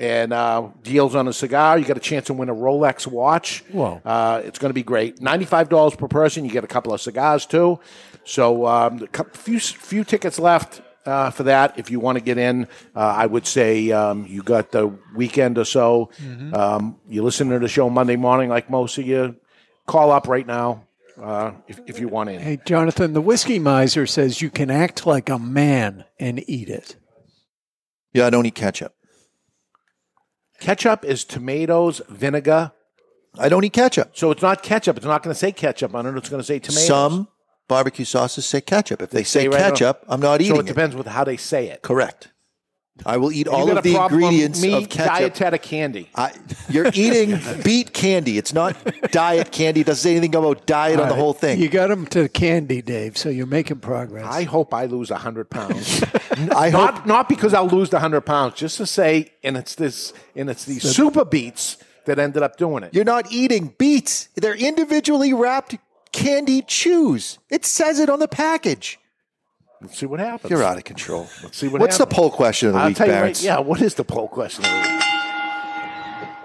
and 0.00 0.32
uh, 0.32 0.68
deals 0.82 1.14
on 1.14 1.28
a 1.28 1.32
cigar. 1.32 1.78
You 1.78 1.84
got 1.84 1.98
a 1.98 2.00
chance 2.00 2.26
to 2.26 2.34
win 2.34 2.48
a 2.48 2.54
Rolex 2.54 3.06
watch. 3.06 3.62
Whoa. 3.70 4.00
Uh, 4.04 4.40
it's 4.44 4.58
going 4.58 4.70
to 4.70 4.74
be 4.74 4.82
great. 4.82 5.20
Ninety-five 5.20 5.68
dollars 5.68 5.94
per 5.94 6.08
person. 6.08 6.44
You 6.44 6.50
get 6.50 6.64
a 6.64 6.66
couple 6.66 6.92
of 6.92 7.00
cigars 7.00 7.44
too. 7.46 7.78
So 8.24 8.66
um, 8.66 9.06
a 9.14 9.24
few 9.36 9.60
few 9.60 10.02
tickets 10.02 10.38
left. 10.40 10.82
Uh, 11.06 11.30
for 11.30 11.44
that, 11.44 11.78
if 11.78 11.90
you 11.90 11.98
want 11.98 12.18
to 12.18 12.22
get 12.22 12.36
in, 12.36 12.64
uh, 12.94 12.98
I 13.00 13.24
would 13.24 13.46
say 13.46 13.90
um, 13.90 14.26
you 14.26 14.42
got 14.42 14.70
the 14.70 14.88
weekend 15.16 15.56
or 15.56 15.64
so. 15.64 16.10
Mhm. 16.22 16.54
Um, 16.54 16.96
you 17.08 17.22
listen 17.22 17.48
to 17.48 17.58
the 17.58 17.68
show 17.68 17.88
Monday 17.88 18.16
morning, 18.16 18.50
like 18.50 18.68
most 18.68 18.98
of 18.98 19.06
you. 19.06 19.34
Call 19.86 20.12
up 20.12 20.28
right 20.28 20.46
now 20.46 20.84
uh, 21.20 21.52
if, 21.68 21.80
if 21.86 21.98
you 22.00 22.08
want 22.08 22.28
in. 22.28 22.38
Hey, 22.40 22.58
Jonathan, 22.66 23.14
the 23.14 23.22
whiskey 23.22 23.58
miser 23.58 24.06
says 24.06 24.42
you 24.42 24.50
can 24.50 24.70
act 24.70 25.06
like 25.06 25.30
a 25.30 25.38
man 25.38 26.04
and 26.20 26.44
eat 26.48 26.68
it. 26.68 26.96
Yeah, 28.12 28.26
I 28.26 28.30
don't 28.30 28.44
eat 28.44 28.54
ketchup. 28.54 28.94
Ketchup 30.60 31.04
is 31.04 31.24
tomatoes, 31.24 32.00
vinegar. 32.08 32.72
I 33.38 33.48
don't 33.48 33.64
eat 33.64 33.72
ketchup. 33.72 34.10
So 34.14 34.30
it's 34.30 34.42
not 34.42 34.62
ketchup. 34.62 34.96
It's 34.96 35.06
not 35.06 35.22
going 35.22 35.32
to 35.32 35.38
say 35.38 35.52
ketchup 35.52 35.94
on 35.94 36.06
it. 36.06 36.16
It's 36.16 36.28
going 36.28 36.40
to 36.40 36.46
say 36.46 36.58
tomatoes. 36.58 36.86
Some 36.86 37.28
barbecue 37.68 38.04
sauces 38.04 38.44
say 38.46 38.60
ketchup. 38.60 39.00
If 39.02 39.10
they, 39.10 39.22
say, 39.24 39.48
right 39.48 39.62
on- 39.62 39.70
ketchup, 39.70 40.04
I'm 40.08 40.20
not 40.20 40.40
eating 40.40 40.54
So 40.54 40.60
it 40.60 40.64
it. 40.66 40.68
depends 40.68 40.96
with 40.96 41.06
how 41.06 41.24
they 41.24 41.36
say 41.36 41.68
it. 41.68 41.82
Correct. 41.82 42.28
I 43.06 43.16
will 43.16 43.32
eat 43.32 43.48
all 43.48 43.76
of 43.76 43.82
the 43.82 43.96
ingredients 43.96 44.60
me, 44.62 44.74
of 44.74 44.88
ketchup. 44.88 45.34
Dietetic 45.34 45.62
candy. 45.62 46.10
I, 46.14 46.32
you're 46.68 46.90
eating 46.94 47.38
beet 47.62 47.92
candy. 47.92 48.38
It's 48.38 48.52
not 48.52 48.76
diet 49.10 49.52
candy. 49.52 49.80
It 49.80 49.86
doesn't 49.86 50.02
say 50.02 50.12
anything 50.12 50.34
about 50.34 50.66
diet 50.66 50.98
on 51.00 51.08
the 51.08 51.14
All 51.14 51.16
right. 51.16 51.18
whole 51.18 51.32
thing. 51.32 51.60
You 51.60 51.68
got 51.68 51.88
them 51.88 52.06
to 52.06 52.28
candy, 52.28 52.82
Dave, 52.82 53.16
so 53.16 53.28
you're 53.28 53.46
making 53.46 53.80
progress. 53.80 54.26
I 54.26 54.44
hope 54.44 54.74
I 54.74 54.86
lose 54.86 55.10
hundred 55.10 55.50
pounds. 55.50 56.04
I 56.52 56.70
not 56.70 57.06
not 57.06 57.28
because 57.28 57.54
I'll 57.54 57.68
lose 57.68 57.90
the 57.90 58.00
hundred 58.00 58.22
pounds, 58.22 58.54
just 58.54 58.76
to 58.78 58.86
say, 58.86 59.32
and 59.42 59.56
it's 59.56 59.74
this, 59.74 60.12
and 60.34 60.48
it's 60.50 60.64
these 60.64 60.82
super 60.82 61.24
beets 61.24 61.78
that 62.06 62.18
ended 62.18 62.42
up 62.42 62.56
doing 62.56 62.82
it. 62.82 62.94
You're 62.94 63.04
not 63.04 63.30
eating 63.30 63.74
beets. 63.78 64.28
They're 64.34 64.54
individually 64.54 65.32
wrapped 65.32 65.76
candy 66.12 66.62
chews. 66.62 67.38
It 67.50 67.64
says 67.64 67.98
it 67.98 68.08
on 68.10 68.18
the 68.18 68.28
package. 68.28 68.98
Let's 69.80 69.98
see 69.98 70.06
what 70.06 70.20
happens. 70.20 70.50
You're 70.50 70.62
out 70.62 70.76
of 70.76 70.84
control. 70.84 71.28
Let's 71.42 71.56
see 71.56 71.66
what 71.66 71.80
happens. 71.80 71.80
What's 71.80 71.98
happens. 71.98 72.10
the 72.10 72.14
poll 72.14 72.30
question 72.30 72.68
of 72.68 72.74
the 72.74 72.80
I'll 72.80 72.88
week, 72.88 72.96
tell 72.96 73.06
you 73.06 73.12
right, 73.14 73.20
Barrett? 73.20 73.42
yeah, 73.42 73.58
what 73.60 73.80
is 73.80 73.94
the 73.94 74.04
poll 74.04 74.28
question 74.28 74.64
of 74.64 74.70
the 74.70 74.76
week? 74.76 75.00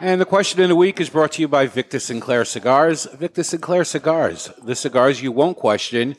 And 0.01 0.21
the 0.21 0.25
question 0.25 0.61
of 0.61 0.69
the 0.69 0.75
week 0.75 0.99
is 1.01 1.09
brought 1.09 1.33
to 1.33 1.41
you 1.41 1.47
by 1.47 1.67
Victor 1.67 1.99
Sinclair 1.99 2.45
Cigars. 2.45 3.05
Victor 3.13 3.43
Sinclair 3.43 3.83
Cigars, 3.83 4.49
the 4.61 4.75
cigars 4.75 5.21
you 5.21 5.31
won't 5.31 5.57
question. 5.57 6.15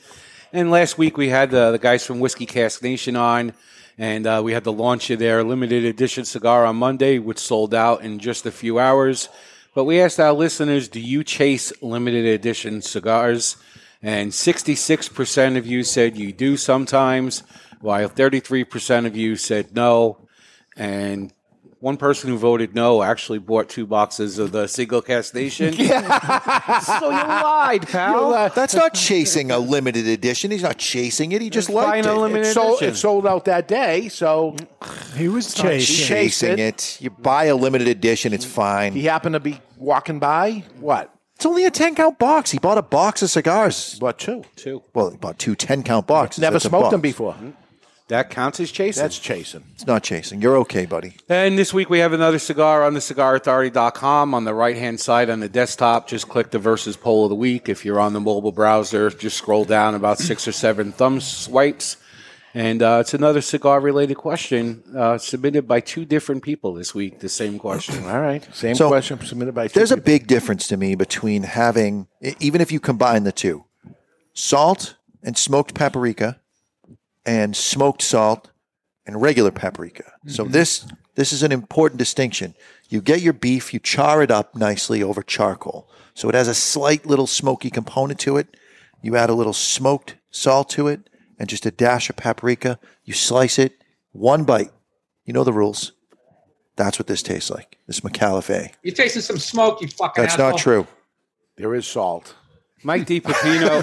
And 0.52 0.70
last 0.70 0.98
week 0.98 1.16
we 1.16 1.28
had 1.28 1.52
uh, 1.54 1.72
the 1.72 1.78
guys 1.78 2.04
from 2.04 2.20
Whiskey 2.20 2.46
Cask 2.46 2.82
Nation 2.82 3.16
on, 3.16 3.52
and 3.98 4.26
uh, 4.26 4.40
we 4.44 4.52
had 4.52 4.64
the 4.64 4.72
launch 4.72 5.10
of 5.10 5.18
their 5.18 5.44
limited 5.44 5.84
edition 5.84 6.24
cigar 6.24 6.64
on 6.64 6.76
Monday, 6.76 7.18
which 7.18 7.38
sold 7.38 7.74
out 7.74 8.02
in 8.02 8.18
just 8.18 8.44
a 8.46 8.50
few 8.50 8.78
hours. 8.78 9.28
But 9.74 9.84
we 9.84 10.00
asked 10.00 10.18
our 10.20 10.32
listeners, 10.32 10.88
do 10.88 11.00
you 11.00 11.22
chase 11.22 11.72
limited 11.82 12.24
edition 12.24 12.80
cigars? 12.82 13.56
And 14.02 14.30
66% 14.30 15.56
of 15.56 15.66
you 15.66 15.82
said 15.82 16.16
you 16.16 16.32
do 16.32 16.56
sometimes, 16.56 17.42
while 17.80 18.08
33% 18.08 19.06
of 19.06 19.16
you 19.16 19.36
said 19.36 19.74
no. 19.74 20.18
And 20.76 21.32
one 21.80 21.96
person 21.96 22.30
who 22.30 22.38
voted 22.38 22.74
no 22.74 23.02
actually 23.02 23.38
bought 23.38 23.68
two 23.68 23.86
boxes 23.86 24.38
of 24.38 24.52
the 24.52 24.66
Single 24.66 25.02
Cask 25.02 25.34
Nation. 25.34 25.72
so 25.72 25.84
you 25.84 25.90
lied, 27.10 27.86
pal. 27.88 28.50
That's 28.54 28.74
not 28.74 28.94
chasing 28.94 29.50
a 29.50 29.58
limited 29.58 30.06
edition. 30.06 30.50
He's 30.50 30.62
not 30.62 30.78
chasing 30.78 31.32
it. 31.32 31.42
He 31.42 31.50
just 31.50 31.70
liked 31.70 32.06
it. 32.06 32.36
It 32.36 32.46
sold, 32.46 32.82
it 32.82 32.96
sold 32.96 33.26
out 33.26 33.44
that 33.46 33.68
day, 33.68 34.08
so 34.08 34.56
he 35.14 35.28
was 35.28 35.56
not 35.56 35.64
chasing, 35.64 36.06
chased 36.06 36.42
it. 36.42 36.98
You 37.00 37.10
buy 37.10 37.44
a 37.44 37.56
limited 37.56 37.88
edition, 37.88 38.32
it's 38.32 38.44
fine. 38.44 38.92
He 38.92 39.04
happened 39.04 39.34
to 39.34 39.40
be 39.40 39.60
walking 39.76 40.18
by. 40.18 40.64
What? 40.80 41.15
It's 41.36 41.44
only 41.44 41.66
a 41.66 41.70
10 41.70 41.94
count 41.94 42.18
box. 42.18 42.50
He 42.50 42.58
bought 42.58 42.78
a 42.78 42.82
box 42.82 43.22
of 43.22 43.30
cigars. 43.30 43.98
Bought 43.98 44.18
two. 44.18 44.44
Two. 44.56 44.82
Well, 44.94 45.10
he 45.10 45.18
bought 45.18 45.38
two 45.38 45.54
10 45.54 45.82
count 45.82 46.06
boxes. 46.06 46.40
Never 46.40 46.54
That's 46.54 46.64
a 46.64 46.68
smoked 46.68 46.90
them 46.90 47.02
before. 47.02 47.34
Hmm? 47.34 47.50
That 48.08 48.30
counts 48.30 48.58
as 48.60 48.70
chasing. 48.70 49.02
That's 49.02 49.18
chasing. 49.18 49.64
It's 49.74 49.86
not 49.86 50.02
chasing. 50.02 50.40
You're 50.40 50.56
okay, 50.58 50.86
buddy. 50.86 51.16
And 51.28 51.58
this 51.58 51.74
week 51.74 51.90
we 51.90 51.98
have 51.98 52.12
another 52.12 52.38
cigar 52.38 52.84
on 52.84 52.94
the 52.94 53.00
cigarauthority.com 53.00 54.32
on 54.32 54.44
the 54.44 54.54
right 54.54 54.76
hand 54.76 55.00
side 55.00 55.28
on 55.28 55.40
the 55.40 55.48
desktop. 55.48 56.08
Just 56.08 56.28
click 56.28 56.52
the 56.52 56.58
versus 56.58 56.96
poll 56.96 57.24
of 57.24 57.30
the 57.30 57.34
week. 57.34 57.68
If 57.68 57.84
you're 57.84 58.00
on 58.00 58.12
the 58.12 58.20
mobile 58.20 58.52
browser, 58.52 59.10
just 59.10 59.36
scroll 59.36 59.64
down 59.64 59.94
about 59.94 60.18
six 60.18 60.46
or 60.46 60.52
seven 60.52 60.92
thumb 60.92 61.20
swipes. 61.20 61.96
And 62.56 62.82
uh, 62.82 62.98
it's 63.02 63.12
another 63.12 63.42
cigar 63.42 63.80
related 63.82 64.14
question 64.14 64.82
uh, 64.96 65.18
submitted 65.18 65.68
by 65.68 65.80
two 65.80 66.06
different 66.06 66.42
people 66.42 66.72
this 66.72 66.94
week. 66.94 67.18
The 67.20 67.28
same 67.28 67.58
question. 67.58 68.02
All 68.06 68.18
right. 68.22 68.42
Same 68.54 68.74
So, 68.74 68.88
question 68.88 69.20
submitted 69.22 69.54
by 69.54 69.68
two 69.68 69.74
There's 69.74 69.92
a 69.92 69.98
big 69.98 70.26
difference 70.26 70.66
to 70.68 70.78
me 70.78 70.94
between 70.94 71.42
having, 71.42 72.08
even 72.40 72.62
if 72.62 72.72
you 72.72 72.80
combine 72.80 73.24
the 73.24 73.32
two, 73.32 73.66
salt 74.32 74.96
and 75.22 75.36
smoked 75.36 75.74
paprika, 75.74 76.40
and 77.26 77.54
smoked 77.54 78.00
salt 78.00 78.50
and 79.04 79.20
regular 79.20 79.50
paprika. 79.50 80.12
So 80.26 80.44
Mm-hmm. 80.44 80.52
this 80.52 80.86
this 81.14 81.32
is 81.34 81.42
an 81.42 81.52
important 81.52 81.98
distinction. 81.98 82.54
You 82.88 83.02
get 83.02 83.20
your 83.20 83.34
beef, 83.34 83.74
you 83.74 83.80
char 83.80 84.22
it 84.22 84.30
up 84.30 84.54
nicely 84.56 85.02
over 85.02 85.22
charcoal, 85.22 85.90
so 86.14 86.30
it 86.30 86.34
has 86.34 86.48
a 86.48 86.54
slight 86.54 87.04
little 87.04 87.26
smoky 87.26 87.68
component 87.68 88.18
to 88.20 88.38
it. 88.38 88.56
You 89.02 89.14
add 89.16 89.28
a 89.28 89.34
little 89.34 89.52
smoked 89.52 90.16
salt 90.30 90.70
to 90.70 90.88
it, 90.88 91.10
and 91.38 91.48
just 91.48 91.66
a 91.66 91.70
dash 91.70 92.10
of 92.10 92.16
paprika. 92.16 92.78
You 93.04 93.14
slice 93.14 93.58
it, 93.58 93.82
one 94.12 94.44
bite. 94.44 94.70
You 95.24 95.32
know 95.32 95.44
the 95.44 95.52
rules. 95.52 95.92
That's 96.76 96.98
what 96.98 97.06
this 97.06 97.22
tastes 97.22 97.50
like. 97.50 97.78
This 97.86 98.00
Micallef. 98.00 98.72
You're 98.82 98.94
tasting 98.94 99.22
some 99.22 99.38
smoke, 99.38 99.80
you 99.80 99.88
fucking 99.88 100.22
That's 100.22 100.34
asshole. 100.34 100.50
not 100.50 100.58
true. 100.60 100.86
There 101.56 101.74
is 101.74 101.86
salt. 101.86 102.34
Mike 102.84 103.06
DiPepino. 103.06 103.82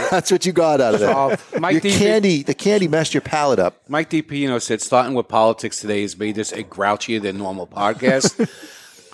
That's 0.10 0.30
what 0.30 0.44
you 0.44 0.52
got 0.52 0.80
out 0.80 0.94
of 0.94 1.00
that. 1.00 1.60
Mike 1.60 1.74
your 1.74 1.80
D- 1.80 1.96
candy, 1.96 2.42
the 2.42 2.52
candy 2.52 2.88
messed 2.88 3.14
your 3.14 3.20
palate 3.20 3.58
up. 3.60 3.80
Mike 3.88 4.10
DiPino 4.10 4.60
said 4.60 4.82
starting 4.82 5.14
with 5.14 5.28
politics 5.28 5.80
today 5.80 6.02
has 6.02 6.18
made 6.18 6.34
this 6.34 6.52
a 6.52 6.64
grouchier 6.64 7.22
than 7.22 7.38
normal 7.38 7.66
podcast. 7.66 8.50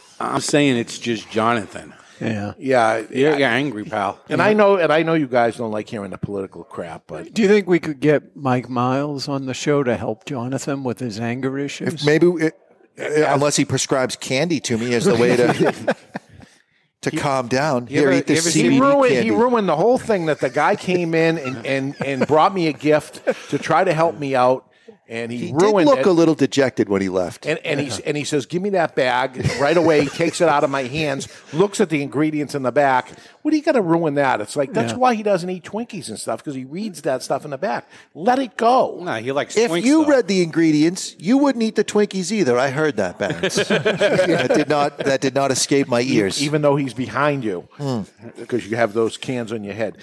I'm 0.20 0.40
saying 0.40 0.76
it's 0.78 0.98
just 0.98 1.30
Jonathan. 1.30 1.92
Yeah. 2.24 2.54
Yeah, 2.58 3.02
You're, 3.10 3.38
you're 3.38 3.48
angry, 3.48 3.84
pal. 3.84 4.18
And 4.28 4.40
I 4.40 4.52
know, 4.52 4.76
and 4.76 4.92
I 4.92 5.02
know 5.02 5.14
you 5.14 5.26
guys 5.26 5.56
don't 5.56 5.70
like 5.70 5.88
hearing 5.88 6.10
the 6.10 6.18
political 6.18 6.64
crap, 6.64 7.04
but 7.06 7.34
Do 7.34 7.42
you 7.42 7.48
think 7.48 7.66
we 7.66 7.78
could 7.78 8.00
get 8.00 8.34
Mike 8.36 8.68
Miles 8.68 9.28
on 9.28 9.46
the 9.46 9.54
show 9.54 9.82
to 9.82 9.96
help 9.96 10.24
Jonathan 10.24 10.84
with 10.84 11.00
his 11.00 11.20
anger 11.20 11.58
issues? 11.58 11.94
If 11.94 12.04
maybe, 12.06 12.26
it, 12.26 12.58
uh, 12.98 13.32
unless 13.34 13.56
he 13.56 13.64
prescribes 13.64 14.16
candy 14.16 14.60
to 14.60 14.78
me 14.78 14.94
as 14.94 15.04
the 15.04 15.16
way 15.16 15.36
to 15.36 15.96
to 17.02 17.10
calm 17.10 17.48
down. 17.48 17.86
Here, 17.86 18.10
eat 18.12 18.26
this 18.26 18.52
he 18.52 18.64
CBD 18.64 18.80
ruined, 18.80 19.12
candy. 19.12 19.28
he 19.28 19.30
ruined 19.30 19.68
the 19.68 19.76
whole 19.76 19.98
thing 19.98 20.26
that 20.26 20.40
the 20.40 20.50
guy 20.50 20.74
came 20.76 21.14
in 21.14 21.38
and, 21.38 21.66
and, 21.66 21.96
and 22.04 22.26
brought 22.26 22.54
me 22.54 22.68
a 22.68 22.72
gift 22.72 23.22
to 23.50 23.58
try 23.58 23.84
to 23.84 23.92
help 23.92 24.18
me 24.18 24.34
out, 24.34 24.66
and 25.08 25.30
he, 25.30 25.38
He 25.38 25.52
did 25.52 25.54
look 25.72 25.98
it. 25.98 26.06
a 26.06 26.12
little 26.12 26.34
dejected 26.34 26.88
when 26.88 27.02
he 27.02 27.08
left. 27.08 27.44
And, 27.46 27.58
and, 27.64 27.78
he's, 27.78 27.98
and 28.06 28.16
he 28.16 28.24
says, 28.24 28.46
Give 28.46 28.62
me 28.62 28.70
that 28.70 28.94
bag 28.94 29.36
right 29.60 29.76
away. 29.76 30.02
He 30.02 30.08
takes 30.08 30.40
it 30.40 30.48
out 30.48 30.64
of 30.64 30.70
my 30.70 30.84
hands, 30.84 31.28
looks 31.52 31.80
at 31.80 31.90
the 31.90 32.02
ingredients 32.02 32.54
in 32.54 32.62
the 32.62 32.72
back. 32.72 33.10
What 33.42 33.52
are 33.52 33.56
you 33.58 33.62
going 33.62 33.74
to 33.74 33.82
ruin 33.82 34.14
that? 34.14 34.40
It's 34.40 34.56
like, 34.56 34.72
that's 34.72 34.92
Yeah. 34.92 34.98
why 34.98 35.14
he 35.14 35.22
doesn't 35.22 35.50
eat 35.50 35.64
Twinkies 35.64 36.08
and 36.08 36.18
stuff, 36.18 36.38
because 36.38 36.54
he 36.54 36.64
reads 36.64 37.02
that 37.02 37.22
stuff 37.22 37.44
in 37.44 37.50
the 37.50 37.58
back. 37.58 37.86
Let 38.14 38.38
it 38.38 38.56
go. 38.56 38.98
No, 39.02 39.14
he 39.16 39.32
likes 39.32 39.56
if 39.58 39.84
you 39.84 40.06
read 40.06 40.26
the 40.28 40.42
ingredients, 40.42 41.14
you 41.18 41.36
wouldn't 41.36 41.62
eat 41.62 41.74
the 41.76 41.84
Twinkies 41.84 42.32
either. 42.32 42.58
I 42.58 42.70
heard 42.70 42.96
that, 42.96 43.18
Barons. 43.18 43.56
that 43.68 44.52
did 44.54 44.68
not 44.70 44.96
that 44.98 45.20
did 45.20 45.34
not 45.34 45.50
escape 45.50 45.88
my 45.88 46.00
ears. 46.00 46.42
Even 46.42 46.62
though 46.62 46.76
he's 46.76 46.94
behind 46.94 47.44
you, 47.44 47.68
Hmm. 47.76 48.02
because 48.38 48.66
you 48.66 48.76
have 48.76 48.94
those 48.94 49.18
cans 49.18 49.52
on 49.52 49.62
your 49.64 49.74
head. 49.74 49.98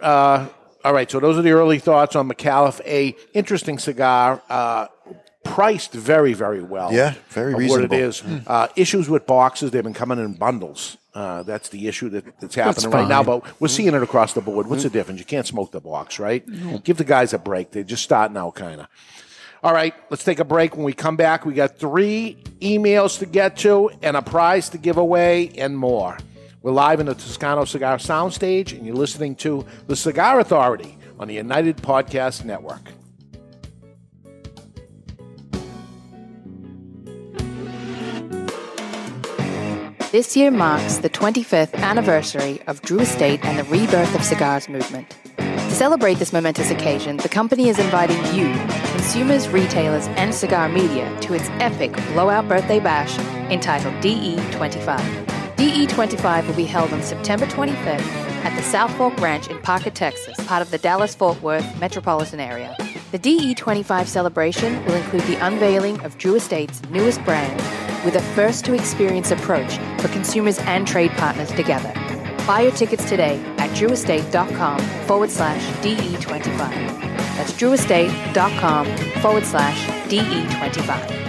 Uh, 0.00 0.46
all 0.84 0.92
right, 0.92 1.10
so 1.10 1.20
those 1.20 1.36
are 1.36 1.42
the 1.42 1.50
early 1.50 1.78
thoughts 1.78 2.16
on 2.16 2.28
Micallef. 2.28 2.80
A 2.86 3.16
interesting 3.34 3.78
cigar, 3.78 4.42
uh, 4.48 4.86
priced 5.44 5.92
very, 5.92 6.34
very 6.34 6.62
well. 6.62 6.92
Yeah, 6.92 7.14
very 7.30 7.54
reasonable. 7.54 7.88
What 7.88 8.00
it 8.00 8.04
is. 8.04 8.22
Uh, 8.46 8.68
issues 8.76 9.08
with 9.08 9.26
boxes, 9.26 9.70
they've 9.70 9.82
been 9.82 9.94
coming 9.94 10.18
in 10.18 10.34
bundles. 10.34 10.96
Uh, 11.14 11.42
that's 11.42 11.70
the 11.70 11.88
issue 11.88 12.08
that, 12.10 12.38
that's 12.38 12.54
happening 12.54 12.90
right 12.90 13.08
now. 13.08 13.24
But 13.24 13.60
we're 13.60 13.68
seeing 13.68 13.92
it 13.92 14.02
across 14.02 14.34
the 14.34 14.40
board. 14.40 14.68
What's 14.68 14.84
the 14.84 14.90
difference? 14.90 15.18
You 15.18 15.26
can't 15.26 15.46
smoke 15.46 15.72
the 15.72 15.80
box, 15.80 16.18
right? 16.18 16.44
Give 16.84 16.96
the 16.96 17.04
guys 17.04 17.32
a 17.32 17.38
break. 17.38 17.72
They're 17.72 17.82
just 17.82 18.04
starting 18.04 18.36
out, 18.36 18.54
kind 18.54 18.82
of. 18.82 18.86
All 19.60 19.72
right, 19.72 19.92
let's 20.10 20.22
take 20.22 20.38
a 20.38 20.44
break. 20.44 20.76
When 20.76 20.84
we 20.84 20.92
come 20.92 21.16
back, 21.16 21.44
we 21.44 21.54
got 21.54 21.76
three 21.76 22.38
emails 22.60 23.18
to 23.18 23.26
get 23.26 23.56
to 23.58 23.90
and 24.02 24.16
a 24.16 24.22
prize 24.22 24.68
to 24.68 24.78
give 24.78 24.96
away 24.98 25.48
and 25.58 25.76
more. 25.76 26.18
We're 26.68 26.74
live 26.74 27.00
in 27.00 27.06
the 27.06 27.14
Toscano 27.14 27.64
Cigar 27.64 27.96
Soundstage, 27.96 28.76
and 28.76 28.84
you're 28.84 28.94
listening 28.94 29.36
to 29.36 29.64
The 29.86 29.96
Cigar 29.96 30.38
Authority 30.38 30.98
on 31.18 31.26
the 31.26 31.32
United 31.32 31.78
Podcast 31.78 32.44
Network. 32.44 32.92
This 40.12 40.36
year 40.36 40.50
marks 40.50 40.98
the 40.98 41.08
25th 41.08 41.72
anniversary 41.72 42.60
of 42.66 42.82
Drew 42.82 43.00
Estate 43.00 43.42
and 43.46 43.58
the 43.58 43.64
rebirth 43.64 44.14
of 44.14 44.22
cigars 44.22 44.68
movement. 44.68 45.16
To 45.38 45.70
celebrate 45.70 46.18
this 46.18 46.34
momentous 46.34 46.70
occasion, 46.70 47.16
the 47.16 47.30
company 47.30 47.70
is 47.70 47.78
inviting 47.78 48.18
you, 48.36 48.52
consumers, 48.90 49.48
retailers, 49.48 50.06
and 50.18 50.34
cigar 50.34 50.68
media, 50.68 51.18
to 51.22 51.32
its 51.32 51.48
epic 51.60 51.94
blowout 52.12 52.46
birthday 52.46 52.78
bash 52.78 53.18
entitled 53.50 53.94
DE25. 54.04 55.37
DE25 55.58 56.46
will 56.46 56.54
be 56.54 56.64
held 56.64 56.92
on 56.92 57.02
September 57.02 57.44
25th 57.44 57.98
at 58.44 58.56
the 58.56 58.62
South 58.62 58.96
Fork 58.96 59.20
Ranch 59.20 59.48
in 59.48 59.58
Parker, 59.58 59.90
Texas, 59.90 60.36
part 60.46 60.62
of 60.62 60.70
the 60.70 60.78
Dallas 60.78 61.16
Fort 61.16 61.42
Worth 61.42 61.80
metropolitan 61.80 62.38
area. 62.38 62.76
The 63.10 63.18
DE25 63.18 64.06
celebration 64.06 64.84
will 64.84 64.94
include 64.94 65.22
the 65.22 65.44
unveiling 65.44 66.00
of 66.04 66.16
Drew 66.16 66.36
Estate's 66.36 66.80
newest 66.90 67.24
brand 67.24 67.56
with 68.04 68.14
a 68.14 68.22
first 68.36 68.66
to 68.66 68.72
experience 68.72 69.32
approach 69.32 69.78
for 70.00 70.06
consumers 70.08 70.60
and 70.60 70.86
trade 70.86 71.10
partners 71.12 71.50
together. 71.50 71.92
Buy 72.46 72.60
your 72.60 72.72
tickets 72.72 73.08
today 73.08 73.42
at 73.58 73.70
drewestate.com 73.70 74.78
forward 75.08 75.30
slash 75.30 75.60
DE25. 75.82 76.56
That's 77.36 77.52
drewestate.com 77.54 78.86
forward 79.20 79.44
slash 79.44 79.84
DE25. 80.08 81.27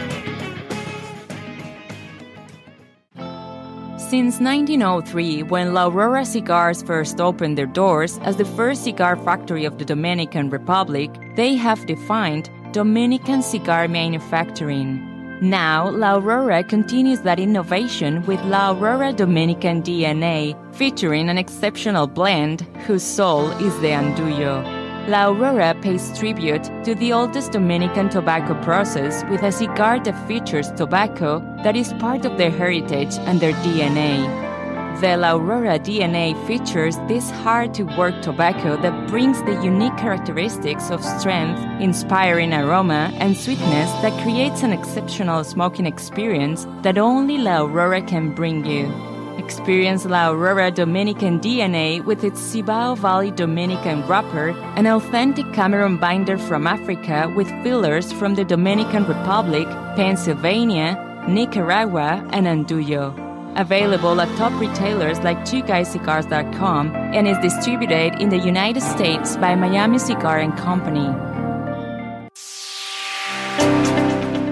Since 4.09 4.39
1903, 4.39 5.43
when 5.43 5.75
La 5.75 5.85
Aurora 5.85 6.25
Cigars 6.25 6.81
first 6.81 7.21
opened 7.21 7.55
their 7.55 7.67
doors 7.67 8.17
as 8.23 8.37
the 8.37 8.43
first 8.43 8.83
cigar 8.83 9.15
factory 9.15 9.65
of 9.65 9.77
the 9.77 9.85
Dominican 9.85 10.49
Republic, 10.49 11.11
they 11.35 11.53
have 11.53 11.85
defined 11.85 12.49
Dominican 12.71 13.43
cigar 13.43 13.87
manufacturing. 13.87 14.97
Now, 15.41 15.91
La 15.91 16.15
Aurora 16.15 16.63
continues 16.63 17.21
that 17.21 17.39
innovation 17.39 18.25
with 18.25 18.41
La 18.45 18.71
Aurora 18.71 19.13
Dominican 19.13 19.83
DNA, 19.83 20.55
featuring 20.73 21.29
an 21.29 21.37
exceptional 21.37 22.07
blend 22.07 22.61
whose 22.87 23.03
soul 23.03 23.51
is 23.61 23.79
the 23.79 23.89
Andullo. 23.89 24.78
La 25.09 25.25
Aurora 25.25 25.73
pays 25.81 26.15
tribute 26.19 26.69
to 26.83 26.93
the 26.93 27.11
oldest 27.11 27.51
Dominican 27.51 28.09
tobacco 28.09 28.53
process 28.63 29.23
with 29.31 29.41
a 29.41 29.51
cigar 29.51 29.99
that 30.03 30.27
features 30.27 30.71
tobacco 30.73 31.39
that 31.63 31.75
is 31.75 31.93
part 31.93 32.25
of 32.25 32.37
their 32.37 32.51
heritage 32.51 33.17
and 33.25 33.39
their 33.39 33.53
DNA. 33.63 34.21
The 35.01 35.17
La 35.17 35.33
Aurora 35.33 35.79
DNA 35.79 36.35
features 36.45 36.95
this 37.07 37.31
hard 37.31 37.73
to 37.73 37.85
work 37.97 38.21
tobacco 38.21 38.79
that 38.83 39.07
brings 39.07 39.41
the 39.41 39.59
unique 39.63 39.97
characteristics 39.97 40.91
of 40.91 41.03
strength, 41.03 41.59
inspiring 41.81 42.53
aroma, 42.53 43.11
and 43.15 43.35
sweetness 43.35 43.89
that 44.03 44.21
creates 44.21 44.61
an 44.61 44.71
exceptional 44.71 45.43
smoking 45.43 45.87
experience 45.87 46.67
that 46.83 46.99
only 46.99 47.39
La 47.39 47.63
Aurora 47.63 48.03
can 48.03 48.35
bring 48.35 48.63
you. 48.63 49.08
Experience 49.49 50.05
La 50.05 50.29
Aurora 50.29 50.69
Dominican 50.69 51.39
DNA 51.39 52.05
with 52.05 52.23
its 52.23 52.39
Cibao 52.39 52.95
Valley 52.95 53.31
Dominican 53.31 54.05
wrapper, 54.07 54.49
an 54.77 54.85
authentic 54.85 55.51
Cameroon 55.53 55.97
binder 55.97 56.37
from 56.37 56.67
Africa 56.67 57.33
with 57.35 57.49
fillers 57.63 58.13
from 58.13 58.35
the 58.35 58.45
Dominican 58.45 59.07
Republic, 59.07 59.67
Pennsylvania, 59.95 60.93
Nicaragua, 61.27 62.23
and 62.31 62.45
Andullo. 62.45 63.11
Available 63.55 64.21
at 64.21 64.37
top 64.37 64.53
retailers 64.61 65.17
like 65.21 65.39
TwoGuysCigars.com 65.39 66.95
and 66.95 67.27
is 67.27 67.39
distributed 67.39 68.21
in 68.21 68.29
the 68.29 68.37
United 68.37 68.83
States 68.83 69.35
by 69.37 69.55
Miami 69.55 69.97
Cigar 69.97 70.37
and 70.37 70.55
Company. 70.59 71.07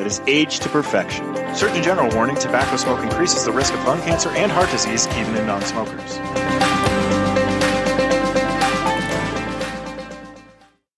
that 0.00 0.06
is 0.06 0.22
aged 0.26 0.62
to 0.62 0.68
perfection. 0.70 1.26
Surgeon 1.54 1.82
General 1.82 2.08
warning 2.16 2.34
tobacco 2.34 2.74
smoke 2.78 3.02
increases 3.02 3.44
the 3.44 3.52
risk 3.52 3.74
of 3.74 3.84
lung 3.84 4.00
cancer 4.00 4.30
and 4.30 4.50
heart 4.50 4.70
disease 4.70 5.06
even 5.08 5.36
in 5.36 5.46
non 5.46 5.60
smokers. 5.60 6.16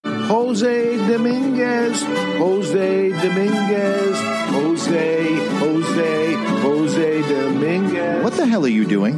Jose 0.05 0.97
Dominguez, 1.09 2.03
Jose 2.05 3.09
Dominguez, 3.11 4.17
Jose, 4.53 5.35
Jose, 5.59 6.35
Jose 6.63 7.23
Dominguez. 7.23 8.23
What 8.23 8.35
the 8.35 8.47
hell 8.47 8.65
are 8.65 8.69
you 8.69 8.85
doing? 8.85 9.15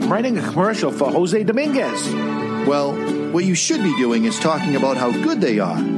I'm 0.00 0.12
writing 0.12 0.38
a 0.38 0.42
commercial 0.42 0.92
for 0.92 1.10
Jose 1.10 1.42
Dominguez. 1.42 2.14
Well, 2.68 2.92
what 3.32 3.44
you 3.44 3.56
should 3.56 3.82
be 3.82 3.96
doing 3.96 4.26
is 4.26 4.38
talking 4.38 4.76
about 4.76 4.96
how 4.96 5.10
good 5.10 5.40
they 5.40 5.58
are. 5.58 5.97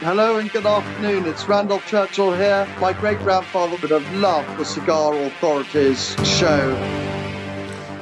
Hello 0.00 0.38
and 0.38 0.48
good 0.52 0.64
afternoon. 0.64 1.26
It's 1.26 1.48
Randolph 1.48 1.84
Churchill 1.88 2.32
here. 2.32 2.68
My 2.80 2.92
great 2.92 3.18
grandfather 3.18 3.76
would 3.82 3.90
have 3.90 4.14
loved 4.14 4.56
the 4.56 4.64
Cigar 4.64 5.12
Authorities 5.12 6.14
show. 6.24 6.72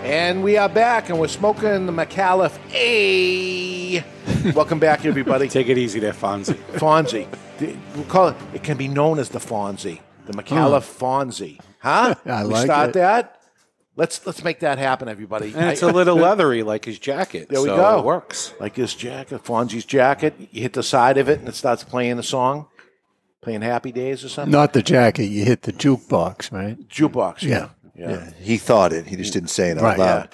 And 0.05 0.45
we 0.45 0.59
are 0.59 0.69
back, 0.69 1.09
and 1.09 1.19
we're 1.19 1.29
smoking 1.29 1.87
the 1.87 1.93
Micallef 1.93 2.59
A. 2.75 4.05
Welcome 4.53 4.79
back, 4.79 5.07
everybody. 5.07 5.49
Take 5.49 5.71
it 5.71 5.79
easy 5.79 5.99
there, 5.99 6.13
Fonzie. 6.13 6.57
Fonzie. 6.75 7.27
We'll 7.95 8.05
call 8.05 8.29
it. 8.29 8.37
It 8.53 8.63
can 8.63 8.77
be 8.77 8.89
known 8.89 9.19
as 9.19 9.31
the 9.31 9.39
Fonzie, 9.39 10.01
the 10.27 10.35
Micallef 10.35 10.85
hmm. 10.99 11.05
Fonzie. 11.05 11.61
Huh? 11.79 12.15
I 12.27 12.45
we 12.45 12.53
like 12.53 12.67
start 12.67 12.91
it. 12.91 12.95
that. 12.95 13.36
Let's 13.97 14.27
let's 14.27 14.45
make 14.45 14.61
that 14.61 14.79
happen, 14.79 15.09
everybody. 15.09 15.55
And 15.55 15.71
it's 15.71 15.83
a 15.83 15.87
a 15.87 15.89
little 15.89 16.17
leathery 16.17 16.63
like 16.63 16.85
his 16.85 16.99
jacket. 16.99 17.49
There 17.49 17.63
we 17.63 17.69
so 17.69 17.77
go. 17.77 17.99
It 17.99 18.05
works. 18.05 18.53
Like 18.61 18.77
his 18.77 18.95
jacket, 18.95 19.43
Fonzie's 19.43 19.87
jacket. 19.87 20.35
You 20.51 20.63
hit 20.63 20.75
the 20.75 20.83
side 20.83 21.17
of 21.17 21.31
it, 21.31 21.39
and 21.41 21.49
it 21.49 21.55
starts 21.55 21.83
playing 21.83 22.17
the 22.17 22.23
song, 22.23 22.67
playing 23.41 23.63
Happy 23.63 23.93
Days 23.93 24.23
or 24.23 24.29
something. 24.29 24.53
Not 24.53 24.75
the 24.75 24.83
jacket. 24.83 25.25
You 25.25 25.47
hit 25.47 25.63
the 25.63 25.73
jukebox, 25.73 26.53
right? 26.53 26.79
Jukebox. 26.89 27.43
Yeah. 27.43 27.71
Yeah. 27.95 28.11
Yeah, 28.11 28.31
he 28.39 28.59
thought 28.59 28.93
it. 28.93 29.07
He 29.07 29.17
just 29.17 29.33
didn't 29.33 29.49
say 29.49 29.71
it 29.71 29.79
out 29.79 29.83
Right, 29.83 29.99
loud. 29.99 30.29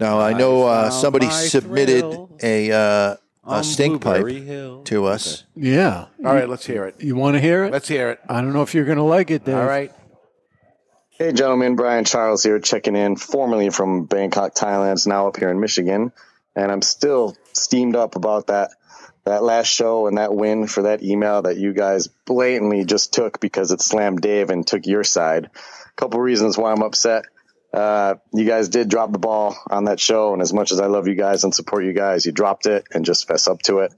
Now 0.00 0.18
I 0.18 0.32
know 0.32 0.66
uh, 0.66 0.90
somebody 0.90 1.30
submitted 1.30 2.04
a 2.42 2.72
uh, 2.72 2.76
a 2.76 3.18
on 3.44 3.62
stink 3.64 4.02
pipe 4.02 4.26
Hill. 4.26 4.82
to 4.84 5.04
us. 5.04 5.44
Yeah. 5.54 6.06
All 6.24 6.34
right, 6.34 6.48
let's 6.48 6.66
hear 6.66 6.84
it. 6.86 7.00
You 7.00 7.14
want 7.14 7.34
to 7.34 7.40
hear 7.40 7.64
it? 7.64 7.72
Let's 7.72 7.86
hear 7.86 8.10
it. 8.10 8.20
I 8.28 8.40
don't 8.40 8.52
know 8.52 8.62
if 8.62 8.74
you're 8.74 8.84
going 8.86 8.98
to 8.98 9.04
like 9.04 9.30
it, 9.30 9.44
Dave. 9.44 9.54
All 9.54 9.66
right. 9.66 9.92
Hey, 11.16 11.30
gentlemen, 11.32 11.76
Brian 11.76 12.04
Charles 12.04 12.42
here, 12.42 12.58
checking 12.58 12.96
in, 12.96 13.14
formerly 13.14 13.70
from 13.70 14.06
Bangkok, 14.06 14.52
Thailand, 14.52 15.06
now 15.06 15.28
up 15.28 15.36
here 15.36 15.48
in 15.48 15.60
Michigan, 15.60 16.10
and 16.56 16.72
I'm 16.72 16.82
still 16.82 17.36
steamed 17.52 17.94
up 17.94 18.16
about 18.16 18.48
that 18.48 18.72
that 19.22 19.44
last 19.44 19.68
show 19.68 20.08
and 20.08 20.18
that 20.18 20.34
win 20.34 20.66
for 20.66 20.82
that 20.82 21.04
email 21.04 21.42
that 21.42 21.56
you 21.56 21.72
guys 21.72 22.08
blatantly 22.08 22.84
just 22.84 23.12
took 23.14 23.38
because 23.38 23.70
it 23.70 23.80
slammed 23.80 24.22
Dave 24.22 24.50
and 24.50 24.66
took 24.66 24.86
your 24.86 25.04
side. 25.04 25.44
A 25.54 25.94
couple 25.94 26.18
reasons 26.18 26.58
why 26.58 26.72
I'm 26.72 26.82
upset. 26.82 27.26
Uh, 27.72 28.16
you 28.32 28.44
guys 28.44 28.68
did 28.68 28.88
drop 28.88 29.12
the 29.12 29.20
ball 29.20 29.56
on 29.70 29.84
that 29.84 30.00
show, 30.00 30.32
and 30.32 30.42
as 30.42 30.52
much 30.52 30.72
as 30.72 30.80
I 30.80 30.86
love 30.86 31.06
you 31.06 31.14
guys 31.14 31.44
and 31.44 31.54
support 31.54 31.84
you 31.84 31.92
guys, 31.92 32.26
you 32.26 32.32
dropped 32.32 32.66
it 32.66 32.88
and 32.90 33.04
just 33.04 33.28
fess 33.28 33.46
up 33.46 33.62
to 33.62 33.78
it. 33.78 33.94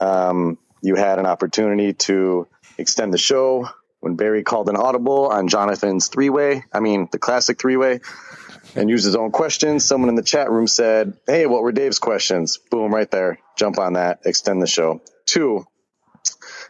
Um, 0.00 0.58
you 0.82 0.96
had 0.96 1.20
an 1.20 1.26
opportunity 1.26 1.92
to 1.92 2.48
extend 2.76 3.14
the 3.14 3.18
show 3.18 3.68
when 4.08 4.16
Barry 4.16 4.42
called 4.42 4.70
an 4.70 4.76
audible 4.76 5.26
on 5.26 5.48
Jonathan's 5.48 6.08
three 6.08 6.30
way, 6.30 6.64
I 6.72 6.80
mean, 6.80 7.08
the 7.12 7.18
classic 7.18 7.60
three 7.60 7.76
way, 7.76 8.00
and 8.74 8.88
used 8.88 9.04
his 9.04 9.14
own 9.14 9.30
questions. 9.30 9.84
Someone 9.84 10.08
in 10.08 10.14
the 10.14 10.22
chat 10.22 10.50
room 10.50 10.66
said, 10.66 11.14
Hey, 11.26 11.44
what 11.46 11.62
were 11.62 11.72
Dave's 11.72 11.98
questions? 11.98 12.58
Boom, 12.70 12.94
right 12.94 13.10
there. 13.10 13.38
Jump 13.56 13.78
on 13.78 13.94
that, 13.94 14.20
extend 14.24 14.62
the 14.62 14.66
show. 14.66 15.02
Two, 15.26 15.66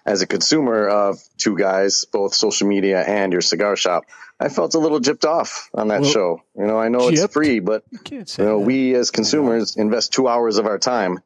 as 0.04 0.20
a 0.20 0.26
consumer 0.26 0.88
of 0.88 1.18
two 1.36 1.56
guys, 1.56 2.06
both 2.12 2.34
social 2.34 2.66
media 2.66 3.00
and 3.02 3.32
your 3.32 3.40
cigar 3.40 3.76
shop, 3.76 4.04
I 4.40 4.48
felt 4.48 4.74
a 4.74 4.78
little 4.78 5.00
gypped 5.00 5.24
off 5.24 5.70
on 5.74 5.88
that 5.88 6.00
Well, 6.02 6.10
show. 6.10 6.42
You 6.56 6.66
know, 6.66 6.78
I 6.78 6.88
know 6.88 7.08
it's 7.08 7.32
free, 7.32 7.60
but 7.60 7.84
you 8.10 8.24
know, 8.38 8.58
we 8.58 8.94
as 8.96 9.12
consumers 9.12 9.76
invest 9.76 10.12
two 10.12 10.26
hours 10.26 10.58
of 10.58 10.66
our 10.66 10.78
time 10.78 11.20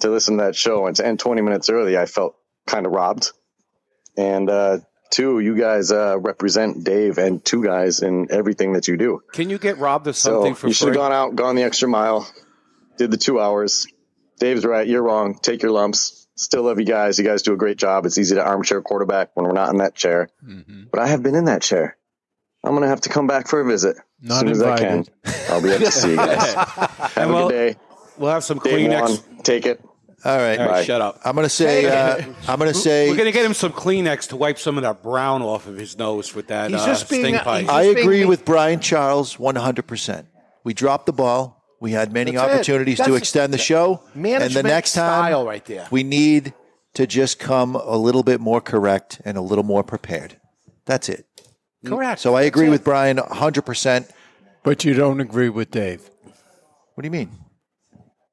to 0.00 0.10
listen 0.10 0.38
to 0.38 0.44
that 0.44 0.56
show 0.56 0.86
and 0.86 0.96
to 0.96 1.06
end 1.06 1.20
20 1.20 1.40
minutes 1.42 1.70
early. 1.70 1.96
I 1.96 2.06
felt 2.06 2.36
kind 2.66 2.84
of 2.86 2.92
robbed. 2.92 3.30
And, 4.16 4.50
uh, 4.50 4.78
two, 5.12 5.38
you 5.38 5.56
guys, 5.56 5.92
uh, 5.92 6.18
represent 6.18 6.82
Dave 6.82 7.18
and 7.18 7.44
two 7.44 7.62
guys 7.62 8.00
in 8.02 8.26
everything 8.32 8.72
that 8.72 8.88
you 8.88 8.96
do. 8.96 9.20
Can 9.32 9.48
you 9.50 9.58
get 9.58 9.78
robbed 9.78 10.08
of 10.08 10.16
So 10.16 10.32
something 10.32 10.54
for 10.56 10.66
you 10.66 10.72
should 10.72 10.88
have 10.88 10.96
gone 10.96 11.12
out, 11.12 11.36
gone 11.36 11.54
the 11.54 11.62
extra 11.62 11.88
mile, 11.88 12.28
did 12.98 13.10
the 13.12 13.16
two 13.16 13.38
hours. 13.40 13.86
Dave's 14.40 14.64
right. 14.64 14.86
You're 14.88 15.02
wrong. 15.02 15.38
Take 15.40 15.62
your 15.62 15.70
lumps. 15.70 16.26
Still 16.34 16.64
love 16.64 16.80
you 16.80 16.86
guys. 16.86 17.18
You 17.18 17.24
guys 17.24 17.42
do 17.42 17.52
a 17.52 17.56
great 17.56 17.76
job. 17.76 18.06
It's 18.06 18.18
easy 18.18 18.34
to 18.34 18.42
armchair 18.44 18.80
quarterback 18.82 19.30
when 19.36 19.46
we're 19.46 19.52
not 19.52 19.70
in 19.70 19.76
that 19.76 19.94
chair. 19.94 20.30
Mm-hmm. 20.44 20.84
But 20.90 21.00
I 21.00 21.06
have 21.06 21.22
been 21.22 21.36
in 21.36 21.44
that 21.44 21.62
chair. 21.62 21.96
I'm 22.64 22.70
going 22.72 22.82
to 22.82 22.88
have 22.88 23.02
to 23.02 23.08
come 23.10 23.26
back 23.26 23.46
for 23.48 23.60
a 23.60 23.64
visit 23.64 23.96
as 24.22 24.28
Not 24.28 24.40
soon 24.40 24.48
as 24.50 24.62
I 24.62 24.78
can. 24.78 25.04
I'll 25.48 25.62
be 25.62 25.72
up 25.72 25.78
to 25.80 25.92
see 25.92 26.10
you 26.10 26.16
guys. 26.16 26.54
Have 26.54 27.12
And 27.16 27.30
a 27.30 27.34
we'll- 27.34 27.48
good 27.48 27.54
day. 27.74 27.76
We'll 28.18 28.30
have 28.30 28.44
some 28.44 28.58
Dave 28.58 28.90
Kleenex. 28.90 29.00
won. 29.28 29.42
Take 29.42 29.66
it. 29.66 29.82
All 30.24 30.36
right, 30.36 30.58
All 30.60 30.68
right, 30.68 30.86
shut 30.86 31.00
up. 31.00 31.20
I'm 31.24 31.34
going 31.34 31.44
to 31.46 31.50
say. 31.50 31.86
Uh, 31.86 32.24
I'm 32.46 32.58
going 32.58 32.72
to 32.72 32.78
say. 32.78 33.08
We're 33.10 33.16
going 33.16 33.26
to 33.26 33.32
get 33.32 33.44
him 33.44 33.54
some 33.54 33.72
Kleenex 33.72 34.28
to 34.28 34.36
wipe 34.36 34.58
some 34.58 34.76
of 34.76 34.82
that 34.82 35.02
brown 35.02 35.42
off 35.42 35.66
of 35.66 35.76
his 35.76 35.98
nose 35.98 36.32
with 36.34 36.46
that 36.46 36.70
He's 36.70 36.80
uh, 36.80 36.86
just 36.86 37.10
being- 37.10 37.24
sting 37.24 37.38
pipe. 37.40 37.68
I 37.68 37.82
agree 37.82 38.24
with 38.24 38.44
Brian 38.44 38.78
Charles 38.78 39.36
100%. 39.36 40.26
We 40.64 40.74
dropped 40.74 41.06
the 41.06 41.12
ball. 41.12 41.60
We 41.80 41.90
had 41.90 42.12
many 42.12 42.36
opportunities 42.36 42.98
to 42.98 43.14
extend 43.16 43.52
the 43.52 43.58
show. 43.58 44.02
And 44.14 44.24
the 44.24 44.28
Management 44.28 44.66
next 44.68 44.92
time, 44.92 45.24
style 45.30 45.44
right 45.44 45.64
there. 45.64 45.88
we 45.90 46.04
need 46.04 46.54
to 46.94 47.08
just 47.08 47.40
come 47.40 47.74
a 47.74 47.96
little 47.96 48.22
bit 48.22 48.40
more 48.40 48.60
correct 48.60 49.20
and 49.24 49.36
a 49.36 49.40
little 49.40 49.64
more 49.64 49.82
prepared. 49.82 50.36
That's 50.84 51.08
it. 51.08 51.26
Correct. 51.84 52.20
So 52.20 52.36
I 52.36 52.42
agree 52.42 52.68
with. 52.68 52.84
Brian 52.84 53.16
100%. 53.16 54.08
But 54.62 54.84
you 54.84 54.94
don't 54.94 55.18
agree 55.20 55.48
with 55.48 55.72
Dave. 55.72 56.08
What 56.94 57.02
do 57.02 57.06
you 57.06 57.10
mean? 57.10 57.30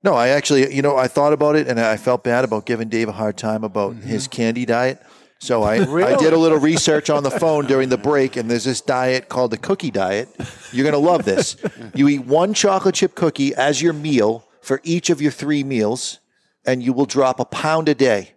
No, 0.04 0.14
I 0.14 0.30
actually, 0.30 0.74
you 0.74 0.82
know, 0.82 0.96
I 0.96 1.08
thought 1.08 1.34
about 1.34 1.56
it 1.56 1.68
and 1.68 1.80
I 1.80 1.98
felt 1.98 2.24
bad 2.24 2.46
about 2.46 2.66
giving 2.66 2.88
Dave 2.88 3.10
a 3.10 3.14
hard 3.14 3.38
time 3.38 3.64
about 3.64 3.94
mm-hmm. 3.94 4.08
his 4.08 4.28
candy 4.28 4.66
diet. 4.66 5.02
So 5.40 5.64
I, 5.64 5.76
I 6.06 6.16
did 6.18 6.34
a 6.34 6.38
little 6.38 6.58
research 6.58 7.10
on 7.10 7.24
the 7.24 7.32
phone 7.32 7.66
during 7.66 7.90
the 7.90 7.98
break, 7.98 8.36
and 8.36 8.52
there's 8.52 8.66
this 8.66 8.82
diet 8.82 9.30
called 9.30 9.52
the 9.52 9.58
cookie 9.58 9.92
diet. 9.92 10.30
You're 10.72 10.84
going 10.84 11.02
to 11.02 11.10
love 11.10 11.26
this. 11.26 11.56
You 11.96 12.10
eat 12.10 12.26
one 12.26 12.54
chocolate 12.54 12.96
chip 12.96 13.16
cookie 13.16 13.56
as 13.56 13.82
your 13.82 13.94
meal 13.94 14.46
for 14.62 14.82
each 14.84 15.10
of 15.10 15.22
your 15.22 15.32
three 15.32 15.64
meals, 15.64 16.20
and 16.66 16.84
you 16.84 16.94
will 16.94 17.06
drop 17.06 17.40
a 17.40 17.46
pound 17.46 17.88
a 17.88 17.96
day. 17.96 18.34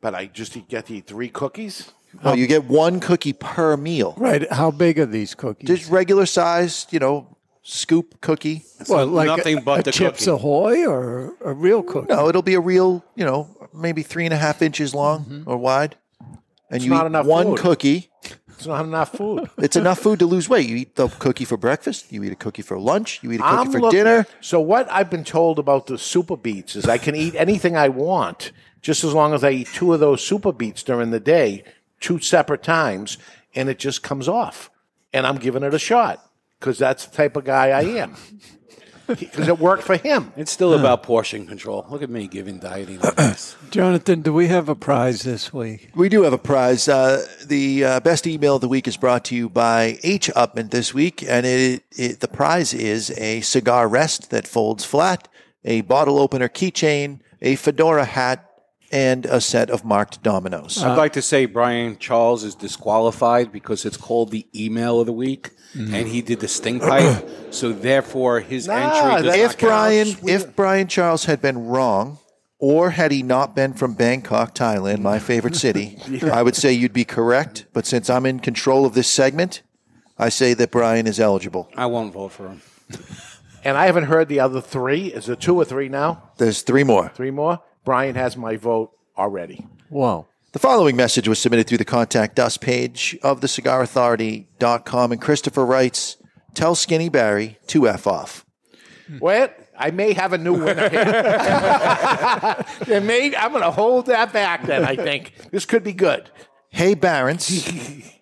But 0.00 0.14
I 0.14 0.26
just 0.26 0.56
get 0.68 0.86
to 0.86 0.94
eat 0.94 1.06
three 1.06 1.28
cookies. 1.28 1.90
No, 2.24 2.34
you 2.34 2.46
get 2.46 2.64
one 2.64 2.98
cookie 2.98 3.32
per 3.32 3.76
meal. 3.76 4.14
Right. 4.16 4.50
How 4.50 4.70
big 4.70 4.98
are 4.98 5.06
these 5.06 5.34
cookies? 5.34 5.68
Just 5.68 5.90
regular 5.90 6.26
sized, 6.26 6.92
you 6.92 6.98
know, 6.98 7.29
scoop 7.62 8.20
cookie. 8.20 8.64
well, 8.88 9.06
like 9.06 9.26
nothing 9.26 9.58
a, 9.58 9.60
but 9.60 9.80
a 9.80 9.82
the 9.84 9.92
Chips 9.92 10.24
cookie. 10.24 10.30
Ahoy 10.30 10.86
or 10.86 11.34
a 11.44 11.52
real 11.52 11.82
cookie? 11.82 12.12
No, 12.12 12.28
it'll 12.28 12.42
be 12.42 12.54
a 12.54 12.60
real, 12.60 13.04
you 13.14 13.24
know, 13.24 13.48
maybe 13.74 14.02
three 14.02 14.24
and 14.24 14.34
a 14.34 14.36
half 14.36 14.62
inches 14.62 14.94
long 14.94 15.24
mm-hmm. 15.24 15.50
or 15.50 15.56
wide. 15.56 15.96
And 16.70 16.76
It's 16.76 16.84
you 16.84 16.90
not 16.90 17.04
eat 17.04 17.06
enough 17.06 17.26
one 17.26 17.46
food. 17.48 17.58
cookie. 17.58 18.10
It's 18.48 18.66
not 18.66 18.84
enough 18.84 19.12
food. 19.12 19.48
It's 19.58 19.76
enough 19.76 19.98
food 19.98 20.18
to 20.18 20.26
lose 20.26 20.48
weight. 20.48 20.68
You 20.68 20.76
eat 20.76 20.96
the 20.96 21.08
cookie 21.08 21.44
for 21.44 21.56
breakfast. 21.56 22.12
You 22.12 22.22
eat 22.24 22.32
a 22.32 22.36
cookie 22.36 22.62
for 22.62 22.78
lunch. 22.78 23.20
You 23.22 23.32
eat 23.32 23.40
a 23.40 23.42
cookie 23.42 23.56
I'm 23.56 23.72
for 23.72 23.80
looking- 23.80 23.98
dinner. 23.98 24.26
So 24.40 24.60
what 24.60 24.90
I've 24.90 25.10
been 25.10 25.24
told 25.24 25.58
about 25.58 25.86
the 25.86 25.98
super 25.98 26.36
beets 26.36 26.76
is 26.76 26.86
I 26.86 26.98
can 26.98 27.14
eat 27.16 27.34
anything 27.34 27.76
I 27.76 27.88
want, 27.88 28.52
just 28.82 29.02
as 29.02 29.14
long 29.14 29.34
as 29.34 29.42
I 29.42 29.50
eat 29.50 29.68
two 29.68 29.92
of 29.92 30.00
those 30.00 30.22
super 30.22 30.52
beets 30.52 30.82
during 30.82 31.10
the 31.10 31.20
day, 31.20 31.64
two 32.00 32.18
separate 32.20 32.62
times, 32.62 33.18
and 33.54 33.68
it 33.68 33.78
just 33.78 34.02
comes 34.02 34.28
off. 34.28 34.70
And 35.12 35.26
I'm 35.26 35.38
giving 35.38 35.62
it 35.64 35.74
a 35.74 35.78
shot 35.78 36.24
because 36.60 36.78
that's 36.78 37.06
the 37.06 37.16
type 37.16 37.36
of 37.36 37.44
guy 37.44 37.68
I 37.70 37.82
am. 37.82 38.16
Because 39.06 39.48
it 39.48 39.58
worked 39.58 39.82
for 39.82 39.96
him. 39.96 40.32
It's 40.36 40.52
still 40.52 40.72
about 40.72 41.02
portion 41.02 41.44
control. 41.44 41.84
Look 41.90 42.02
at 42.02 42.10
me 42.10 42.28
giving 42.28 42.60
dieting 42.60 43.04
advice. 43.04 43.56
Jonathan, 43.70 44.22
do 44.22 44.32
we 44.32 44.46
have 44.46 44.68
a 44.68 44.76
prize 44.76 45.22
this 45.22 45.52
week? 45.52 45.90
We 45.96 46.08
do 46.08 46.22
have 46.22 46.32
a 46.32 46.38
prize. 46.38 46.86
Uh, 46.86 47.26
the 47.44 47.84
uh, 47.84 48.00
best 48.00 48.26
email 48.28 48.54
of 48.54 48.60
the 48.60 48.68
week 48.68 48.86
is 48.86 48.96
brought 48.96 49.24
to 49.24 49.34
you 49.34 49.48
by 49.48 49.98
H. 50.04 50.30
Upmann 50.36 50.70
this 50.70 50.94
week, 50.94 51.24
and 51.26 51.44
it, 51.44 51.82
it 51.90 52.20
the 52.20 52.28
prize 52.28 52.72
is 52.72 53.10
a 53.16 53.40
cigar 53.40 53.88
rest 53.88 54.30
that 54.30 54.46
folds 54.46 54.84
flat, 54.84 55.26
a 55.64 55.80
bottle 55.80 56.20
opener 56.20 56.48
keychain, 56.48 57.18
a 57.42 57.56
fedora 57.56 58.04
hat, 58.04 58.48
and 58.92 59.26
a 59.26 59.40
set 59.40 59.70
of 59.70 59.84
marked 59.84 60.22
dominoes. 60.22 60.82
I'd 60.82 60.96
like 60.96 61.14
to 61.14 61.22
say 61.22 61.46
Brian 61.46 61.98
Charles 61.98 62.44
is 62.44 62.54
disqualified 62.54 63.50
because 63.50 63.84
it's 63.84 63.96
called 63.96 64.30
the 64.30 64.46
email 64.54 65.00
of 65.00 65.06
the 65.06 65.12
week, 65.12 65.50
Mm-hmm. 65.74 65.94
and 65.94 66.08
he 66.08 66.20
did 66.20 66.40
the 66.40 66.48
sting 66.48 66.80
pipe. 66.80 67.28
so 67.50 67.72
therefore, 67.72 68.40
his 68.40 68.68
entry. 68.68 69.22
Does 69.22 69.36
if 69.36 69.42
not 69.52 69.58
count. 69.58 69.60
Brian, 69.60 70.08
if 70.28 70.56
Brian 70.56 70.88
Charles 70.88 71.26
had 71.26 71.40
been 71.40 71.66
wrong, 71.66 72.18
or 72.58 72.90
had 72.90 73.12
he 73.12 73.22
not 73.22 73.54
been 73.54 73.72
from 73.72 73.94
Bangkok, 73.94 74.54
Thailand, 74.54 74.98
my 75.00 75.18
favorite 75.18 75.54
city, 75.56 75.96
Yeah. 76.08 76.34
I 76.36 76.42
would 76.42 76.56
say 76.56 76.72
you'd 76.72 76.92
be 76.92 77.04
correct. 77.04 77.66
But 77.72 77.86
since 77.86 78.10
I'm 78.10 78.26
in 78.26 78.40
control 78.40 78.84
of 78.84 78.94
this 78.94 79.08
segment, 79.08 79.62
I 80.18 80.28
say 80.28 80.54
that 80.54 80.70
Brian 80.70 81.06
is 81.06 81.20
eligible. 81.20 81.70
I 81.76 81.86
won't 81.86 82.12
vote 82.12 82.32
for 82.32 82.48
him. 82.48 82.62
And 83.62 83.76
I 83.76 83.84
haven't 83.84 84.04
heard 84.04 84.28
the 84.28 84.40
other 84.40 84.62
three. 84.62 85.08
Is 85.08 85.28
it 85.28 85.38
two 85.40 85.54
or 85.54 85.66
three 85.66 85.90
now? 85.90 86.30
There's 86.38 86.62
three 86.62 86.82
more. 86.82 87.10
Three 87.14 87.30
more? 87.30 87.60
Brian 87.84 88.14
has 88.14 88.34
my 88.34 88.56
vote 88.56 88.92
already. 89.18 89.66
Wow. 89.90 90.28
The 90.52 90.58
following 90.58 90.96
message 90.96 91.28
was 91.28 91.38
submitted 91.38 91.68
through 91.68 91.78
the 91.78 91.84
Contact 91.84 92.38
Us 92.40 92.56
page 92.56 93.16
of 93.22 93.40
thecigarauthority.com, 93.40 95.12
and 95.12 95.20
Christopher 95.20 95.64
writes, 95.64 96.16
Tell 96.54 96.74
Skinny 96.74 97.08
Barry 97.08 97.58
to 97.68 97.86
F 97.88 98.06
off. 98.08 98.44
Hmm. 99.06 99.18
Wait, 99.20 99.50
I 99.78 99.92
may 99.92 100.12
have 100.12 100.32
a 100.32 100.38
new 100.38 100.54
winner 100.54 100.88
here. 100.88 102.64
There 102.86 103.00
may- 103.00 103.34
I'm 103.36 103.52
going 103.52 103.62
to 103.62 103.70
hold 103.70 104.06
that 104.06 104.32
back 104.32 104.66
then, 104.66 104.84
I 104.84 104.96
think. 104.96 105.34
This 105.52 105.64
could 105.64 105.84
be 105.84 105.92
good. 105.92 106.28
Hey, 106.70 106.94
Barons, 106.94 107.70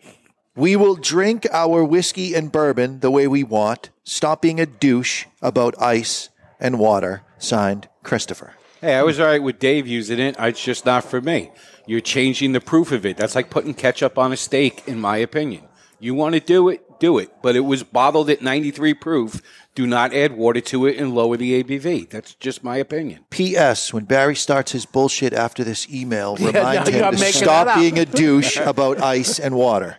we 0.54 0.76
will 0.76 0.96
drink 0.96 1.46
our 1.50 1.82
whiskey 1.82 2.34
and 2.34 2.52
bourbon 2.52 3.00
the 3.00 3.10
way 3.10 3.26
we 3.26 3.42
want. 3.42 3.88
Stop 4.04 4.42
being 4.42 4.60
a 4.60 4.66
douche 4.66 5.24
about 5.40 5.80
ice 5.80 6.28
and 6.60 6.78
water. 6.78 7.22
Signed, 7.38 7.88
Christopher. 8.02 8.52
Hey, 8.82 8.94
I 8.94 9.02
was 9.02 9.18
all 9.18 9.26
right 9.26 9.42
with 9.42 9.58
Dave 9.58 9.86
using 9.86 10.18
it. 10.18 10.36
It's 10.38 10.62
just 10.62 10.84
not 10.86 11.04
for 11.04 11.20
me. 11.20 11.50
You're 11.88 12.02
changing 12.02 12.52
the 12.52 12.60
proof 12.60 12.92
of 12.92 13.06
it. 13.06 13.16
That's 13.16 13.34
like 13.34 13.48
putting 13.48 13.72
ketchup 13.72 14.18
on 14.18 14.30
a 14.30 14.36
steak, 14.36 14.82
in 14.86 15.00
my 15.00 15.16
opinion. 15.16 15.64
You 15.98 16.14
want 16.14 16.34
to 16.34 16.40
do 16.40 16.68
it, 16.68 17.00
do 17.00 17.16
it. 17.16 17.30
But 17.42 17.56
it 17.56 17.60
was 17.60 17.82
bottled 17.82 18.28
at 18.28 18.42
93 18.42 18.92
proof. 18.92 19.40
Do 19.74 19.86
not 19.86 20.12
add 20.12 20.36
water 20.36 20.60
to 20.60 20.84
it 20.84 20.98
and 20.98 21.14
lower 21.14 21.38
the 21.38 21.62
ABV. 21.62 22.10
That's 22.10 22.34
just 22.34 22.62
my 22.62 22.76
opinion. 22.76 23.24
P.S. 23.30 23.90
When 23.94 24.04
Barry 24.04 24.36
starts 24.36 24.72
his 24.72 24.84
bullshit 24.84 25.32
after 25.32 25.64
this 25.64 25.90
email, 25.90 26.36
Yeah, 26.38 26.48
remind 26.48 26.92
no, 26.92 27.08
him 27.08 27.16
to 27.16 27.32
stop 27.32 27.78
being 27.78 27.98
a 27.98 28.04
douche 28.04 28.56
about 28.60 29.00
ice 29.00 29.38
and 29.38 29.54
water. 29.56 29.96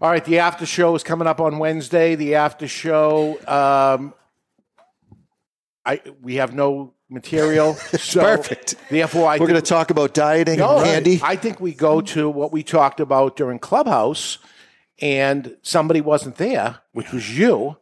All 0.00 0.10
right, 0.10 0.24
the 0.24 0.38
after 0.38 0.66
show 0.66 0.94
is 0.94 1.02
coming 1.02 1.26
up 1.26 1.40
on 1.40 1.58
Wednesday. 1.58 2.14
The 2.14 2.36
after 2.36 2.68
show, 2.68 3.40
um, 3.48 4.14
I 5.84 6.00
we 6.22 6.36
have 6.36 6.54
no 6.54 6.94
material. 7.08 7.74
So 7.98 8.20
Perfect. 8.20 8.74
Therefore, 8.90 9.28
I 9.28 9.38
We're 9.38 9.46
going 9.48 9.60
to 9.60 9.62
talk 9.62 9.90
about 9.90 10.14
dieting 10.14 10.58
No, 10.58 10.78
and 10.78 10.84
candy. 10.86 11.20
I 11.22 11.36
think 11.36 11.60
we 11.60 11.72
go 11.74 12.00
to 12.00 12.28
what 12.30 12.52
we 12.52 12.62
talked 12.62 13.00
about 13.00 13.36
during 13.36 13.58
Clubhouse, 13.58 14.38
and 15.00 15.56
somebody 15.62 16.00
wasn't 16.00 16.36
there, 16.36 16.78
which 16.92 17.12
was 17.12 17.36
you. 17.38 17.76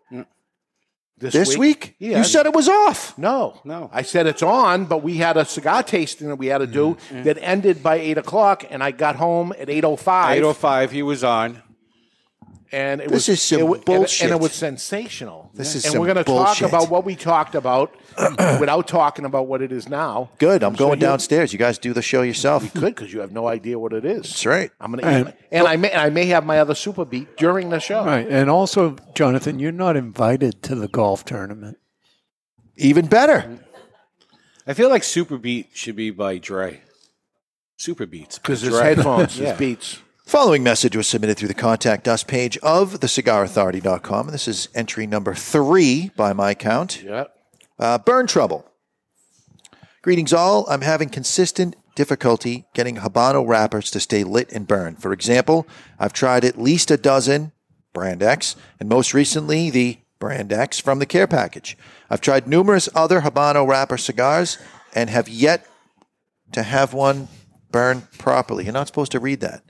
This 1.19 1.57
week? 1.57 1.97
Yeah. 1.99 2.19
You 2.19 2.25
said 2.25 2.45
it 2.45 2.53
was 2.53 2.69
off. 2.69 3.17
No, 3.17 3.59
no. 3.65 3.89
I 3.91 4.03
said 4.03 4.27
it's 4.27 4.43
on, 4.43 4.85
but 4.85 5.03
we 5.03 5.17
had 5.17 5.39
a 5.39 5.47
cigar 5.47 5.83
tasting 5.83 6.29
that 6.29 6.37
we 6.37 6.49
had 6.49 6.59
to 6.59 6.67
do 6.67 6.97
Mm-hmm. 7.09 7.23
that 7.23 7.39
ended 7.41 7.83
by 7.83 7.97
eight 7.97 8.19
o'clock, 8.19 8.65
and 8.69 8.83
I 8.83 8.91
got 8.91 9.17
home 9.17 9.55
at 9.59 9.71
eight 9.71 9.85
o 9.85 9.97
five. 9.97 10.37
805, 10.37 10.93
he 10.93 11.03
was 11.03 11.25
on. 11.25 11.63
And 12.73 13.01
it 13.01 13.09
This 13.09 13.29
was 13.29 13.29
is 13.31 13.43
some 13.43 13.61
it, 13.61 13.63
wa- 13.69 13.75
and- 13.77 13.85
bullshit. 13.85 14.25
and, 14.31 14.33
it 14.33 14.41
was 14.41 14.53
sensational. 14.53 15.51
This 15.55 15.75
is 15.75 15.85
and 15.85 15.93
some 15.93 16.01
we're 16.01 16.13
going 16.13 16.17
to 16.17 16.25
talk 16.25 16.61
about 16.63 16.91
what 16.91 17.05
we 17.05 17.15
talked 17.17 17.55
about 17.55 17.95
without 18.61 18.89
talking 18.89 19.25
about 19.25 19.47
what 19.47 19.63
it 19.63 19.73
is 19.73 19.89
now. 19.89 20.31
Good. 20.39 20.63
I'm 20.65 20.75
So 20.75 20.87
going 20.87 21.01
you- 21.01 21.07
downstairs. 21.07 21.53
You 21.53 21.59
guys 21.59 21.79
do 21.79 21.93
the 21.93 22.03
show 22.03 22.23
yourself. 22.23 22.63
You 22.65 22.71
could 22.71 22.95
because 22.95 23.13
you 23.13 23.21
have 23.21 23.33
no 23.33 23.47
idea 23.49 23.79
what 23.79 23.93
it 23.93 24.05
is. 24.05 24.23
That's 24.23 24.47
right. 24.47 24.71
I'm 24.81 24.91
going 24.93 25.03
to 25.03 25.09
And- 25.09 25.29
eat, 25.29 25.35
and 25.53 25.67
I 25.67 25.77
may 25.77 25.93
I 25.95 26.11
may 26.11 26.27
have 26.27 26.45
my 26.45 26.59
other 26.59 26.75
super 26.75 27.05
beat 27.05 27.37
during 27.37 27.71
the 27.71 27.81
show. 27.81 28.05
Right. 28.05 28.27
And 28.29 28.51
also, 28.51 28.97
Jonathan, 29.15 29.59
you're 29.59 29.73
not 29.73 29.97
invited 29.97 30.63
to 30.65 30.75
the 30.75 30.89
golf 30.89 31.25
tournament. 31.25 31.79
Even 32.77 33.07
better. 33.07 33.61
I 34.67 34.75
feel 34.75 34.89
like 34.91 35.05
Super 35.05 35.39
Beat 35.39 35.69
should 35.75 35.95
be 35.97 36.11
by 36.11 36.39
Dre. 36.39 36.81
Super 37.79 38.05
Beats. 38.07 38.39
'Cause 38.39 38.63
his 38.63 38.71
Dre. 38.71 38.83
headphones, 38.83 39.35
his 39.37 39.47
Yeah. 39.49 39.55
beats. 39.57 39.99
Following 40.27 40.65
message 40.65 40.97
was 40.97 41.07
submitted 41.07 41.37
through 41.37 41.47
the 41.47 41.55
Contact 41.55 42.09
Us 42.09 42.25
page 42.25 42.59
of 42.59 42.95
thecigarauthority.com. 42.99 44.27
This 44.27 44.49
is 44.49 44.69
entry 44.75 45.07
number 45.07 45.35
three 45.35 46.11
by 46.17 46.33
my 46.33 46.53
count. 46.53 47.01
Yeah. 47.01 47.27
Uh, 47.79 47.99
burn 47.99 48.27
trouble. 48.27 48.69
Greetings, 50.03 50.33
all. 50.33 50.69
I'm 50.69 50.81
having 50.81 51.11
consistent 51.11 51.77
difficulty 51.95 52.67
getting 52.75 52.97
Habano 52.97 53.47
wrappers 53.47 53.89
to 53.93 54.01
stay 54.01 54.25
lit 54.25 54.51
and 54.51 54.67
burn. 54.67 54.97
For 54.97 55.13
example, 55.13 55.65
I've 55.97 56.13
tried 56.13 56.45
at 56.45 56.61
least 56.61 56.91
a 56.91 56.97
dozen 56.97 57.53
Brand 57.93 58.21
X, 58.21 58.57
and 58.81 58.89
most 58.89 59.15
recently 59.15 59.71
the 59.71 59.99
Brand 60.19 60.53
X 60.53 60.81
from 60.81 60.99
the 60.99 61.07
care 61.07 61.29
package. 61.29 61.79
I've 62.11 62.21
tried 62.21 62.49
numerous 62.49 62.89
other 62.97 63.21
Habano 63.21 63.65
wrapper 63.65 63.97
cigars 63.97 64.59
and 64.93 65.09
have 65.09 65.29
yet 65.29 65.69
to 66.51 66.65
have 66.65 66.93
one 66.93 67.29
burn 67.71 68.09
properly. 68.19 68.65
You're 68.65 68.73
not 68.73 68.89
supposed 68.89 69.13
to 69.13 69.21
read 69.21 69.39
that. 69.39 69.63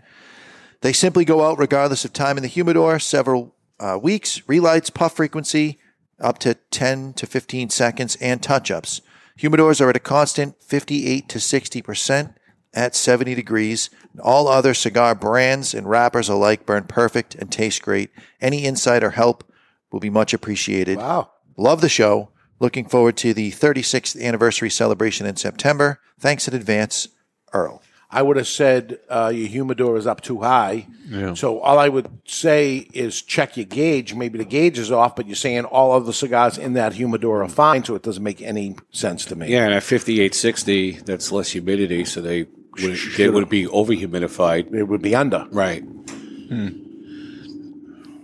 They 0.86 0.92
simply 0.92 1.24
go 1.24 1.44
out 1.44 1.58
regardless 1.58 2.04
of 2.04 2.12
time 2.12 2.36
in 2.36 2.44
the 2.44 2.48
humidor, 2.48 3.00
several 3.00 3.56
uh, 3.80 3.98
weeks, 4.00 4.48
relights, 4.48 4.88
puff 4.88 5.16
frequency, 5.16 5.80
up 6.20 6.38
to 6.38 6.54
10 6.54 7.14
to 7.14 7.26
15 7.26 7.70
seconds, 7.70 8.14
and 8.20 8.40
touch 8.40 8.70
ups. 8.70 9.00
Humidors 9.36 9.80
are 9.80 9.90
at 9.90 9.96
a 9.96 9.98
constant 9.98 10.62
58 10.62 11.28
to 11.28 11.38
60% 11.40 12.36
at 12.72 12.94
70 12.94 13.34
degrees. 13.34 13.90
All 14.22 14.46
other 14.46 14.74
cigar 14.74 15.16
brands 15.16 15.74
and 15.74 15.90
wrappers 15.90 16.28
alike 16.28 16.64
burn 16.64 16.84
perfect 16.84 17.34
and 17.34 17.50
taste 17.50 17.82
great. 17.82 18.10
Any 18.40 18.64
insight 18.64 19.02
or 19.02 19.10
help 19.10 19.42
will 19.90 19.98
be 19.98 20.08
much 20.08 20.32
appreciated. 20.32 20.98
Wow. 20.98 21.32
Love 21.56 21.80
the 21.80 21.88
show. 21.88 22.30
Looking 22.60 22.88
forward 22.88 23.16
to 23.16 23.34
the 23.34 23.50
36th 23.50 24.22
anniversary 24.22 24.70
celebration 24.70 25.26
in 25.26 25.34
September. 25.34 25.98
Thanks 26.20 26.46
in 26.46 26.54
advance, 26.54 27.08
Earl. 27.52 27.82
I 28.10 28.22
would 28.22 28.36
have 28.36 28.46
said 28.46 29.00
uh, 29.08 29.32
your 29.34 29.48
humidor 29.48 29.96
is 29.96 30.06
up 30.06 30.20
too 30.20 30.40
high. 30.40 30.86
Yeah. 31.08 31.34
So 31.34 31.60
all 31.60 31.78
I 31.78 31.88
would 31.88 32.08
say 32.24 32.88
is 32.92 33.20
check 33.20 33.56
your 33.56 33.66
gauge. 33.66 34.14
Maybe 34.14 34.38
the 34.38 34.44
gauge 34.44 34.78
is 34.78 34.92
off, 34.92 35.16
but 35.16 35.26
you're 35.26 35.34
saying 35.34 35.64
all 35.64 35.92
of 35.92 36.06
the 36.06 36.12
cigars 36.12 36.56
in 36.56 36.74
that 36.74 36.94
humidor 36.94 37.42
are 37.42 37.48
fine, 37.48 37.84
so 37.84 37.94
it 37.94 38.02
doesn't 38.02 38.22
make 38.22 38.40
any 38.40 38.76
sense 38.92 39.24
to 39.26 39.36
me. 39.36 39.48
Yeah, 39.48 39.64
and 39.64 39.74
at 39.74 39.82
5860, 39.82 41.00
that's 41.04 41.32
less 41.32 41.50
humidity, 41.50 42.04
so 42.04 42.20
they 42.20 42.46
would, 42.80 42.98
they 43.16 43.28
would 43.28 43.48
be 43.48 43.66
over 43.66 43.92
humidified. 43.92 44.72
It 44.72 44.84
would 44.84 45.02
be 45.02 45.14
under. 45.14 45.46
Right. 45.50 45.84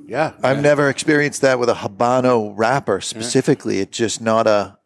Yeah. 0.06 0.34
I've 0.42 0.60
never 0.60 0.88
experienced 0.90 1.40
that 1.40 1.58
with 1.58 1.70
a 1.70 1.74
Habano 1.74 2.52
wrapper 2.54 3.00
specifically. 3.00 3.78
It's 3.78 3.96
just 3.96 4.20
not 4.20 4.46
a 4.46 4.76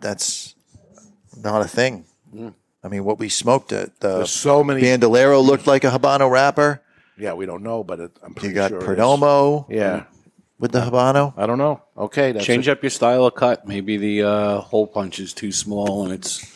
that's 0.00 0.54
not 1.42 1.62
a 1.62 1.68
thing. 1.68 2.04
Mm. 2.34 2.54
I 2.86 2.88
mean, 2.88 3.04
what 3.04 3.18
we 3.18 3.28
smoked 3.28 3.72
at 3.72 3.98
the 3.98 4.18
There's 4.18 4.30
so 4.30 4.62
many- 4.62 4.80
Bandolero 4.80 5.40
looked 5.40 5.66
like 5.66 5.82
a 5.82 5.90
Habano 5.90 6.30
wrapper. 6.30 6.80
Yeah, 7.18 7.32
we 7.32 7.44
don't 7.44 7.62
know, 7.64 7.82
but 7.82 7.98
it, 7.98 8.12
I'm 8.22 8.32
pretty 8.32 8.48
You 8.50 8.54
got 8.54 8.68
sure 8.70 8.78
it 8.78 8.82
is. 8.82 8.88
Perdomo. 8.88 9.66
Yeah. 9.68 10.04
With 10.60 10.70
the 10.70 10.80
Habano. 10.80 11.34
I 11.36 11.46
don't 11.46 11.58
know. 11.58 11.82
Okay, 11.98 12.30
that's 12.32 12.44
Change 12.46 12.68
it. 12.68 12.70
up 12.72 12.82
your 12.82 12.90
style 12.90 13.26
of 13.26 13.34
cut. 13.34 13.66
Maybe 13.66 13.96
the 13.96 14.22
uh, 14.22 14.60
hole 14.60 14.86
punch 14.86 15.18
is 15.18 15.34
too 15.34 15.50
small 15.50 16.04
and 16.04 16.12
it's 16.12 16.46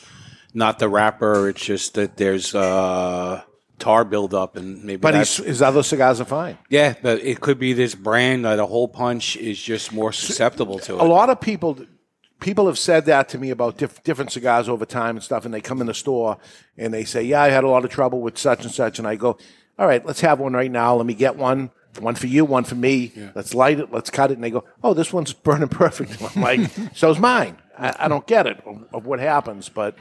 not 0.54 0.78
the 0.78 0.88
wrapper. 0.88 1.48
It's 1.48 1.64
just 1.64 1.94
that 1.94 2.16
there's 2.16 2.54
uh, 2.54 3.42
tar 3.80 4.04
buildup 4.04 4.56
and 4.56 4.84
maybe 4.84 4.98
But 5.00 5.12
that's, 5.14 5.36
he's, 5.38 5.46
his 5.46 5.62
other 5.62 5.82
cigars 5.82 6.20
are 6.20 6.24
fine. 6.26 6.58
yeah, 6.68 6.94
but 7.02 7.18
it 7.22 7.40
could 7.40 7.58
be 7.58 7.72
this 7.72 7.94
brand 7.96 8.44
that 8.44 8.58
a 8.60 8.66
hole 8.66 8.86
punch 8.88 9.36
is 9.36 9.60
just 9.60 9.92
more 9.92 10.12
susceptible 10.12 10.78
to 10.80 10.94
it. 10.94 11.00
A 11.00 11.04
lot 11.04 11.28
of 11.28 11.40
people 11.40 11.78
people 12.40 12.66
have 12.66 12.78
said 12.78 13.04
that 13.06 13.28
to 13.30 13.38
me 13.38 13.50
about 13.50 13.76
diff- 13.78 14.02
different 14.02 14.32
cigars 14.32 14.68
over 14.68 14.84
time 14.84 15.16
and 15.16 15.22
stuff, 15.22 15.44
and 15.44 15.52
they 15.54 15.60
come 15.60 15.80
in 15.80 15.86
the 15.86 15.94
store 15.94 16.38
and 16.76 16.92
they 16.92 17.04
say, 17.04 17.22
"Yeah, 17.22 17.42
I 17.42 17.48
had 17.50 17.64
a 17.64 17.68
lot 17.68 17.84
of 17.84 17.90
trouble 17.90 18.20
with 18.20 18.38
such 18.38 18.64
and 18.64 18.72
such," 18.72 18.98
and 18.98 19.06
I 19.06 19.16
go, 19.16 19.36
"All 19.78 19.86
right, 19.86 20.04
let's 20.04 20.20
have 20.22 20.40
one 20.40 20.52
right 20.54 20.70
now. 20.70 20.96
Let 20.96 21.06
me 21.06 21.14
get 21.14 21.36
one." 21.36 21.70
One 21.98 22.14
for 22.14 22.28
you, 22.28 22.44
one 22.44 22.62
for 22.62 22.76
me. 22.76 23.10
Let's 23.34 23.52
light 23.52 23.80
it. 23.80 23.92
Let's 23.92 24.10
cut 24.10 24.30
it. 24.30 24.34
And 24.34 24.44
they 24.44 24.50
go, 24.50 24.62
"Oh, 24.84 24.94
this 24.94 25.12
one's 25.12 25.32
burning 25.32 25.68
perfect." 25.82 26.22
I'm 26.36 26.40
like, 26.40 26.60
"So's 26.94 27.18
mine." 27.18 27.58
I, 27.76 27.92
I 28.04 28.08
don't 28.08 28.24
get 28.28 28.46
it 28.46 28.62
of, 28.64 28.84
of 28.94 29.06
what 29.06 29.18
happens, 29.18 29.68
but 29.68 29.96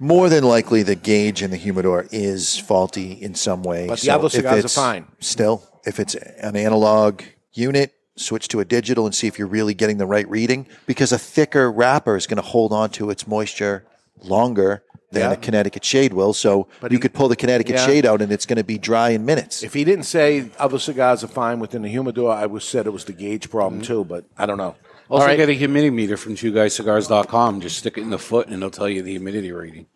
More 0.00 0.28
than 0.28 0.42
likely, 0.42 0.82
the 0.82 0.96
gauge 0.96 1.40
in 1.42 1.52
the 1.52 1.56
humidor 1.56 2.06
is 2.10 2.58
faulty 2.58 3.12
in 3.12 3.36
some 3.36 3.62
way. 3.62 3.86
But 3.86 4.00
the 4.00 4.10
other 4.10 4.28
cigars 4.28 4.54
are 4.54 4.58
it's- 4.58 4.74
fine. 4.74 5.06
Still, 5.20 5.62
if 5.86 6.00
it's 6.00 6.16
an 6.16 6.56
analog 6.56 7.22
unit, 7.52 7.92
switch 8.20 8.48
to 8.48 8.60
a 8.60 8.64
digital 8.64 9.06
and 9.06 9.14
see 9.14 9.26
if 9.26 9.38
you're 9.38 9.48
really 9.48 9.74
getting 9.74 9.98
the 9.98 10.06
right 10.06 10.28
reading. 10.28 10.66
Because 10.86 11.12
a 11.12 11.18
thicker 11.18 11.70
wrapper 11.70 12.16
is 12.16 12.26
going 12.26 12.36
to 12.42 12.48
hold 12.48 12.72
on 12.72 12.90
to 12.90 13.10
its 13.10 13.26
moisture 13.26 13.84
longer 14.22 14.82
than 15.10 15.22
Yeah. 15.22 15.32
a 15.32 15.36
Connecticut 15.36 15.84
shade 15.84 16.12
will. 16.12 16.34
So 16.34 16.68
But 16.80 16.92
you 16.92 16.98
he- 16.98 17.00
could 17.02 17.14
pull 17.14 17.28
the 17.28 17.36
Connecticut 17.36 17.76
Yeah. 17.76 17.86
shade 17.86 18.04
out 18.04 18.20
and 18.20 18.30
it's 18.30 18.44
going 18.46 18.58
to 18.58 18.64
be 18.64 18.76
dry 18.78 19.10
in 19.10 19.24
minutes. 19.24 19.62
if 19.62 19.72
he 19.74 19.84
didn't 19.84 20.04
say 20.04 20.50
other 20.58 20.78
cigars 20.78 21.24
are 21.24 21.28
fine 21.28 21.60
within 21.60 21.82
the 21.82 21.88
humidor, 21.88 22.32
I 22.32 22.46
would 22.46 22.62
said 22.62 22.86
it 22.86 22.90
was 22.92 23.04
the 23.04 23.12
gauge 23.14 23.48
problem 23.50 23.80
too. 23.80 24.04
But 24.04 24.24
I 24.36 24.44
don't 24.46 24.58
know. 24.58 24.74
Also, 25.08 25.22
All 25.22 25.28
right. 25.28 25.36
get 25.36 25.48
a 25.48 25.54
humidity 25.54 25.88
meter 25.90 26.18
from 26.18 26.34
twoguyscigars.com. 26.34 27.60
Just 27.62 27.78
stick 27.78 27.96
it 27.96 28.02
in 28.02 28.10
the 28.10 28.18
foot 28.18 28.48
and 28.48 28.56
it'll 28.56 28.70
tell 28.70 28.88
you 28.88 29.00
the 29.02 29.12
humidity 29.12 29.50
rating. 29.52 29.86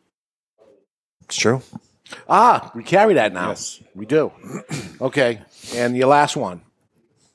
It's 1.25 1.37
true. 1.37 1.61
Ah, 2.29 2.71
we 2.75 2.83
carry 2.83 3.15
that 3.15 3.33
now. 3.33 3.49
Yes, 3.51 3.81
we 3.95 4.07
do. 4.07 4.33
okay, 5.01 5.41
and 5.75 5.97
your 5.97 6.09
last 6.09 6.37
one. 6.37 6.63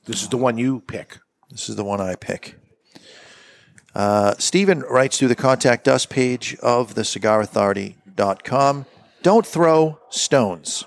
This 0.08 0.22
is 0.22 0.28
the 0.30 0.38
one 0.38 0.56
you 0.56 0.80
pick. 0.86 1.18
This 1.50 1.68
is 1.68 1.76
the 1.76 1.84
one 1.84 2.00
I 2.00 2.14
pick. 2.14 2.58
Uh, 3.94 4.34
Stephen 4.38 4.80
writes 4.80 5.18
through 5.18 5.28
the 5.28 5.34
Contact 5.34 5.86
Us 5.86 6.06
page 6.06 6.56
of 6.62 6.94
thecigarauthority.com. 6.94 8.86
Don't 9.22 9.46
throw 9.46 10.00
stones. 10.08 10.86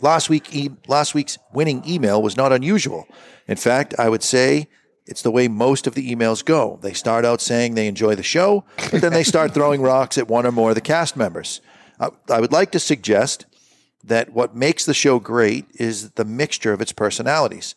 Last 0.00 0.30
week, 0.30 0.54
e- 0.56 0.70
last 0.88 1.14
week's 1.14 1.36
winning 1.52 1.82
email 1.86 2.22
was 2.22 2.38
not 2.38 2.54
unusual. 2.54 3.06
In 3.46 3.56
fact, 3.56 3.94
I 3.98 4.08
would 4.08 4.22
say 4.22 4.68
it's 5.04 5.20
the 5.20 5.30
way 5.30 5.46
most 5.46 5.86
of 5.86 5.94
the 5.94 6.10
emails 6.10 6.42
go. 6.42 6.78
They 6.80 6.94
start 6.94 7.26
out 7.26 7.42
saying 7.42 7.74
they 7.74 7.86
enjoy 7.86 8.14
the 8.14 8.22
show, 8.22 8.64
but 8.90 9.02
then 9.02 9.12
they 9.12 9.24
start 9.24 9.52
throwing 9.52 9.82
rocks 9.82 10.16
at 10.16 10.26
one 10.26 10.46
or 10.46 10.52
more 10.52 10.70
of 10.70 10.74
the 10.74 10.80
cast 10.80 11.18
members. 11.18 11.60
I, 11.98 12.08
I 12.30 12.40
would 12.40 12.52
like 12.52 12.70
to 12.70 12.80
suggest 12.80 13.44
that 14.04 14.32
what 14.32 14.56
makes 14.56 14.86
the 14.86 14.94
show 14.94 15.18
great 15.18 15.66
is 15.74 16.12
the 16.12 16.24
mixture 16.24 16.72
of 16.72 16.80
its 16.80 16.92
personalities. 16.92 17.74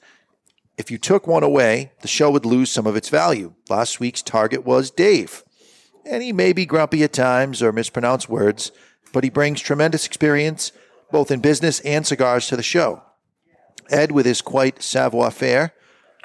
If 0.77 0.89
you 0.89 0.97
took 0.97 1.27
one 1.27 1.43
away, 1.43 1.91
the 2.01 2.07
show 2.07 2.31
would 2.31 2.45
lose 2.45 2.71
some 2.71 2.87
of 2.87 2.95
its 2.95 3.09
value. 3.09 3.53
Last 3.69 3.99
week's 3.99 4.21
target 4.21 4.65
was 4.65 4.89
Dave. 4.91 5.43
And 6.05 6.23
he 6.23 6.33
may 6.33 6.51
be 6.51 6.65
grumpy 6.65 7.03
at 7.03 7.13
times 7.13 7.61
or 7.61 7.71
mispronounce 7.71 8.27
words, 8.27 8.71
but 9.13 9.23
he 9.23 9.29
brings 9.29 9.61
tremendous 9.61 10.05
experience 10.05 10.71
both 11.11 11.29
in 11.29 11.39
business 11.41 11.79
and 11.81 12.07
cigars 12.07 12.47
to 12.47 12.55
the 12.55 12.63
show. 12.63 13.03
Ed, 13.91 14.11
with 14.11 14.25
his 14.25 14.41
quite 14.41 14.81
savoir 14.81 15.29
faire, 15.29 15.73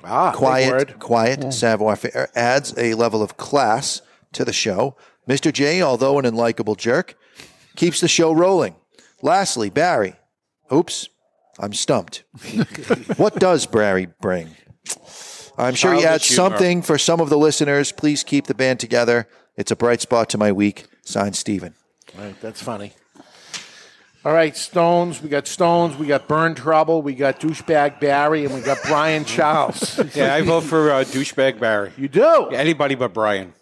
Ah, 0.02 0.30
big 0.30 0.38
quiet, 0.38 0.70
word. 0.70 0.98
quiet 0.98 1.52
savoir 1.52 1.96
faire, 1.96 2.30
adds 2.34 2.72
a 2.78 2.94
level 2.94 3.22
of 3.22 3.36
class 3.36 4.00
to 4.32 4.44
the 4.44 4.52
show. 4.52 4.96
Mr. 5.28 5.52
J, 5.52 5.82
although 5.82 6.18
an 6.18 6.24
unlikable 6.24 6.76
jerk, 6.76 7.16
keeps 7.76 8.00
the 8.00 8.08
show 8.08 8.32
rolling. 8.32 8.76
Lastly, 9.20 9.68
Barry. 9.68 10.14
Oops, 10.72 11.08
I'm 11.58 11.72
stumped. 11.72 12.24
what 13.16 13.36
does 13.36 13.66
Barry 13.66 14.08
bring? 14.20 14.48
I'm 15.56 15.74
sure 15.74 15.92
he 15.94 16.04
adds 16.04 16.26
humor. 16.28 16.50
something 16.50 16.82
for 16.82 16.98
some 16.98 17.20
of 17.20 17.30
the 17.30 17.38
listeners. 17.38 17.90
Please 17.90 18.22
keep 18.22 18.46
the 18.46 18.54
band 18.54 18.78
together. 18.78 19.28
It's 19.56 19.72
a 19.72 19.76
bright 19.76 20.00
spot 20.00 20.28
to 20.30 20.38
my 20.38 20.52
week. 20.52 20.86
Signed, 21.04 21.34
Steven. 21.34 21.74
All 22.16 22.24
right, 22.24 22.40
that's 22.40 22.62
funny. 22.62 22.92
All 24.24 24.32
right, 24.32 24.56
Stones. 24.56 25.22
We 25.22 25.28
got 25.28 25.46
Stones. 25.46 25.96
We 25.96 26.06
got 26.06 26.28
Burn 26.28 26.54
Trouble. 26.54 27.02
We 27.02 27.14
got 27.14 27.40
Douchebag 27.40 27.98
Barry, 27.98 28.44
and 28.44 28.54
we 28.54 28.60
got 28.60 28.78
Brian 28.84 29.24
Charles. 29.24 29.98
Yeah, 30.14 30.34
I 30.34 30.42
vote 30.42 30.62
for 30.64 30.90
uh, 30.90 31.04
douchebag 31.04 31.58
Barry. 31.58 31.92
You 31.96 32.08
do? 32.08 32.50
anybody 32.50 32.94
but 32.94 33.12
Brian. 33.14 33.52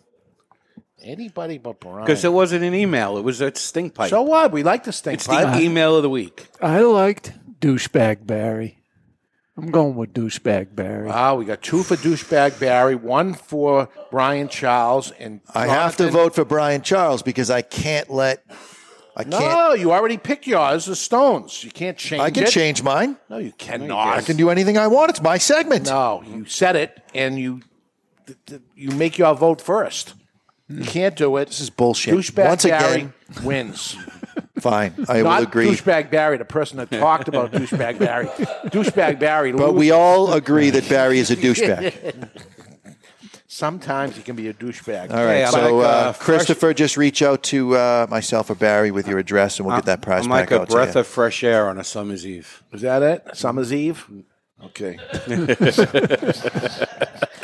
Anybody 1.02 1.58
but 1.58 1.78
Brian. 1.78 2.04
Because 2.04 2.24
it 2.24 2.32
wasn't 2.32 2.64
an 2.64 2.74
email; 2.74 3.16
it 3.16 3.22
was 3.22 3.40
a 3.40 3.54
stink 3.54 3.94
pipe. 3.94 4.10
So 4.10 4.22
what? 4.22 4.50
We 4.50 4.62
like 4.62 4.84
the 4.84 4.92
stink 4.92 5.14
It's 5.14 5.26
pipe. 5.26 5.54
the 5.54 5.62
email 5.62 5.96
of 5.96 6.02
the 6.02 6.10
week. 6.10 6.48
I 6.60 6.80
liked 6.80 7.32
douchebag 7.60 8.26
Barry. 8.26 8.78
I'm 9.56 9.70
going 9.70 9.96
with 9.96 10.12
douchebag 10.12 10.74
Barry. 10.74 11.08
Wow, 11.08 11.36
we 11.36 11.46
got 11.46 11.62
two 11.62 11.82
for 11.82 11.96
douchebag 11.96 12.60
Barry, 12.60 12.94
one 12.94 13.32
for 13.32 13.88
Brian 14.10 14.48
Charles, 14.48 15.12
and 15.12 15.40
I 15.54 15.66
have 15.66 15.92
to 15.96 16.04
Jonathan- 16.04 16.12
vote 16.20 16.34
for 16.34 16.44
Brian 16.44 16.82
Charles 16.82 17.22
because 17.22 17.50
I 17.50 17.62
can't 17.62 18.10
let. 18.10 18.44
I 19.16 19.22
can't. 19.24 19.40
No, 19.40 19.72
you 19.72 19.92
already 19.92 20.18
picked 20.18 20.46
yours. 20.46 20.84
The 20.84 20.94
Stones. 20.94 21.64
You 21.64 21.70
can't 21.70 21.96
change. 21.96 22.20
I 22.20 22.30
can 22.30 22.42
it. 22.42 22.50
change 22.50 22.82
mine. 22.82 23.16
No, 23.30 23.38
you 23.38 23.52
cannot. 23.52 24.08
I 24.08 24.20
can 24.20 24.36
do 24.36 24.50
anything 24.50 24.76
I 24.76 24.88
want. 24.88 25.08
It's 25.08 25.22
my 25.22 25.38
segment. 25.38 25.86
No, 25.86 26.22
you 26.26 26.44
said 26.44 26.76
it, 26.76 27.02
and 27.14 27.38
you 27.38 27.62
th- 28.26 28.38
th- 28.44 28.60
you 28.74 28.90
make 28.90 29.16
your 29.16 29.34
vote 29.34 29.62
first. 29.62 30.12
You 30.68 30.78
hmm. 30.78 30.82
can't 30.82 31.16
do 31.16 31.34
it. 31.38 31.46
This 31.46 31.60
is 31.60 31.70
bullshit. 31.70 32.12
Douchebag 32.14 32.46
Once 32.48 32.64
Barry 32.64 32.94
again- 32.94 33.14
wins. 33.42 33.96
Fine, 34.58 34.94
I 35.08 35.22
Not 35.22 35.40
will 35.40 35.46
agree. 35.48 35.66
Douchebag 35.68 36.10
Barry, 36.10 36.36
the 36.38 36.44
person 36.44 36.78
that 36.78 36.90
talked 36.90 37.28
about 37.28 37.52
douchebag 37.52 37.98
Barry. 37.98 38.26
Douchebag 38.70 39.18
Barry. 39.18 39.52
But 39.52 39.74
we 39.74 39.90
all 39.90 40.32
agree 40.32 40.70
that 40.70 40.88
Barry 40.88 41.18
is 41.18 41.30
a 41.30 41.36
douchebag. 41.36 42.28
Sometimes 43.48 44.16
he 44.16 44.22
can 44.22 44.36
be 44.36 44.48
a 44.48 44.54
douchebag. 44.54 45.10
All 45.12 45.24
right, 45.24 45.44
I'm 45.44 45.52
so 45.52 45.76
like, 45.76 45.86
uh, 45.86 45.88
uh, 45.88 46.12
Christopher, 46.14 46.74
just 46.74 46.96
reach 46.98 47.22
out 47.22 47.42
to 47.44 47.74
uh, 47.76 48.06
myself 48.10 48.50
or 48.50 48.54
Barry 48.54 48.90
with 48.90 49.08
your 49.08 49.18
address, 49.18 49.58
and 49.58 49.66
we'll 49.66 49.76
get 49.76 49.86
that 49.86 50.02
prize 50.02 50.24
I'm 50.24 50.30
back 50.30 50.50
like 50.50 50.50
a 50.50 50.60
out 50.62 50.68
breath 50.68 50.92
to 50.92 50.98
you. 50.98 51.00
of 51.00 51.06
fresh 51.06 51.42
air 51.42 51.68
on 51.68 51.78
a 51.78 51.84
summer's 51.84 52.26
eve. 52.26 52.62
Is 52.72 52.82
that 52.82 53.02
it? 53.02 53.24
Summer's 53.34 53.72
Eve? 53.72 54.06
Okay. 54.62 54.98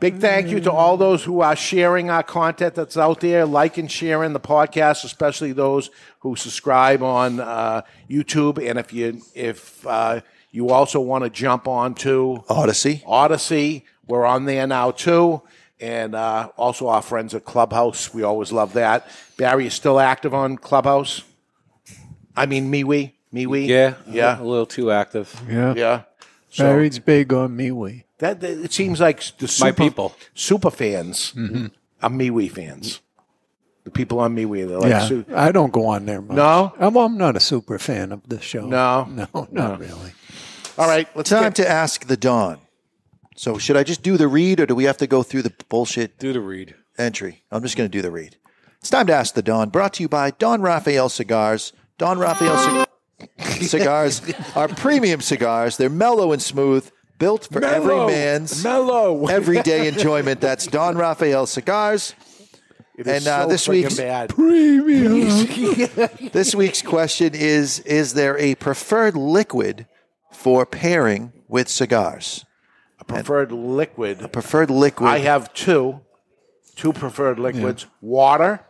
Big 0.00 0.16
thank 0.16 0.48
you 0.48 0.60
to 0.60 0.72
all 0.72 0.96
those 0.96 1.22
who 1.24 1.42
are 1.42 1.54
sharing 1.54 2.08
our 2.08 2.22
content 2.22 2.74
that's 2.74 2.96
out 2.96 3.20
there, 3.20 3.44
like 3.44 3.76
and 3.76 3.90
sharing 3.90 4.32
the 4.32 4.40
podcast, 4.40 5.04
especially 5.04 5.52
those 5.52 5.90
who 6.20 6.36
subscribe 6.36 7.02
on 7.02 7.38
uh, 7.38 7.82
YouTube. 8.08 8.66
And 8.66 8.78
if 8.78 8.94
you 8.94 9.20
if 9.34 9.86
uh, 9.86 10.22
you 10.52 10.70
also 10.70 11.00
want 11.00 11.24
to 11.24 11.30
jump 11.30 11.68
on 11.68 11.94
to 11.96 12.42
Odysee, 12.48 13.02
Odysee, 13.06 13.84
we're 14.06 14.24
on 14.24 14.46
there 14.46 14.66
now 14.66 14.90
too. 14.90 15.42
And 15.78 16.14
uh, 16.14 16.48
also 16.56 16.88
our 16.88 17.02
friends 17.02 17.34
at 17.34 17.44
Clubhouse, 17.44 18.14
we 18.14 18.22
always 18.22 18.52
love 18.52 18.72
that. 18.72 19.06
Barry 19.36 19.66
is 19.66 19.74
still 19.74 20.00
active 20.00 20.32
on 20.32 20.56
Clubhouse. 20.56 21.24
I 22.34 22.46
mean, 22.46 22.72
MeWe, 22.72 23.12
MeWe. 23.34 23.66
Yeah, 23.66 23.94
yeah, 24.06 24.40
a 24.40 24.42
little 24.42 24.64
too 24.64 24.90
active. 24.90 25.38
Yeah. 25.46 25.74
yeah. 25.74 26.02
So- 26.50 26.64
Barry's 26.64 26.98
big 26.98 27.32
on 27.32 27.56
MeWe. 27.56 28.04
That, 28.18 28.40
that- 28.40 28.64
it 28.64 28.72
seems 28.72 29.00
like 29.00 29.22
the 29.38 29.48
super, 29.48 29.66
My 29.66 29.72
people. 29.72 30.14
super 30.34 30.70
fans 30.70 31.32
Mhm. 31.36 31.70
are 32.02 32.10
MeWe 32.10 32.50
fans. 32.50 33.00
The 33.84 33.90
people 33.90 34.18
on 34.20 34.36
MeWe, 34.36 34.68
they're 34.68 34.78
like, 34.78 34.90
yeah, 34.90 35.08
su- 35.08 35.24
I 35.34 35.52
don't 35.52 35.72
go 35.72 35.86
on 35.86 36.04
there 36.04 36.20
much. 36.20 36.36
No? 36.36 36.74
I'm, 36.78 36.94
I'm 36.96 37.16
not 37.16 37.34
a 37.36 37.40
super 37.40 37.78
fan 37.78 38.12
of 38.12 38.20
the 38.28 38.38
show. 38.40 38.66
No? 38.66 39.04
no, 39.10 39.26
No. 39.32 39.48
not 39.50 39.80
really. 39.80 40.12
all 40.76 40.86
right, 40.86 41.08
let's 41.16 41.30
Time 41.30 41.44
get, 41.44 41.54
to 41.56 41.68
ask 41.68 42.06
the 42.06 42.16
Don. 42.16 42.58
So, 43.36 43.56
should 43.56 43.76
I 43.78 43.82
just 43.84 44.02
do 44.02 44.18
the 44.18 44.28
read, 44.28 44.60
or 44.60 44.66
do 44.66 44.74
we 44.74 44.84
have 44.84 44.98
to 44.98 45.06
go 45.06 45.22
through 45.22 45.42
the 45.42 45.52
bullshit 45.70 46.18
Do 46.18 46.32
the 46.34 46.40
read. 46.40 46.74
entry? 46.98 47.42
I'm 47.50 47.62
just 47.62 47.74
going 47.76 47.88
to 47.90 47.96
do 47.96 48.02
the 48.02 48.10
read. 48.10 48.36
It's 48.80 48.90
time 48.90 49.06
to 49.06 49.14
ask 49.14 49.34
the 49.34 49.42
Don. 49.42 49.70
Brought 49.70 49.94
to 49.94 50.02
you 50.02 50.08
by 50.10 50.32
Don 50.32 50.60
Raphael 50.60 51.08
Cigars. 51.08 51.72
Don 51.96 52.18
Raphael 52.18 52.58
Cig- 52.58 52.88
Cigars 53.60 54.22
are 54.54 54.68
premium 54.68 55.20
cigars. 55.20 55.76
They're 55.76 55.90
mellow 55.90 56.32
and 56.32 56.40
smooth, 56.40 56.90
built 57.18 57.48
for 57.50 57.64
every 57.64 58.06
man's 58.06 58.62
mellow. 58.64 59.26
everyday 59.26 59.88
enjoyment. 59.92 60.40
That's 60.40 60.66
Don 60.66 60.96
Raphael 60.96 61.46
Cigars. 61.46 62.14
And 62.98 63.26
uh, 63.26 63.44
so 63.44 63.48
this 63.48 63.68
week's 63.68 63.96
bad. 63.96 64.30
this 66.32 66.54
week's 66.54 66.82
question 66.82 67.34
is: 67.34 67.78
Is 67.80 68.12
there 68.14 68.36
a 68.36 68.56
preferred 68.56 69.16
liquid 69.16 69.86
for 70.30 70.66
pairing 70.66 71.32
with 71.48 71.68
cigars? 71.68 72.44
A 72.98 73.04
preferred 73.04 73.52
liquid. 73.52 74.20
A 74.20 74.28
preferred 74.28 74.70
liquid. 74.70 75.08
I 75.08 75.18
have 75.20 75.54
two, 75.54 76.00
two 76.76 76.92
preferred 76.92 77.38
liquids: 77.38 77.86
water 78.02 78.60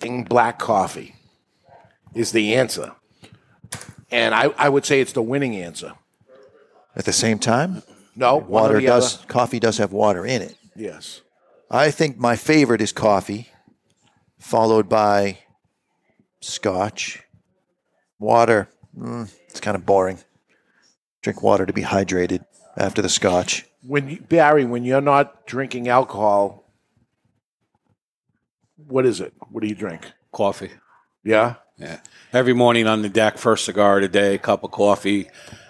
and 0.00 0.26
black 0.26 0.58
coffee. 0.58 1.16
Is 2.14 2.32
the 2.32 2.54
answer, 2.54 2.92
and 4.10 4.34
I, 4.34 4.44
I 4.56 4.68
would 4.68 4.84
say 4.84 5.00
it's 5.00 5.12
the 5.12 5.22
winning 5.22 5.56
answer. 5.56 5.92
At 6.96 7.04
the 7.04 7.12
same 7.12 7.38
time, 7.38 7.82
No, 8.16 8.36
water 8.36 8.80
does. 8.80 9.16
other. 9.18 9.26
Coffee 9.26 9.58
does 9.58 9.78
have 9.78 9.92
water 9.92 10.24
in 10.24 10.42
it. 10.42 10.56
Yes. 10.76 11.22
I 11.70 11.90
think 11.90 12.18
my 12.18 12.36
favorite 12.36 12.80
is 12.80 12.92
coffee, 12.92 13.48
followed 14.38 14.88
by 14.88 15.38
scotch. 16.40 17.22
Water, 18.18 18.68
mm, 18.96 19.28
it's 19.48 19.60
kind 19.60 19.74
of 19.76 19.84
boring. 19.84 20.18
Drink 21.22 21.42
water 21.42 21.66
to 21.66 21.72
be 21.72 21.82
hydrated 21.82 22.44
after 22.76 23.02
the 23.02 23.08
scotch. 23.08 23.64
When 23.86 24.08
you, 24.08 24.20
Barry, 24.20 24.64
when 24.64 24.84
you're 24.84 25.00
not 25.00 25.46
drinking 25.46 25.88
alcohol, 25.88 26.64
what 28.76 29.04
is 29.06 29.20
it? 29.20 29.32
What 29.50 29.62
do 29.62 29.66
you 29.68 29.74
drink? 29.74 30.12
Coffee. 30.32 30.70
Yeah. 31.22 31.54
Yeah. 31.78 31.98
Every 32.34 32.52
morning 32.52 32.88
on 32.88 33.02
the 33.02 33.08
deck, 33.08 33.38
first 33.38 33.64
cigar 33.64 33.98
of 33.98 34.02
the 34.02 34.08
day, 34.08 34.38
cup 34.38 34.64
of 34.64 34.72
coffee. 34.72 35.28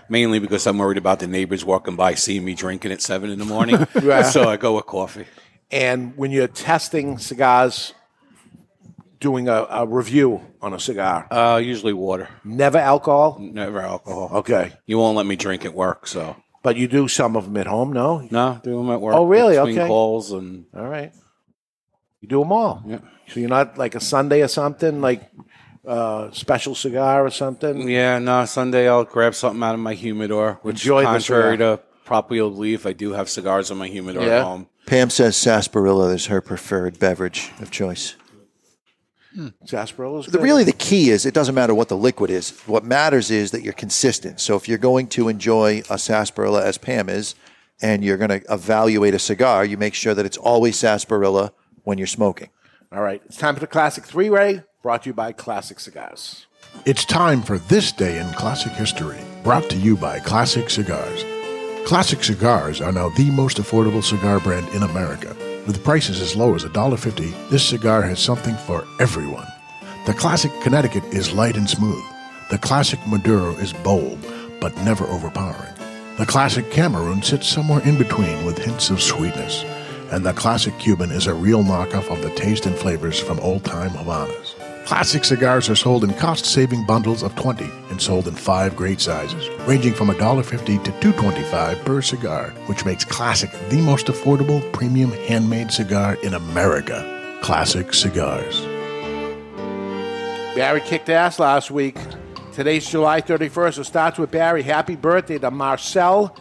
Mainly 0.08 0.38
because 0.38 0.66
I'm 0.66 0.78
worried 0.78 0.96
about 0.96 1.18
the 1.18 1.26
neighbors 1.26 1.62
walking 1.62 1.94
by 1.94 2.14
seeing 2.14 2.42
me 2.42 2.54
drinking 2.54 2.90
at 2.90 3.02
seven 3.02 3.28
in 3.30 3.38
the 3.38 3.44
morning. 3.44 3.86
Yeah. 4.02 4.22
So 4.22 4.48
I 4.48 4.56
go 4.56 4.76
with 4.76 4.86
coffee. 4.86 5.26
And 5.70 6.16
when 6.16 6.30
you're 6.30 6.48
testing 6.48 7.18
cigars, 7.18 7.92
doing 9.20 9.48
a, 9.48 9.66
a 9.68 9.86
review 9.86 10.40
on 10.62 10.72
a 10.72 10.80
cigar, 10.80 11.26
Uh, 11.30 11.60
usually 11.62 11.92
water. 11.92 12.28
never 12.44 12.78
alcohol. 12.78 13.38
Never 13.40 13.80
alcohol. 13.80 14.30
Okay, 14.38 14.72
You 14.86 14.96
won't 14.98 15.16
let 15.18 15.26
me 15.26 15.36
drink 15.36 15.64
at 15.66 15.74
work, 15.74 16.06
so 16.06 16.36
but 16.62 16.76
you 16.76 16.88
do 16.88 17.08
some 17.08 17.36
of 17.36 17.44
them 17.44 17.56
at 17.58 17.66
home. 17.66 17.92
No. 17.92 18.26
no, 18.30 18.58
do 18.64 18.76
them 18.76 18.90
at 18.90 19.00
work. 19.02 19.14
Oh, 19.14 19.26
really? 19.26 19.56
Between 19.56 19.78
Okay. 19.78 19.86
calls 19.86 20.32
and 20.32 20.64
All 20.74 20.88
right. 20.88 21.12
You 22.22 22.28
do 22.28 22.38
them 22.40 22.52
all. 22.52 22.82
Yeah. 22.86 23.00
So 23.28 23.40
you're 23.40 23.50
not 23.50 23.76
like 23.76 23.94
a 23.94 24.00
Sunday 24.00 24.40
or 24.42 24.48
something, 24.48 25.00
like 25.02 25.22
uh, 25.86 26.30
special 26.32 26.74
cigar 26.74 27.24
or 27.26 27.30
something. 27.30 27.88
yeah, 27.88 28.18
no. 28.18 28.44
Sunday 28.44 28.88
I'll 28.88 29.04
grab 29.04 29.34
something 29.34 29.62
out 29.62 29.74
of 29.74 29.80
my 29.80 29.94
humidor, 29.94 30.58
which 30.62 30.82
Enjoy 30.82 31.02
contrary 31.04 31.54
cigar. 31.54 31.76
to 31.76 31.82
popular 32.04 32.50
belief, 32.50 32.86
I 32.86 32.92
do 32.92 33.12
have 33.12 33.28
cigars 33.30 33.70
in 33.70 33.78
my 33.78 33.88
humidor 33.88 34.22
Yeah. 34.24 34.38
at 34.38 34.44
home. 34.44 34.68
Pam 34.86 35.08
says 35.10 35.36
sarsaparilla 35.36 36.08
is 36.14 36.26
her 36.26 36.40
preferred 36.40 36.98
beverage 36.98 37.50
of 37.60 37.70
choice. 37.70 38.16
Sarsaparillas. 39.66 40.30
The, 40.30 40.38
really, 40.38 40.62
the 40.62 40.72
key 40.72 41.10
is 41.10 41.26
it 41.26 41.34
doesn't 41.34 41.54
matter 41.56 41.74
what 41.74 41.88
the 41.88 41.96
liquid 41.96 42.30
is. 42.30 42.50
What 42.66 42.84
matters 42.84 43.30
is 43.32 43.50
that 43.50 43.62
you're 43.62 43.72
consistent. 43.72 44.40
So 44.40 44.54
if 44.56 44.68
you're 44.68 44.78
going 44.78 45.08
to 45.08 45.28
enjoy 45.28 45.82
a 45.90 45.98
sarsaparilla 45.98 46.64
as 46.64 46.78
Pam 46.78 47.08
is, 47.08 47.34
and 47.82 48.04
you're 48.04 48.16
going 48.16 48.30
to 48.40 48.42
evaluate 48.52 49.14
a 49.14 49.18
cigar, 49.18 49.64
you 49.64 49.76
make 49.76 49.94
sure 49.94 50.14
that 50.14 50.24
it's 50.24 50.36
always 50.36 50.76
sarsaparilla 50.78 51.52
when 51.82 51.98
you're 51.98 52.06
smoking. 52.06 52.50
All 52.92 53.02
right. 53.02 53.20
It's 53.26 53.36
time 53.36 53.54
for 53.54 53.60
the 53.60 53.66
classic 53.66 54.04
three 54.04 54.28
Ray, 54.28 54.62
brought 54.84 55.02
to 55.04 55.08
you 55.08 55.14
by 55.14 55.32
Classic 55.32 55.80
Cigars. 55.80 56.44
It's 56.84 57.06
time 57.06 57.40
for 57.40 57.56
This 57.56 57.90
Day 57.90 58.20
in 58.20 58.30
Classic 58.34 58.70
History, 58.72 59.18
brought 59.42 59.70
to 59.70 59.78
you 59.78 59.96
by 59.96 60.20
Classic 60.20 60.68
Cigars. 60.68 61.24
Classic 61.86 62.22
Cigars 62.22 62.82
are 62.82 62.92
now 62.92 63.08
the 63.08 63.30
most 63.30 63.56
affordable 63.56 64.04
cigar 64.04 64.40
brand 64.40 64.68
in 64.74 64.82
America. 64.82 65.34
With 65.66 65.82
prices 65.82 66.20
as 66.20 66.36
low 66.36 66.54
as 66.54 66.66
$1.50, 66.66 67.48
this 67.48 67.66
cigar 67.66 68.02
has 68.02 68.20
something 68.20 68.54
for 68.56 68.86
everyone. 69.00 69.46
The 70.04 70.12
classic 70.12 70.52
Connecticut 70.62 71.04
is 71.14 71.32
light 71.32 71.56
and 71.56 71.70
smooth. 71.70 72.04
The 72.50 72.58
classic 72.58 73.00
Maduro 73.06 73.52
is 73.52 73.72
bold, 73.72 74.18
but 74.60 74.76
never 74.82 75.06
overpowering. 75.06 75.72
The 76.18 76.26
classic 76.26 76.70
Cameroon 76.70 77.22
sits 77.22 77.48
somewhere 77.48 77.80
in 77.88 77.96
between 77.96 78.44
with 78.44 78.58
hints 78.58 78.90
of 78.90 79.00
sweetness. 79.00 79.64
And 80.12 80.26
the 80.26 80.34
classic 80.34 80.78
Cuban 80.78 81.10
is 81.10 81.26
a 81.26 81.32
real 81.32 81.64
knockoff 81.64 82.12
of 82.12 82.20
the 82.20 82.34
taste 82.34 82.66
and 82.66 82.76
flavors 82.76 83.18
from 83.18 83.40
old 83.40 83.64
time 83.64 83.92
Havanas. 83.92 84.53
Classic 84.84 85.24
cigars 85.24 85.70
are 85.70 85.74
sold 85.76 86.04
in 86.04 86.12
cost 86.14 86.44
saving 86.44 86.84
bundles 86.84 87.22
of 87.22 87.34
20 87.36 87.64
and 87.88 88.00
sold 88.00 88.28
in 88.28 88.34
five 88.34 88.76
great 88.76 89.00
sizes, 89.00 89.48
ranging 89.66 89.94
from 89.94 90.08
$1.50 90.08 90.84
to 90.84 90.90
$2.25 91.12 91.84
per 91.86 92.02
cigar, 92.02 92.50
which 92.66 92.84
makes 92.84 93.02
Classic 93.02 93.50
the 93.70 93.80
most 93.80 94.06
affordable 94.08 94.60
premium 94.72 95.10
handmade 95.26 95.72
cigar 95.72 96.16
in 96.22 96.34
America. 96.34 97.38
Classic 97.42 97.94
Cigars. 97.94 98.60
Barry 100.54 100.80
kicked 100.82 101.08
ass 101.08 101.38
last 101.38 101.70
week. 101.70 101.96
Today's 102.52 102.86
July 102.86 103.22
31st. 103.22 103.78
It 103.78 103.84
starts 103.84 104.18
with 104.18 104.30
Barry. 104.30 104.62
Happy 104.62 104.96
birthday 104.96 105.38
to 105.38 105.50
Marcel 105.50 106.36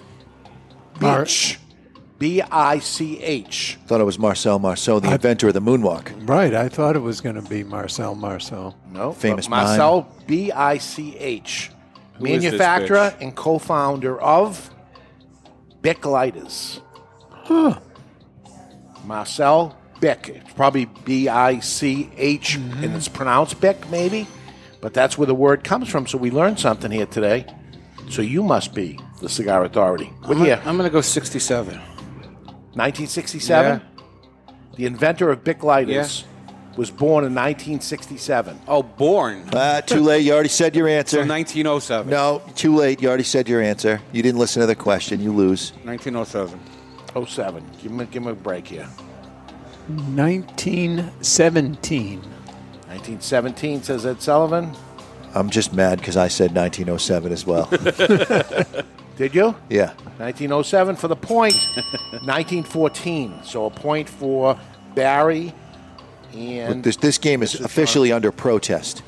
Mar- 1.00 1.24
Beach. 1.24 1.60
B 2.24 2.42
I 2.42 2.80
C 2.80 3.20
H. 3.22 3.78
Thought 3.86 4.00
it 4.00 4.06
was 4.06 4.18
Marcel 4.18 4.58
Marceau, 4.58 5.02
the 5.02 5.12
inventor 5.12 5.50
of 5.50 5.54
the 5.54 5.60
moonwalk. 5.60 6.10
Right, 6.26 6.54
I 6.54 6.70
thought 6.70 6.96
it 6.96 7.00
was 7.02 7.20
going 7.20 7.36
to 7.36 7.42
be 7.42 7.66
Marcel 7.66 8.16
Marceau. 8.16 8.74
No, 8.94 9.12
Famous 9.12 9.46
but 9.48 9.58
Marcel 9.58 10.08
B 10.26 10.50
I 10.50 10.78
C 10.78 11.18
H. 11.18 11.70
Who 12.20 12.28
is 12.28 12.42
Manufacturer 12.42 13.14
and 13.20 13.36
co 13.36 13.60
founder 13.60 14.22
of 14.22 14.74
Bic 15.82 16.06
Lighters. 16.06 16.80
Huh. 17.30 17.78
Marcel 19.04 19.78
Bic. 20.00 20.30
It's 20.30 20.54
probably 20.54 20.86
B 20.86 21.28
I 21.28 21.60
C 21.60 22.10
H, 22.16 22.58
Mm-hmm. 22.58 22.84
and 22.86 22.96
it's 22.96 23.10
pronounced 23.10 23.60
Bic, 23.60 23.90
maybe. 23.90 24.28
But 24.80 24.94
that's 24.94 25.18
where 25.18 25.28
the 25.28 25.36
word 25.36 25.66
comes 25.66 25.90
from. 25.90 26.08
So 26.08 26.18
we 26.18 26.32
learned 26.32 26.58
something 26.58 26.90
here 26.90 27.06
today. 27.06 27.46
So 28.10 28.22
you 28.22 28.44
must 28.44 28.74
be 28.74 28.98
the 29.20 29.28
cigar 29.28 29.66
authority. 29.66 30.06
What 30.24 30.38
I'm 30.38 30.46
year? 30.46 30.62
I'm 30.64 30.78
going 30.78 30.88
to 30.90 30.94
go 30.94 31.02
67. 31.02 31.82
1967. 32.76 33.82
The 34.76 34.86
inventor 34.86 35.32
of 35.32 35.44
Bic 35.44 35.64
lighters 35.64 36.26
was 36.76 36.90
born 36.90 37.24
in 37.24 37.36
1967. 37.36 38.60
Oh, 38.68 38.82
born. 38.82 39.48
Ah, 39.54 39.82
too 39.86 40.02
late. 40.02 40.26
You 40.26 40.34
already 40.34 40.50
said 40.50 40.76
your 40.76 40.88
answer. 40.88 41.18
So 41.18 41.28
1907. 41.28 42.10
No, 42.10 42.42
too 42.56 42.76
late. 42.76 43.00
You 43.02 43.10
already 43.10 43.24
said 43.24 43.48
your 43.48 43.62
answer. 43.62 44.02
You 44.12 44.24
didn't 44.24 44.40
listen 44.40 44.62
to 44.62 44.66
the 44.66 44.76
question. 44.76 45.22
You 45.22 45.32
lose. 45.34 45.72
1907. 45.84 46.60
07. 47.28 47.64
Give 47.82 47.92
him, 47.92 48.00
a- 48.00 48.06
give 48.06 48.24
him 48.24 48.30
a 48.30 48.34
break 48.34 48.68
here. 48.68 48.88
1917. 49.88 52.20
1917 52.22 53.84
says 53.84 54.06
Ed 54.06 54.22
Sullivan. 54.22 54.72
I'm 55.36 55.50
just 55.50 55.74
mad 55.74 56.00
because 56.00 56.16
I 56.18 56.28
said 56.28 56.54
1907 56.56 57.32
as 57.32 57.46
well. 57.46 57.66
Did 59.16 59.36
you? 59.36 59.56
yeah. 59.70 59.94
1907 60.18 60.96
for 60.96 61.08
the 61.08 61.16
point. 61.16 61.54
1914. 62.12 63.44
So 63.44 63.66
a 63.66 63.70
point 63.70 64.10
for 64.10 64.60
Barry. 64.96 65.54
And 66.34 66.84
This, 66.84 66.96
this 66.98 67.18
game 67.18 67.44
is 67.44 67.60
officially 67.60 68.12
under 68.12 68.32
protest. 68.32 69.04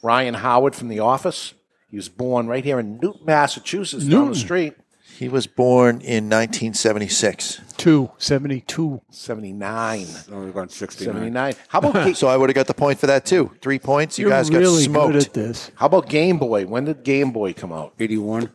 Ryan 0.04 0.36
Howard 0.36 0.76
from 0.76 0.90
The 0.90 1.00
Office. 1.00 1.56
He 1.90 1.96
was 1.98 2.08
born 2.08 2.46
right 2.46 2.64
here 2.64 2.80
in 2.80 3.00
Newton, 3.02 3.26
Massachusetts, 3.26 4.04
down 4.04 4.12
the 4.12 4.18
Newton. 4.28 4.36
street. 4.36 4.74
He 5.18 5.28
was 5.28 5.48
born 5.48 6.02
in 6.02 6.30
1976. 6.30 7.62
2, 7.78 8.12
72. 8.20 9.02
79. 9.10 10.06
Oh, 10.32 10.40
we're 10.40 10.52
going 10.52 10.70
69. 10.70 11.12
79. 11.12 11.56
How 11.70 11.80
about 11.80 11.94
Ga- 11.94 12.14
so 12.14 12.28
I 12.28 12.38
would 12.38 12.50
have 12.52 12.56
got 12.56 12.68
the 12.68 12.76
point 12.76 13.00
for 13.00 13.08
that 13.08 13.26
too. 13.26 13.50
Three 13.60 13.80
points. 13.80 14.20
You 14.20 14.26
You're 14.28 14.38
guys 14.38 14.52
got 14.52 14.60
really 14.60 14.84
smoked. 14.84 15.14
good 15.14 15.26
at 15.26 15.34
this. 15.34 15.72
How 15.74 15.88
about 15.88 16.10
Game 16.10 16.38
Boy? 16.38 16.68
When 16.68 16.86
did 16.86 17.04
Game 17.04 17.32
Boy 17.32 17.54
come 17.54 17.72
out? 17.72 17.94
81. 18.00 18.52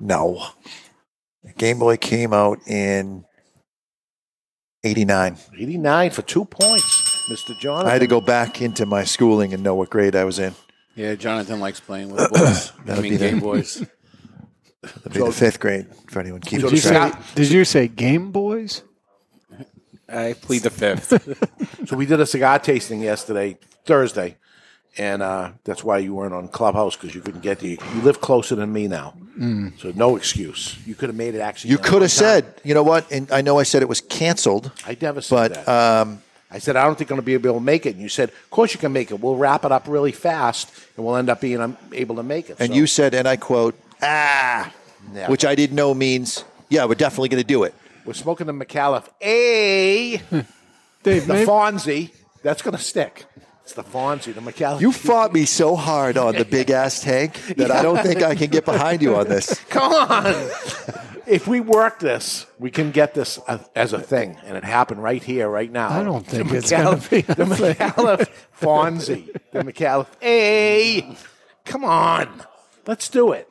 No. 0.00 0.42
Game 1.58 1.78
Boy 1.78 1.98
came 1.98 2.32
out 2.32 2.60
in 2.66 3.26
89. 4.84 5.36
89 5.58 6.10
for 6.10 6.22
two 6.22 6.44
points, 6.44 7.26
Mr. 7.30 7.58
Jonathan. 7.58 7.88
I 7.88 7.92
had 7.92 8.00
to 8.00 8.06
go 8.06 8.20
back 8.20 8.60
into 8.60 8.84
my 8.86 9.04
schooling 9.04 9.54
and 9.54 9.62
know 9.62 9.74
what 9.74 9.90
grade 9.90 10.16
I 10.16 10.24
was 10.24 10.38
in. 10.38 10.54
Yeah, 10.96 11.14
Jonathan 11.14 11.60
likes 11.60 11.80
playing 11.80 12.10
with 12.10 12.30
boys. 12.32 12.72
I 12.80 12.82
That'd 12.84 13.02
mean, 13.04 13.12
be 13.12 13.16
the- 13.16 13.30
Game 13.30 13.40
Boys. 13.40 13.86
That'd 14.82 15.12
be 15.12 15.20
the 15.20 15.32
fifth 15.32 15.60
grade 15.60 15.86
for 16.10 16.18
anyone 16.20 16.40
keeping 16.40 16.62
Did 16.62 16.72
you, 16.72 16.76
say, 16.78 16.90
track. 16.90 17.22
did 17.36 17.50
you 17.50 17.64
say 17.64 17.86
Game 17.88 18.32
Boys? 18.32 18.82
I 20.08 20.34
plead 20.34 20.62
the 20.62 20.70
fifth. 20.70 21.12
So 21.88 21.96
we 21.96 22.06
did 22.06 22.20
a 22.20 22.26
cigar 22.26 22.58
tasting 22.58 23.00
yesterday, 23.00 23.58
Thursday, 23.86 24.36
and 24.98 25.22
uh, 25.22 25.50
that's 25.64 25.82
why 25.84 25.98
you 25.98 26.14
weren't 26.14 26.34
on 26.34 26.48
Clubhouse 26.48 26.96
because 26.96 27.14
you 27.14 27.20
couldn't 27.20 27.40
get 27.42 27.60
there. 27.60 27.70
You, 27.70 27.78
you 27.94 28.02
live 28.02 28.20
closer 28.20 28.54
than 28.54 28.72
me 28.72 28.88
now, 28.88 29.14
Mm. 29.38 29.78
so 29.80 29.92
no 29.94 30.16
excuse. 30.16 30.76
You 30.86 30.94
could 30.94 31.08
have 31.08 31.16
made 31.16 31.34
it 31.34 31.40
actually. 31.40 31.70
You 31.70 31.78
could 31.78 32.02
have 32.02 32.10
said, 32.10 32.54
you 32.64 32.74
know 32.74 32.82
what? 32.82 33.10
And 33.10 33.32
I 33.32 33.40
know 33.40 33.58
I 33.58 33.62
said 33.62 33.80
it 33.80 33.88
was 33.88 34.02
canceled. 34.02 34.70
I 34.86 34.96
never 35.00 35.22
said 35.22 35.34
but, 35.54 35.64
that. 35.66 36.00
Um, 36.02 36.22
I 36.50 36.58
said 36.58 36.76
I 36.76 36.84
don't 36.84 36.98
think 36.98 37.10
I'm 37.10 37.16
going 37.16 37.22
to 37.24 37.26
be 37.40 37.48
able 37.48 37.54
to 37.58 37.64
make 37.64 37.86
it, 37.86 37.94
and 37.94 38.02
you 38.02 38.10
said, 38.10 38.28
"Of 38.28 38.50
course 38.50 38.74
you 38.74 38.78
can 38.80 38.92
make 38.92 39.10
it. 39.10 39.18
We'll 39.18 39.36
wrap 39.36 39.64
it 39.64 39.72
up 39.72 39.88
really 39.88 40.12
fast, 40.12 40.70
and 40.96 41.06
we'll 41.06 41.16
end 41.16 41.30
up 41.30 41.40
being 41.40 41.62
um, 41.62 41.78
able 41.92 42.16
to 42.16 42.22
make 42.22 42.50
it." 42.50 42.56
and 42.60 42.68
So- 42.68 42.74
you 42.74 42.86
said, 42.86 43.14
and 43.14 43.26
I 43.26 43.36
quote, 43.36 43.74
ah, 44.02 44.70
Yeah. 45.14 45.28
which 45.30 45.46
I 45.46 45.54
didn't 45.54 45.76
know 45.76 45.94
means, 45.94 46.44
yeah, 46.68 46.84
we're 46.84 46.94
definitely 46.94 47.30
going 47.30 47.42
to 47.42 47.46
do 47.48 47.62
it. 47.62 47.72
we're 48.04 48.12
smoking 48.12 48.46
the 48.48 48.52
Micallef. 48.52 49.04
A 49.22 50.16
Dave, 51.02 51.26
the 51.26 51.32
maybe- 51.32 51.46
Fonzie. 51.46 52.10
That's 52.42 52.60
going 52.60 52.76
to 52.76 52.82
stick. 52.82 53.24
It's 53.72 53.90
the 53.90 53.98
Fonzie, 53.98 54.34
the 54.34 54.42
Micallef. 54.42 54.82
You 54.82 54.92
fought 54.92 55.32
me 55.32 55.46
so 55.46 55.76
hard 55.76 56.18
on 56.18 56.34
the 56.34 56.44
big 56.44 56.70
ass 56.70 57.00
tank 57.00 57.40
that 57.56 57.70
I 57.70 57.80
don't 57.80 58.02
think 58.02 58.22
I 58.22 58.34
can 58.34 58.50
get 58.50 58.66
behind 58.66 59.00
you 59.00 59.16
on 59.16 59.28
this. 59.28 59.58
Come 59.70 59.94
on. 59.94 60.26
if 61.26 61.46
we 61.48 61.60
work 61.60 61.98
this, 61.98 62.44
we 62.58 62.70
can 62.70 62.90
get 62.90 63.14
this 63.14 63.38
as 63.74 63.94
a 63.94 63.98
thing, 63.98 64.36
and 64.44 64.58
it 64.58 64.64
happened 64.64 65.02
right 65.02 65.22
here, 65.22 65.48
right 65.48 65.72
now. 65.72 65.88
I 65.88 66.04
don't 66.04 66.26
think 66.26 66.50
The 66.50 66.56
it's 66.58 66.70
gonna 66.70 66.96
Micallef- 66.98 67.10
be 67.10 67.20
the 67.22 67.46
thing. 67.46 67.74
Micallef 67.76 68.28
Fonzie, 68.60 69.32
the 69.52 69.60
Micallef. 69.60 70.06
Hey, 70.20 71.16
come 71.64 71.82
on, 71.82 72.42
let's 72.86 73.08
do 73.08 73.32
it. 73.32 73.50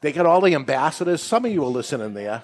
They 0.00 0.12
got 0.12 0.24
all 0.24 0.40
the 0.40 0.54
ambassadors. 0.54 1.22
Some 1.22 1.44
of 1.44 1.52
you 1.52 1.62
are 1.62 1.68
listening 1.68 2.14
there. 2.14 2.40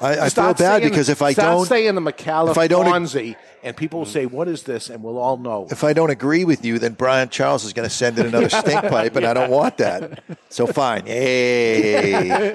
I, 0.00 0.26
I 0.26 0.28
feel 0.28 0.44
bad 0.54 0.58
saying- 0.58 0.88
because 0.88 1.08
if 1.08 1.22
I 1.22 1.32
start 1.32 1.56
don't, 1.58 1.66
saying 1.66 1.94
the 1.94 2.00
Micallef 2.00 2.52
if 2.52 2.58
I 2.58 2.68
don't- 2.68 2.86
Fonzie, 2.86 3.34
and 3.64 3.76
people 3.76 3.98
will 4.00 4.06
say, 4.06 4.26
"What 4.26 4.46
is 4.46 4.62
this?" 4.62 4.88
and 4.90 5.02
we'll 5.02 5.18
all 5.18 5.36
know. 5.36 5.66
if 5.70 5.82
I 5.82 5.92
don't 5.92 6.10
agree 6.10 6.44
with 6.44 6.64
you, 6.64 6.78
then 6.78 6.92
Brian 6.92 7.28
Charles 7.28 7.64
is 7.64 7.72
going 7.72 7.88
to 7.88 7.94
send 7.94 8.16
in 8.18 8.26
another 8.26 8.48
stink 8.60 8.82
pipe, 8.82 9.16
and 9.16 9.26
I 9.26 9.34
don't 9.34 9.50
want 9.50 9.78
that. 9.78 10.22
So 10.50 10.66
fine. 10.68 11.04
Hey, 11.06 12.52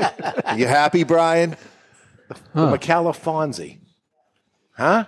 you 0.56 0.68
happy, 0.68 1.04
Brian? 1.04 1.58
The 2.54 2.62
Micallef 2.78 3.20
Fonzie, 3.22 3.80
huh? 4.78 5.06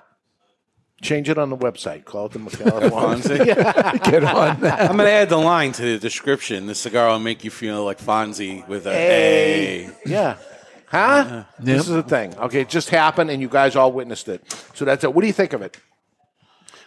Change 1.02 1.30
it 1.30 1.38
on 1.38 1.50
the 1.50 1.58
website. 1.58 2.04
Call 2.06 2.26
it 2.28 2.32
the 2.34 2.40
Micallef 2.40 2.90
Fonzie. 2.90 3.46
Yeah. 3.46 3.98
Get 3.98 4.24
on 4.24 4.60
that. 4.62 4.82
I'm 4.90 4.98
going 4.98 5.08
to 5.08 5.12
add 5.12 5.30
the 5.30 5.38
line 5.38 5.72
to 5.74 5.82
the 5.82 5.98
description. 6.00 6.66
The 6.68 6.76
cigar 6.76 7.10
will 7.10 7.20
make 7.20 7.44
you 7.44 7.52
feel 7.52 7.84
like 7.86 8.00
Fonzie 8.00 8.68
with 8.68 8.86
a 8.88 8.92
Hey. 8.94 9.86
A. 10.06 10.10
Yeah. 10.10 10.38
Huh? 10.88 11.44
This 11.60 11.84
is 11.88 11.96
a 11.96 12.04
thing. 12.04 12.36
Okay, 12.38 12.62
it 12.62 12.70
just 12.70 12.90
happened, 12.90 13.30
and 13.32 13.42
you 13.42 13.50
guys 13.50 13.76
all 13.76 13.92
witnessed 13.92 14.28
it. 14.30 14.44
So 14.74 14.86
that's 14.86 15.04
it. 15.04 15.14
What 15.14 15.22
do 15.22 15.28
you 15.28 15.34
think 15.34 15.54
of 15.54 15.62
it? 15.62 15.78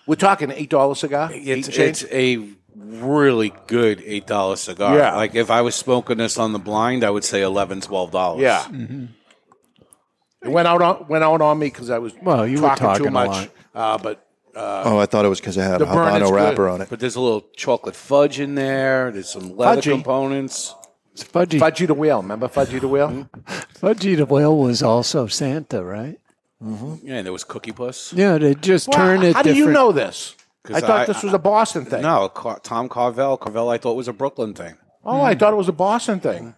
We're 0.07 0.15
talking 0.15 0.51
eight 0.51 0.71
dollar 0.71 0.95
cigar. 0.95 1.31
It's, 1.33 1.69
Eight 1.69 1.73
change? 1.73 2.03
it's 2.05 2.13
a 2.13 2.49
really 2.75 3.53
good 3.67 3.99
$8 3.99 4.57
cigar. 4.57 4.97
Yeah. 4.97 5.17
Like 5.17 5.35
if 5.35 5.51
I 5.51 5.63
was 5.63 5.75
smoking 5.75 6.19
this 6.19 6.39
on 6.39 6.53
the 6.53 6.59
blind, 6.61 7.03
I 7.03 7.11
would 7.11 7.25
say 7.25 7.41
$11, 7.41 7.85
$12. 7.85 8.41
Yeah. 8.41 8.67
It 10.43 10.49
went 10.49 10.69
out 10.69 10.81
on 10.81 11.07
went 11.09 11.25
out 11.25 11.41
on 11.41 11.59
me 11.59 11.67
because 11.67 11.91
I 11.91 11.99
was 11.99 12.15
Well, 12.23 12.47
you 12.47 12.61
were 12.63 12.69
talking, 12.69 12.87
talking 12.87 13.03
too 13.03 13.09
a 13.09 13.11
much. 13.11 13.29
lot. 13.29 13.51
Uh, 13.75 13.99
but 13.99 14.27
uh, 14.55 14.83
Oh, 14.87 14.99
I 14.99 15.07
thought 15.07 15.25
it 15.25 15.29
was 15.29 15.41
because 15.41 15.57
it 15.57 15.63
had 15.63 15.83
a 15.83 15.87
burn 15.87 16.23
is 16.23 16.23
Habano 16.23 16.27
good. 16.29 16.35
wrapper 16.35 16.69
on 16.69 16.81
it. 16.81 16.89
But 16.89 17.01
there's 17.01 17.17
a 17.17 17.21
little 17.21 17.45
chocolate 17.57 17.97
fudge 17.97 18.39
in 18.39 18.55
there. 18.55 19.11
There's 19.11 19.29
some 19.29 19.57
leather 19.57 19.81
Fudgy. 19.83 19.91
components. 19.91 20.75
It's 21.21 21.25
fudgy. 21.31 21.59
Fudgy 21.59 21.87
the 21.87 21.95
Whale. 21.95 22.23
Remember 22.23 22.49
Fudgy 22.49 22.81
the 22.81 22.89
Whale? 22.89 23.29
Fudgy 23.81 24.17
the 24.17 24.27
Whale 24.27 24.57
was 24.57 24.83
also 24.83 25.27
Santa, 25.27 25.83
right? 25.83 26.19
Mm-hmm. 26.63 27.07
Yeah, 27.07 27.15
and 27.17 27.27
there 27.27 27.33
was 27.33 27.45
Cookie 27.45 27.73
Puss. 27.73 28.13
Yeah, 28.13 28.39
they 28.39 28.55
just 28.55 28.89
Well, 28.89 28.97
turn 28.99 29.23
it 29.23 29.35
how 29.35 29.43
do 29.43 29.55
you 29.55 29.71
know 29.71 29.93
this? 29.93 30.35
I 30.73 30.81
thought 30.81 30.91
I- 31.01 31.05
this 31.07 31.23
was 31.23 31.33
a 31.33 31.39
Boston 31.39 31.85
thing. 31.85 32.03
No, 32.03 32.31
Tom 32.63 32.89
Carvel. 32.89 33.37
Carvel, 33.37 33.69
I 33.71 33.79
thought 33.79 33.95
was 33.95 34.09
a 34.09 34.13
Brooklyn 34.13 34.55
thing. 34.55 34.77
Oh, 35.05 35.21
I 35.23 35.35
thought 35.35 35.53
it 35.53 35.57
was 35.57 35.69
a 35.69 35.73
Boston 35.73 36.21
thing. 36.21 36.55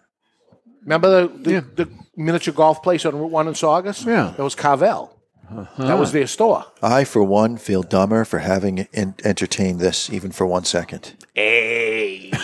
Remember 0.83 1.27
the, 1.27 1.27
the, 1.37 1.61
the 1.85 1.89
miniature 2.17 2.53
golf 2.53 2.81
place 2.83 3.05
on 3.05 3.15
Route 3.15 3.31
1 3.31 3.47
in 3.47 3.53
Saugus? 3.55 4.03
Yeah. 4.05 4.33
That 4.35 4.43
was 4.43 4.55
Carvel. 4.55 5.15
Uh-huh. 5.49 5.85
That 5.85 5.99
was 5.99 6.11
their 6.11 6.27
store. 6.27 6.65
I, 6.81 7.03
for 7.03 7.23
one, 7.23 7.57
feel 7.57 7.83
dumber 7.83 8.25
for 8.25 8.39
having 8.39 8.87
en- 8.93 9.15
entertained 9.23 9.79
this 9.79 10.09
even 10.09 10.31
for 10.31 10.45
one 10.47 10.63
second. 10.65 11.13
Hey. 11.35 12.31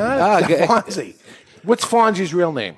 Ah, 0.00 0.40
g- 0.46 0.54
Fonzie. 0.54 1.14
What's 1.62 1.84
Fonzie's 1.84 2.32
real 2.34 2.52
name? 2.52 2.76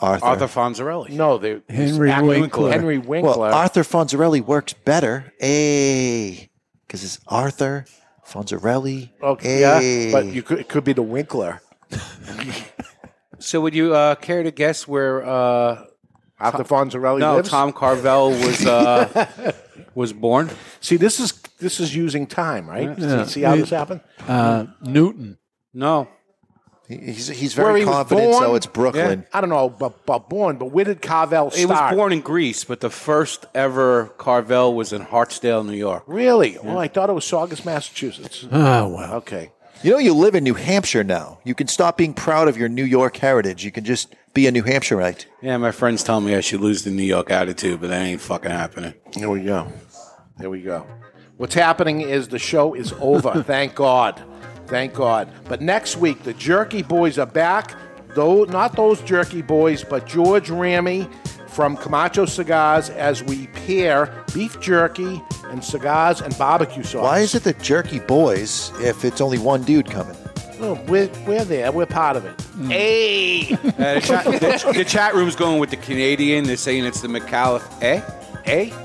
Arthur. 0.00 0.26
Arthur 0.26 0.46
Fonzarelli. 0.46 1.10
No, 1.10 1.38
they 1.38 1.60
Henry 1.68 2.10
Act- 2.10 2.26
Winkler. 2.26 2.70
Henry 2.72 2.98
Winkler. 2.98 3.38
Well, 3.38 3.54
Arthur 3.54 3.82
Fonzarelli 3.82 4.40
works 4.44 4.72
better. 4.72 5.32
A. 5.40 6.50
Because 6.86 7.04
it's 7.04 7.20
Arthur 7.28 7.86
Fonzarelli. 8.26 9.10
okay, 9.22 9.60
yeah, 9.60 10.12
but 10.12 10.26
you 10.26 10.42
could, 10.42 10.58
it 10.60 10.68
could 10.68 10.84
be 10.84 10.92
the 10.92 11.02
Winkler. 11.02 11.60
So, 13.40 13.60
would 13.60 13.74
you 13.74 13.94
uh, 13.94 14.14
care 14.14 14.42
to 14.42 14.50
guess 14.50 14.88
where? 14.88 15.22
Uh, 15.22 15.84
Arthur 16.40 16.64
Fonzarelli 16.64 17.18
no, 17.20 17.36
lives? 17.36 17.50
Tom 17.50 17.72
Carvel 17.72 18.30
was 18.30 18.64
uh, 18.64 19.52
was 19.94 20.12
born. 20.14 20.50
See, 20.80 20.96
this 20.96 21.20
is 21.20 21.32
this 21.58 21.78
is 21.78 21.94
using 21.94 22.26
time, 22.26 22.68
right? 22.68 22.98
Yeah. 22.98 23.24
See, 23.24 23.32
see 23.32 23.42
how 23.42 23.56
this 23.56 23.68
happened? 23.70 24.00
Uh, 24.26 24.66
Newton. 24.82 25.36
No, 25.74 26.04
He- 26.04 26.10
He's, 26.88 27.28
he's 27.28 27.54
very 27.54 27.80
he 27.80 27.86
was 27.86 27.94
confident, 27.94 28.34
so 28.34 28.54
it's 28.54 28.66
Brooklyn. 28.66 29.24
I 29.32 29.40
don't 29.40 29.48
know 29.48 29.66
about, 29.66 30.00
about 30.04 30.28
born, 30.28 30.58
but 30.58 30.66
where 30.66 30.84
did 30.84 31.00
Carvel 31.00 31.50
start? 31.50 31.58
he 31.58 31.64
was 31.64 31.94
born 31.94 32.12
in 32.12 32.20
Greece, 32.20 32.64
but 32.64 32.80
the 32.80 32.90
first 32.90 33.46
ever 33.54 34.06
Carvel 34.18 34.74
was 34.74 34.92
in 34.92 35.02
Hartsdale, 35.02 35.64
New 35.64 35.72
York. 35.72 36.04
Really? 36.06 36.58
Oh, 36.58 36.76
I 36.76 36.88
thought 36.88 37.08
it 37.08 37.14
was 37.14 37.24
Saugus, 37.24 37.64
Massachusetts. 37.64 38.46
Oh, 38.52 38.88
well. 38.88 39.14
Okay. 39.14 39.50
You 39.82 39.92
know, 39.92 39.98
you 39.98 40.14
live 40.14 40.34
in 40.34 40.44
New 40.44 40.54
Hampshire 40.54 41.04
now. 41.04 41.40
You 41.44 41.54
can 41.54 41.68
stop 41.68 41.96
being 41.96 42.14
proud 42.14 42.48
of 42.48 42.56
your 42.56 42.68
New 42.68 42.84
York 42.84 43.16
heritage. 43.16 43.64
You 43.64 43.70
can 43.70 43.84
just 43.84 44.14
be 44.34 44.46
a 44.46 44.50
New 44.50 44.62
Hampshireite. 44.62 45.26
Yeah, 45.42 45.56
my 45.56 45.70
friends 45.70 46.02
tell 46.02 46.20
me 46.20 46.34
I 46.34 46.40
should 46.40 46.60
lose 46.60 46.84
the 46.84 46.90
New 46.90 47.02
York 47.02 47.30
attitude, 47.30 47.80
but 47.80 47.88
that 47.88 48.02
ain't 48.02 48.20
fucking 48.20 48.50
happening. 48.50 48.94
Here 49.14 49.30
we 49.30 49.42
go. 49.42 49.72
There 50.38 50.50
we 50.50 50.60
go. 50.60 50.86
What's 51.36 51.54
happening 51.54 52.00
is 52.00 52.28
the 52.28 52.38
show 52.38 52.74
is 52.74 52.92
over. 53.00 53.42
Thank 53.46 53.74
God. 53.74 54.22
Thank 54.66 54.94
God. 54.94 55.28
But 55.48 55.60
next 55.60 55.96
week, 55.96 56.22
the 56.22 56.34
Jerky 56.34 56.82
Boys 56.82 57.18
are 57.18 57.26
back. 57.26 57.74
Though 58.14 58.44
not 58.44 58.76
those 58.76 59.00
Jerky 59.02 59.42
Boys, 59.42 59.82
but 59.82 60.06
George 60.06 60.48
Ramey 60.48 61.10
from 61.48 61.76
Camacho 61.76 62.26
Cigars 62.26 62.90
as 62.90 63.22
we 63.22 63.46
pair 63.48 64.24
beef 64.34 64.60
jerky 64.60 65.22
and 65.50 65.62
cigars 65.62 66.20
and 66.20 66.36
barbecue 66.36 66.82
sauce. 66.82 67.02
Why 67.02 67.20
is 67.20 67.34
it 67.34 67.44
the 67.44 67.52
jerky 67.54 68.00
boys 68.00 68.72
if 68.80 69.04
it's 69.04 69.20
only 69.20 69.38
one 69.38 69.62
dude 69.62 69.88
coming? 69.88 70.16
Oh, 70.60 70.74
we're, 70.88 71.08
we're 71.26 71.44
there. 71.44 71.70
We're 71.70 71.86
part 71.86 72.16
of 72.16 72.24
it. 72.24 72.40
Hey! 72.68 73.52
Uh, 73.52 73.94
the, 73.94 74.00
chat, 74.00 74.24
the, 74.24 74.72
the 74.76 74.84
chat 74.84 75.14
room's 75.14 75.36
going 75.36 75.60
with 75.60 75.70
the 75.70 75.76
Canadian. 75.76 76.44
They're 76.44 76.56
saying 76.56 76.84
it's 76.84 77.00
the 77.00 77.08
Micallef. 77.08 77.62
Eh? 77.82 78.00
Eh? 78.46 78.83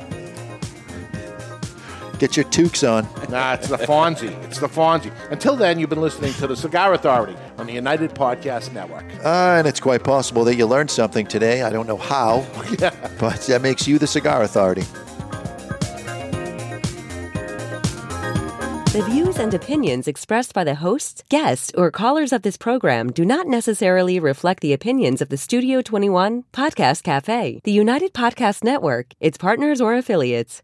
Get 2.19 2.35
your 2.35 2.43
toques 2.45 2.83
on. 2.83 3.07
Nah, 3.29 3.53
it's 3.53 3.69
the 3.69 3.77
Fonzie. 3.77 4.31
It's 4.43 4.59
the 4.59 4.67
Fonzie. 4.67 5.13
Until 5.31 5.55
then, 5.55 5.79
you've 5.79 5.89
been 5.89 6.01
listening 6.01 6.33
to 6.33 6.47
the 6.47 6.55
Cigar 6.55 6.93
Authority 6.93 7.35
on 7.57 7.65
the 7.65 7.73
United 7.73 8.13
Podcast 8.13 8.73
Network. 8.73 9.05
Uh, 9.23 9.55
and 9.57 9.65
it's 9.65 9.79
quite 9.79 10.03
possible 10.03 10.43
that 10.43 10.55
you 10.55 10.65
learned 10.65 10.91
something 10.91 11.25
today. 11.25 11.61
I 11.61 11.69
don't 11.69 11.87
know 11.87 11.97
how, 11.97 12.45
but 13.19 13.41
that 13.47 13.61
makes 13.61 13.87
you 13.87 13.97
the 13.99 14.07
cigar 14.07 14.43
authority. 14.43 14.83
The 18.91 19.03
views 19.03 19.37
and 19.37 19.53
opinions 19.53 20.07
expressed 20.07 20.53
by 20.53 20.65
the 20.65 20.75
hosts, 20.75 21.23
guests, 21.29 21.71
or 21.77 21.89
callers 21.89 22.33
of 22.33 22.41
this 22.41 22.57
program 22.57 23.11
do 23.11 23.23
not 23.23 23.47
necessarily 23.47 24.19
reflect 24.19 24.61
the 24.61 24.73
opinions 24.73 25.21
of 25.21 25.29
the 25.29 25.37
Studio 25.37 25.81
21 25.81 26.43
Podcast 26.51 27.03
Cafe, 27.03 27.61
the 27.63 27.71
United 27.71 28.13
Podcast 28.13 28.63
Network, 28.63 29.13
its 29.21 29.37
partners, 29.37 29.79
or 29.79 29.95
affiliates. 29.95 30.63